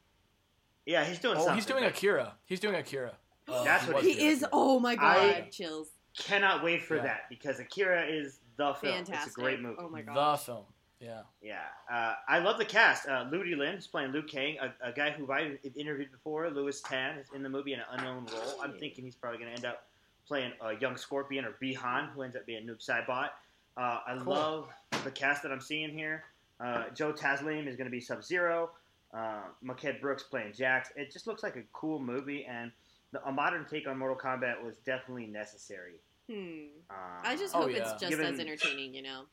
Yeah, 0.85 1.05
he's 1.05 1.19
doing 1.19 1.35
oh, 1.37 1.39
something. 1.39 1.55
he's 1.55 1.65
doing 1.65 1.85
Akira. 1.85 2.33
He's 2.45 2.59
doing 2.59 2.75
Akira. 2.75 3.13
Uh, 3.47 3.63
That's 3.63 3.87
what 3.87 3.97
was 3.97 4.05
He 4.05 4.25
is. 4.27 4.39
Akira. 4.43 4.49
Oh 4.53 4.79
my 4.79 4.95
god, 4.95 5.17
I- 5.17 5.47
chills. 5.51 5.87
Cannot 6.17 6.63
wait 6.63 6.83
for 6.83 6.97
Yeah. 6.97 7.03
that 7.03 7.21
because 7.29 7.59
Akira 7.59 8.05
is 8.05 8.39
the 8.57 8.73
film. 8.75 8.93
Fantastic. 8.93 9.27
It's 9.29 9.37
a 9.37 9.39
great 9.41 9.59
movie. 9.61 9.77
Oh 9.79 9.89
my 9.89 10.01
god, 10.03 10.11
the 10.15 10.19
gosh. 10.19 10.41
film. 10.43 10.65
Yeah. 11.03 11.21
Yeah, 11.41 11.59
uh, 11.91 12.13
I 12.27 12.39
love 12.39 12.57
the 12.57 12.65
cast. 12.65 13.07
Uh, 13.07 13.25
Ludi 13.31 13.55
Lin 13.55 13.75
is 13.75 13.87
playing 13.87 14.11
Liu 14.13 14.23
Kang, 14.23 14.57
a, 14.61 14.89
a 14.89 14.91
guy 14.93 15.11
who 15.11 15.29
I've 15.31 15.57
interviewed 15.75 16.11
before. 16.11 16.49
Lewis 16.49 16.81
Tan 16.81 17.17
is 17.17 17.27
in 17.35 17.43
the 17.43 17.49
movie 17.49 17.73
in 17.73 17.79
an 17.79 17.85
unknown 17.91 18.25
role. 18.33 18.61
I'm 18.61 18.73
thinking 18.79 19.03
he's 19.03 19.15
probably 19.15 19.39
going 19.39 19.49
to 19.49 19.55
end 19.55 19.65
up 19.65 19.83
playing 20.27 20.53
a 20.61 20.75
young 20.79 20.95
Scorpion 20.95 21.43
or 21.45 21.55
Bi-Han, 21.61 22.09
who 22.15 22.21
ends 22.21 22.35
up 22.37 22.45
being 22.45 22.65
Noob 22.65 22.79
Saibot. 22.85 23.29
Uh, 23.75 23.99
I 24.07 24.17
Cool. 24.23 24.33
love 24.33 24.69
the 25.03 25.11
cast 25.11 25.43
that 25.43 25.51
I'm 25.51 25.59
seeing 25.59 25.89
here. 25.89 26.23
Uh, 26.59 26.85
Joe 26.95 27.11
Taslim 27.11 27.67
is 27.67 27.75
going 27.75 27.87
to 27.87 27.91
be 27.91 27.99
Sub 27.99 28.23
Zero. 28.23 28.71
Uh, 29.13 29.41
Mehcad 29.63 29.99
Brooks 29.99 30.23
playing 30.23 30.53
Jax. 30.53 30.89
It 30.95 31.11
just 31.11 31.27
looks 31.27 31.43
like 31.43 31.55
a 31.57 31.63
cool 31.73 31.99
movie, 31.99 32.45
and 32.45 32.71
the, 33.11 33.21
a 33.27 33.31
modern 33.31 33.65
take 33.65 33.87
on 33.87 33.97
Mortal 33.97 34.17
Kombat 34.17 34.63
was 34.63 34.77
definitely 34.77 35.27
necessary. 35.27 35.95
Hmm. 36.31 36.67
Um, 36.89 36.95
I 37.23 37.35
just 37.35 37.53
Oh, 37.55 37.63
hope 37.63 37.71
yeah. 37.71 37.79
it's 37.79 37.91
just 37.91 38.09
Given- 38.09 38.25
as 38.33 38.39
entertaining, 38.39 38.93
you 38.93 39.01
know. 39.01 39.25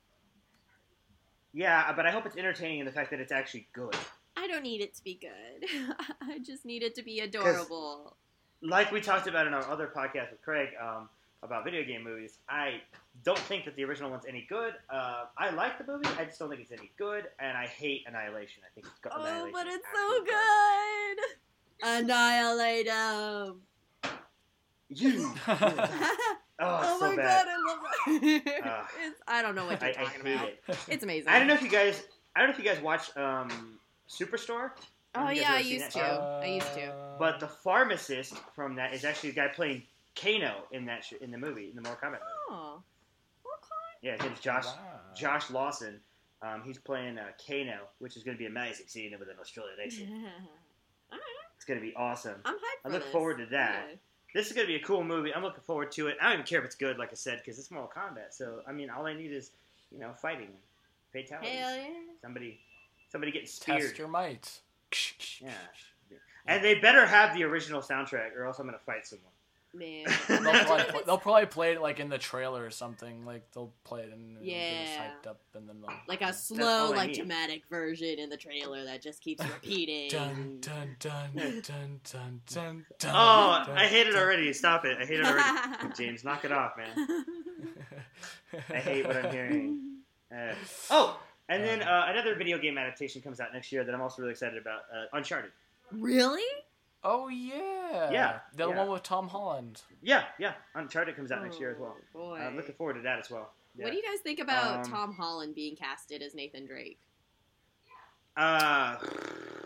Yeah, 1.53 1.93
but 1.95 2.07
I 2.07 2.11
hope 2.11 2.27
it's 2.27 2.37
entertaining 2.37 2.81
in 2.81 2.87
the 2.87 2.93
fact 2.93 3.11
that 3.11 3.21
it's 3.21 3.33
actually 3.33 3.67
good. 3.73 3.95
I 4.37 4.47
don't 4.47 4.63
need 4.63 4.81
it 4.81 4.95
to 4.95 5.05
be 5.05 5.15
good. 5.21 5.69
I 6.23 6.39
just 6.39 6.65
need 6.65 6.83
it 6.83 6.95
to 6.97 7.03
be 7.03 7.21
adorable. 7.21 8.17
like 8.63 8.91
we 8.93 9.01
talked 9.01 9.27
about 9.27 9.47
in 9.47 9.55
our 9.55 9.67
other 9.69 9.87
podcast 9.95 10.31
with 10.31 10.43
Craig 10.43 10.69
um, 10.81 11.09
about 11.43 11.65
video 11.65 11.83
game 11.85 12.05
movies, 12.05 12.39
I 12.49 12.81
don't 13.25 13.39
think 13.39 13.65
that 13.67 13.75
the 13.77 13.85
original 13.85 14.11
one's 14.11 14.25
any 14.27 14.47
good. 14.49 14.75
Uh, 14.89 15.25
I 15.37 15.51
like 15.51 15.79
the 15.85 15.91
movie, 15.91 16.09
I 16.19 16.25
just 16.25 16.39
don't 16.39 16.49
think 16.49 16.61
it's 16.63 16.73
any 16.73 16.91
good, 16.97 17.25
and 17.39 17.57
I 17.57 17.67
hate 17.67 18.05
Annihilation. 18.07 18.63
I 18.65 18.71
think 18.75 18.87
it's 18.87 18.99
got 19.01 19.13
Oh, 19.17 19.23
Annihilation. 19.23 19.53
but 19.53 19.67
it's 19.67 19.87
so 19.95 20.07
absolute 20.07 20.29
good. 20.29 21.19
Annihilate 21.83 22.87
him. 22.87 23.61
You. 24.89 25.33
oh, 26.61 26.81
oh 26.83 26.99
so 27.01 27.07
my 27.11 27.17
bad. 27.17 27.47
god, 27.47 27.55
I 27.55 27.73
love 27.73 28.23
it. 28.23 28.43
Ugh. 28.65 28.87
it's, 29.05 29.21
I 29.27 29.43
don't 29.43 29.55
know 29.55 29.67
what 29.67 29.81
you're 29.81 29.91
I 29.91 29.93
talking 29.93 30.25
hate 30.25 30.35
about. 30.35 30.49
it. 30.49 30.63
It's 30.89 31.05
amazing. 31.05 31.29
I 31.29 31.39
don't 31.39 31.49
know 31.49 31.55
if 31.55 31.63
you 31.63 31.69
guys. 31.69 32.03
I 32.37 32.41
don't 32.41 32.49
know 32.51 32.53
if 32.57 32.59
you 32.59 32.65
guys 32.71 32.81
watch 32.83 33.17
um, 33.17 33.79
Superstore. 34.09 34.71
Oh 35.15 35.27
Have 35.27 35.35
you 35.37 35.43
guys 35.43 35.51
yeah, 35.51 35.57
I 35.57 35.61
used 35.61 35.85
to. 35.87 35.99
show? 35.99 36.41
I 36.43 36.47
used 36.47 36.75
to. 36.75 36.93
But 37.19 37.41
the 37.41 37.49
pharmacist 37.49 38.35
from 38.55 38.77
that 38.77 38.95
is 38.95 39.05
actually 39.05 39.31
the 39.31 39.37
guy 39.37 39.49
playing 39.49 39.83
Kano 40.15 40.63
in 40.71 40.85
that 40.87 41.05
sh- 41.05 41.15
in 41.21 41.31
the 41.33 41.39
movie 41.39 41.69
in 41.71 41.75
the 41.77 41.83
Mortal 41.83 42.09
Kombat 42.11 42.13
movie. 42.13 42.23
Oh. 42.51 42.83
Yeah, 44.03 44.13
his 44.13 44.23
name's 44.23 44.41
Josh 44.41 44.67
Wow. 44.67 44.77
Josh 45.15 45.51
Lawson. 45.51 46.01
Um, 46.43 46.63
he's 46.65 46.79
playing 46.79 47.19
uh, 47.19 47.25
Kano, 47.47 47.81
which 47.99 48.17
is 48.17 48.23
going 48.23 48.35
to 48.35 48.39
be 48.39 48.47
amazing 48.47 48.87
seeing 48.89 49.11
him 49.11 49.21
with 49.21 49.29
an 49.29 49.37
Australian 49.41 49.75
accent. 49.85 50.09
Alright. 51.13 51.23
It's 51.57 51.67
going 51.67 51.79
to 51.79 51.85
be 51.85 51.93
awesome. 51.97 52.37
I'm 52.47 52.55
hyped 52.55 52.59
I 52.85 52.89
for 52.89 52.93
look 52.95 53.03
this. 53.03 53.13
forward 53.13 53.39
to 53.39 53.47
that. 53.47 53.87
Yeah. 53.91 53.97
This 54.35 54.47
is 54.47 54.53
going 54.53 54.67
to 54.67 54.73
be 54.73 54.77
a 54.77 54.85
cool 54.85 55.03
movie. 55.03 55.35
I'm 55.35 55.43
looking 55.43 55.63
forward 55.63 55.91
to 55.93 56.09
it. 56.09 56.17
I 56.21 56.25
don't 56.25 56.35
even 56.35 56.47
care 56.47 56.61
if 56.61 56.65
it's 56.65 56.77
good, 56.77 56.99
like 56.99 57.11
I 57.11 57.15
said, 57.15 57.41
because 57.45 57.59
it's 57.59 57.71
Mortal 57.71 57.91
Kombat. 57.95 58.33
So 58.33 58.61
I 58.67 58.73
mean, 58.73 58.91
all 58.91 59.07
I 59.07 59.15
need 59.15 59.33
is 59.33 59.51
you 59.91 59.99
know 59.99 60.13
fighting, 60.13 60.51
fatalities, 61.13 61.51
Hell 61.51 61.77
yeah. 61.77 61.87
somebody, 62.23 62.61
somebody 63.11 63.33
getting 63.33 63.49
speared. 63.49 63.81
Test 63.83 63.99
your 63.99 64.09
might. 64.09 64.61
Yeah. 65.41 65.51
And 66.47 66.65
they 66.65 66.77
better 66.77 67.05
have 67.07 67.35
the 67.37 67.45
original 67.45 67.83
soundtrack, 67.83 68.35
or 68.35 68.47
else 68.47 68.59
I'm 68.59 68.67
going 68.67 68.77
to 68.77 68.85
fight 68.85 69.07
someone. 69.07 69.31
Man. 69.73 70.05
They'll 70.29 70.39
probably, 70.65 70.85
play, 70.85 71.01
they'll 71.07 71.19
probably 71.19 71.47
play 71.47 71.73
it 71.75 71.81
like 71.81 72.01
in 72.01 72.09
the 72.09 72.19
trailer 72.19 72.65
or 72.65 72.71
something. 72.71 73.25
Like 73.25 73.49
they'll 73.53 73.73
play 73.85 74.01
it 74.03 74.13
and 74.13 74.33
it'll 74.37 74.45
get 74.45 74.53
Yeah. 74.57 75.05
hyped 75.25 75.29
up, 75.31 75.41
and 75.55 75.69
then 75.69 75.77
they'll 75.81 75.97
like 76.09 76.23
a 76.23 76.27
all 76.27 76.33
slow, 76.33 76.91
like 76.91 77.11
need. 77.11 77.17
dramatic 77.19 77.63
version 77.71 78.19
in 78.19 78.29
the 78.31 78.37
trailer 78.37 78.85
that 78.85 79.01
just 79.01 79.21
keeps 79.23 79.45
repeating. 79.55 80.11
dun 80.11 80.59
dun 80.61 80.97
dun 80.99 81.31
dun 81.35 81.61
dun 81.63 82.01
dun 82.53 82.85
dun. 82.99 83.13
Oh, 83.15 83.63
dun, 83.67 83.79
I 83.79 83.87
hate 83.87 84.09
it 84.09 84.13
dun. 84.13 84.23
already. 84.23 84.53
Stop 84.53 84.85
it. 84.85 84.99
I 85.01 85.05
hate 85.07 85.21
it 85.21 85.27
already. 85.27 85.95
James, 85.97 86.25
knock 86.25 86.45
it 86.45 86.51
off, 86.51 86.73
man. 86.77 87.25
I 88.71 88.77
hate 88.79 89.07
what 89.07 89.17
I'm 89.25 89.31
hearing. 89.33 89.79
Uh, 90.37 90.55
oh, 90.91 91.21
and 91.49 91.63
then 91.63 91.83
uh, 91.83 92.07
another 92.09 92.35
video 92.35 92.59
game 92.59 92.77
adaptation 92.77 93.23
comes 93.23 93.39
out 93.41 93.53
next 93.53 93.71
year 93.73 93.85
that 93.85 93.95
I'm 93.95 94.01
also 94.01 94.23
really 94.23 94.33
excited 94.33 94.59
about. 94.61 94.81
Uh, 94.93 95.17
Uncharted. 95.17 95.53
really? 95.93 96.43
Oh 97.03 97.29
yeah, 97.29 98.11
Yeah, 98.11 98.39
the 98.55 98.69
yeah. 98.69 98.77
one 98.77 98.91
with 98.91 99.03
Tom 99.03 99.27
Holland. 99.29 99.81
Yeah, 100.03 100.25
yeah. 100.39 100.53
Uncharted 100.75 101.17
comes 101.17 101.33
out 101.33 101.43
next 101.43 101.59
year 101.59 101.71
as 101.71 101.79
well. 101.79 101.97
Oh, 102.15 102.19
Boy. 102.19 102.37
I'm 102.39 102.57
looking 102.57 102.75
forward 102.75 102.95
to 102.95 103.01
that 103.03 103.19
as 103.19 103.31
well. 103.31 103.53
Yeah. 103.75 103.85
What 103.85 103.91
do 103.93 103.97
you 103.97 104.03
guys 104.03 104.21
think 104.21 104.39
about 104.41 104.85
Um, 104.85 104.93
Tom 104.93 105.15
Holland 105.15 105.55
being 105.55 105.77
casted 105.77 106.21
as 106.23 106.35
Nathan 106.35 106.67
Drake? 106.67 106.99
Uh, 108.37 108.97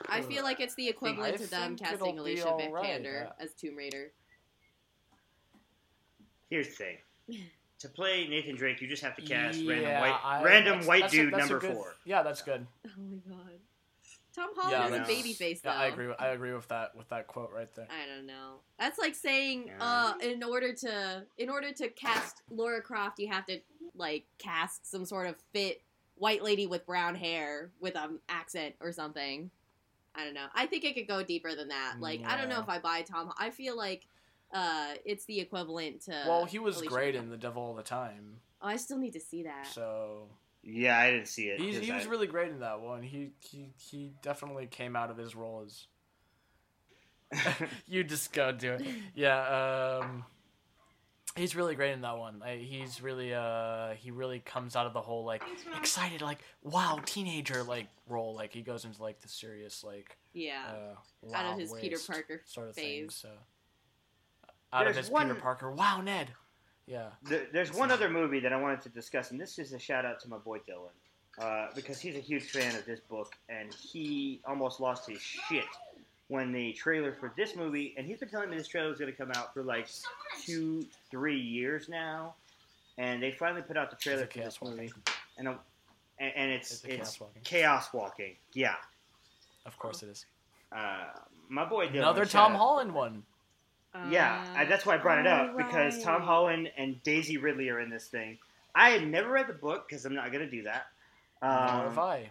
I 0.09 0.22
feel 0.22 0.43
like 0.45 0.61
it's 0.61 0.74
the 0.74 0.89
equivalent 0.89 1.35
I 1.35 1.37
to 1.39 1.47
them 1.51 1.76
casting 1.76 2.18
Alicia 2.18 2.49
alright, 2.49 2.72
Vikander 3.03 3.26
uh, 3.28 3.32
as 3.41 3.53
Tomb 3.53 3.76
Raider. 3.76 4.12
here's 6.51 6.68
the 6.68 6.74
thing. 6.74 6.97
To 7.80 7.89
play 7.91 8.26
Nathan 8.28 8.57
Drake, 8.57 8.80
you 8.80 8.89
just 8.89 9.03
have 9.03 9.14
to 9.16 9.20
cast 9.20 9.59
Yeah, 9.59 9.72
random 9.74 10.01
white, 10.01 10.20
I- 10.24 10.43
random 10.43 10.70
that's- 10.72 10.87
white 10.89 11.01
that's 11.03 11.12
dude 11.12 11.35
that's 11.35 11.37
a 11.45 11.53
number 11.53 11.59
good- 11.66 11.74
four. 11.74 11.95
Yeah, 12.07 12.22
that's 12.22 12.41
good. 12.41 12.66
Oh 12.87 12.91
my 12.97 13.18
god. 13.35 13.54
Tom 14.35 14.51
Holland 14.55 14.72
Yeah, 14.72 14.82
has 14.82 14.89
a 14.89 14.91
that's- 14.99 15.09
baby 15.09 15.32
face 15.32 15.61
though. 15.61 15.70
Yeah, 15.70 15.78
I 15.78 15.87
agree. 15.87 16.07
With, 16.09 16.20
I 16.20 16.28
agree 16.28 16.53
with 16.53 16.66
that. 16.68 16.97
With 16.97 17.09
that 17.11 17.26
quote 17.26 17.53
right 17.53 17.72
there. 17.74 17.87
I 17.91 18.07
don't 18.07 18.26
know. 18.26 18.57
That's 18.78 18.99
like 18.99 19.14
saying, 19.14 19.66
Yeah. 19.68 19.76
uh, 19.80 20.14
in 20.22 20.43
order 20.43 20.72
to 20.72 21.24
in 21.39 21.49
order 21.51 21.72
to 21.72 21.89
cast 21.91 22.43
Laura 22.51 22.80
Croft, 22.82 23.18
you 23.18 23.28
have 23.28 23.47
to 23.47 23.61
like 23.95 24.24
cast 24.39 24.91
some 24.91 25.05
sort 25.05 25.26
of 25.28 25.37
fit 25.53 25.82
white 26.16 26.43
lady 26.43 26.66
with 26.66 26.85
brown 26.87 27.14
hair 27.14 27.70
with 27.80 27.97
an 27.97 28.18
accent 28.28 28.74
or 28.80 28.91
something. 28.93 29.51
I 30.16 30.24
don't 30.24 30.35
know. 30.35 30.47
I 30.55 30.66
think 30.66 30.85
it 30.85 30.95
could 30.95 31.09
go 31.09 31.22
deeper 31.22 31.55
than 31.55 31.68
that. 31.68 31.97
Like 32.01 32.22
I 32.24 32.37
don't 32.37 32.49
know 32.49 32.61
if 32.61 32.68
I 32.68 32.78
buy 32.78 33.03
Tom. 33.03 33.32
I 33.39 33.51
feel 33.51 33.76
like 33.76 34.07
uh, 34.53 34.95
it's 35.05 35.24
the 35.24 35.41
equivalent 35.41 36.03
to. 36.03 36.24
well, 36.28 36.45
he 36.45 36.59
was 36.61 36.76
Alicia 36.76 36.91
great 36.93 37.14
Vikander. 37.14 37.18
in 37.18 37.30
The 37.30 37.37
Devil 37.37 37.62
All 37.62 37.74
the 37.74 37.82
Time. 37.82 38.37
Oh, 38.62 38.68
I 38.68 38.76
still 38.76 38.99
need 38.99 39.12
to 39.14 39.20
see 39.20 39.43
that. 39.43 39.66
So 39.66 40.28
Yeah, 40.67 40.99
I 40.99 41.11
didn't 41.11 41.29
see 41.29 41.49
it. 41.49 41.61
he's, 41.61 41.77
'cause 41.77 41.87
he 41.87 41.93
was 41.93 42.07
I- 42.07 42.11
really 42.11 42.27
great 42.27 42.51
in 42.51 42.61
that 42.61 42.81
one. 42.81 43.03
He 43.03 43.33
he 43.41 43.75
he 43.77 44.15
definitely 44.23 44.67
came 44.67 44.97
out 44.97 45.11
of 45.11 45.17
his 45.19 45.35
role 45.37 45.62
as. 45.65 45.87
you 47.87 48.05
just 48.05 48.33
go 48.33 48.53
do 48.53 48.73
it. 48.73 48.87
Yeah. 49.15 49.99
Um, 50.03 50.25
he's 51.37 51.57
really 51.57 51.75
great 51.75 51.93
in 51.93 52.03
that 52.03 52.17
one. 52.17 52.43
I, 52.45 52.57
he's 52.57 53.03
really 53.03 53.35
uh 53.35 53.91
he 53.95 54.11
really 54.11 54.39
comes 54.41 54.77
out 54.77 54.87
of 54.87 54.93
the 54.93 55.01
whole 55.01 55.25
like 55.25 55.43
excited 55.77 56.23
like 56.23 56.39
wow 56.62 57.01
teenager 57.05 57.62
like 57.65 57.89
role 58.09 58.35
like 58.35 58.53
he 58.53 58.62
goes 58.62 58.85
into 58.85 59.03
like 59.03 59.21
the 59.21 59.29
serious 59.29 59.83
like 59.83 60.17
Yeah, 60.33 60.62
uh 61.25 61.35
out 61.35 61.53
of 61.55 61.59
his 61.59 61.73
Peter 61.73 61.99
Parker 62.07 62.43
sort 62.47 62.69
of 62.69 62.75
thing. 62.77 63.11
So 63.11 63.29
out 64.73 64.87
of 64.87 64.95
There's 64.95 65.09
his 65.09 65.17
Peter 65.19 65.35
Parker 65.35 65.73
wow 65.73 66.01
Ned. 66.01 66.31
Yeah. 66.87 67.11
There- 67.22 67.47
There's 67.53 67.72
one 67.72 67.91
other 67.91 68.09
movie 68.09 68.41
that 68.41 68.53
I 68.53 68.57
wanted 68.57 68.82
to 68.82 68.89
discuss, 68.91 69.30
and 69.30 69.41
this 69.41 69.59
is 69.59 69.72
a 69.72 69.78
shout 69.78 70.05
out 70.05 70.20
to 70.20 70.28
my 70.28 70.39
boy 70.39 70.59
Dylan, 70.61 70.91
uh, 71.39 71.68
because 71.74 71.99
he's 72.01 72.16
a 72.16 72.20
huge 72.20 72.51
fan 72.51 72.74
of 72.76 72.85
this 72.85 73.01
book, 73.01 73.35
and 73.49 73.72
he 73.74 74.41
almost 74.47 74.80
lost 74.80 75.09
his 75.09 75.20
shit 75.20 75.64
when 76.28 76.53
the 76.53 76.72
trailer 76.74 77.12
for 77.12 77.32
this 77.37 77.55
movie, 77.57 77.95
and 77.97 78.07
he's 78.07 78.18
been 78.18 78.28
telling 78.28 78.51
me 78.51 78.57
this 78.57 78.68
trailer 78.68 78.91
is 78.91 78.99
going 78.99 79.11
to 79.11 79.16
come 79.16 79.30
out 79.35 79.53
for 79.55 79.62
like 79.62 79.89
two, 80.43 80.85
three 81.11 81.39
years 81.41 81.89
now, 81.89 82.35
and 82.99 83.22
they 83.22 83.30
finally 83.32 83.62
put 83.62 83.76
out 83.76 83.91
the 83.91 83.97
trailer 83.97 84.26
for 84.26 84.39
this 84.39 84.61
movie, 84.62 84.93
and, 85.39 85.49
and, 85.49 86.32
and 86.37 86.51
it's 86.53 86.70
Is 86.70 86.85
it 86.85 86.91
it's 86.91 86.97
chaos 87.16 87.20
walking? 87.20 87.43
chaos 87.43 87.93
walking, 87.93 88.37
yeah. 88.53 88.74
Of 89.66 89.78
course 89.78 90.03
it 90.03 90.09
is. 90.11 90.26
Uh, 90.70 91.05
my 91.49 91.64
boy 91.64 91.87
Dylan. 91.89 91.99
Another 92.01 92.26
Tom 92.26 92.53
out- 92.53 92.59
Holland 92.59 92.95
one. 93.95 94.11
Yeah, 94.13 94.45
I, 94.57 94.65
that's 94.65 94.85
why 94.85 94.95
I 94.95 94.99
brought 94.99 95.19
it 95.19 95.27
up 95.27 95.57
because 95.57 96.03
Tom 96.03 96.23
Uh. 96.23 96.25
Holland 96.27 96.71
and 96.77 97.03
Daisy 97.03 97.37
Ridley 97.37 97.69
are 97.71 97.81
in 97.81 97.91
this 97.91 98.07
thing. 98.07 98.39
I 98.75 98.91
had 98.91 99.07
never 99.07 99.31
read 99.31 99.47
the 99.47 99.53
book 99.55 99.87
because 99.89 100.05
I'm 100.05 100.15
not 100.15 100.33
going 100.33 100.45
to 100.45 100.51
do 100.51 100.63
that. 100.65 100.87
Nor 101.43 101.51
have 101.53 101.99
Um, 101.99 102.05
I. 102.05 102.29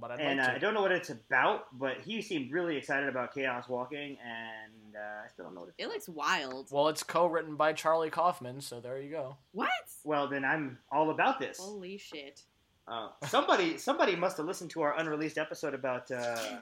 But 0.00 0.10
I'd 0.12 0.20
and 0.20 0.40
uh, 0.40 0.44
like 0.44 0.54
I 0.56 0.58
don't 0.58 0.74
know 0.74 0.82
what 0.82 0.90
it's 0.90 1.10
about, 1.10 1.66
but 1.78 1.98
he 2.04 2.20
seemed 2.20 2.50
really 2.50 2.76
excited 2.76 3.08
about 3.08 3.32
Chaos 3.32 3.68
Walking, 3.68 4.16
and 4.24 4.96
uh, 4.96 5.24
I 5.24 5.28
still 5.28 5.44
don't 5.44 5.54
know 5.54 5.60
what 5.60 5.68
it's 5.68 5.78
It 5.78 5.86
looks 5.86 6.08
wild. 6.08 6.68
Well, 6.72 6.88
it's 6.88 7.04
co-written 7.04 7.54
by 7.54 7.74
Charlie 7.74 8.10
Kaufman, 8.10 8.60
so 8.60 8.80
there 8.80 8.98
you 9.00 9.10
go. 9.10 9.36
What? 9.52 9.68
Well, 10.02 10.26
then 10.26 10.44
I'm 10.44 10.78
all 10.90 11.10
about 11.10 11.38
this. 11.38 11.58
Holy 11.60 11.96
shit! 11.96 12.42
Uh, 12.88 13.10
somebody, 13.28 13.78
somebody 13.78 14.16
must 14.16 14.36
have 14.38 14.46
listened 14.46 14.70
to 14.72 14.82
our 14.82 14.98
unreleased 14.98 15.38
episode 15.38 15.74
about 15.74 16.10
uh, 16.10 16.56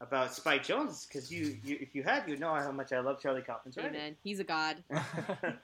about 0.00 0.34
Spike 0.34 0.64
Jonze 0.66 1.06
because 1.08 1.30
you, 1.32 1.56
you, 1.64 1.78
if 1.80 1.94
you 1.94 2.02
had, 2.02 2.28
you'd 2.28 2.40
know 2.40 2.54
how 2.54 2.72
much 2.72 2.92
I 2.92 3.00
love 3.00 3.20
Charlie 3.20 3.42
Kaufman's 3.42 3.76
writing. 3.76 3.94
Amen. 3.94 4.16
He's 4.22 4.40
a 4.40 4.44
god. 4.44 4.76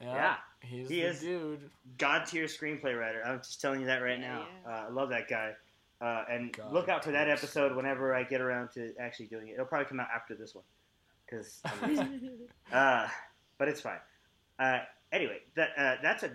Yeah, 0.00 0.12
Yeah, 0.14 0.36
he's 0.60 0.88
he 0.88 1.00
the 1.02 1.06
is. 1.08 1.20
dude. 1.20 1.70
God 1.98 2.26
tier 2.26 2.46
screenplay 2.46 2.98
writer. 2.98 3.22
I'm 3.24 3.38
just 3.38 3.60
telling 3.60 3.80
you 3.80 3.86
that 3.86 3.98
right 4.02 4.18
Yeah, 4.18 4.26
now. 4.28 4.46
yeah. 4.66 4.72
Uh, 4.72 4.84
I 4.86 4.90
love 4.90 5.08
that 5.10 5.28
guy. 5.28 5.52
Uh, 6.00 6.24
and 6.28 6.52
God 6.52 6.72
look 6.72 6.88
out 6.88 7.04
for 7.04 7.12
that 7.12 7.26
tier 7.26 7.34
episode 7.34 7.74
whenever 7.76 8.12
I 8.14 8.24
get 8.24 8.40
around 8.40 8.70
to 8.72 8.92
actually 8.98 9.26
doing 9.26 9.48
it. 9.48 9.52
It'll 9.52 9.64
probably 9.66 9.86
come 9.86 10.00
out 10.00 10.08
after 10.14 10.34
this 10.34 10.54
one, 10.54 10.64
because. 11.24 11.62
uh, 12.72 13.06
but 13.56 13.68
it's 13.68 13.80
fine. 13.80 14.00
Uh, 14.58 14.80
anyway, 15.12 15.38
that 15.54 15.70
uh, 15.78 15.94
that's 16.02 16.24
a, 16.24 16.32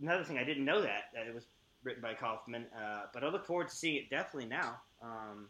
another 0.00 0.24
thing 0.24 0.38
I 0.38 0.44
didn't 0.44 0.64
know 0.64 0.80
that 0.80 1.04
that 1.14 1.26
it 1.26 1.34
was 1.34 1.44
written 1.84 2.02
by 2.02 2.14
Kaufman. 2.14 2.64
Uh, 2.76 3.02
but 3.12 3.22
I 3.22 3.28
look 3.28 3.44
forward 3.44 3.68
to 3.68 3.76
seeing 3.76 3.96
it 3.96 4.08
definitely 4.10 4.48
now. 4.48 4.80
Um, 5.02 5.48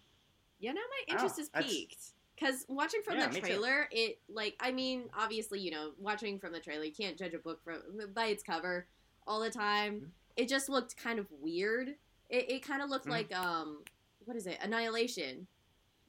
Yeah, 0.62 0.72
now 0.72 0.80
my 0.80 1.02
Oh, 1.10 1.12
interest 1.12 1.38
is 1.40 1.50
peaked. 1.50 2.12
Because 2.36 2.64
watching 2.68 3.02
from 3.02 3.16
Yeah, 3.18 3.26
the 3.26 3.40
trailer, 3.40 3.88
it 3.90 4.20
like 4.28 4.56
I 4.60 4.72
mean, 4.72 5.10
obviously, 5.16 5.60
you 5.60 5.70
know, 5.70 5.92
watching 5.98 6.38
from 6.38 6.52
the 6.52 6.60
trailer, 6.60 6.84
you 6.84 6.92
can't 6.92 7.18
judge 7.18 7.34
a 7.34 7.38
book 7.38 7.62
from 7.62 7.82
by 8.14 8.26
its 8.26 8.42
cover 8.42 8.86
all 9.26 9.40
the 9.40 9.50
time. 9.50 10.12
it 10.34 10.48
just 10.48 10.70
looked 10.70 10.96
kind 10.96 11.18
of 11.18 11.26
weird. 11.30 11.88
It, 12.30 12.50
it 12.50 12.62
kind 12.66 12.80
of 12.80 12.88
looked 12.88 13.06
Mhm. 13.06 13.10
like 13.10 13.36
um, 13.36 13.82
what 14.24 14.34
is 14.36 14.46
it? 14.46 14.56
Annihilation, 14.62 15.46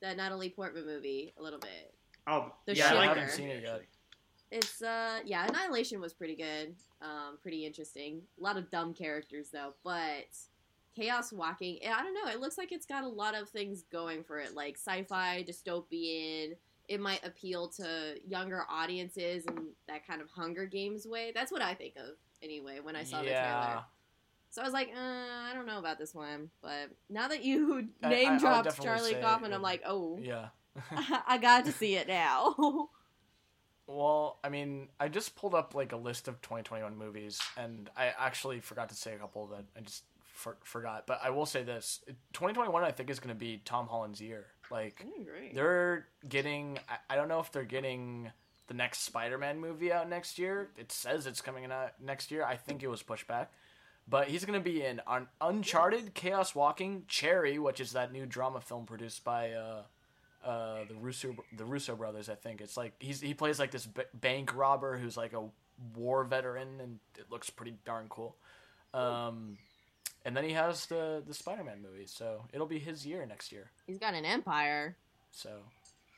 the 0.02 0.16
Natalie 0.16 0.50
Portman 0.50 0.86
movie, 0.86 1.34
a 1.38 1.42
little 1.44 1.60
bit. 1.60 1.94
Oh, 2.26 2.54
The 2.66 2.76
yeah, 2.76 2.96
I 2.98 3.08
haven't 3.08 3.30
Seen 3.32 3.50
it 3.50 3.64
yet. 3.64 3.84
It's 4.50 4.82
uh, 4.82 5.20
yeah, 5.26 5.46
Annihilation 5.48 6.00
was 6.00 6.14
pretty 6.14 6.36
good. 6.38 6.76
Um, 7.02 7.38
pretty 7.42 7.66
interesting. 7.66 8.22
A 8.40 8.44
lot 8.44 8.56
of 8.56 8.70
dumb 8.70 8.94
characters 8.94 9.50
though, 9.50 9.74
but 9.84 10.28
Chaos 10.96 11.32
Walking, 11.32 11.80
I 11.86 12.04
don't 12.04 12.14
know. 12.14 12.32
It 12.32 12.40
looks 12.40 12.58
like 12.58 12.72
it's 12.72 12.86
got 12.86 13.04
a 13.04 13.08
lot 13.08 13.36
of 13.36 13.50
things 13.50 13.84
going 13.92 14.24
for 14.24 14.40
it, 14.40 14.54
like 14.54 14.78
sci-fi, 14.78 15.44
dystopian. 15.48 16.56
It 16.88 17.00
might 17.00 17.26
appeal 17.26 17.70
to 17.70 18.16
younger 18.28 18.64
audiences 18.70 19.46
in 19.46 19.70
that 19.88 20.06
kind 20.06 20.22
of 20.22 20.30
Hunger 20.30 20.66
Games 20.66 21.08
way. 21.08 21.32
That's 21.34 21.52
what 21.52 21.62
I 21.62 21.74
think 21.74 21.96
of 21.96 22.16
anyway 22.42 22.80
when 22.82 22.96
I 22.96 23.04
saw 23.04 23.20
the 23.22 23.30
trailer. 23.30 23.84
So 24.50 24.62
I 24.62 24.66
was 24.66 24.74
like, 24.74 24.90
uh, 24.96 25.00
I 25.00 25.52
don't 25.56 25.66
know 25.66 25.80
about 25.80 25.98
this 25.98 26.14
one, 26.14 26.50
but 26.62 26.92
now 27.10 27.28
that 27.28 27.44
you 27.44 27.88
I- 28.04 28.08
I- 28.08 28.10
name 28.10 28.38
dropped 28.38 28.82
Charlie 28.82 29.16
Kaufman, 29.16 29.54
I'm 29.54 29.62
like, 29.64 29.82
oh, 29.86 30.20
Yeah. 30.22 30.50
I 31.28 31.38
got 31.40 31.66
to 31.66 31.72
see 31.72 31.96
it 31.96 32.08
now. 32.08 32.90
Well, 33.86 34.40
I 34.44 34.50
mean, 34.50 34.88
I 35.00 35.10
just 35.10 35.36
pulled 35.36 35.54
up 35.54 35.76
like 35.76 35.92
a 35.92 35.98
list 35.98 36.30
of 36.30 36.42
2021 36.42 36.98
movies, 36.98 37.40
and 37.58 37.90
I 37.98 38.14
actually 38.18 38.62
forgot 38.62 38.88
to 38.90 38.96
say 38.96 39.14
a 39.14 39.18
couple 39.18 39.46
that 39.48 39.66
I 39.78 39.82
just 39.82 40.04
for- 40.44 40.58
forgot. 40.64 41.08
But 41.08 41.20
I 41.24 41.30
will 41.32 41.46
say 41.46 41.64
this: 41.64 42.02
2021, 42.34 42.84
I 42.84 42.92
think, 42.92 43.10
is 43.10 43.20
going 43.20 43.34
to 43.34 43.40
be 43.40 43.62
Tom 43.66 43.88
Holland's 43.88 44.22
year. 44.22 44.46
Like 44.72 45.06
Great. 45.26 45.54
they're 45.56 46.08
getting, 46.28 46.80
I, 46.90 47.14
I 47.14 47.16
don't 47.16 47.28
know 47.28 47.40
if 47.40 47.52
they're 47.52 47.64
getting 47.64 48.32
the 48.68 48.74
next 48.74 49.02
Spider-Man 49.02 49.60
movie 49.60 49.92
out 49.92 50.10
next 50.10 50.40
year. 50.40 50.70
It 50.78 50.92
says 50.92 51.28
it's 51.28 51.42
coming 51.42 51.66
out 51.72 51.92
next 52.02 52.32
year. 52.32 52.44
I 52.44 52.56
think 52.56 52.82
it 52.82 52.88
was 52.88 53.04
pushed 53.04 53.28
back. 53.28 53.52
But 54.08 54.28
he's 54.30 54.44
going 54.46 54.60
to 54.60 54.64
be 54.64 54.84
in 54.84 55.00
Un- 55.08 55.28
Uncharted, 55.42 56.14
Chaos 56.14 56.54
Walking, 56.56 57.04
Cherry, 57.08 57.58
which 57.60 57.80
is 57.80 57.92
that 57.94 58.12
new 58.12 58.26
drama 58.26 58.60
film 58.62 58.86
produced 58.86 59.24
by 59.24 59.52
uh, 59.52 59.84
uh, 60.44 60.80
the 60.90 60.96
Russo 60.96 61.36
the 61.56 61.66
Russo 61.66 61.96
brothers. 61.96 62.28
I 62.30 62.36
think 62.36 62.60
it's 62.60 62.76
like 62.76 62.94
he's 63.00 63.22
he 63.22 63.34
plays 63.34 63.60
like 63.60 63.72
this 63.72 63.86
b- 63.86 64.02
bank 64.14 64.56
robber 64.56 64.98
who's 64.98 65.16
like 65.16 65.34
a 65.34 65.44
war 65.96 66.24
veteran, 66.24 66.80
and 66.82 67.00
it 67.18 67.26
looks 67.32 67.50
pretty 67.50 67.76
darn 67.86 68.08
cool. 68.10 68.36
Um, 68.94 69.58
and 70.26 70.36
then 70.36 70.44
he 70.44 70.52
has 70.54 70.86
the 70.88 71.24
the 71.28 71.34
Spider 71.34 71.64
Man 71.64 71.82
movie, 71.82 72.06
so 72.06 72.46
it'll 72.54 72.68
be 72.68 72.80
his 72.80 73.06
year 73.06 73.26
next 73.26 73.52
year. 73.52 73.72
He's 73.88 73.98
got 74.00 74.14
an 74.14 74.26
empire, 74.26 74.96
So 75.32 75.50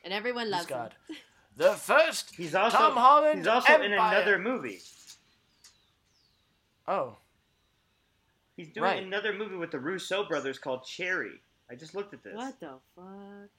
and 0.04 0.12
everyone 0.12 0.46
he's 0.46 0.52
loves 0.52 0.68
him. 0.68 0.88
the 1.56 1.72
first 1.72 2.34
He's 2.36 2.54
also 2.54 2.76
Tom 2.76 2.92
Holland. 2.94 3.38
he's 3.38 3.46
also 3.48 3.80
in 3.80 3.92
another 3.92 4.38
movie. 4.38 4.80
Oh, 6.88 7.16
He's 8.56 8.68
doing 8.68 8.84
Right. 8.84 9.02
another 9.02 9.34
movie 9.34 9.56
with 9.56 9.70
the 9.70 9.78
Russo 9.78 10.24
brothers 10.26 10.58
called 10.58 10.84
Cherry. 10.86 11.42
I 11.70 11.74
just 11.74 11.94
looked 11.94 12.14
at 12.14 12.22
this. 12.22 12.34
What 12.34 12.58
the 12.58 12.78
fuck? 12.94 13.50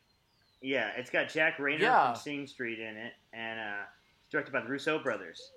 Yeah, 0.61 0.89
it's 0.97 1.11
got 1.11 1.29
Jack 1.29 1.57
Reynor 1.57 1.79
Yeah. 1.81 2.13
from 2.13 2.21
Sing 2.21 2.47
Street 2.47 2.79
in 2.79 2.97
it, 2.97 3.13
and 3.31 3.59
uh, 3.59 3.83
it's 4.23 4.31
directed 4.31 4.53
by 4.53 4.61
the 4.61 4.67
Russo 4.69 4.97
brothers. 4.97 5.51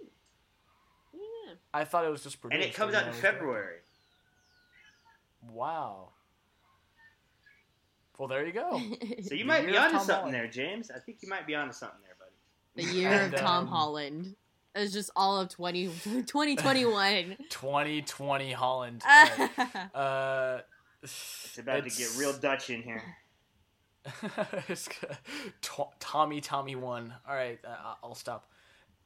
Yeah. 1.14 1.54
I 1.72 1.84
thought 1.84 2.04
it 2.04 2.10
was 2.10 2.22
just 2.22 2.40
produced. 2.42 2.62
and 2.62 2.70
it 2.70 2.74
comes 2.76 2.92
out 2.94 3.04
in 3.04 3.12
know 3.12 3.16
it. 3.16 3.20
February. 3.20 3.78
Wow. 5.48 6.10
Well, 8.18 8.28
there 8.28 8.46
you 8.46 8.52
go. 8.52 8.78
So 9.22 9.34
you 9.34 9.38
The 9.40 9.44
might 9.44 9.66
be 9.66 9.76
of 9.76 9.82
onto 9.84 9.96
something 9.98 10.14
Holland. 10.14 10.34
there, 10.34 10.46
James. 10.48 10.90
I 10.90 10.98
think 10.98 11.18
you 11.22 11.28
might 11.28 11.46
be 11.46 11.54
onto 11.54 11.72
something 11.72 11.98
there, 12.04 12.16
buddy. 12.18 12.86
the 12.90 12.94
year 12.98 13.22
of 13.26 13.34
Tom 13.36 13.64
um, 13.64 13.66
Holland. 13.68 14.36
It 14.74 14.78
was 14.80 14.92
just 14.92 15.10
all 15.16 15.40
of 15.40 15.48
20, 15.48 15.86
2021. 16.04 17.36
2020 17.48 18.52
Holland. 18.52 19.02
Uh, 19.94 20.58
It's 21.02 21.58
about 21.58 21.84
to 21.84 21.90
get 21.90 22.08
real 22.18 22.32
Dutch 22.34 22.68
in 22.70 22.82
here. 22.82 23.02
it's 24.68 24.88
good. 24.88 25.16
To- 25.62 25.88
Tommy 25.98 26.40
Tommy 26.40 26.76
one. 26.76 27.14
All 27.28 27.34
right, 27.34 27.58
uh, 27.64 27.94
I'll 28.02 28.14
stop. 28.14 28.50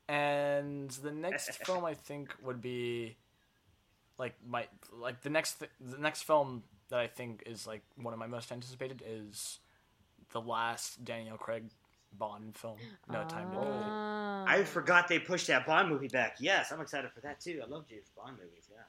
And 0.09 0.91
the 0.91 1.11
next 1.13 1.51
film 1.65 1.85
I 1.85 1.95
think 1.95 2.35
would 2.43 2.61
be 2.61 3.17
like 4.19 4.35
my 4.47 4.67
like 4.93 5.23
the 5.23 5.31
next 5.31 5.61
th- 5.61 5.71
the 5.81 5.99
next 5.99 6.23
film 6.23 6.63
that 6.89 7.01
I 7.01 7.07
think 7.07 7.43
is 7.47 7.67
like 7.67 7.83
one 7.97 8.13
of 8.13 8.21
my 8.21 8.27
most 8.27 8.53
anticipated 8.53 9.03
is 9.07 9.59
the 10.33 10.41
last 10.41 11.05
Daniel 11.05 11.37
Craig 11.37 11.65
Bond 12.17 12.57
film, 12.57 12.79
No 13.11 13.25
Time 13.25 13.51
to 13.51 13.57
Die. 13.57 13.63
Ah. 13.67 14.45
I 14.47 14.63
forgot 14.65 15.09
they 15.09 15.19
pushed 15.19 15.49
that 15.49 15.67
Bond 15.67 15.89
movie 15.89 16.09
back. 16.09 16.37
Yes, 16.39 16.71
I'm 16.71 16.81
excited 16.81 17.11
for 17.13 17.21
that 17.23 17.41
too. 17.41 17.61
I 17.65 17.69
love 17.69 17.89
James 17.89 18.11
Bond 18.17 18.37
movies. 18.37 18.69
Yeah. 18.71 18.83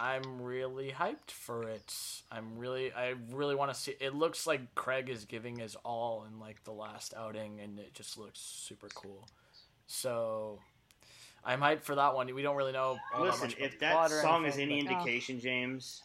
I'm 0.00 0.40
really 0.40 0.92
hyped 0.92 1.32
for 1.32 1.64
it. 1.64 1.92
I'm 2.30 2.56
really, 2.56 2.92
I 2.92 3.14
really 3.32 3.56
want 3.56 3.72
to 3.72 3.78
see. 3.78 3.94
It 4.00 4.14
looks 4.14 4.46
like 4.46 4.74
Craig 4.76 5.08
is 5.08 5.24
giving 5.24 5.58
his 5.58 5.76
all 5.84 6.24
in 6.30 6.38
like 6.38 6.62
the 6.64 6.72
last 6.72 7.14
outing, 7.16 7.60
and 7.60 7.78
it 7.80 7.94
just 7.94 8.16
looks 8.16 8.38
super 8.38 8.88
cool. 8.94 9.28
So, 9.88 10.60
I'm 11.44 11.60
hyped 11.60 11.82
for 11.82 11.94
that 11.94 12.14
one. 12.14 12.32
We 12.34 12.42
don't 12.42 12.56
really 12.56 12.72
know. 12.72 12.98
all 13.14 13.24
that 13.24 13.30
Listen, 13.32 13.48
much 13.48 13.54
about 13.56 13.66
if 13.66 13.72
the 13.72 13.78
that 13.80 13.92
plot 13.92 14.12
or 14.12 14.20
song 14.20 14.44
is 14.46 14.58
any 14.58 14.82
but- 14.82 14.92
indication, 14.92 15.40
James, 15.40 16.02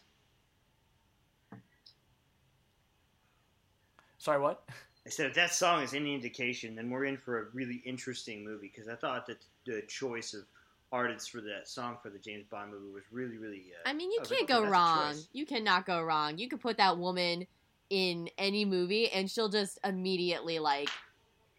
sorry, 4.18 4.40
what? 4.40 4.62
I 5.06 5.10
said 5.10 5.26
if 5.26 5.34
that 5.34 5.52
song 5.52 5.82
is 5.82 5.92
any 5.92 6.14
indication, 6.14 6.74
then 6.74 6.88
we're 6.88 7.04
in 7.04 7.18
for 7.18 7.40
a 7.40 7.44
really 7.52 7.82
interesting 7.84 8.42
movie. 8.42 8.70
Because 8.74 8.88
I 8.88 8.94
thought 8.94 9.26
that 9.26 9.44
the 9.66 9.82
choice 9.82 10.32
of 10.32 10.44
artists 10.92 11.28
for 11.28 11.42
that 11.42 11.68
song 11.68 11.98
for 12.02 12.08
the 12.08 12.18
James 12.18 12.46
Bond 12.50 12.70
movie 12.70 12.90
was 12.92 13.02
really, 13.10 13.36
really. 13.36 13.66
Uh, 13.84 13.88
I 13.88 13.92
mean, 13.92 14.10
you 14.10 14.20
I 14.22 14.24
can't 14.24 14.42
okay, 14.42 14.46
go 14.46 14.60
that's 14.62 14.72
wrong. 14.72 15.14
You 15.32 15.44
cannot 15.44 15.84
go 15.84 16.02
wrong. 16.02 16.38
You 16.38 16.48
could 16.48 16.60
put 16.60 16.78
that 16.78 16.96
woman 16.96 17.46
in 17.90 18.30
any 18.38 18.64
movie, 18.64 19.10
and 19.10 19.30
she'll 19.30 19.50
just 19.50 19.78
immediately 19.84 20.58
like 20.58 20.88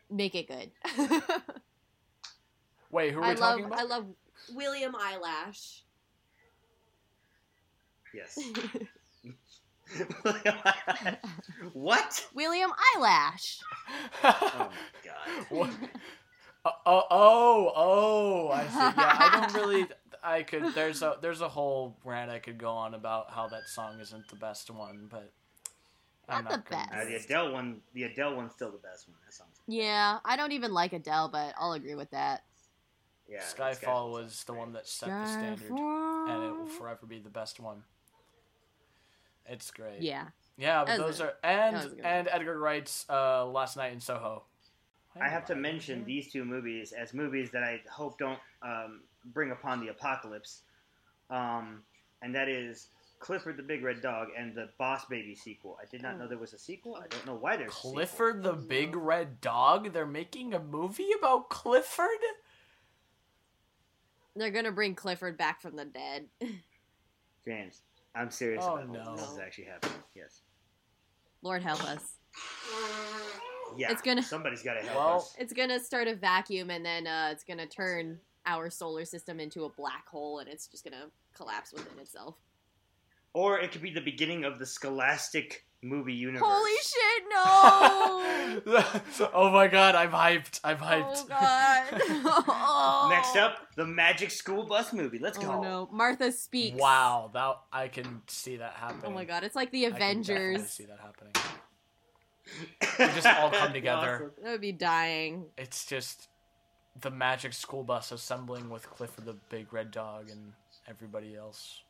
make 0.10 0.34
it 0.34 0.48
good. 0.48 0.72
Wait, 2.96 3.12
who 3.12 3.20
are 3.20 3.24
we 3.24 3.28
I 3.28 3.34
love, 3.34 3.40
talking 3.40 3.66
about? 3.66 3.80
I 3.80 3.84
love 3.84 4.06
William 4.54 4.96
Eyelash. 4.98 5.84
Yes. 8.14 8.40
what? 11.74 12.26
William 12.34 12.72
Eyelash. 12.96 13.60
Oh 14.24 14.72
my 14.72 15.02
god. 15.04 15.46
What? 15.50 15.70
Oh, 16.64 16.72
oh, 16.86 17.04
oh, 17.12 17.72
oh, 17.76 18.50
I 18.50 18.64
see. 18.68 18.78
Yeah, 18.78 18.94
I 18.98 19.40
don't 19.42 19.54
really. 19.62 19.88
I 20.24 20.44
could. 20.44 20.74
There's 20.74 21.02
a 21.02 21.18
there's 21.22 21.42
a 21.42 21.50
whole 21.50 21.98
rant 22.06 22.32
I 22.32 22.40
could 22.40 22.58
go 22.58 22.70
on 22.70 22.94
about 22.94 23.30
how 23.30 23.50
that 23.50 23.68
song 23.68 24.00
isn't 24.00 24.30
the 24.30 24.38
best 24.38 24.72
one, 24.72 25.08
but 25.12 25.34
I'm 26.30 26.46
Not 26.46 26.52
not 26.52 26.66
the 26.66 26.72
gonna 26.72 26.88
best. 26.90 27.02
Uh, 27.02 27.10
the. 27.10 27.16
Adele 27.18 27.52
one, 27.52 27.82
the 27.94 28.04
Adele 28.04 28.38
one's 28.38 28.54
still 28.54 28.72
the 28.72 28.78
best 28.78 29.10
one. 29.10 29.18
That 29.26 29.34
song's 29.34 29.60
Yeah, 29.68 30.20
I 30.24 30.38
don't 30.38 30.54
even 30.54 30.72
like 30.74 30.94
Adele, 30.94 31.28
but 31.28 31.54
I'll 31.60 31.74
agree 31.74 31.96
with 31.96 32.12
that. 32.12 32.44
Yeah. 33.30 33.42
Skyfall 33.42 34.12
was 34.12 34.44
the 34.46 34.54
one 34.54 34.74
that 34.74 34.88
set 34.88 35.10
the 35.10 35.26
standard, 35.28 35.70
and 35.70 36.44
it 36.44 36.58
will 36.58 36.68
forever 36.68 37.06
be 37.06 37.20
the 37.20 37.30
best 37.30 37.60
one. 37.60 37.84
It's 39.48 39.72
great. 39.72 40.02
Yeah. 40.02 40.28
Yeah, 40.58 40.86
but 40.86 40.98
those 40.98 41.20
a- 41.20 41.26
are 41.26 41.34
and 41.44 42.02
and 42.04 42.30
Edgar 42.32 42.58
Wright's 42.58 43.06
uh, 43.10 43.46
Last 43.46 43.78
Night 43.78 43.94
in 43.94 44.00
Soho. 44.00 44.44
I 45.20 45.30
have 45.30 45.46
to 45.46 45.56
mention 45.56 46.04
these 46.04 46.32
two 46.32 46.44
movies 46.44 46.92
as 46.92 47.14
movies 47.14 47.50
that 47.52 47.64
I 47.64 47.82
hope 47.90 48.18
don't 48.18 48.40
um, 48.62 49.02
bring 49.34 49.52
upon 49.52 49.80
the 49.80 49.90
apocalypse, 49.90 50.62
um, 51.30 51.84
and 52.22 52.36
that 52.36 52.50
is 52.50 52.88
Clifford 53.20 53.58
the 53.58 53.64
Big 53.64 53.84
Red 53.84 54.02
Dog 54.02 54.28
and 54.38 54.54
the 54.54 54.70
Boss 54.78 55.06
Baby 55.06 55.36
sequel. 55.36 55.78
I 55.82 55.86
did 55.90 56.02
not 56.02 56.20
know 56.20 56.28
there 56.28 56.38
was 56.38 56.54
a 56.54 56.60
sequel. 56.60 56.96
I 56.98 57.08
don't 57.08 57.26
know 57.26 57.36
why 57.36 57.56
there's 57.56 57.72
a 57.72 57.76
sequel. 57.76 57.94
Clifford 57.94 58.44
the 58.44 58.54
Big 58.54 58.96
Red 58.96 59.42
Dog. 59.42 59.94
They're 59.94 60.06
making 60.06 60.54
a 60.54 60.60
movie 60.60 61.10
about 61.18 61.50
Clifford. 61.50 62.08
They're 64.36 64.52
gonna 64.52 64.72
bring 64.72 64.96
Clifford 64.96 65.38
back 65.38 65.62
from 65.62 65.76
the 65.76 65.86
dead. 65.86 66.28
James, 67.46 67.82
I'm 68.16 68.30
serious 68.32 68.64
Oh, 68.68 68.76
about 68.78 68.90
no. 68.90 69.12
this. 69.16 69.22
This 69.24 69.32
is 69.34 69.40
actually 69.40 69.66
happening. 69.66 69.98
Yes. 70.14 70.42
Lord 71.42 71.62
help 71.62 71.84
us. 71.86 72.18
Yeah. 73.78 73.92
It's 73.92 74.02
gonna- 74.02 74.24
Somebody's 74.24 74.64
got 74.64 74.76
to 74.76 74.82
help 74.82 74.96
Well- 74.96 75.16
us. 75.18 75.36
It's 75.38 75.54
gonna 75.54 75.80
start 75.80 76.08
a 76.08 76.16
vacuum, 76.16 76.70
and 76.70 76.86
then 76.86 77.08
uh, 77.08 77.30
it's 77.32 77.44
gonna 77.44 77.68
turn 77.68 78.20
our 78.46 78.70
solar 78.70 79.06
system 79.06 79.40
into 79.40 79.64
a 79.66 79.70
black 79.70 80.08
hole, 80.08 80.40
and 80.40 80.50
it's 80.50 80.68
just 80.68 80.84
gonna 80.84 81.10
collapse 81.34 81.72
within 81.74 81.98
itself. 82.00 82.36
Or 83.34 83.60
it 83.60 83.72
could 83.72 83.82
be 83.82 83.92
the 83.92 84.02
beginning 84.02 84.44
of 84.46 84.60
the 84.60 84.66
Scholastic 84.66 85.65
movie 85.82 86.14
universe. 86.14 86.46
Holy 86.46 86.72
shit! 86.82 87.24
No! 87.36 88.82
oh 89.34 89.50
my 89.52 89.68
god, 89.68 89.96
I'm 89.96 90.12
hyped. 90.12 90.62
I'm 90.64 90.78
hyped. 90.78 91.04
oh 91.04 91.26
hyped. 91.26 91.30
god! 91.30 91.84
Oh. 92.48 93.08
Next 93.12 93.36
up, 93.36 93.58
the 93.76 93.86
Magic 93.86 94.32
School 94.32 94.64
Bus 94.66 94.94
movie. 94.94 95.20
Let's 95.20 95.38
oh 95.40 95.42
go. 95.42 95.52
Oh 95.52 95.62
no! 95.62 95.90
Martha 95.92 96.32
speaks. 96.32 96.80
Wow, 96.80 97.32
that 97.34 97.58
I 97.74 97.90
can 97.90 98.22
see 98.28 98.58
that 98.58 98.74
happening. 98.74 99.04
Oh 99.06 99.10
my 99.10 99.26
god! 99.26 99.44
It's 99.44 99.56
like 99.56 99.72
the 99.72 99.86
Avengers. 99.86 100.56
I 100.56 100.60
can 100.60 100.68
see 100.68 100.86
that 100.86 101.00
happening. 101.00 101.34
They 102.98 103.08
just 103.14 103.28
all 103.28 103.50
come 103.50 103.74
together. 103.74 104.16
Awesome. 104.16 104.32
That 104.44 104.52
would 104.52 104.62
be 104.62 104.72
dying. 104.72 105.46
It's 105.58 105.86
just 105.86 106.30
the 107.02 107.12
magic 107.12 107.54
school 107.54 107.84
bus 107.84 108.12
assembling 108.12 108.70
with 108.70 108.90
Clifford 108.90 109.26
the 109.26 109.36
Big 109.50 109.74
Red 109.74 109.92
Dog 109.92 110.30
and 110.30 110.54
everybody 110.88 111.36
else. 111.36 111.82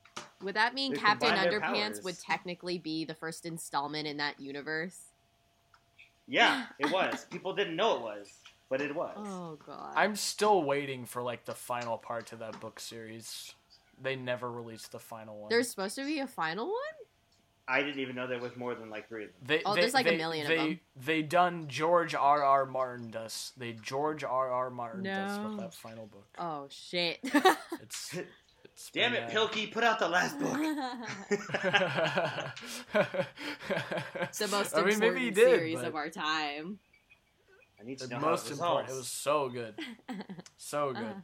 Would 0.41 0.55
that 0.55 0.73
mean 0.73 0.93
They 0.93 0.99
Captain 0.99 1.29
Underpants 1.35 2.03
would 2.03 2.19
technically 2.19 2.77
be 2.77 3.05
the 3.05 3.13
first 3.15 3.45
installment 3.45 4.07
in 4.07 4.17
that 4.17 4.39
universe? 4.39 4.99
Yeah, 6.27 6.65
it 6.79 6.91
was. 6.91 7.25
People 7.31 7.53
didn't 7.53 7.75
know 7.75 7.95
it 7.95 8.01
was, 8.01 8.31
but 8.69 8.81
it 8.81 8.93
was. 8.95 9.15
Oh 9.17 9.57
god. 9.65 9.93
I'm 9.95 10.15
still 10.15 10.63
waiting 10.63 11.05
for 11.05 11.21
like 11.21 11.45
the 11.45 11.53
final 11.55 11.97
part 11.97 12.27
to 12.27 12.35
that 12.37 12.59
book 12.59 12.79
series. 12.79 13.53
They 14.01 14.15
never 14.15 14.51
released 14.51 14.91
the 14.91 14.99
final 14.99 15.39
one. 15.39 15.49
There's 15.49 15.69
supposed 15.69 15.95
to 15.95 16.05
be 16.05 16.19
a 16.19 16.27
final 16.27 16.65
one? 16.65 16.75
I 17.67 17.81
didn't 17.81 17.99
even 17.99 18.15
know 18.15 18.27
there 18.27 18.39
was 18.39 18.55
more 18.55 18.75
than 18.75 18.91
like 18.91 19.07
three 19.07 19.23
of 19.23 19.29
them. 19.31 19.39
They, 19.47 19.61
Oh, 19.65 19.73
they, 19.73 19.81
there's 19.81 19.93
like 19.95 20.05
a 20.05 20.11
they- 20.11 20.17
million 20.17 20.45
of 20.45 20.49
they, 20.49 20.57
them. 20.57 20.79
They 21.03 21.21
done 21.23 21.67
George 21.67 22.13
R. 22.13 22.43
R. 22.43 22.65
Martin 22.65 23.09
does. 23.09 23.53
They 23.57 23.71
George 23.73 24.23
R. 24.23 24.51
R. 24.51 24.69
Martin 24.69 25.03
does 25.03 25.39
with 25.39 25.57
that 25.59 25.73
final 25.73 26.05
book. 26.05 26.27
Oh 26.37 26.67
shit. 26.69 27.19
It's 27.23 28.13
it's 28.13 28.15
Damn 28.93 29.13
it, 29.13 29.29
Pilkey, 29.29 29.71
put 29.71 29.83
out 29.83 29.99
the 29.99 30.07
last 30.09 30.37
book. 30.39 30.53
the 34.37 34.47
most 34.51 34.73
I 34.75 34.79
important 34.79 34.85
mean, 34.85 34.99
maybe 34.99 35.19
he 35.25 35.31
did, 35.31 35.49
series 35.49 35.81
of 35.81 35.95
our 35.95 36.09
time. 36.09 36.79
I 37.79 37.83
need 37.83 37.99
to 37.99 38.07
the 38.07 38.15
know 38.15 38.21
most 38.21 38.43
how 38.43 38.49
it 38.49 38.53
important. 38.53 38.89
It 38.89 38.93
was 38.97 39.07
so 39.07 39.49
good, 39.49 39.75
so 40.57 40.93
good. 40.93 41.15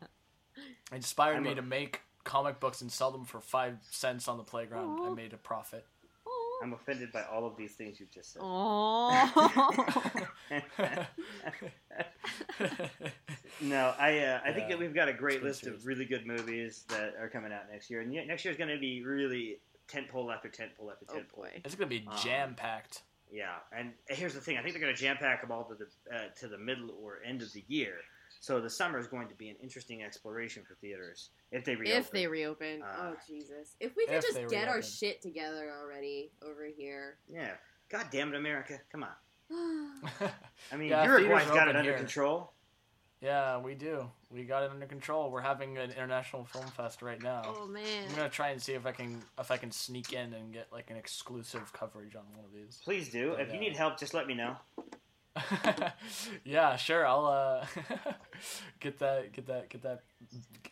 It 0.92 0.96
inspired 0.96 1.38
I'm 1.38 1.44
me 1.44 1.52
a- 1.52 1.56
to 1.56 1.62
make 1.62 2.02
comic 2.24 2.60
books 2.60 2.82
and 2.82 2.92
sell 2.92 3.12
them 3.12 3.26
for 3.26 3.40
five 3.40 3.78
cents 3.90 4.28
on 4.28 4.38
the 4.38 4.44
playground. 4.44 5.00
I 5.06 5.14
made 5.14 5.34
a 5.34 5.38
profit. 5.38 5.86
I'm 6.62 6.74
offended 6.74 7.12
by 7.12 7.24
all 7.24 7.46
of 7.46 7.56
these 7.58 7.74
things 7.74 8.00
you've 8.00 8.12
just 8.12 8.34
said. 8.34 8.42
Oh. 8.44 10.50
no, 13.62 13.94
I 14.00 14.20
uh, 14.20 14.40
I 14.46 14.52
think 14.52 14.64
Yeah. 14.64 14.70
that 14.70 14.80
we've 14.80 14.94
got 14.94 15.10
a 15.10 15.14
great 15.14 15.38
It's 15.38 15.44
list 15.44 15.68
of 15.68 15.86
really 15.86 16.06
good 16.06 16.26
movies 16.26 16.86
that 16.90 17.16
are 17.20 17.30
coming 17.30 17.52
out 17.52 17.64
next 17.72 17.90
year, 17.90 18.02
and 18.02 18.14
yet 18.14 18.28
next 18.28 18.46
year 18.46 18.52
is 18.52 18.58
going 18.58 18.70
to 18.70 18.80
be 18.80 19.04
really 19.04 19.58
tentpole 19.88 20.34
after 20.34 20.50
tentpole 20.50 20.92
after 20.92 21.06
oh 21.10 21.14
tentpole. 21.16 21.36
boy. 21.36 21.62
it's 21.66 21.76
gonna 21.76 21.90
be 21.90 22.06
Um, 22.08 22.18
jam 22.24 22.56
packed. 22.56 23.04
Yeah, 23.32 23.56
and 23.76 23.94
here's 24.10 24.34
the 24.34 24.42
thing: 24.42 24.58
I 24.58 24.62
think 24.62 24.74
they're 24.74 24.82
going 24.82 24.96
to 24.96 25.02
jam 25.02 25.18
pack 25.18 25.42
them 25.42 25.52
all 25.52 25.64
to 25.66 25.76
the 25.76 26.16
uh, 26.16 26.28
to 26.40 26.48
the 26.48 26.58
middle 26.58 26.92
or 27.02 27.20
end 27.26 27.42
of 27.42 27.52
the 27.54 27.64
year. 27.68 27.96
So 28.42 28.60
the 28.60 28.70
summer 28.70 28.98
is 28.98 29.06
going 29.08 29.28
to 29.30 29.36
be 29.36 29.50
an 29.50 29.56
interesting 29.62 30.02
exploration 30.04 30.64
for 30.68 30.74
theaters 30.82 31.30
if 31.52 31.64
they 31.64 31.76
reopen. 31.76 32.02
If 32.02 32.12
they 32.12 32.26
reopen. 32.28 32.82
Uh, 32.82 32.86
oh 33.12 33.16
Jesus. 33.28 33.76
If 33.80 33.96
we 33.96 34.06
could 34.08 34.16
if 34.16 34.24
just 34.24 34.34
they 34.36 34.46
get 34.48 34.68
our 34.68 34.82
shit 34.82 35.22
together 35.22 35.72
already 35.80 36.32
over 36.44 36.66
here. 36.76 37.18
yeah. 37.30 37.52
God 37.90 38.08
damn 38.12 38.30
it, 38.34 38.36
America! 38.38 38.80
Come 38.92 39.04
on. 39.04 39.10
I 40.72 40.78
mean, 40.78 40.90
Yeah, 40.90 41.04
Uruguay's 41.04 41.40
theaters 41.44 41.54
got 41.54 41.68
it 41.68 41.76
under 41.76 41.90
here. 41.92 41.98
control. 42.00 42.54
yeah, 43.22 43.58
we 43.60 43.76
do. 43.76 44.10
We 44.32 44.44
got 44.46 44.64
it 44.64 44.72
under 44.72 44.86
control. 44.86 45.30
We're 45.30 45.42
having 45.42 45.78
an 45.78 45.92
international 45.92 46.46
film 46.46 46.66
fest 46.68 47.02
right 47.02 47.22
now. 47.22 47.44
oh 47.46 47.68
man. 47.68 48.08
I'm 48.10 48.16
gonna 48.16 48.30
try 48.30 48.50
and 48.52 48.62
see 48.62 48.74
if 48.74 48.86
I 48.88 48.92
can 48.94 49.22
if 49.38 49.52
I 49.52 49.58
can 49.58 49.72
sneak 49.72 50.14
in 50.14 50.34
and 50.34 50.52
get 50.54 50.68
like 50.72 50.90
an 50.90 50.96
exclusive 50.98 51.72
coverage 51.74 52.16
on 52.16 52.24
one 52.34 52.46
of 52.46 52.52
these. 52.56 52.80
Please 52.84 53.10
do. 53.10 53.34
If 53.34 53.50
you 53.50 53.56
Yeah. 53.56 53.60
need 53.60 53.76
help, 53.76 54.00
just 54.00 54.14
let 54.14 54.26
me 54.26 54.34
know. 54.34 54.56
yeah, 56.44 56.76
sure. 56.76 57.06
I'll 57.06 57.26
uh, 57.26 57.66
get 58.80 59.00
that, 59.00 59.32
get 59.34 59.48
that, 59.48 59.70
get 59.70 59.82
that. 59.84 60.02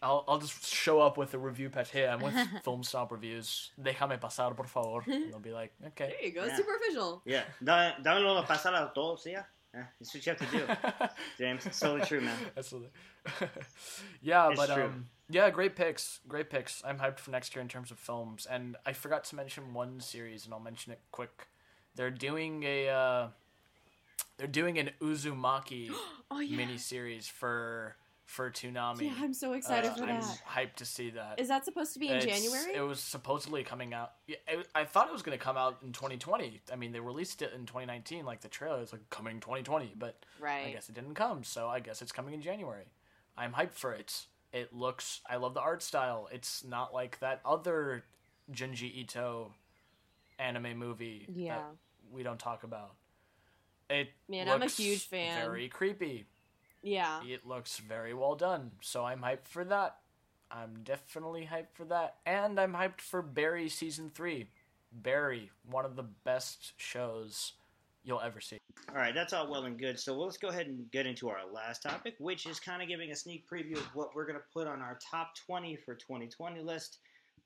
I'll, 0.02 0.24
I'll 0.28 0.40
just 0.40 0.66
show 0.66 1.00
up 1.00 1.18
with 1.18 1.34
a 1.34 1.38
review 1.38 1.70
patch. 1.70 1.92
Hey, 1.92 2.08
I'm 2.08 2.20
with 2.20 2.36
Film 2.64 2.84
Stomp 2.84 3.12
Reviews. 3.12 3.72
Déjame 3.82 4.20
pasar, 4.20 4.56
por 4.56 4.66
favor. 4.66 5.04
And 5.08 5.32
they'll 5.32 5.40
be 5.40 5.52
like, 5.52 5.72
okay. 5.88 6.16
There 6.20 6.30
you 6.30 6.34
go. 6.34 6.46
Yeah. 6.46 6.56
Super 6.56 6.76
official. 6.76 7.22
Yeah, 7.26 7.44
da- 7.64 7.94
dámelo 8.04 8.36
la 8.36 8.44
pasada 8.44 8.78
a 8.90 8.92
todos, 8.94 9.26
yeah. 9.26 9.44
Yeah, 9.74 9.84
that's 10.00 10.14
what 10.16 10.26
you 10.26 10.34
have 10.34 10.40
to 10.50 10.58
do, 10.58 11.10
James. 11.38 11.64
It's 11.68 11.80
totally 11.80 12.02
true, 12.02 12.22
man. 12.22 12.36
Absolutely. 12.58 12.90
yeah, 14.20 14.50
It's 14.50 14.60
but 14.60 14.74
true. 14.74 14.86
um, 14.86 15.06
yeah, 15.30 15.52
great 15.52 15.76
picks, 15.76 16.22
great 16.28 16.50
picks. 16.50 16.82
I'm 16.84 16.98
hyped 16.98 17.20
for 17.20 17.30
next 17.30 17.56
year 17.56 17.62
in 17.62 17.68
terms 17.68 17.92
of 17.92 18.00
films, 18.00 18.48
and 18.50 18.78
I 18.84 18.94
forgot 18.94 19.26
to 19.26 19.36
mention 19.36 19.76
one 19.76 20.00
series, 20.00 20.46
and 20.46 20.56
I'll 20.56 20.60
mention 20.60 20.92
it 20.92 21.00
quick. 21.12 21.48
They're 21.96 22.10
doing 22.10 22.64
a, 22.64 22.90
uh, 22.90 23.28
they're 24.40 24.48
doing 24.48 24.80
an 24.80 24.90
Uzumaki 25.02 25.92
Oh 26.32 26.40
yeah. 26.40 26.58
mini 26.58 26.78
series 26.80 27.28
for 27.28 27.96
for 28.26 28.52
Toonami. 28.52 29.02
Yeah, 29.08 29.14
I'm 29.20 29.34
so 29.34 29.54
excited 29.54 29.90
Uh, 29.92 29.96
for 29.96 30.04
I'm 30.04 30.22
that. 30.22 30.42
hyped 30.48 30.76
to 30.76 30.86
see 30.86 31.10
that. 31.12 31.40
Is 31.40 31.48
that 31.48 31.66
supposed 31.66 31.94
to 31.94 32.00
be 32.00 32.10
in 32.10 32.18
It's- 32.18 32.42
January? 32.42 32.76
It 32.76 32.82
was 32.82 33.00
supposedly 33.00 33.64
coming 33.64 33.92
out. 33.94 34.12
Yeah, 34.28 34.36
it, 34.48 34.68
I 34.76 34.84
thought 34.86 35.08
it 35.08 35.14
was 35.14 35.24
going 35.24 35.36
to 35.38 35.44
come 35.44 35.58
out 35.58 35.78
in 35.84 35.92
2020. 35.94 36.62
I 36.72 36.76
mean, 36.76 36.92
they 36.92 37.00
released 37.00 37.42
it 37.42 37.54
in 37.56 37.66
2019, 37.66 38.26
like 38.26 38.42
the 38.42 38.48
trailer 38.48 38.82
is 38.84 38.92
like 38.92 39.10
coming 39.10 39.40
2020, 39.40 39.94
but 39.98 40.24
right. 40.40 40.68
I 40.68 40.72
guess 40.74 40.90
it 40.90 40.94
didn't 40.96 41.16
come, 41.16 41.44
so 41.44 41.68
I 41.70 41.80
guess 41.80 42.04
it's 42.04 42.12
coming 42.12 42.36
in 42.36 42.42
January. 42.44 42.86
I'm 43.36 43.52
hyped 43.54 43.74
for 43.74 43.94
it. 43.94 44.28
It 44.54 44.74
looks. 44.74 45.22
I 45.28 45.38
love 45.38 45.56
the 45.56 45.62
art 45.62 45.82
style. 45.82 46.30
It's 46.32 46.64
not 46.64 46.94
like 46.94 47.18
that 47.22 47.42
other 47.44 48.04
Junji 48.52 48.94
Ito 48.96 49.54
anime 50.38 50.78
movie 50.78 51.26
Yeah. 51.34 51.56
that 51.58 51.66
we 52.12 52.22
don't 52.22 52.40
talk 52.40 52.64
about. 52.64 52.92
It 53.90 54.10
Man, 54.28 54.50
I'm 54.50 54.62
a 54.62 54.68
huge 54.68 55.08
fan. 55.08 55.42
Very 55.42 55.68
creepy. 55.68 56.26
Yeah. 56.82 57.22
It 57.24 57.46
looks 57.46 57.78
very 57.78 58.14
well 58.14 58.36
done, 58.36 58.72
so 58.82 59.04
I'm 59.04 59.22
hyped 59.22 59.48
for 59.48 59.64
that. 59.66 59.98
I'm 60.52 60.80
definitely 60.84 61.48
hyped 61.52 61.74
for 61.74 61.86
that, 61.86 62.18
and 62.26 62.60
I'm 62.60 62.74
hyped 62.74 63.02
for 63.02 63.22
Barry 63.22 63.70
season 63.70 64.12
three. 64.14 64.50
Barry, 64.92 65.52
one 65.70 65.86
of 65.86 65.96
the 65.96 66.04
best 66.04 66.74
shows 66.78 67.54
you'll 68.04 68.22
ever 68.22 68.42
see. 68.42 68.58
All 68.90 68.96
right, 68.96 69.14
that's 69.14 69.34
all 69.34 69.50
well 69.52 69.66
and 69.66 69.78
good. 69.78 70.00
So 70.00 70.16
let's 70.18 70.38
go 70.38 70.48
ahead 70.48 70.66
and 70.68 70.90
get 70.92 71.06
into 71.06 71.30
our 71.30 71.42
last 71.54 71.84
topic, 71.84 72.16
which 72.18 72.48
is 72.48 72.60
kind 72.60 72.82
of 72.82 72.88
giving 72.88 73.12
a 73.12 73.16
sneak 73.16 73.48
preview 73.48 73.78
of 73.78 73.86
what 73.94 74.16
we're 74.16 74.26
going 74.26 74.40
to 74.40 74.46
put 74.52 74.68
on 74.68 74.82
our 74.82 74.98
top 75.12 75.36
20 75.46 75.76
for 75.86 75.94
2020 75.94 76.62
list 76.62 76.98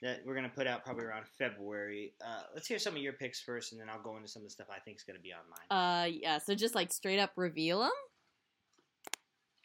that 0.03 0.19
we're 0.25 0.35
going 0.35 0.47
to 0.49 0.55
put 0.55 0.67
out 0.67 0.83
probably 0.83 1.05
around 1.05 1.25
February. 1.37 2.13
Uh, 2.25 2.43
let's 2.53 2.67
hear 2.67 2.77
some 2.77 2.95
of 2.95 3.01
your 3.01 3.13
picks 3.13 3.41
first, 3.41 3.71
and 3.71 3.81
then 3.81 3.89
I'll 3.89 4.01
go 4.03 4.15
into 4.17 4.27
some 4.27 4.41
of 4.41 4.45
the 4.45 4.51
stuff 4.51 4.67
I 4.69 4.79
think 4.79 4.97
is 4.97 5.03
going 5.03 5.17
to 5.17 5.21
be 5.23 5.31
on 5.33 5.39
mine. 5.49 6.03
Uh, 6.03 6.05
yeah. 6.07 6.37
So 6.37 6.53
just 6.55 6.75
like 6.75 6.91
straight 6.93 7.19
up 7.19 7.31
reveal 7.35 7.79
them. 7.79 7.91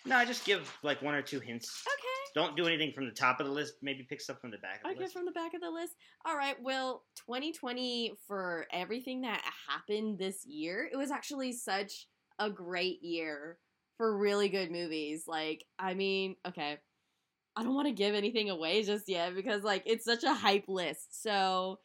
no, 0.07 0.17
I 0.17 0.25
just 0.25 0.45
give 0.45 0.73
like 0.83 1.03
one 1.03 1.15
or 1.15 1.23
two 1.23 1.41
hints. 1.41 1.85
Okay. 1.87 2.05
Don't 2.35 2.57
do 2.57 2.67
anything 2.67 2.93
from 2.95 3.07
the 3.07 3.11
top 3.13 3.41
of 3.41 3.47
the 3.47 3.53
list. 3.53 3.75
Maybe 3.83 4.07
pick 4.09 4.21
stuff 4.21 4.41
from 4.41 4.51
the 4.51 4.59
back 4.59 4.77
of 4.77 4.83
the 4.85 4.89
Okay, 4.91 5.01
list. 5.01 5.13
from 5.15 5.25
the 5.25 5.33
back 5.33 5.55
of 5.55 5.61
the 5.61 5.71
list. 5.71 5.95
All 6.25 6.37
right. 6.37 6.57
Well, 6.63 7.03
2020 7.27 8.15
for 8.27 8.67
everything 8.73 9.23
that 9.23 9.43
happened 9.69 10.19
this 10.19 10.47
year, 10.47 10.89
it 10.93 10.97
was 10.97 11.11
actually 11.11 11.53
such 11.53 12.07
a 12.39 12.49
great 12.49 13.03
year 13.03 13.59
for 13.97 14.17
really 14.17 14.49
good 14.49 14.71
movies. 14.71 15.25
Like, 15.27 15.65
I 15.79 15.95
mean, 15.95 16.37
okay, 16.47 16.79
I 17.59 17.65
don't 17.65 17.75
want 17.75 17.89
to 17.89 17.93
give 17.93 18.15
anything 18.15 18.51
away 18.51 18.85
just 18.85 19.09
yet 19.09 19.35
because 19.35 19.65
like 19.65 19.83
it's 19.85 20.05
such 20.05 20.23
a 20.23 20.33
hype 20.33 20.69
list. 20.69 21.21
So 21.23 21.81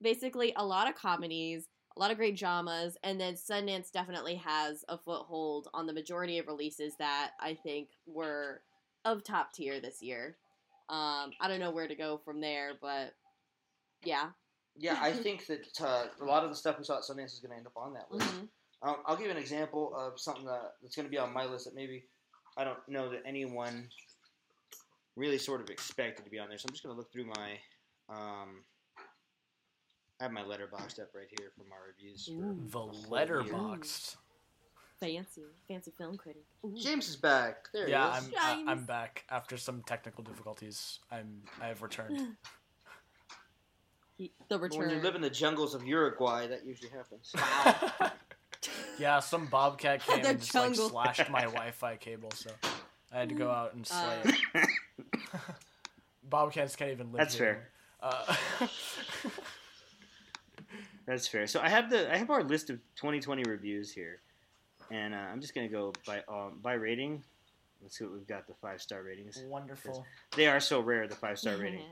basically, 0.00 0.52
a 0.54 0.64
lot 0.64 0.88
of 0.88 0.94
comedies, 0.94 1.66
a 1.96 2.00
lot 2.00 2.12
of 2.12 2.16
great 2.16 2.36
dramas, 2.38 2.96
and 3.02 3.20
then 3.20 3.34
Sundance 3.34 3.90
definitely 3.90 4.36
has 4.36 4.84
a 4.88 4.96
foothold 4.96 5.66
on 5.74 5.86
the 5.86 5.92
majority 5.92 6.38
of 6.38 6.46
releases 6.46 6.94
that 7.00 7.32
I 7.40 7.54
think 7.54 7.88
were 8.06 8.60
of 9.04 9.24
top 9.24 9.52
tier 9.52 9.80
this 9.80 10.00
year. 10.00 10.36
Um, 10.88 11.32
I 11.40 11.48
don't 11.48 11.58
know 11.58 11.72
where 11.72 11.88
to 11.88 11.96
go 11.96 12.20
from 12.24 12.40
there, 12.40 12.74
but 12.80 13.12
yeah. 14.04 14.28
Yeah, 14.76 14.96
I 15.00 15.10
think 15.24 15.46
that 15.46 15.66
uh, 15.80 16.04
a 16.20 16.24
lot 16.24 16.44
of 16.44 16.50
the 16.50 16.56
stuff 16.56 16.78
we 16.78 16.84
saw 16.84 16.98
at 16.98 17.02
Sundance 17.02 17.32
is 17.32 17.40
going 17.40 17.50
to 17.50 17.56
end 17.56 17.66
up 17.66 17.76
on 17.76 17.94
that 17.94 18.12
list. 18.12 18.32
Mhm. 18.32 18.48
Um, 18.82 18.96
I'll 19.06 19.16
give 19.16 19.26
you 19.26 19.32
an 19.32 19.38
example 19.38 19.92
of 19.96 20.20
something 20.20 20.44
that, 20.44 20.74
that's 20.82 20.94
going 20.94 21.06
to 21.06 21.10
be 21.10 21.18
on 21.18 21.32
my 21.32 21.46
list 21.46 21.64
that 21.64 21.74
maybe 21.74 22.04
I 22.56 22.62
don't 22.62 22.78
know 22.86 23.10
that 23.10 23.22
anyone 23.26 23.88
really 25.16 25.38
sort 25.38 25.60
of 25.60 25.70
expected 25.70 26.24
to 26.24 26.30
be 26.30 26.38
on 26.38 26.48
there. 26.48 26.58
So 26.58 26.66
I'm 26.68 26.72
just 26.72 26.84
going 26.84 26.94
to 26.94 26.98
look 26.98 27.12
through 27.12 27.26
my. 27.26 27.52
Um, 28.08 28.62
I 30.20 30.24
have 30.24 30.32
my 30.32 30.42
Letterboxd 30.42 31.00
up 31.00 31.10
right 31.14 31.26
here 31.38 31.50
from 31.56 31.68
my 31.68 31.76
reviews. 31.86 32.26
For 32.26 32.32
Ooh. 32.32 32.58
The 32.70 32.78
whole 32.78 32.92
year. 32.94 33.26
Letterboxd. 33.44 34.16
Fancy, 34.98 35.42
fancy 35.68 35.92
film 35.98 36.16
critic. 36.16 36.44
Ooh. 36.64 36.74
James 36.74 37.06
is 37.08 37.16
back. 37.16 37.68
There 37.74 37.86
Yeah, 37.86 38.12
he 38.12 38.16
I'm 38.18 38.24
is. 38.62 38.68
I, 38.68 38.72
I'm 38.72 38.84
back 38.86 39.24
after 39.30 39.58
some 39.58 39.82
technical 39.82 40.24
difficulties. 40.24 41.00
I'm 41.10 41.42
I 41.60 41.66
have 41.68 41.82
returned. 41.82 42.36
He- 44.18 44.32
the 44.48 44.56
When 44.58 44.88
you 44.88 44.96
live 45.00 45.14
in 45.14 45.20
the 45.20 45.28
jungles 45.28 45.74
of 45.74 45.84
Uruguay, 45.86 46.46
that 46.46 46.64
usually 46.64 46.88
happens. 46.90 47.34
yeah, 48.98 49.20
some 49.20 49.44
bobcat 49.48 50.02
came 50.06 50.24
and 50.24 50.40
just 50.40 50.54
like 50.54 50.74
slashed 50.74 51.28
my 51.30 51.42
Wi-Fi 51.42 51.96
cable, 51.96 52.30
so 52.30 52.48
I 53.12 53.18
had 53.18 53.28
to 53.28 53.34
go 53.34 53.50
out 53.50 53.74
and 53.74 53.86
slay 53.86 54.22
Uh. 54.24 54.32
it. 54.54 54.65
Bobcats 56.28 56.76
can't 56.76 56.90
even 56.90 57.12
live. 57.12 57.18
That's 57.18 57.36
here. 57.36 57.68
Uh, 58.00 58.36
That's 61.06 61.28
fair. 61.28 61.46
So 61.46 61.60
I 61.60 61.68
have 61.68 61.88
the 61.88 62.12
I 62.12 62.16
have 62.16 62.30
our 62.30 62.42
list 62.42 62.68
of 62.68 62.78
2020 62.96 63.44
reviews 63.44 63.92
here, 63.92 64.20
and 64.90 65.14
uh, 65.14 65.18
I'm 65.18 65.40
just 65.40 65.54
going 65.54 65.68
to 65.68 65.72
go 65.72 65.92
by 66.04 66.22
um, 66.28 66.58
by 66.62 66.74
rating. 66.74 67.22
Let's 67.80 67.96
see 67.98 68.04
what 68.04 68.14
we've 68.14 68.26
got. 68.26 68.46
The 68.48 68.54
five 68.54 68.82
star 68.82 69.02
ratings. 69.02 69.42
wonderful. 69.46 70.04
They 70.34 70.48
are 70.48 70.58
so 70.58 70.80
rare. 70.80 71.06
The 71.06 71.14
five 71.14 71.38
star 71.38 71.56
rating. 71.58 71.84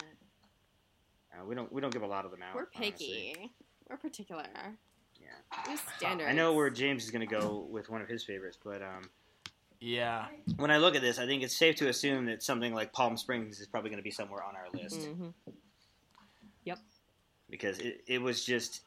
Uh, 1.32 1.44
we 1.47 1.55
don't 1.55 1.73
we 1.73 1.81
don't 1.81 1.93
give 1.93 2.02
a 2.02 2.06
lot 2.06 2.24
of 2.24 2.32
them 2.32 2.43
out. 2.43 2.56
We're 2.56 2.66
honestly. 2.77 3.35
picky. 3.36 3.52
We're 3.89 3.98
particular. 3.98 4.47
Yeah. 5.20 5.28
We're 5.69 5.77
standards. 5.97 6.28
I 6.28 6.32
know 6.32 6.52
where 6.52 6.69
James 6.70 7.05
is 7.05 7.11
going 7.12 7.27
to 7.27 7.32
go 7.32 7.66
with 7.70 7.89
one 7.90 8.02
of 8.02 8.09
his 8.09 8.24
favorites, 8.24 8.59
but 8.62 8.82
um, 8.82 9.09
Yeah, 9.80 10.26
when 10.56 10.70
I 10.70 10.78
look 10.78 10.94
at 10.96 11.02
this, 11.02 11.18
I 11.18 11.26
think 11.26 11.42
it's 11.42 11.55
safe 11.56 11.76
to 11.76 11.88
assume 11.88 12.24
that 12.26 12.42
something 12.42 12.72
like 12.72 12.92
Palm 12.92 13.16
Springs 13.16 13.60
is 13.60 13.66
probably 13.66 13.90
going 13.90 13.98
to 13.98 14.05
be 14.05 14.10
somewhere 14.10 14.42
on 14.42 14.55
our 14.56 14.68
list. 14.72 15.01
Mhm. 15.01 15.32
Yep. 16.64 16.78
Because 17.51 17.78
it, 17.80 18.02
it 18.06 18.22
was 18.22 18.44
just 18.44 18.82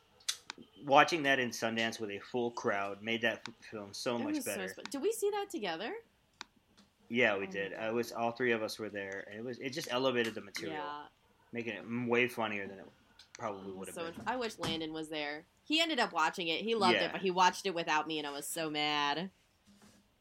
watching 0.85 1.21
that 1.23 1.39
in 1.39 1.49
Sundance 1.51 1.99
with 1.99 2.09
a 2.09 2.19
full 2.19 2.49
crowd 2.51 3.01
made 3.03 3.21
that 3.21 3.47
film 3.69 3.89
so 3.93 4.15
It 4.15 4.23
much 4.23 4.35
was 4.35 4.45
so 4.45 4.51
better. 4.55 4.67
sp- 4.73 4.89
Did 4.89 5.01
we 5.03 5.11
see 5.11 5.29
that 5.29 5.49
together? 5.51 5.93
yeah, 7.09 7.37
we 7.37 7.45
Oh 7.47 7.51
did. 7.51 7.71
my 7.77 7.85
I 7.87 7.91
was 7.91 8.11
all 8.11 8.31
three 8.31 8.51
of 8.51 8.63
us 8.63 8.79
were 8.79 8.89
there, 8.89 9.25
and 9.29 9.39
it 9.39 9.45
was 9.45 9.59
it 9.59 9.69
just 9.69 9.87
elevated 9.91 10.33
the 10.33 10.41
material, 10.41 10.77
Yeah. 10.77 11.03
making 11.53 11.73
it 11.73 12.07
way 12.09 12.27
funnier 12.27 12.67
than 12.67 12.79
it 12.79 12.85
probably 13.37 13.71
would 13.71 13.87
have 13.87 13.95
So 13.95 14.05
been. 14.05 14.17
much- 14.17 14.27
I 14.27 14.35
wish 14.35 14.57
Landon 14.57 14.93
was 14.93 15.09
there. 15.09 15.45
He 15.63 15.79
ended 15.79 15.99
up 15.99 16.11
watching 16.11 16.47
it. 16.47 16.61
He 16.61 16.73
loved 16.73 16.95
Yeah. 16.95 17.05
it, 17.05 17.11
but 17.11 17.21
he 17.21 17.29
watched 17.29 17.65
it 17.67 17.75
without 17.75 18.07
me, 18.07 18.17
and 18.17 18.25
I 18.25 18.31
was 18.31 18.47
so 18.47 18.69
mad. 18.69 19.29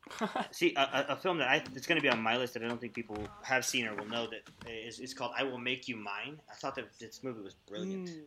See, 0.53 0.75
a, 0.77 1.07
a, 1.11 1.17
film 1.17 1.39
that 1.39 1.49
I 1.49 1.57
it's 1.75 1.87
going 1.87 2.01
to 2.01 2.03
be 2.03 2.09
on 2.09 2.23
my 2.23 2.37
list 2.37 2.55
that 2.55 2.63
I 2.63 2.69
don't 2.69 2.81
think 2.81 2.95
people 2.95 3.19
have 3.43 3.65
seen 3.65 3.87
or 3.87 3.95
will 3.95 4.07
know 4.07 4.29
that 4.29 4.43
is, 4.71 5.01
is 5.01 5.13
called 5.13 5.33
"I 5.37 5.43
Will 5.43 5.59
Make 5.59 5.89
You 5.89 5.97
Mine." 5.97 6.41
I 6.51 6.55
thought 6.55 6.75
that 6.77 6.99
this 6.99 7.23
movie 7.23 7.43
was 7.43 7.55
brilliant. 7.69 8.09
Mm. 8.09 8.21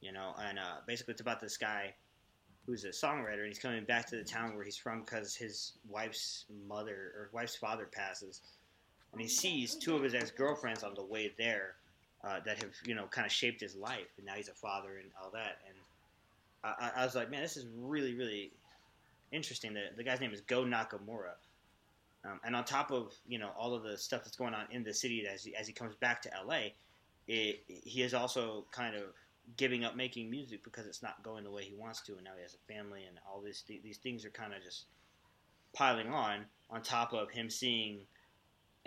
you 0.00 0.12
know 0.12 0.34
and 0.42 0.58
uh, 0.58 0.76
basically 0.86 1.12
it's 1.12 1.20
about 1.20 1.40
this 1.40 1.56
guy 1.56 1.94
who's 2.66 2.84
a 2.84 2.88
songwriter 2.88 3.38
and 3.38 3.48
he's 3.48 3.58
coming 3.58 3.82
back 3.84 4.06
to 4.06 4.16
the 4.16 4.22
town 4.22 4.54
where 4.54 4.64
he's 4.64 4.76
from 4.76 5.00
because 5.00 5.34
his 5.34 5.72
wife's 5.88 6.44
mother 6.68 7.12
or 7.16 7.30
wife's 7.32 7.56
father 7.56 7.88
passes 7.90 8.42
and 9.12 9.22
he 9.22 9.28
sees 9.28 9.74
two 9.74 9.96
of 9.96 10.02
his 10.02 10.14
ex-girlfriends 10.14 10.82
on 10.84 10.92
the 10.94 11.02
way 11.02 11.32
there 11.38 11.76
uh, 12.24 12.40
that 12.44 12.62
have 12.62 12.72
you 12.84 12.94
know 12.94 13.06
kind 13.06 13.24
of 13.26 13.32
shaped 13.32 13.60
his 13.60 13.74
life 13.74 14.08
and 14.18 14.26
now 14.26 14.34
he's 14.34 14.48
a 14.48 14.54
father 14.54 14.98
and 15.02 15.10
all 15.22 15.30
that 15.30 15.60
and 15.66 15.76
I- 16.62 17.00
I 17.00 17.04
was 17.04 17.14
like 17.14 17.30
man 17.30 17.40
this 17.40 17.56
is 17.56 17.64
really 17.74 18.14
really 18.14 18.52
interesting. 19.32 19.74
The, 19.74 19.86
the 19.96 20.04
guy's 20.04 20.20
name 20.20 20.32
is 20.32 20.42
Goh 20.42 20.66
Nakamura. 20.66 21.34
Um, 22.24 22.40
and 22.44 22.56
on 22.56 22.64
top 22.64 22.90
of 22.90 23.14
you 23.28 23.38
know 23.38 23.50
all 23.56 23.74
of 23.74 23.84
the 23.84 23.96
stuff 23.96 24.24
that's 24.24 24.36
going 24.36 24.54
on 24.54 24.66
in 24.70 24.82
the 24.82 24.92
city 24.92 25.26
as 25.32 25.44
he, 25.44 25.54
as 25.54 25.66
he 25.66 25.72
comes 25.72 25.94
back 25.94 26.20
to 26.22 26.30
la 26.44 26.58
it, 27.28 27.62
he 27.68 28.02
is 28.02 28.14
also 28.14 28.64
kind 28.72 28.96
of 28.96 29.02
giving 29.56 29.84
up 29.84 29.96
making 29.96 30.30
music 30.30 30.64
because 30.64 30.86
it's 30.86 31.02
not 31.02 31.22
going 31.22 31.44
the 31.44 31.50
way 31.50 31.62
he 31.62 31.74
wants 31.74 32.00
to, 32.02 32.14
and 32.14 32.24
now 32.24 32.30
he 32.36 32.42
has 32.42 32.54
a 32.54 32.72
family, 32.72 33.04
and 33.06 33.18
all 33.26 33.40
these 33.40 33.62
these 33.68 33.98
things 33.98 34.24
are 34.24 34.30
kind 34.30 34.52
of 34.52 34.62
just 34.62 34.86
piling 35.74 36.08
on 36.08 36.44
on 36.70 36.82
top 36.82 37.12
of 37.12 37.30
him 37.30 37.48
seeing, 37.48 38.00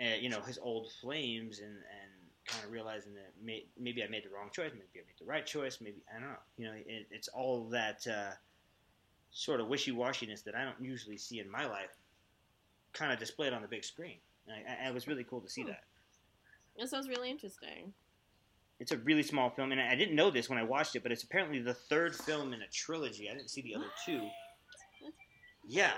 uh, 0.00 0.16
you 0.20 0.28
know, 0.28 0.40
his 0.40 0.58
old 0.58 0.90
flames 1.00 1.60
and 1.60 1.70
and 1.70 2.10
kind 2.46 2.64
of 2.64 2.72
realizing 2.72 3.14
that 3.14 3.30
may, 3.42 3.64
maybe 3.78 4.02
I 4.02 4.08
made 4.08 4.24
the 4.24 4.28
wrong 4.28 4.50
choice, 4.52 4.72
maybe 4.72 4.86
I 4.96 5.06
made 5.06 5.18
the 5.18 5.24
right 5.24 5.46
choice, 5.46 5.78
maybe 5.80 6.02
I 6.10 6.18
don't 6.18 6.28
know. 6.28 6.36
You 6.56 6.66
know, 6.66 6.74
it, 6.74 7.06
it's 7.10 7.28
all 7.28 7.64
that 7.70 8.06
uh, 8.06 8.32
sort 9.32 9.60
of 9.60 9.66
wishy 9.68 9.92
washiness 9.92 10.44
that 10.44 10.54
I 10.54 10.62
don't 10.64 10.80
usually 10.80 11.16
see 11.16 11.40
in 11.40 11.50
my 11.50 11.66
life, 11.66 11.96
kind 12.92 13.12
of 13.12 13.18
displayed 13.18 13.52
on 13.52 13.62
the 13.62 13.68
big 13.68 13.84
screen. 13.84 14.18
I, 14.48 14.84
I, 14.86 14.88
it 14.88 14.94
was 14.94 15.08
really 15.08 15.24
cool 15.24 15.40
to 15.40 15.48
see 15.48 15.62
Hmm. 15.62 15.68
that. 15.68 15.84
That 16.78 16.88
sounds 16.88 17.08
really 17.08 17.30
interesting. 17.30 17.92
It's 18.80 18.92
a 18.92 18.96
really 18.98 19.22
small 19.22 19.50
film, 19.50 19.72
and 19.72 19.80
I 19.80 19.94
didn't 19.94 20.16
know 20.16 20.30
this 20.30 20.48
when 20.48 20.58
I 20.58 20.64
watched 20.64 20.96
it, 20.96 21.02
but 21.02 21.12
it's 21.12 21.22
apparently 21.22 21.60
the 21.60 21.74
third 21.74 22.16
film 22.16 22.52
in 22.52 22.62
a 22.62 22.66
trilogy. 22.68 23.30
I 23.30 23.34
didn't 23.34 23.50
see 23.50 23.62
the 23.62 23.74
other 23.76 23.90
two. 24.04 24.28
Yeah. 25.68 25.92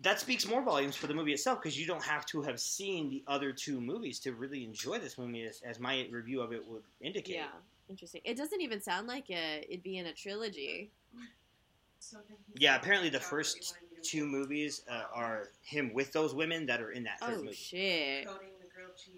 That 0.00 0.18
speaks 0.18 0.46
more 0.46 0.62
volumes 0.62 0.96
for 0.96 1.08
the 1.08 1.14
movie 1.14 1.34
itself 1.34 1.60
because 1.60 1.78
you 1.78 1.86
don't 1.86 2.02
have 2.02 2.24
to 2.26 2.40
have 2.40 2.58
seen 2.58 3.10
the 3.10 3.22
other 3.26 3.52
two 3.52 3.80
movies 3.82 4.18
to 4.20 4.32
really 4.32 4.64
enjoy 4.64 4.98
this 4.98 5.18
movie, 5.18 5.42
as, 5.44 5.60
as 5.62 5.78
my 5.78 6.08
review 6.10 6.40
of 6.40 6.52
it 6.54 6.66
would 6.66 6.82
indicate. 7.02 7.34
Yeah, 7.36 7.48
interesting. 7.90 8.22
It 8.24 8.38
doesn't 8.38 8.62
even 8.62 8.80
sound 8.80 9.06
like 9.06 9.28
it'd 9.28 9.82
be 9.82 9.98
in 9.98 10.06
a 10.06 10.14
trilogy. 10.14 10.90
Yeah, 12.54 12.76
apparently 12.76 13.10
the 13.10 13.20
first 13.20 13.74
two 14.02 14.26
movies 14.26 14.82
uh, 14.90 15.04
are 15.14 15.48
him 15.62 15.92
with 15.94 16.12
those 16.12 16.34
women 16.34 16.66
that 16.66 16.80
are 16.80 16.90
in 16.90 17.04
that 17.04 17.20
third 17.20 17.36
Oh 17.38 17.42
movie. 17.42 17.54
shit, 17.54 18.28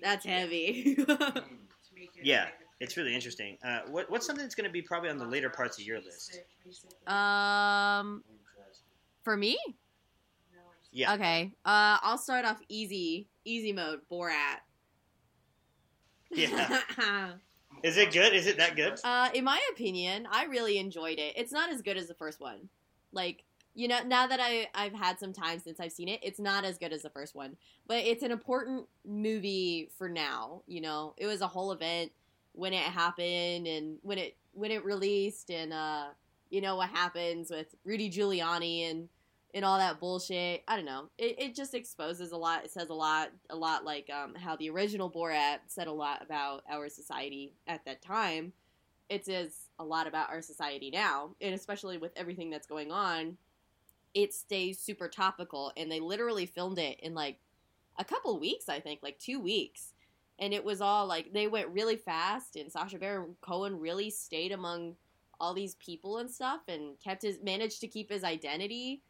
that's 0.00 0.24
heavy. 0.24 0.96
Yeah, 2.22 2.48
It's 2.80 2.96
really 2.96 3.14
interesting. 3.14 3.59
Uh, 3.64 3.80
what, 3.88 4.10
what's 4.10 4.26
something 4.26 4.44
that's 4.44 4.54
going 4.54 4.66
to 4.68 4.72
be 4.72 4.82
probably 4.82 5.10
on 5.10 5.18
the 5.18 5.24
later 5.24 5.50
parts 5.50 5.78
of 5.78 5.84
your 5.84 6.00
list? 6.00 6.40
um, 7.06 8.22
for 9.24 9.36
me, 9.36 9.59
Yeah. 10.92 11.14
okay. 11.14 11.52
Uh, 11.64 11.98
I'll 12.02 12.18
start 12.18 12.44
off 12.44 12.60
easy, 12.68 13.28
easy 13.44 13.72
mode. 13.72 14.00
Borat. 14.10 14.59
Yeah. 16.30 16.80
Is 17.82 17.96
it 17.96 18.12
good? 18.12 18.32
Is 18.34 18.46
it 18.46 18.56
that 18.59 18.76
good? 18.76 18.98
Uh, 19.02 19.28
in 19.34 19.44
my 19.44 19.60
opinion, 19.72 20.26
I 20.30 20.44
really 20.44 20.78
enjoyed 20.78 21.18
it. 21.18 21.34
It's 21.36 21.52
not 21.52 21.70
as 21.70 21.82
good 21.82 21.96
as 21.96 22.09
the 22.09 22.14
first 22.14 22.40
one. 22.40 22.68
Like, 23.12 23.44
you 23.74 23.88
know, 23.88 24.00
now 24.04 24.26
that 24.26 24.40
I 24.40 24.68
I've 24.74 24.94
had 24.94 25.18
some 25.18 25.32
time 25.32 25.59
since 25.59 25.80
I've 25.80 25.92
seen 25.92 26.09
it, 26.09 26.20
it's 26.22 26.38
not 26.38 26.64
as 26.64 26.78
good 26.78 26.92
as 26.92 27.02
the 27.02 27.10
first 27.10 27.34
one. 27.34 27.56
But 27.86 27.98
it's 27.98 28.22
an 28.22 28.30
important 28.30 28.86
movie 29.04 29.90
for 29.98 30.09
now. 30.09 30.62
You 30.66 30.80
know, 30.80 31.14
it 31.16 31.26
was 31.26 31.40
a 31.40 31.46
whole 31.46 31.72
event 31.72 32.12
when 32.52 32.72
it 32.72 32.82
happened 32.82 33.66
and 33.66 33.98
when 34.02 34.18
it 34.18 34.36
when 34.52 34.70
it 34.70 34.84
released, 34.84 35.50
and 35.50 35.72
uh, 35.72 36.06
you 36.50 36.60
know 36.60 36.76
what 36.76 36.90
happens 36.90 37.50
with 37.50 37.74
Rudy 37.84 38.10
Giuliani 38.10 38.90
and 38.90 39.09
and 39.54 39.64
all 39.64 39.78
that 39.78 40.00
bullshit. 40.00 40.62
I 40.66 40.76
don't 40.76 40.84
know. 40.84 41.08
It, 41.18 41.36
it 41.38 41.54
just 41.54 41.74
exposes 41.74 42.32
a 42.32 42.36
lot. 42.36 42.64
It 42.64 42.70
says 42.70 42.88
a 42.88 42.94
lot, 42.94 43.30
a 43.50 43.56
lot 43.56 43.84
like 43.84 44.08
um, 44.10 44.34
how 44.34 44.56
the 44.56 44.70
original 44.70 45.10
Borat 45.10 45.58
said 45.66 45.86
a 45.86 45.92
lot 45.92 46.22
about 46.22 46.62
our 46.70 46.88
society 46.88 47.54
at 47.66 47.84
that 47.84 48.02
time. 48.02 48.52
It 49.08 49.26
says 49.26 49.68
a 49.78 49.84
lot 49.84 50.06
about 50.06 50.30
our 50.30 50.40
society 50.40 50.90
now, 50.90 51.36
and 51.40 51.54
especially 51.54 51.98
with 51.98 52.12
everything 52.16 52.48
that's 52.48 52.66
going 52.66 52.90
on, 52.90 53.36
it 54.14 54.32
stays 54.32 54.78
super 54.78 55.08
topical. 55.08 55.72
And 55.76 55.90
they 55.90 56.00
literally 56.00 56.46
filmed 56.46 56.78
it 56.78 56.98
in 57.00 57.14
like 57.14 57.38
a 57.98 58.04
couple 58.04 58.38
weeks, 58.40 58.70
I 58.70 58.80
think, 58.80 59.00
like 59.02 59.18
two 59.18 59.38
weeks. 59.38 59.92
And 60.38 60.54
it 60.54 60.64
was 60.64 60.80
all 60.80 61.06
like 61.06 61.34
they 61.34 61.46
went 61.46 61.68
really 61.68 61.96
fast, 61.96 62.56
and 62.56 62.72
Sacha 62.72 62.98
Baron 62.98 63.36
Cohen 63.42 63.78
really 63.78 64.08
stayed 64.08 64.50
among 64.50 64.96
all 65.38 65.52
these 65.52 65.74
people 65.74 66.18
and 66.18 66.30
stuff, 66.30 66.62
and 66.68 66.98
kept 67.04 67.22
his 67.22 67.38
managed 67.42 67.80
to 67.82 67.88
keep 67.88 68.10
his 68.10 68.24
identity 68.24 69.02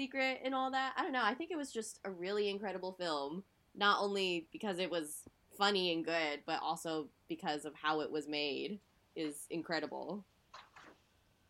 secret 0.00 0.40
and 0.42 0.54
all 0.54 0.70
that. 0.70 0.94
I 0.96 1.02
don't 1.02 1.12
know. 1.12 1.22
I 1.22 1.34
think 1.34 1.50
it 1.50 1.58
was 1.58 1.70
just 1.70 2.00
a 2.06 2.10
really 2.10 2.48
incredible 2.48 2.92
film, 2.92 3.44
not 3.74 3.98
only 4.00 4.46
because 4.50 4.78
it 4.78 4.90
was 4.90 5.24
funny 5.58 5.92
and 5.92 6.02
good, 6.02 6.40
but 6.46 6.58
also 6.62 7.08
because 7.28 7.66
of 7.66 7.74
how 7.74 8.00
it 8.00 8.10
was 8.10 8.26
made 8.26 8.80
is 9.14 9.46
incredible. 9.50 10.24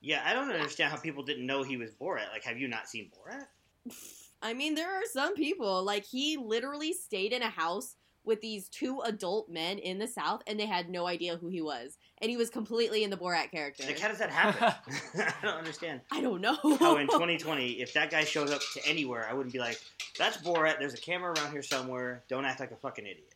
Yeah, 0.00 0.22
I 0.26 0.32
don't 0.32 0.50
understand 0.50 0.90
how 0.90 0.98
people 0.98 1.22
didn't 1.22 1.46
know 1.46 1.62
he 1.62 1.76
was 1.76 1.92
Borat. 1.92 2.32
Like, 2.32 2.42
have 2.42 2.58
you 2.58 2.66
not 2.66 2.88
seen 2.88 3.08
Borat? 3.14 3.46
I 4.42 4.52
mean, 4.52 4.74
there 4.74 4.90
are 4.90 5.04
some 5.12 5.36
people 5.36 5.84
like 5.84 6.04
he 6.04 6.36
literally 6.36 6.92
stayed 6.92 7.32
in 7.32 7.42
a 7.42 7.50
house 7.50 7.94
with 8.24 8.40
these 8.40 8.68
two 8.68 9.00
adult 9.02 9.48
men 9.48 9.78
in 9.78 9.98
the 9.98 10.08
South, 10.08 10.42
and 10.48 10.58
they 10.58 10.66
had 10.66 10.90
no 10.90 11.06
idea 11.06 11.36
who 11.36 11.48
he 11.48 11.62
was, 11.62 11.98
and 12.22 12.30
he 12.30 12.36
was 12.36 12.50
completely 12.50 13.02
in 13.04 13.10
the 13.10 13.16
Borat 13.16 13.50
character. 13.50 13.84
Like, 13.84 13.98
how 13.98 14.08
does 14.08 14.18
that 14.18 14.30
happen? 14.30 14.72
I 15.18 15.32
don't 15.42 15.54
understand. 15.56 16.00
I 16.10 16.20
don't 16.20 16.40
know. 16.40 16.56
How 16.78 16.96
in 16.98 17.06
2020, 17.08 17.72
if 17.80 17.92
that 17.94 18.10
guy 18.10 18.24
shows 18.24 18.50
up 18.50 18.60
to 18.74 18.86
anywhere, 18.86 19.26
I 19.28 19.34
wouldn't 19.34 19.52
be 19.52 19.58
like, 19.58 19.80
"That's 20.18 20.36
Borat. 20.38 20.78
There's 20.78 20.94
a 20.94 20.98
camera 20.98 21.32
around 21.32 21.52
here 21.52 21.62
somewhere. 21.62 22.22
Don't 22.28 22.44
act 22.44 22.60
like 22.60 22.70
a 22.72 22.76
fucking 22.76 23.04
idiot." 23.06 23.32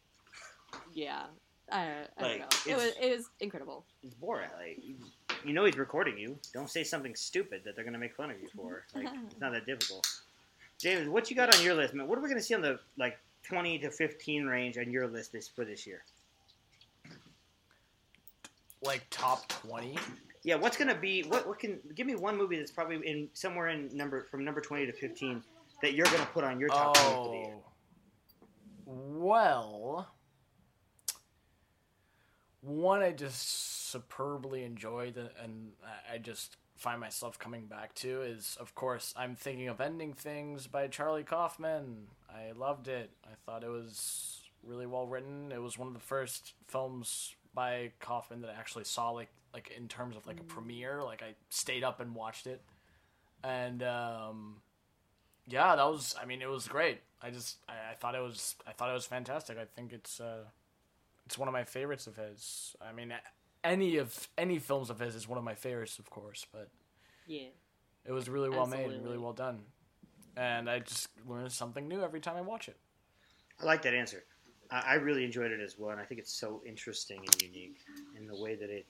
yeah, 0.93 1.23
I, 1.71 1.83
I 2.19 2.23
Like, 2.23 2.39
don't 2.39 2.39
know. 2.41 2.47
It 2.73 2.75
was 2.77 2.85
it's- 2.85 2.97
it 3.01 3.17
was 3.17 3.31
incredible. 3.41 3.85
It's 4.03 4.15
Borat. 4.15 4.49
Like, 4.59 4.81
you 5.45 5.53
know 5.53 5.65
he's 5.65 5.77
recording 5.77 6.19
you. 6.19 6.39
Don't 6.53 6.71
say 6.71 6.85
something 6.85 7.15
stupid 7.15 7.63
that 7.65 7.77
they're 7.77 7.85
gonna 7.85 7.99
make 7.99 8.15
fun 8.15 8.31
of 8.31 8.41
you 8.41 8.49
for. 8.57 8.85
Like, 8.95 9.09
it's 9.31 9.41
not 9.41 9.53
that 9.53 9.67
difficult. 9.67 10.07
James, 10.79 11.09
what 11.09 11.31
you 11.31 11.37
got 11.37 11.55
on 11.55 11.63
your 11.63 11.75
list, 11.75 11.95
man? 11.95 12.07
What 12.09 12.19
are 12.19 12.23
we 12.23 12.29
gonna 12.29 12.43
see 12.43 12.55
on 12.55 12.61
the 12.63 12.79
like 12.99 13.19
20 13.45 13.79
to 13.81 13.91
15 13.91 14.47
range 14.47 14.79
on 14.79 14.91
your 14.91 15.07
list 15.07 15.33
this 15.33 15.49
for 15.49 15.65
this 15.65 15.87
year? 15.87 16.03
Like 18.85 19.07
top 19.11 19.49
twenty. 19.49 19.97
Yeah, 20.43 20.57
what's 20.57 20.77
gonna 20.77 20.95
be? 20.95 21.23
What 21.23 21.47
what 21.47 21.59
can 21.59 21.81
give 21.95 22.07
me 22.07 22.15
one 22.17 22.37
movie 22.37 22.59
that's 22.59 22.71
probably 22.71 22.97
in 23.07 23.29
somewhere 23.33 23.69
in 23.69 23.89
number 23.97 24.25
from 24.31 24.45
number 24.45 24.61
20 24.61 24.87
to 24.87 24.93
15 24.93 25.43
that 25.83 25.95
you're 25.95 26.07
gonna 26.07 26.29
put 26.33 26.45
on 26.45 26.61
your 26.61 26.69
top 26.69 26.95
20 26.97 27.11
for 27.15 27.31
the 27.31 27.39
year? 27.39 27.57
Oh, 27.57 27.65
well, 28.87 30.09
one 32.61 33.03
I 33.03 33.13
just 33.13 33.91
superbly 33.91 34.65
enjoyed 34.65 35.17
and- 35.17 35.73
I 36.11 36.19
just 36.19 36.57
find 36.77 37.01
myself 37.01 37.39
coming 37.39 37.67
back 37.67 37.95
to 37.95 38.23
is, 38.23 38.57
of 38.61 38.75
course, 38.75 39.15
I'm 39.17 39.37
thinking 39.37 39.69
of 39.69 39.81
Ending 39.81 40.13
Things 40.13 40.67
by 40.67 40.89
Charlie 40.89 41.25
Kaufman. 41.25 42.09
I 42.29 42.53
loved 42.53 42.89
it. 42.89 43.11
I 43.25 43.35
thought 43.47 43.65
it 43.65 43.71
was 43.71 44.43
really 44.63 44.87
well 44.87 45.07
written. 45.07 45.53
It 45.53 45.63
was 45.63 45.79
one 45.79 45.89
of 45.89 45.95
the 45.95 46.01
first 46.01 46.53
films 46.67 47.35
by 47.55 47.93
Kaufman 48.01 48.41
that 48.43 48.51
I 48.51 48.55
actually 48.59 48.85
saw, 48.85 49.11
like 49.11 49.29
like 49.53 49.73
in 49.77 49.89
terms 49.89 50.17
of 50.17 50.27
like 50.27 50.41
a 50.41 50.45
premiere. 50.45 51.03
Like 51.03 51.23
I 51.23 51.35
stayed 51.51 51.85
up 51.85 52.01
and 52.01 52.15
watched 52.15 52.47
it, 52.47 52.61
and 53.43 53.83
um, 53.83 54.57
yeah, 55.47 55.77
that 55.77 55.85
was. 55.87 56.15
I 56.21 56.25
mean, 56.25 56.43
it 56.43 56.49
was 56.49 56.67
great. 56.69 57.01
I 57.23 57.31
just 57.31 57.59
I, 57.69 57.93
I 57.93 57.95
thought 57.95 58.15
it 58.15 58.23
was 58.23 58.57
I 58.67 58.73
thought 58.73 58.91
it 58.91 58.95
was 58.95 59.07
fantastic. 59.07 59.59
I 59.59 59.65
think 59.65 59.93
it's 59.93 60.21
uh, 60.21 60.45
it's 61.27 61.39
one 61.39 61.49
of 61.49 61.53
my 61.53 61.65
favorites 61.65 62.07
of 62.07 62.17
his. 62.17 62.75
I 62.81 62.93
mean, 62.93 63.13
any 63.63 63.97
of 63.99 64.29
any 64.37 64.59
films 64.59 64.91
of 64.91 64.99
his 64.99 65.15
is 65.15 65.29
one 65.29 65.39
of 65.39 65.45
my 65.45 65.55
favorites, 65.55 65.99
of 65.99 66.11
course, 66.11 66.47
but 66.53 66.69
Yeah. 67.27 67.49
it 68.05 68.13
was 68.13 68.29
really 68.29 68.51
well 68.51 68.67
made 68.67 68.91
and 68.91 69.05
really 69.05 69.19
well 69.19 69.33
done. 69.33 69.61
And 70.37 70.69
I 70.69 70.81
just 70.81 71.09
learn 71.27 71.49
something 71.49 71.87
new 71.87 72.03
every 72.03 72.21
time 72.21 72.37
I 72.37 72.41
watch 72.41 72.69
it. 72.69 72.77
I 73.61 73.65
like 73.65 73.83
that 73.83 73.95
answer. 73.95 74.25
I, 74.71 74.81
I 74.81 74.95
really 74.95 75.25
enjoyed 75.25 75.53
it 75.53 75.61
as 75.61 75.79
well, 75.79 75.91
and 75.91 76.01
I 76.01 76.05
think 76.05 76.21
it's 76.21 76.33
so 76.33 76.63
interesting 76.67 77.19
and 77.19 77.43
unique 77.43 77.79
in 78.17 78.27
the 78.27 78.41
way 78.41 78.55
that 78.55 78.71
it 78.71 78.87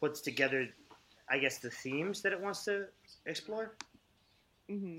puts 0.00 0.20
together, 0.20 0.68
I 1.30 1.38
guess, 1.38 1.58
the 1.58 1.70
themes 1.70 2.22
that 2.22 2.32
it 2.32 2.40
wants 2.40 2.64
to 2.64 2.86
explore. 3.26 3.76
hmm 4.68 4.96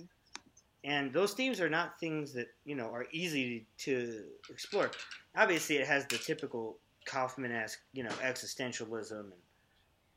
And 0.84 1.14
those 1.14 1.34
themes 1.34 1.62
are 1.62 1.70
not 1.70 2.00
things 2.00 2.34
that 2.34 2.48
you 2.66 2.76
know 2.76 2.90
are 2.94 3.06
easy 3.12 3.68
to 3.80 4.24
explore. 4.50 4.92
Obviously, 5.36 5.78
it 5.78 5.88
has 5.88 6.06
the 6.08 6.18
typical 6.18 6.78
Kaufman-esque, 7.06 7.80
you 7.94 8.04
know, 8.04 8.16
existentialism 8.22 9.20
and 9.20 9.42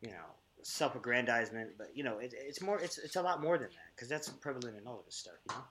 you 0.03 0.11
know 0.11 0.28
self-aggrandizement, 0.62 1.70
but 1.77 1.89
you 1.95 2.03
know, 2.03 2.19
it, 2.19 2.35
it's 2.36 2.61
more, 2.62 2.78
it's 2.81 2.99
it's 2.99 3.16
a 3.16 3.23
lot 3.23 3.43
more 3.43 3.59
than 3.59 3.69
that 3.69 3.95
because 3.95 4.09
that's 4.09 4.28
prevalent 4.28 4.77
in 4.78 4.86
all 4.86 5.01
of 5.01 5.07
his 5.07 5.15
stuff. 5.15 5.35
You 5.49 5.57
know? 5.57 5.65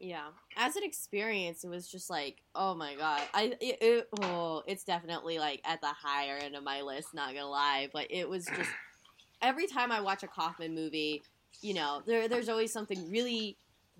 Yeah, 0.00 0.28
as 0.56 0.76
an 0.76 0.84
experience, 0.84 1.64
it 1.64 1.68
was 1.68 1.88
just 1.88 2.08
like, 2.08 2.42
oh 2.54 2.74
my 2.74 2.94
god, 2.94 3.22
I 3.34 3.54
it, 3.60 3.78
it, 3.80 4.08
oh, 4.22 4.62
it's 4.66 4.84
definitely 4.84 5.38
like 5.38 5.60
at 5.64 5.80
the 5.80 5.88
higher 5.88 6.36
end 6.36 6.54
of 6.54 6.62
my 6.62 6.82
list. 6.82 7.14
Not 7.14 7.34
gonna 7.34 7.48
lie, 7.48 7.88
but 7.92 8.06
it 8.10 8.28
was 8.28 8.46
just 8.46 8.70
every 9.42 9.66
time 9.66 9.90
I 9.90 10.00
watch 10.00 10.22
a 10.22 10.28
Kaufman 10.28 10.74
movie, 10.74 11.22
you 11.62 11.74
know, 11.74 12.02
there 12.06 12.28
there's 12.28 12.48
always 12.48 12.72
something 12.72 13.10
really 13.10 13.56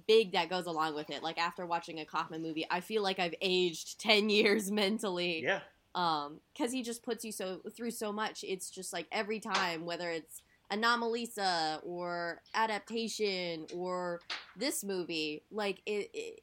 big 0.07 0.33
that 0.33 0.49
goes 0.49 0.67
along 0.67 0.95
with 0.95 1.11
it. 1.11 1.25
Like 1.25 1.39
after 1.39 1.67
watching 1.67 1.99
a 1.99 2.05
Kaufman 2.05 2.43
movie, 2.43 2.65
I 2.71 2.79
feel 2.79 3.03
like 3.03 3.19
I've 3.19 3.35
aged 3.41 3.99
ten 4.01 4.31
years 4.31 4.71
mentally. 4.71 5.43
Yeah, 5.43 5.61
um 5.97 6.39
because 6.53 6.71
he 6.71 6.83
just 6.83 7.03
puts 7.03 7.25
you 7.25 7.33
so 7.33 7.61
through 7.75 7.91
so 7.91 8.13
much 8.13 8.45
it's 8.47 8.69
just 8.71 8.93
like 8.93 9.07
every 9.11 9.41
time 9.41 9.87
whether 9.87 10.11
it's 10.11 10.43
anomalisa 10.73 11.81
or 11.85 12.43
adaptation 12.55 13.67
or 13.75 14.21
this 14.57 14.85
movie 14.85 15.43
like 15.51 15.81
it, 15.87 16.11
it 16.13 16.41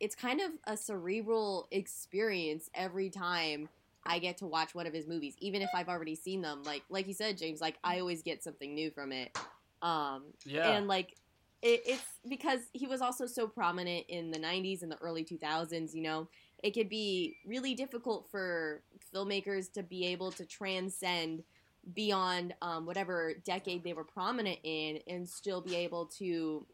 it's 0.00 0.14
kind 0.14 0.40
of 0.40 0.50
a 0.66 0.76
cerebral 0.76 1.68
experience 1.70 2.68
every 2.74 3.08
time 3.10 3.68
i 4.04 4.18
get 4.18 4.36
to 4.36 4.46
watch 4.46 4.74
one 4.74 4.86
of 4.86 4.92
his 4.92 5.06
movies 5.06 5.34
even 5.38 5.62
if 5.62 5.70
i've 5.74 5.88
already 5.88 6.14
seen 6.16 6.40
them. 6.42 6.62
Like 6.64 6.82
like 6.90 7.06
you 7.06 7.14
said 7.14 7.38
james 7.38 7.60
like 7.60 7.76
i 7.84 8.00
always 8.00 8.22
get 8.22 8.42
something 8.42 8.74
new 8.74 8.90
from 8.90 9.12
it. 9.12 9.36
Um 9.82 10.24
Yeah. 10.44 10.70
and 10.70 10.88
like 10.88 11.14
it, 11.60 11.82
it's 11.86 12.18
because 12.28 12.60
he 12.72 12.86
was 12.86 13.00
also 13.00 13.26
so 13.26 13.48
prominent 13.48 14.06
in 14.08 14.30
the 14.30 14.38
90s 14.38 14.82
and 14.82 14.90
the 14.92 14.98
early 14.98 15.24
2000s 15.24 15.94
you 15.94 16.02
know? 16.02 16.28
It 16.62 16.72
could 16.72 16.88
be 16.88 17.36
really 17.46 17.74
difficult 17.74 18.28
for 18.30 18.82
filmmakers 19.14 19.72
to 19.74 19.82
be 19.84 20.06
able 20.06 20.32
to 20.32 20.44
transcend 20.44 21.44
beyond 21.94 22.54
um, 22.62 22.86
whatever 22.86 23.34
decade 23.44 23.84
they 23.84 23.92
were 23.92 24.04
prominent 24.04 24.58
in 24.62 25.00
and 25.06 25.28
still 25.28 25.60
be 25.60 25.76
able 25.76 26.06
to 26.18 26.66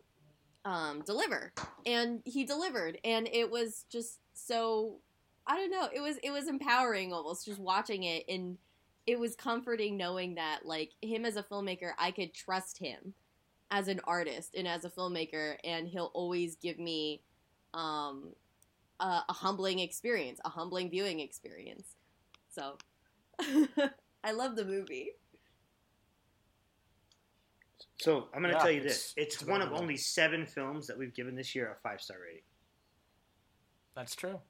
um, 0.65 1.03
deliver. 1.03 1.53
And 1.87 2.21
he 2.25 2.45
delivered. 2.45 2.99
And 3.05 3.29
it 3.33 3.51
was 3.51 3.85
just 3.91 4.19
so 4.33 4.99
i 5.47 5.57
don't 5.57 5.71
know 5.71 5.87
it 5.95 6.01
was 6.01 6.17
it 6.23 6.31
was 6.31 6.49
empowering 6.49 7.13
almost 7.13 7.45
just 7.45 7.61
watching 7.61 8.05
it. 8.05 8.25
And 8.29 8.59
it 9.07 9.19
was 9.19 9.37
comforting 9.37 9.97
knowing 9.97 10.37
that 10.37 10.61
like 10.65 10.93
him 11.03 11.25
as 11.25 11.37
a 11.37 11.43
filmmaker 11.43 11.93
i 11.99 12.11
could 12.11 12.33
trust 12.33 12.79
him 12.79 13.13
as 13.71 13.89
an 13.89 14.01
artist 14.05 14.55
and 14.55 14.67
as 14.67 14.85
a 14.85 14.91
filmmaker 14.91 15.57
and 15.65 15.89
he'll 15.89 16.11
always 16.15 16.57
give 16.57 16.79
me 16.79 17.21
um, 17.75 18.33
a, 19.01 19.21
a 19.29 19.33
humbling 19.33 19.81
experience 19.81 20.41
a 20.45 20.49
humbling 20.49 20.91
viewing 20.91 21.21
experience. 21.21 21.97
So 22.49 22.79
i 24.25 24.33
love 24.33 24.57
the 24.57 24.65
movie 24.65 25.11
So 28.01 28.29
I'm 28.35 28.43
going 28.43 28.53
to 28.53 28.59
Yeah, 28.59 28.63
tell 28.63 28.71
you 28.73 28.81
it's- 28.81 28.97
this: 28.97 29.15
it's 29.17 29.35
it's 29.37 29.45
one 29.45 29.61
of 29.63 29.69
wonderful. 29.69 29.83
only 29.83 29.97
seven 29.97 30.47
films 30.47 30.87
that 30.89 30.99
we've 30.99 31.15
given 31.15 31.35
this 31.37 31.55
year 31.55 31.71
a 31.71 31.77
five 31.77 32.01
star 32.03 32.19
rating. 32.23 32.43
That's 33.95 34.15
true. 34.17 34.41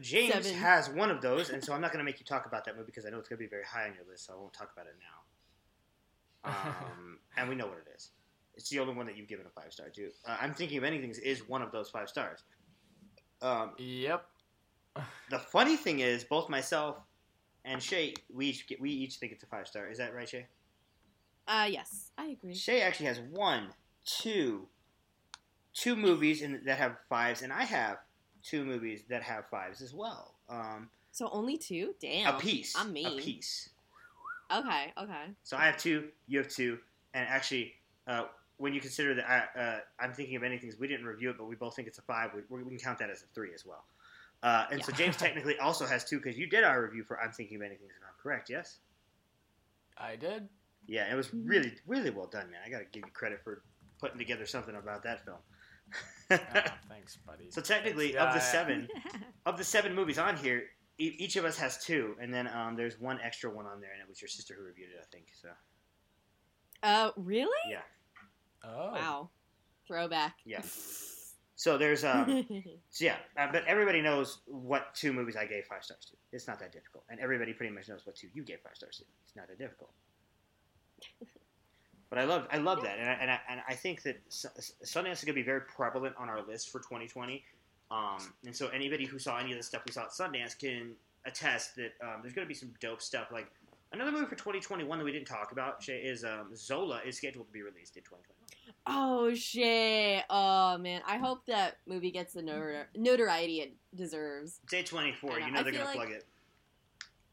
James 0.00 0.34
Seven. 0.34 0.54
has 0.54 0.90
one 0.90 1.10
of 1.10 1.22
those, 1.22 1.50
and 1.50 1.62
so 1.64 1.72
I'm 1.72 1.80
not 1.80 1.92
going 1.92 1.98
to 1.98 2.04
make 2.04 2.18
you 2.20 2.26
talk 2.26 2.46
about 2.46 2.64
that 2.66 2.74
movie 2.76 2.86
because 2.86 3.06
I 3.06 3.10
know 3.10 3.18
it's 3.18 3.28
going 3.28 3.38
to 3.38 3.42
be 3.44 3.48
very 3.48 3.64
high 3.64 3.86
on 3.88 3.94
your 3.94 4.04
list, 4.08 4.26
so 4.26 4.34
I 4.34 4.36
won't 4.36 4.52
talk 4.52 4.70
about 4.72 4.86
it 4.86 4.96
now. 5.00 5.18
Um, 6.92 7.18
and 7.36 7.48
we 7.48 7.54
know 7.54 7.66
what 7.68 7.78
it 7.78 7.90
is. 7.96 8.10
It's 8.56 8.68
the 8.68 8.80
only 8.80 8.94
one 8.94 9.06
that 9.06 9.16
you've 9.16 9.28
given 9.28 9.46
a 9.46 9.50
five 9.60 9.72
star 9.72 9.88
to. 9.88 10.10
Uh, 10.26 10.36
I'm 10.40 10.52
thinking 10.52 10.76
of 10.78 10.84
Ending 10.84 11.00
Things 11.00 11.18
is 11.18 11.48
one 11.48 11.62
of 11.62 11.70
those 11.72 11.88
five 11.88 12.08
stars. 12.08 12.42
Um, 13.40 13.70
Yep. 13.78 14.26
the 15.30 15.38
funny 15.38 15.76
thing 15.76 16.00
is, 16.00 16.24
both 16.24 16.48
myself 16.50 16.98
and 17.64 17.82
Shay, 17.82 18.14
we 18.32 18.46
each 18.46 18.66
get, 18.66 18.80
we 18.80 18.90
each 18.90 19.16
think 19.16 19.32
it's 19.32 19.42
a 19.42 19.46
five 19.46 19.66
star. 19.66 19.88
Is 19.90 19.98
that 19.98 20.14
right, 20.14 20.28
Shay? 20.28 20.46
uh 21.48 21.66
yes 21.68 22.12
i 22.16 22.26
agree 22.26 22.54
Shay 22.54 22.82
actually 22.82 23.06
has 23.06 23.18
one, 23.18 23.64
two, 24.04 24.68
two 25.74 25.96
movies 25.96 26.40
in, 26.42 26.60
that 26.66 26.78
have 26.78 26.96
fives, 27.08 27.42
and 27.42 27.52
I 27.52 27.64
have 27.64 27.98
two 28.44 28.64
movies 28.64 29.02
that 29.08 29.22
have 29.22 29.46
fives 29.50 29.82
as 29.82 29.92
well. 29.92 30.34
Um, 30.48 30.88
so 31.10 31.28
only 31.32 31.56
two 31.58 31.94
damn 32.00 32.34
a 32.34 32.38
piece, 32.38 32.74
i'm 32.78 32.92
mean 32.92 33.06
a 33.18 33.22
piece. 33.22 33.70
okay 34.54 34.92
okay 34.96 35.24
So 35.42 35.56
I 35.56 35.66
have 35.66 35.76
two, 35.78 36.08
you 36.28 36.38
have 36.38 36.48
two, 36.48 36.78
and 37.14 37.26
actually, 37.28 37.74
uh, 38.06 38.24
when 38.58 38.72
you 38.72 38.80
consider 38.80 39.14
that 39.14 39.28
I, 39.28 39.60
uh, 39.60 39.78
I'm 39.98 40.12
thinking 40.12 40.36
of 40.36 40.44
Ending 40.44 40.60
Things, 40.60 40.78
we 40.78 40.86
didn't 40.86 41.06
review 41.06 41.30
it, 41.30 41.38
but 41.38 41.48
we 41.48 41.56
both 41.56 41.74
think 41.74 41.88
it's 41.88 41.98
a 41.98 42.02
five. 42.02 42.30
We, 42.34 42.62
we 42.62 42.70
can 42.70 42.78
count 42.78 42.98
that 43.00 43.10
as 43.10 43.22
a 43.22 43.26
three 43.34 43.52
as 43.52 43.66
well. 43.66 43.84
Uh, 44.42 44.66
and 44.72 44.84
so 44.84 44.92
James 44.92 45.16
technically 45.26 45.58
also 45.58 45.86
has 45.86 46.04
two 46.04 46.18
because 46.18 46.36
you 46.38 46.48
did 46.48 46.64
our 46.64 46.82
review 46.82 47.04
for 47.04 47.20
I'm 47.20 47.32
thinking 47.32 47.56
of 47.56 47.62
Ending 47.62 47.78
Things. 47.78 47.92
If 47.96 48.02
I'm 48.06 48.14
correct, 48.22 48.50
yes. 48.50 48.78
I 49.96 50.16
did. 50.16 50.48
Yeah, 50.86 51.12
it 51.12 51.14
was 51.16 51.28
Mhm. 51.28 51.48
really, 51.48 51.72
really 51.86 52.10
well 52.10 52.26
done, 52.26 52.50
man. 52.50 52.60
I 52.66 52.68
got 52.70 52.78
to 52.78 52.84
give 52.86 53.04
you 53.06 53.12
credit 53.12 53.40
for 53.44 53.62
putting 54.00 54.18
together 54.18 54.46
something 54.46 54.74
about 54.74 55.04
that 55.04 55.24
film. 55.24 55.38
Ah, 56.30 56.78
thanks, 56.88 57.16
buddy. 57.18 57.50
so 57.50 57.60
technically, 57.60 58.12
Thanks. 58.14 58.22
of 58.26 58.32
the 58.32 58.38
Yeah, 58.40 58.52
seven, 58.52 58.88
of 59.46 59.58
the 59.58 59.64
seven 59.64 59.94
movies 59.94 60.18
on 60.18 60.36
here, 60.36 60.64
e- 60.98 61.14
each 61.18 61.36
of 61.36 61.44
us 61.44 61.56
has 61.58 61.78
two, 61.84 62.16
and 62.20 62.32
then 62.34 62.48
um, 62.48 62.74
there's 62.74 62.98
one 62.98 63.20
extra 63.20 63.48
one 63.50 63.66
on 63.66 63.80
there, 63.80 63.92
and 63.92 64.00
it 64.00 64.08
was 64.08 64.20
your 64.20 64.28
sister 64.28 64.54
who 64.58 64.64
reviewed 64.64 64.88
it, 64.90 64.98
I 65.00 65.06
think. 65.12 65.26
So 65.40 65.48
uh 66.82 67.10
really 67.16 67.50
yeah, 67.70 67.82
Oh. 68.64 68.90
wow 68.92 69.30
throwback 69.86 70.34
yeah. 70.44 70.62
So 71.62 71.78
there's 71.78 72.02
um, 72.02 72.44
so 72.90 73.04
yeah, 73.04 73.18
uh, 73.38 73.46
but 73.52 73.64
everybody 73.68 74.02
knows 74.02 74.38
what 74.46 74.92
two 74.96 75.12
movies 75.12 75.36
I 75.36 75.46
gave 75.46 75.64
five 75.64 75.84
stars 75.84 76.04
to. 76.06 76.16
It's 76.32 76.48
not 76.48 76.58
that 76.58 76.72
difficult, 76.72 77.04
and 77.08 77.20
everybody 77.20 77.52
pretty 77.52 77.72
much 77.72 77.88
knows 77.88 78.00
what 78.04 78.16
two 78.16 78.26
you 78.34 78.42
gave 78.42 78.58
five 78.64 78.74
stars 78.74 78.96
to. 78.96 79.04
It's 79.24 79.36
not 79.36 79.46
that 79.46 79.60
difficult. 79.60 79.90
But 82.10 82.18
I 82.18 82.24
love 82.24 82.48
I 82.50 82.58
love 82.58 82.82
that, 82.82 82.98
and 82.98 83.08
I, 83.08 83.12
and 83.12 83.30
I, 83.30 83.38
and 83.48 83.60
I 83.68 83.74
think 83.74 84.02
that 84.02 84.28
Sundance 84.28 85.12
is 85.12 85.24
going 85.24 85.26
to 85.26 85.32
be 85.34 85.44
very 85.44 85.60
prevalent 85.60 86.16
on 86.18 86.28
our 86.28 86.42
list 86.44 86.70
for 86.70 86.80
2020. 86.80 87.44
Um, 87.92 88.18
and 88.44 88.56
so 88.56 88.66
anybody 88.66 89.06
who 89.06 89.20
saw 89.20 89.38
any 89.38 89.52
of 89.52 89.56
the 89.56 89.62
stuff 89.62 89.82
we 89.86 89.92
saw 89.92 90.02
at 90.02 90.10
Sundance 90.10 90.58
can 90.58 90.96
attest 91.26 91.76
that 91.76 91.92
um, 92.02 92.22
there's 92.22 92.34
going 92.34 92.44
to 92.44 92.48
be 92.48 92.54
some 92.54 92.74
dope 92.80 93.00
stuff. 93.00 93.28
Like 93.30 93.46
another 93.92 94.10
movie 94.10 94.24
for 94.24 94.34
2021 94.34 94.98
that 94.98 95.04
we 95.04 95.12
didn't 95.12 95.28
talk 95.28 95.52
about 95.52 95.80
Shay, 95.80 95.98
is 95.98 96.24
um, 96.24 96.48
Zola 96.56 97.02
is 97.06 97.18
scheduled 97.18 97.46
to 97.46 97.52
be 97.52 97.62
released 97.62 97.96
in 97.96 98.02
2021. 98.02 98.41
Oh 98.86 99.32
shit 99.34 100.24
oh 100.30 100.76
man 100.78 101.00
i 101.06 101.16
hope 101.16 101.44
that 101.46 101.76
movie 101.86 102.10
gets 102.10 102.32
the 102.34 102.42
notor- 102.42 102.86
notoriety 102.96 103.60
it 103.60 103.74
deserves 103.94 104.60
It's 104.70 104.90
A24. 104.90 105.22
You 105.22 105.52
know 105.52 105.60
I 105.60 105.62
they're 105.62 105.72
going 105.72 105.74
to 105.74 105.84
like- 105.84 105.94
plug 105.96 106.10
it. 106.10 106.24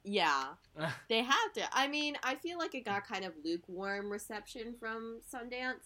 yeah 0.04 0.46
They 1.10 1.24
have 1.24 1.54
to. 1.56 1.62
I 1.74 1.88
mean, 1.90 2.16
I 2.24 2.36
feel 2.36 2.58
like 2.58 2.74
it 2.74 2.86
got 2.86 3.06
kind 3.06 3.26
of 3.26 3.34
lukewarm 3.44 4.10
reception 4.10 4.76
from 4.80 5.20
Sundance. 5.34 5.84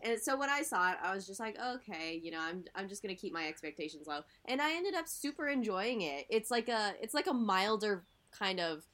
And 0.00 0.20
so 0.20 0.36
when 0.36 0.48
I 0.48 0.62
saw 0.62 0.92
it, 0.92 0.98
I 1.02 1.12
was 1.12 1.26
just 1.26 1.40
like, 1.40 1.58
okay, 1.60 2.20
you 2.22 2.30
know, 2.30 2.38
I'm 2.40 2.64
I'm 2.76 2.88
just 2.88 3.02
gonna 3.02 3.16
keep 3.16 3.32
my 3.32 3.48
expectations 3.48 4.06
low. 4.06 4.20
And 4.44 4.62
I 4.62 4.74
ended 4.76 4.94
up 4.94 5.08
super 5.08 5.48
enjoying 5.48 6.02
it. 6.02 6.26
It's 6.30 6.52
like 6.52 6.68
a 6.68 6.92
it's 7.02 7.14
like 7.14 7.26
a 7.26 7.32
milder 7.34 8.04
kind 8.30 8.60
of 8.60 8.84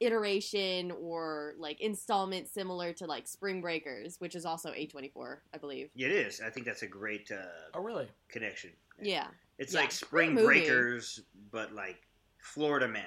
iteration 0.00 0.90
or 0.92 1.54
like 1.58 1.80
installment 1.80 2.48
similar 2.48 2.92
to 2.94 3.06
like 3.06 3.26
Spring 3.28 3.60
Breakers, 3.60 4.16
which 4.18 4.34
is 4.34 4.44
also 4.44 4.70
A24, 4.72 5.36
I 5.54 5.58
believe. 5.58 5.90
Yeah, 5.94 6.08
it 6.08 6.12
is. 6.12 6.40
I 6.40 6.50
think 6.50 6.66
that's 6.66 6.82
a 6.82 6.86
great 6.86 7.30
uh, 7.30 7.36
Oh, 7.74 7.82
really? 7.82 8.08
connection. 8.28 8.70
Yeah. 9.00 9.26
It's 9.58 9.72
Yeah, 9.74 9.80
like 9.80 9.88
great 9.90 9.92
Spring 9.92 10.34
movie. 10.34 10.46
Breakers, 10.46 11.20
but 11.52 11.72
like 11.74 12.00
Florida 12.38 12.88
Man. 12.88 13.04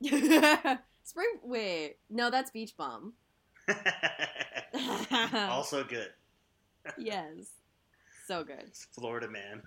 Spring 1.04 1.38
wait, 1.44 1.96
no, 2.10 2.30
that's 2.30 2.50
Beach 2.50 2.76
Bum. 2.76 3.14
also 5.34 5.84
good. 5.84 6.10
yes. 6.98 7.52
So 8.26 8.42
good. 8.44 8.64
It's 8.66 8.86
Florida 8.92 9.28
Man. 9.28 9.62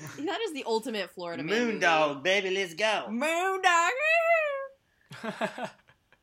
That 0.18 0.40
is 0.40 0.52
the 0.52 0.64
ultimate 0.66 1.10
Florida 1.10 1.42
man 1.42 1.66
movie. 1.66 1.78
Moondog, 1.80 2.22
baby, 2.22 2.50
let's 2.50 2.74
go. 2.74 3.06
Moondog. 3.08 3.90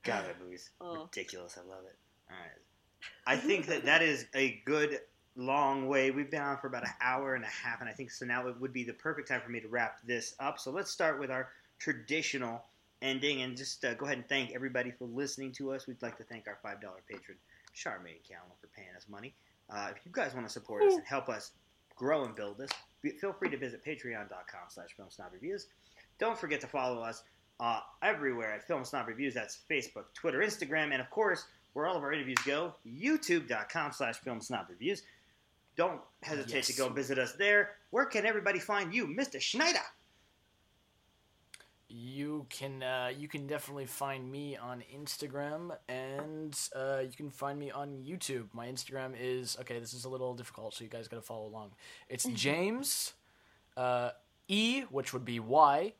God, 0.03 0.25
that 0.25 0.41
movie's 0.41 0.69
Oh. 0.81 1.03
ridiculous. 1.03 1.57
I 1.57 1.61
love 1.69 1.83
it. 1.85 1.95
All 2.29 2.37
right. 2.37 2.57
I 3.27 3.35
think 3.37 3.67
that 3.67 3.85
that 3.85 4.01
is 4.01 4.25
a 4.35 4.61
good 4.65 4.99
long 5.35 5.87
way. 5.87 6.11
We've 6.11 6.29
been 6.31 6.41
on 6.41 6.57
for 6.57 6.67
about 6.67 6.83
an 6.83 6.93
hour 7.01 7.35
and 7.35 7.43
a 7.43 7.47
half, 7.47 7.79
and 7.81 7.89
I 7.89 7.93
think 7.93 8.11
so 8.11 8.25
now 8.25 8.47
it 8.47 8.59
would 8.59 8.73
be 8.73 8.83
the 8.83 8.93
perfect 8.93 9.27
time 9.27 9.41
for 9.41 9.49
me 9.51 9.59
to 9.59 9.67
wrap 9.67 9.99
this 10.05 10.35
up. 10.39 10.59
So 10.59 10.71
let's 10.71 10.89
start 10.91 11.19
with 11.19 11.29
our 11.31 11.49
traditional 11.77 12.63
ending 13.01 13.41
and 13.43 13.55
just 13.55 13.85
uh, 13.85 13.93
go 13.93 14.05
ahead 14.05 14.17
and 14.17 14.27
thank 14.27 14.51
everybody 14.53 14.91
for 14.91 15.05
listening 15.05 15.51
to 15.53 15.71
us. 15.71 15.87
We'd 15.87 16.01
like 16.01 16.17
to 16.17 16.23
thank 16.23 16.47
our 16.47 16.57
$5 16.65 16.79
patron, 17.09 17.37
Charmaine 17.75 18.21
Callan, 18.27 18.51
for 18.59 18.67
paying 18.75 18.89
us 18.97 19.05
money. 19.09 19.33
Uh, 19.69 19.89
if 19.95 20.05
you 20.05 20.11
guys 20.11 20.33
want 20.33 20.45
to 20.47 20.51
support 20.51 20.81
us 20.83 20.95
and 20.95 21.05
help 21.05 21.29
us 21.29 21.51
grow 21.99 22.23
and 22.23 22.35
build 22.35 22.57
this, 22.57 22.71
feel 23.19 23.33
free 23.33 23.49
to 23.49 23.57
visit 23.57 23.85
patreon.com 23.85 24.61
slash 24.69 24.89
filmsnobreviews. 24.97 25.65
Don't 26.17 26.37
forget 26.37 26.61
to 26.61 26.67
follow 26.67 27.01
us 27.01 27.23
uh, 27.59 27.81
everywhere 28.01 28.53
at 28.53 28.65
Film 28.65 28.85
Snob 28.85 29.07
Reviews. 29.07 29.33
That's 29.33 29.59
Facebook, 29.69 30.05
Twitter, 30.13 30.39
Instagram, 30.39 30.91
and 30.91 31.01
of 31.01 31.09
course, 31.09 31.45
where 31.73 31.85
all 31.85 31.97
of 31.97 32.03
our 32.03 32.13
interviews 32.13 32.39
go, 32.45 32.73
youtube.com 32.87 33.91
slash 33.91 34.17
film 34.17 34.41
snob 34.41 34.67
reviews. 34.69 35.03
Don't 35.75 36.01
hesitate 36.23 36.63
to 36.65 36.73
go 36.73 36.89
visit 36.89 37.19
us 37.19 37.33
there. 37.33 37.71
Where 37.91 38.05
can 38.05 38.25
everybody 38.25 38.59
find 38.59 38.93
you, 38.93 39.07
Mr. 39.07 39.39
Schneider? 39.39 39.79
You 41.91 42.45
can 42.51 42.83
uh, 42.83 43.11
you 43.17 43.27
can 43.27 43.47
definitely 43.47 43.87
find 43.87 44.31
me 44.31 44.55
on 44.55 44.83
Instagram 44.95 45.71
and 45.87 46.55
uh, 46.75 46.99
you 46.99 47.17
can 47.17 47.31
find 47.31 47.57
me 47.57 47.71
on 47.71 48.03
YouTube. 48.05 48.53
My 48.53 48.67
Instagram 48.67 49.13
is 49.19 49.57
okay. 49.61 49.79
This 49.79 49.95
is 49.95 50.05
a 50.05 50.09
little 50.09 50.35
difficult, 50.35 50.75
so 50.75 50.83
you 50.83 50.89
guys 50.89 51.07
got 51.07 51.17
to 51.17 51.23
follow 51.23 51.47
along. 51.47 51.71
It's 52.07 52.25
James 52.25 53.13
uh, 53.75 54.11
E, 54.47 54.81
which 54.91 55.13
would 55.13 55.25
be 55.25 55.39
Y, 55.39 55.93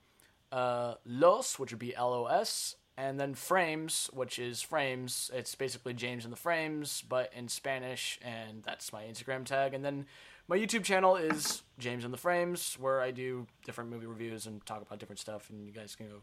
uh, 0.51 0.93
Los, 1.07 1.57
which 1.57 1.71
would 1.71 1.79
be 1.79 1.95
L 1.95 2.13
O 2.13 2.25
S, 2.25 2.75
and 2.95 3.19
then 3.19 3.33
Frames, 3.33 4.11
which 4.13 4.37
is 4.37 4.61
frames. 4.61 5.31
It's 5.33 5.55
basically 5.55 5.95
James 5.95 6.23
in 6.23 6.29
the 6.29 6.37
frames, 6.37 7.01
but 7.01 7.31
in 7.35 7.47
Spanish, 7.47 8.19
and 8.21 8.61
that's 8.61 8.93
my 8.93 9.05
Instagram 9.05 9.43
tag. 9.43 9.73
And 9.73 9.83
then 9.83 10.05
my 10.49 10.57
YouTube 10.57 10.83
channel 10.83 11.15
is 11.15 11.61
James 11.77 12.03
in 12.03 12.11
the 12.11 12.17
Frames, 12.17 12.75
where 12.79 13.01
I 13.01 13.11
do 13.11 13.45
different 13.63 13.91
movie 13.91 14.07
reviews 14.07 14.47
and 14.47 14.65
talk 14.65 14.81
about 14.81 14.97
different 14.97 15.19
stuff, 15.19 15.49
and 15.51 15.63
you 15.63 15.71
guys 15.71 15.95
can 15.95 16.07
go 16.07 16.15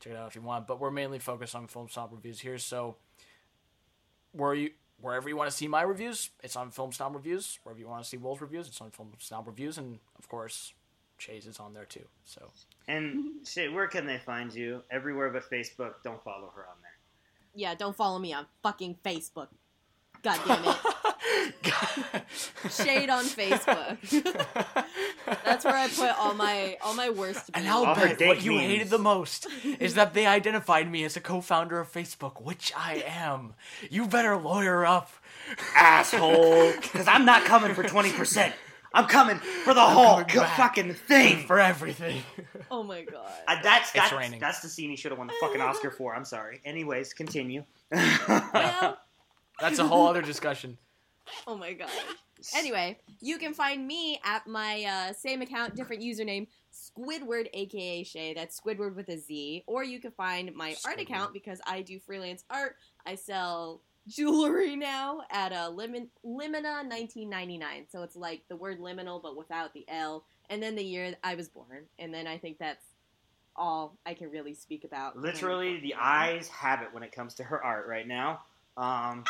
check 0.00 0.14
it 0.14 0.16
out 0.16 0.28
if 0.28 0.34
you 0.34 0.40
want. 0.40 0.66
But 0.66 0.80
we're 0.80 0.90
mainly 0.90 1.18
focused 1.18 1.54
on 1.54 1.66
film 1.66 1.88
snob 1.90 2.10
reviews 2.12 2.40
here, 2.40 2.56
so 2.56 2.96
where 4.32 4.54
you 4.54 4.70
wherever 4.98 5.28
you 5.28 5.36
want 5.36 5.50
to 5.50 5.56
see 5.56 5.68
my 5.68 5.82
reviews, 5.82 6.30
it's 6.42 6.56
on 6.56 6.70
Film 6.70 6.90
Snob 6.90 7.14
Reviews. 7.14 7.58
Wherever 7.62 7.78
you 7.78 7.86
want 7.86 8.02
to 8.02 8.08
see 8.08 8.16
Will's 8.16 8.40
reviews, 8.40 8.66
it's 8.66 8.80
on 8.80 8.90
Film 8.90 9.12
Snob 9.18 9.46
Reviews, 9.46 9.76
and 9.76 9.98
of 10.18 10.26
course, 10.26 10.72
Chase 11.18 11.44
is 11.44 11.58
on 11.58 11.74
there 11.74 11.84
too. 11.84 12.06
So 12.24 12.50
And 12.88 13.46
shit, 13.46 13.72
where 13.72 13.88
can 13.88 14.06
they 14.06 14.18
find 14.18 14.54
you? 14.54 14.82
Everywhere 14.90 15.28
but 15.28 15.50
Facebook. 15.50 15.94
Don't 16.02 16.22
follow 16.24 16.50
her 16.56 16.62
on 16.62 16.76
there. 16.80 16.92
Yeah, 17.54 17.74
don't 17.74 17.96
follow 17.96 18.18
me 18.18 18.32
on 18.32 18.46
fucking 18.62 18.96
Facebook. 19.04 19.48
God 20.22 20.40
damn 20.46 20.64
it. 20.64 20.76
Shade 22.70 23.10
on 23.10 23.24
Facebook. 23.24 23.98
That's 25.44 25.64
where 25.64 25.74
I 25.76 25.88
put 25.88 26.10
all 26.18 26.34
my 26.34 26.76
all 26.82 26.94
my 26.94 27.10
worst. 27.10 27.50
And 27.54 27.64
views. 27.64 27.74
I'll 27.74 27.86
All 27.86 27.94
bet 27.94 28.20
what 28.20 28.42
you 28.42 28.52
memes. 28.52 28.62
hated 28.66 28.90
the 28.90 28.98
most 28.98 29.46
is 29.78 29.94
that 29.94 30.14
they 30.14 30.26
identified 30.26 30.90
me 30.90 31.04
as 31.04 31.16
a 31.16 31.20
co-founder 31.20 31.78
of 31.80 31.90
Facebook, 31.92 32.40
which 32.42 32.72
I 32.76 33.02
am. 33.06 33.54
You 33.90 34.06
better 34.06 34.36
lawyer 34.36 34.84
up. 34.86 35.10
Asshole. 35.74 36.72
Because 36.80 37.06
I'm 37.08 37.24
not 37.24 37.44
coming 37.44 37.74
for 37.74 37.82
20%. 37.84 38.52
I'm 38.94 39.06
coming 39.06 39.36
for 39.38 39.74
the 39.74 39.80
whole 39.82 40.22
coming 40.24 40.36
back. 40.36 40.56
fucking 40.56 40.94
thing. 40.94 41.46
for 41.46 41.60
everything. 41.60 42.22
Oh 42.70 42.82
my 42.82 43.02
god. 43.02 43.30
Uh, 43.46 43.56
that's 43.62 43.92
that's, 43.92 44.12
raining. 44.12 44.40
that's 44.40 44.60
the 44.60 44.68
scene 44.68 44.90
he 44.90 44.96
should 44.96 45.10
have 45.12 45.18
won 45.18 45.26
the 45.26 45.34
fucking 45.40 45.60
Oscar 45.60 45.90
for. 45.90 46.14
I'm 46.14 46.24
sorry. 46.24 46.60
Anyways, 46.64 47.12
continue. 47.12 47.64
well, 47.92 48.98
That's 49.60 49.78
a 49.78 49.86
whole 49.86 50.06
other 50.06 50.20
discussion. 50.22 50.76
oh 51.46 51.56
my 51.56 51.72
god. 51.72 51.90
Anyway, 52.54 52.98
you 53.20 53.38
can 53.38 53.54
find 53.54 53.86
me 53.86 54.20
at 54.24 54.46
my 54.46 54.84
uh, 54.84 55.12
same 55.12 55.42
account, 55.42 55.74
different 55.74 56.02
username, 56.02 56.46
Squidward, 56.72 57.48
aka 57.52 58.04
Shay. 58.04 58.34
That's 58.34 58.60
Squidward 58.60 58.94
with 58.94 59.08
a 59.08 59.18
Z. 59.18 59.64
Or 59.66 59.82
you 59.82 60.00
can 60.00 60.10
find 60.12 60.54
my 60.54 60.76
art 60.84 61.00
account 61.00 61.32
because 61.32 61.60
I 61.66 61.82
do 61.82 61.98
freelance 61.98 62.44
art. 62.50 62.76
I 63.06 63.14
sell 63.14 63.80
jewelry 64.06 64.76
now 64.76 65.22
at 65.30 65.52
a 65.52 65.70
Limin- 65.70 66.08
Limina 66.24 66.84
1999. 66.84 67.86
So 67.90 68.02
it's 68.02 68.16
like 68.16 68.42
the 68.48 68.56
word 68.56 68.78
liminal 68.78 69.20
but 69.20 69.36
without 69.36 69.72
the 69.74 69.84
L. 69.88 70.24
And 70.50 70.62
then 70.62 70.76
the 70.76 70.84
year 70.84 71.14
I 71.24 71.34
was 71.34 71.48
born. 71.48 71.86
And 71.98 72.12
then 72.12 72.26
I 72.26 72.38
think 72.38 72.58
that's 72.58 72.84
all 73.56 73.96
I 74.04 74.14
can 74.14 74.30
really 74.30 74.54
speak 74.54 74.84
about. 74.84 75.18
Literally, 75.18 75.80
the 75.80 75.94
eyes 75.94 76.48
have 76.48 76.82
it 76.82 76.88
when 76.92 77.02
it 77.02 77.12
comes 77.12 77.34
to 77.34 77.44
her 77.44 77.62
art 77.62 77.86
right 77.88 78.06
now. 78.06 78.40
Um, 78.76 79.24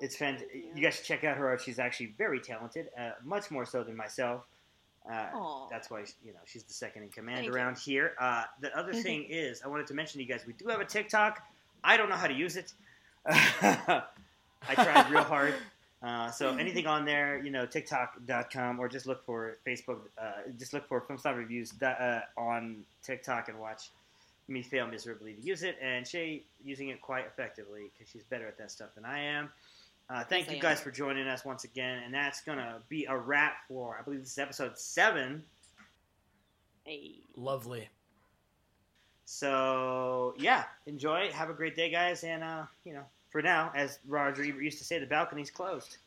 it's 0.00 0.16
fant- 0.16 0.44
You 0.74 0.82
guys 0.82 0.96
should 0.96 1.04
check 1.04 1.24
out 1.24 1.36
her 1.36 1.48
art. 1.48 1.60
She's 1.60 1.78
actually 1.78 2.14
very 2.18 2.40
talented, 2.40 2.88
uh, 2.98 3.10
much 3.24 3.50
more 3.50 3.64
so 3.64 3.82
than 3.82 3.96
myself. 3.96 4.46
Uh, 5.10 5.66
that's 5.70 5.90
why 5.90 6.00
you 6.24 6.32
know 6.32 6.38
she's 6.44 6.62
the 6.64 6.74
second 6.74 7.02
in 7.02 7.08
command 7.08 7.38
Thank 7.38 7.48
you. 7.48 7.54
around 7.54 7.78
here. 7.78 8.12
Uh, 8.20 8.44
the 8.60 8.76
other 8.76 8.92
thing 8.92 9.24
is, 9.28 9.62
I 9.64 9.68
wanted 9.68 9.86
to 9.88 9.94
mention 9.94 10.18
to 10.18 10.24
you 10.24 10.28
guys, 10.28 10.46
we 10.46 10.52
do 10.52 10.66
have 10.68 10.80
a 10.80 10.84
TikTok. 10.84 11.40
I 11.82 11.96
don't 11.96 12.10
know 12.10 12.16
how 12.16 12.26
to 12.26 12.34
use 12.34 12.56
it. 12.56 12.72
I 13.26 14.02
tried 14.74 15.10
real 15.10 15.22
hard. 15.24 15.54
Uh, 16.02 16.30
so 16.30 16.56
anything 16.56 16.86
on 16.86 17.04
there, 17.04 17.38
you 17.42 17.50
know, 17.50 17.66
TikTok.com 17.66 18.78
or 18.78 18.88
just 18.88 19.06
look 19.06 19.24
for 19.24 19.58
Facebook. 19.66 19.98
Uh, 20.20 20.32
just 20.58 20.72
look 20.72 20.86
for 20.88 21.00
Film 21.02 21.18
Style 21.18 21.34
Reviews 21.34 21.72
uh, 21.82 22.20
on 22.36 22.84
TikTok 23.02 23.48
and 23.48 23.58
watch 23.58 23.90
me 24.48 24.62
fail 24.62 24.86
miserably 24.86 25.34
to 25.34 25.42
use 25.42 25.62
it, 25.62 25.76
and 25.80 26.06
Shay 26.06 26.42
using 26.64 26.88
it 26.88 27.00
quite 27.00 27.26
effectively 27.26 27.90
because 27.92 28.10
she's 28.10 28.24
better 28.24 28.48
at 28.48 28.58
that 28.58 28.70
stuff 28.70 28.88
than 28.94 29.04
I 29.04 29.20
am. 29.20 29.50
Uh, 30.12 30.24
thank 30.24 30.46
Yes, 30.46 30.50
you 30.50 30.56
am. 30.56 30.62
guys 30.62 30.80
for 30.80 30.90
joining 30.90 31.28
us 31.28 31.44
once 31.44 31.62
again, 31.64 32.02
and 32.04 32.12
that's 32.12 32.40
gonna 32.42 32.80
be 32.88 33.04
a 33.06 33.16
wrap 33.16 33.58
for 33.68 33.96
I 33.98 34.02
believe 34.02 34.20
this 34.20 34.32
is 34.32 34.38
episode 34.38 34.76
seven. 34.76 35.44
Hey. 36.84 37.20
Lovely. 37.36 37.88
So 39.24 40.34
yeah, 40.38 40.64
enjoy. 40.86 41.30
Have 41.30 41.50
a 41.50 41.54
great 41.54 41.76
day, 41.76 41.90
guys, 41.90 42.24
and 42.24 42.42
uh, 42.42 42.64
you 42.84 42.92
know, 42.92 43.04
for 43.30 43.40
now, 43.40 43.70
as 43.76 44.00
Roger 44.08 44.42
Ebert 44.42 44.62
used 44.64 44.78
to 44.78 44.84
say, 44.84 44.98
the 44.98 45.06
balcony's 45.06 45.50
closed. 45.50 45.98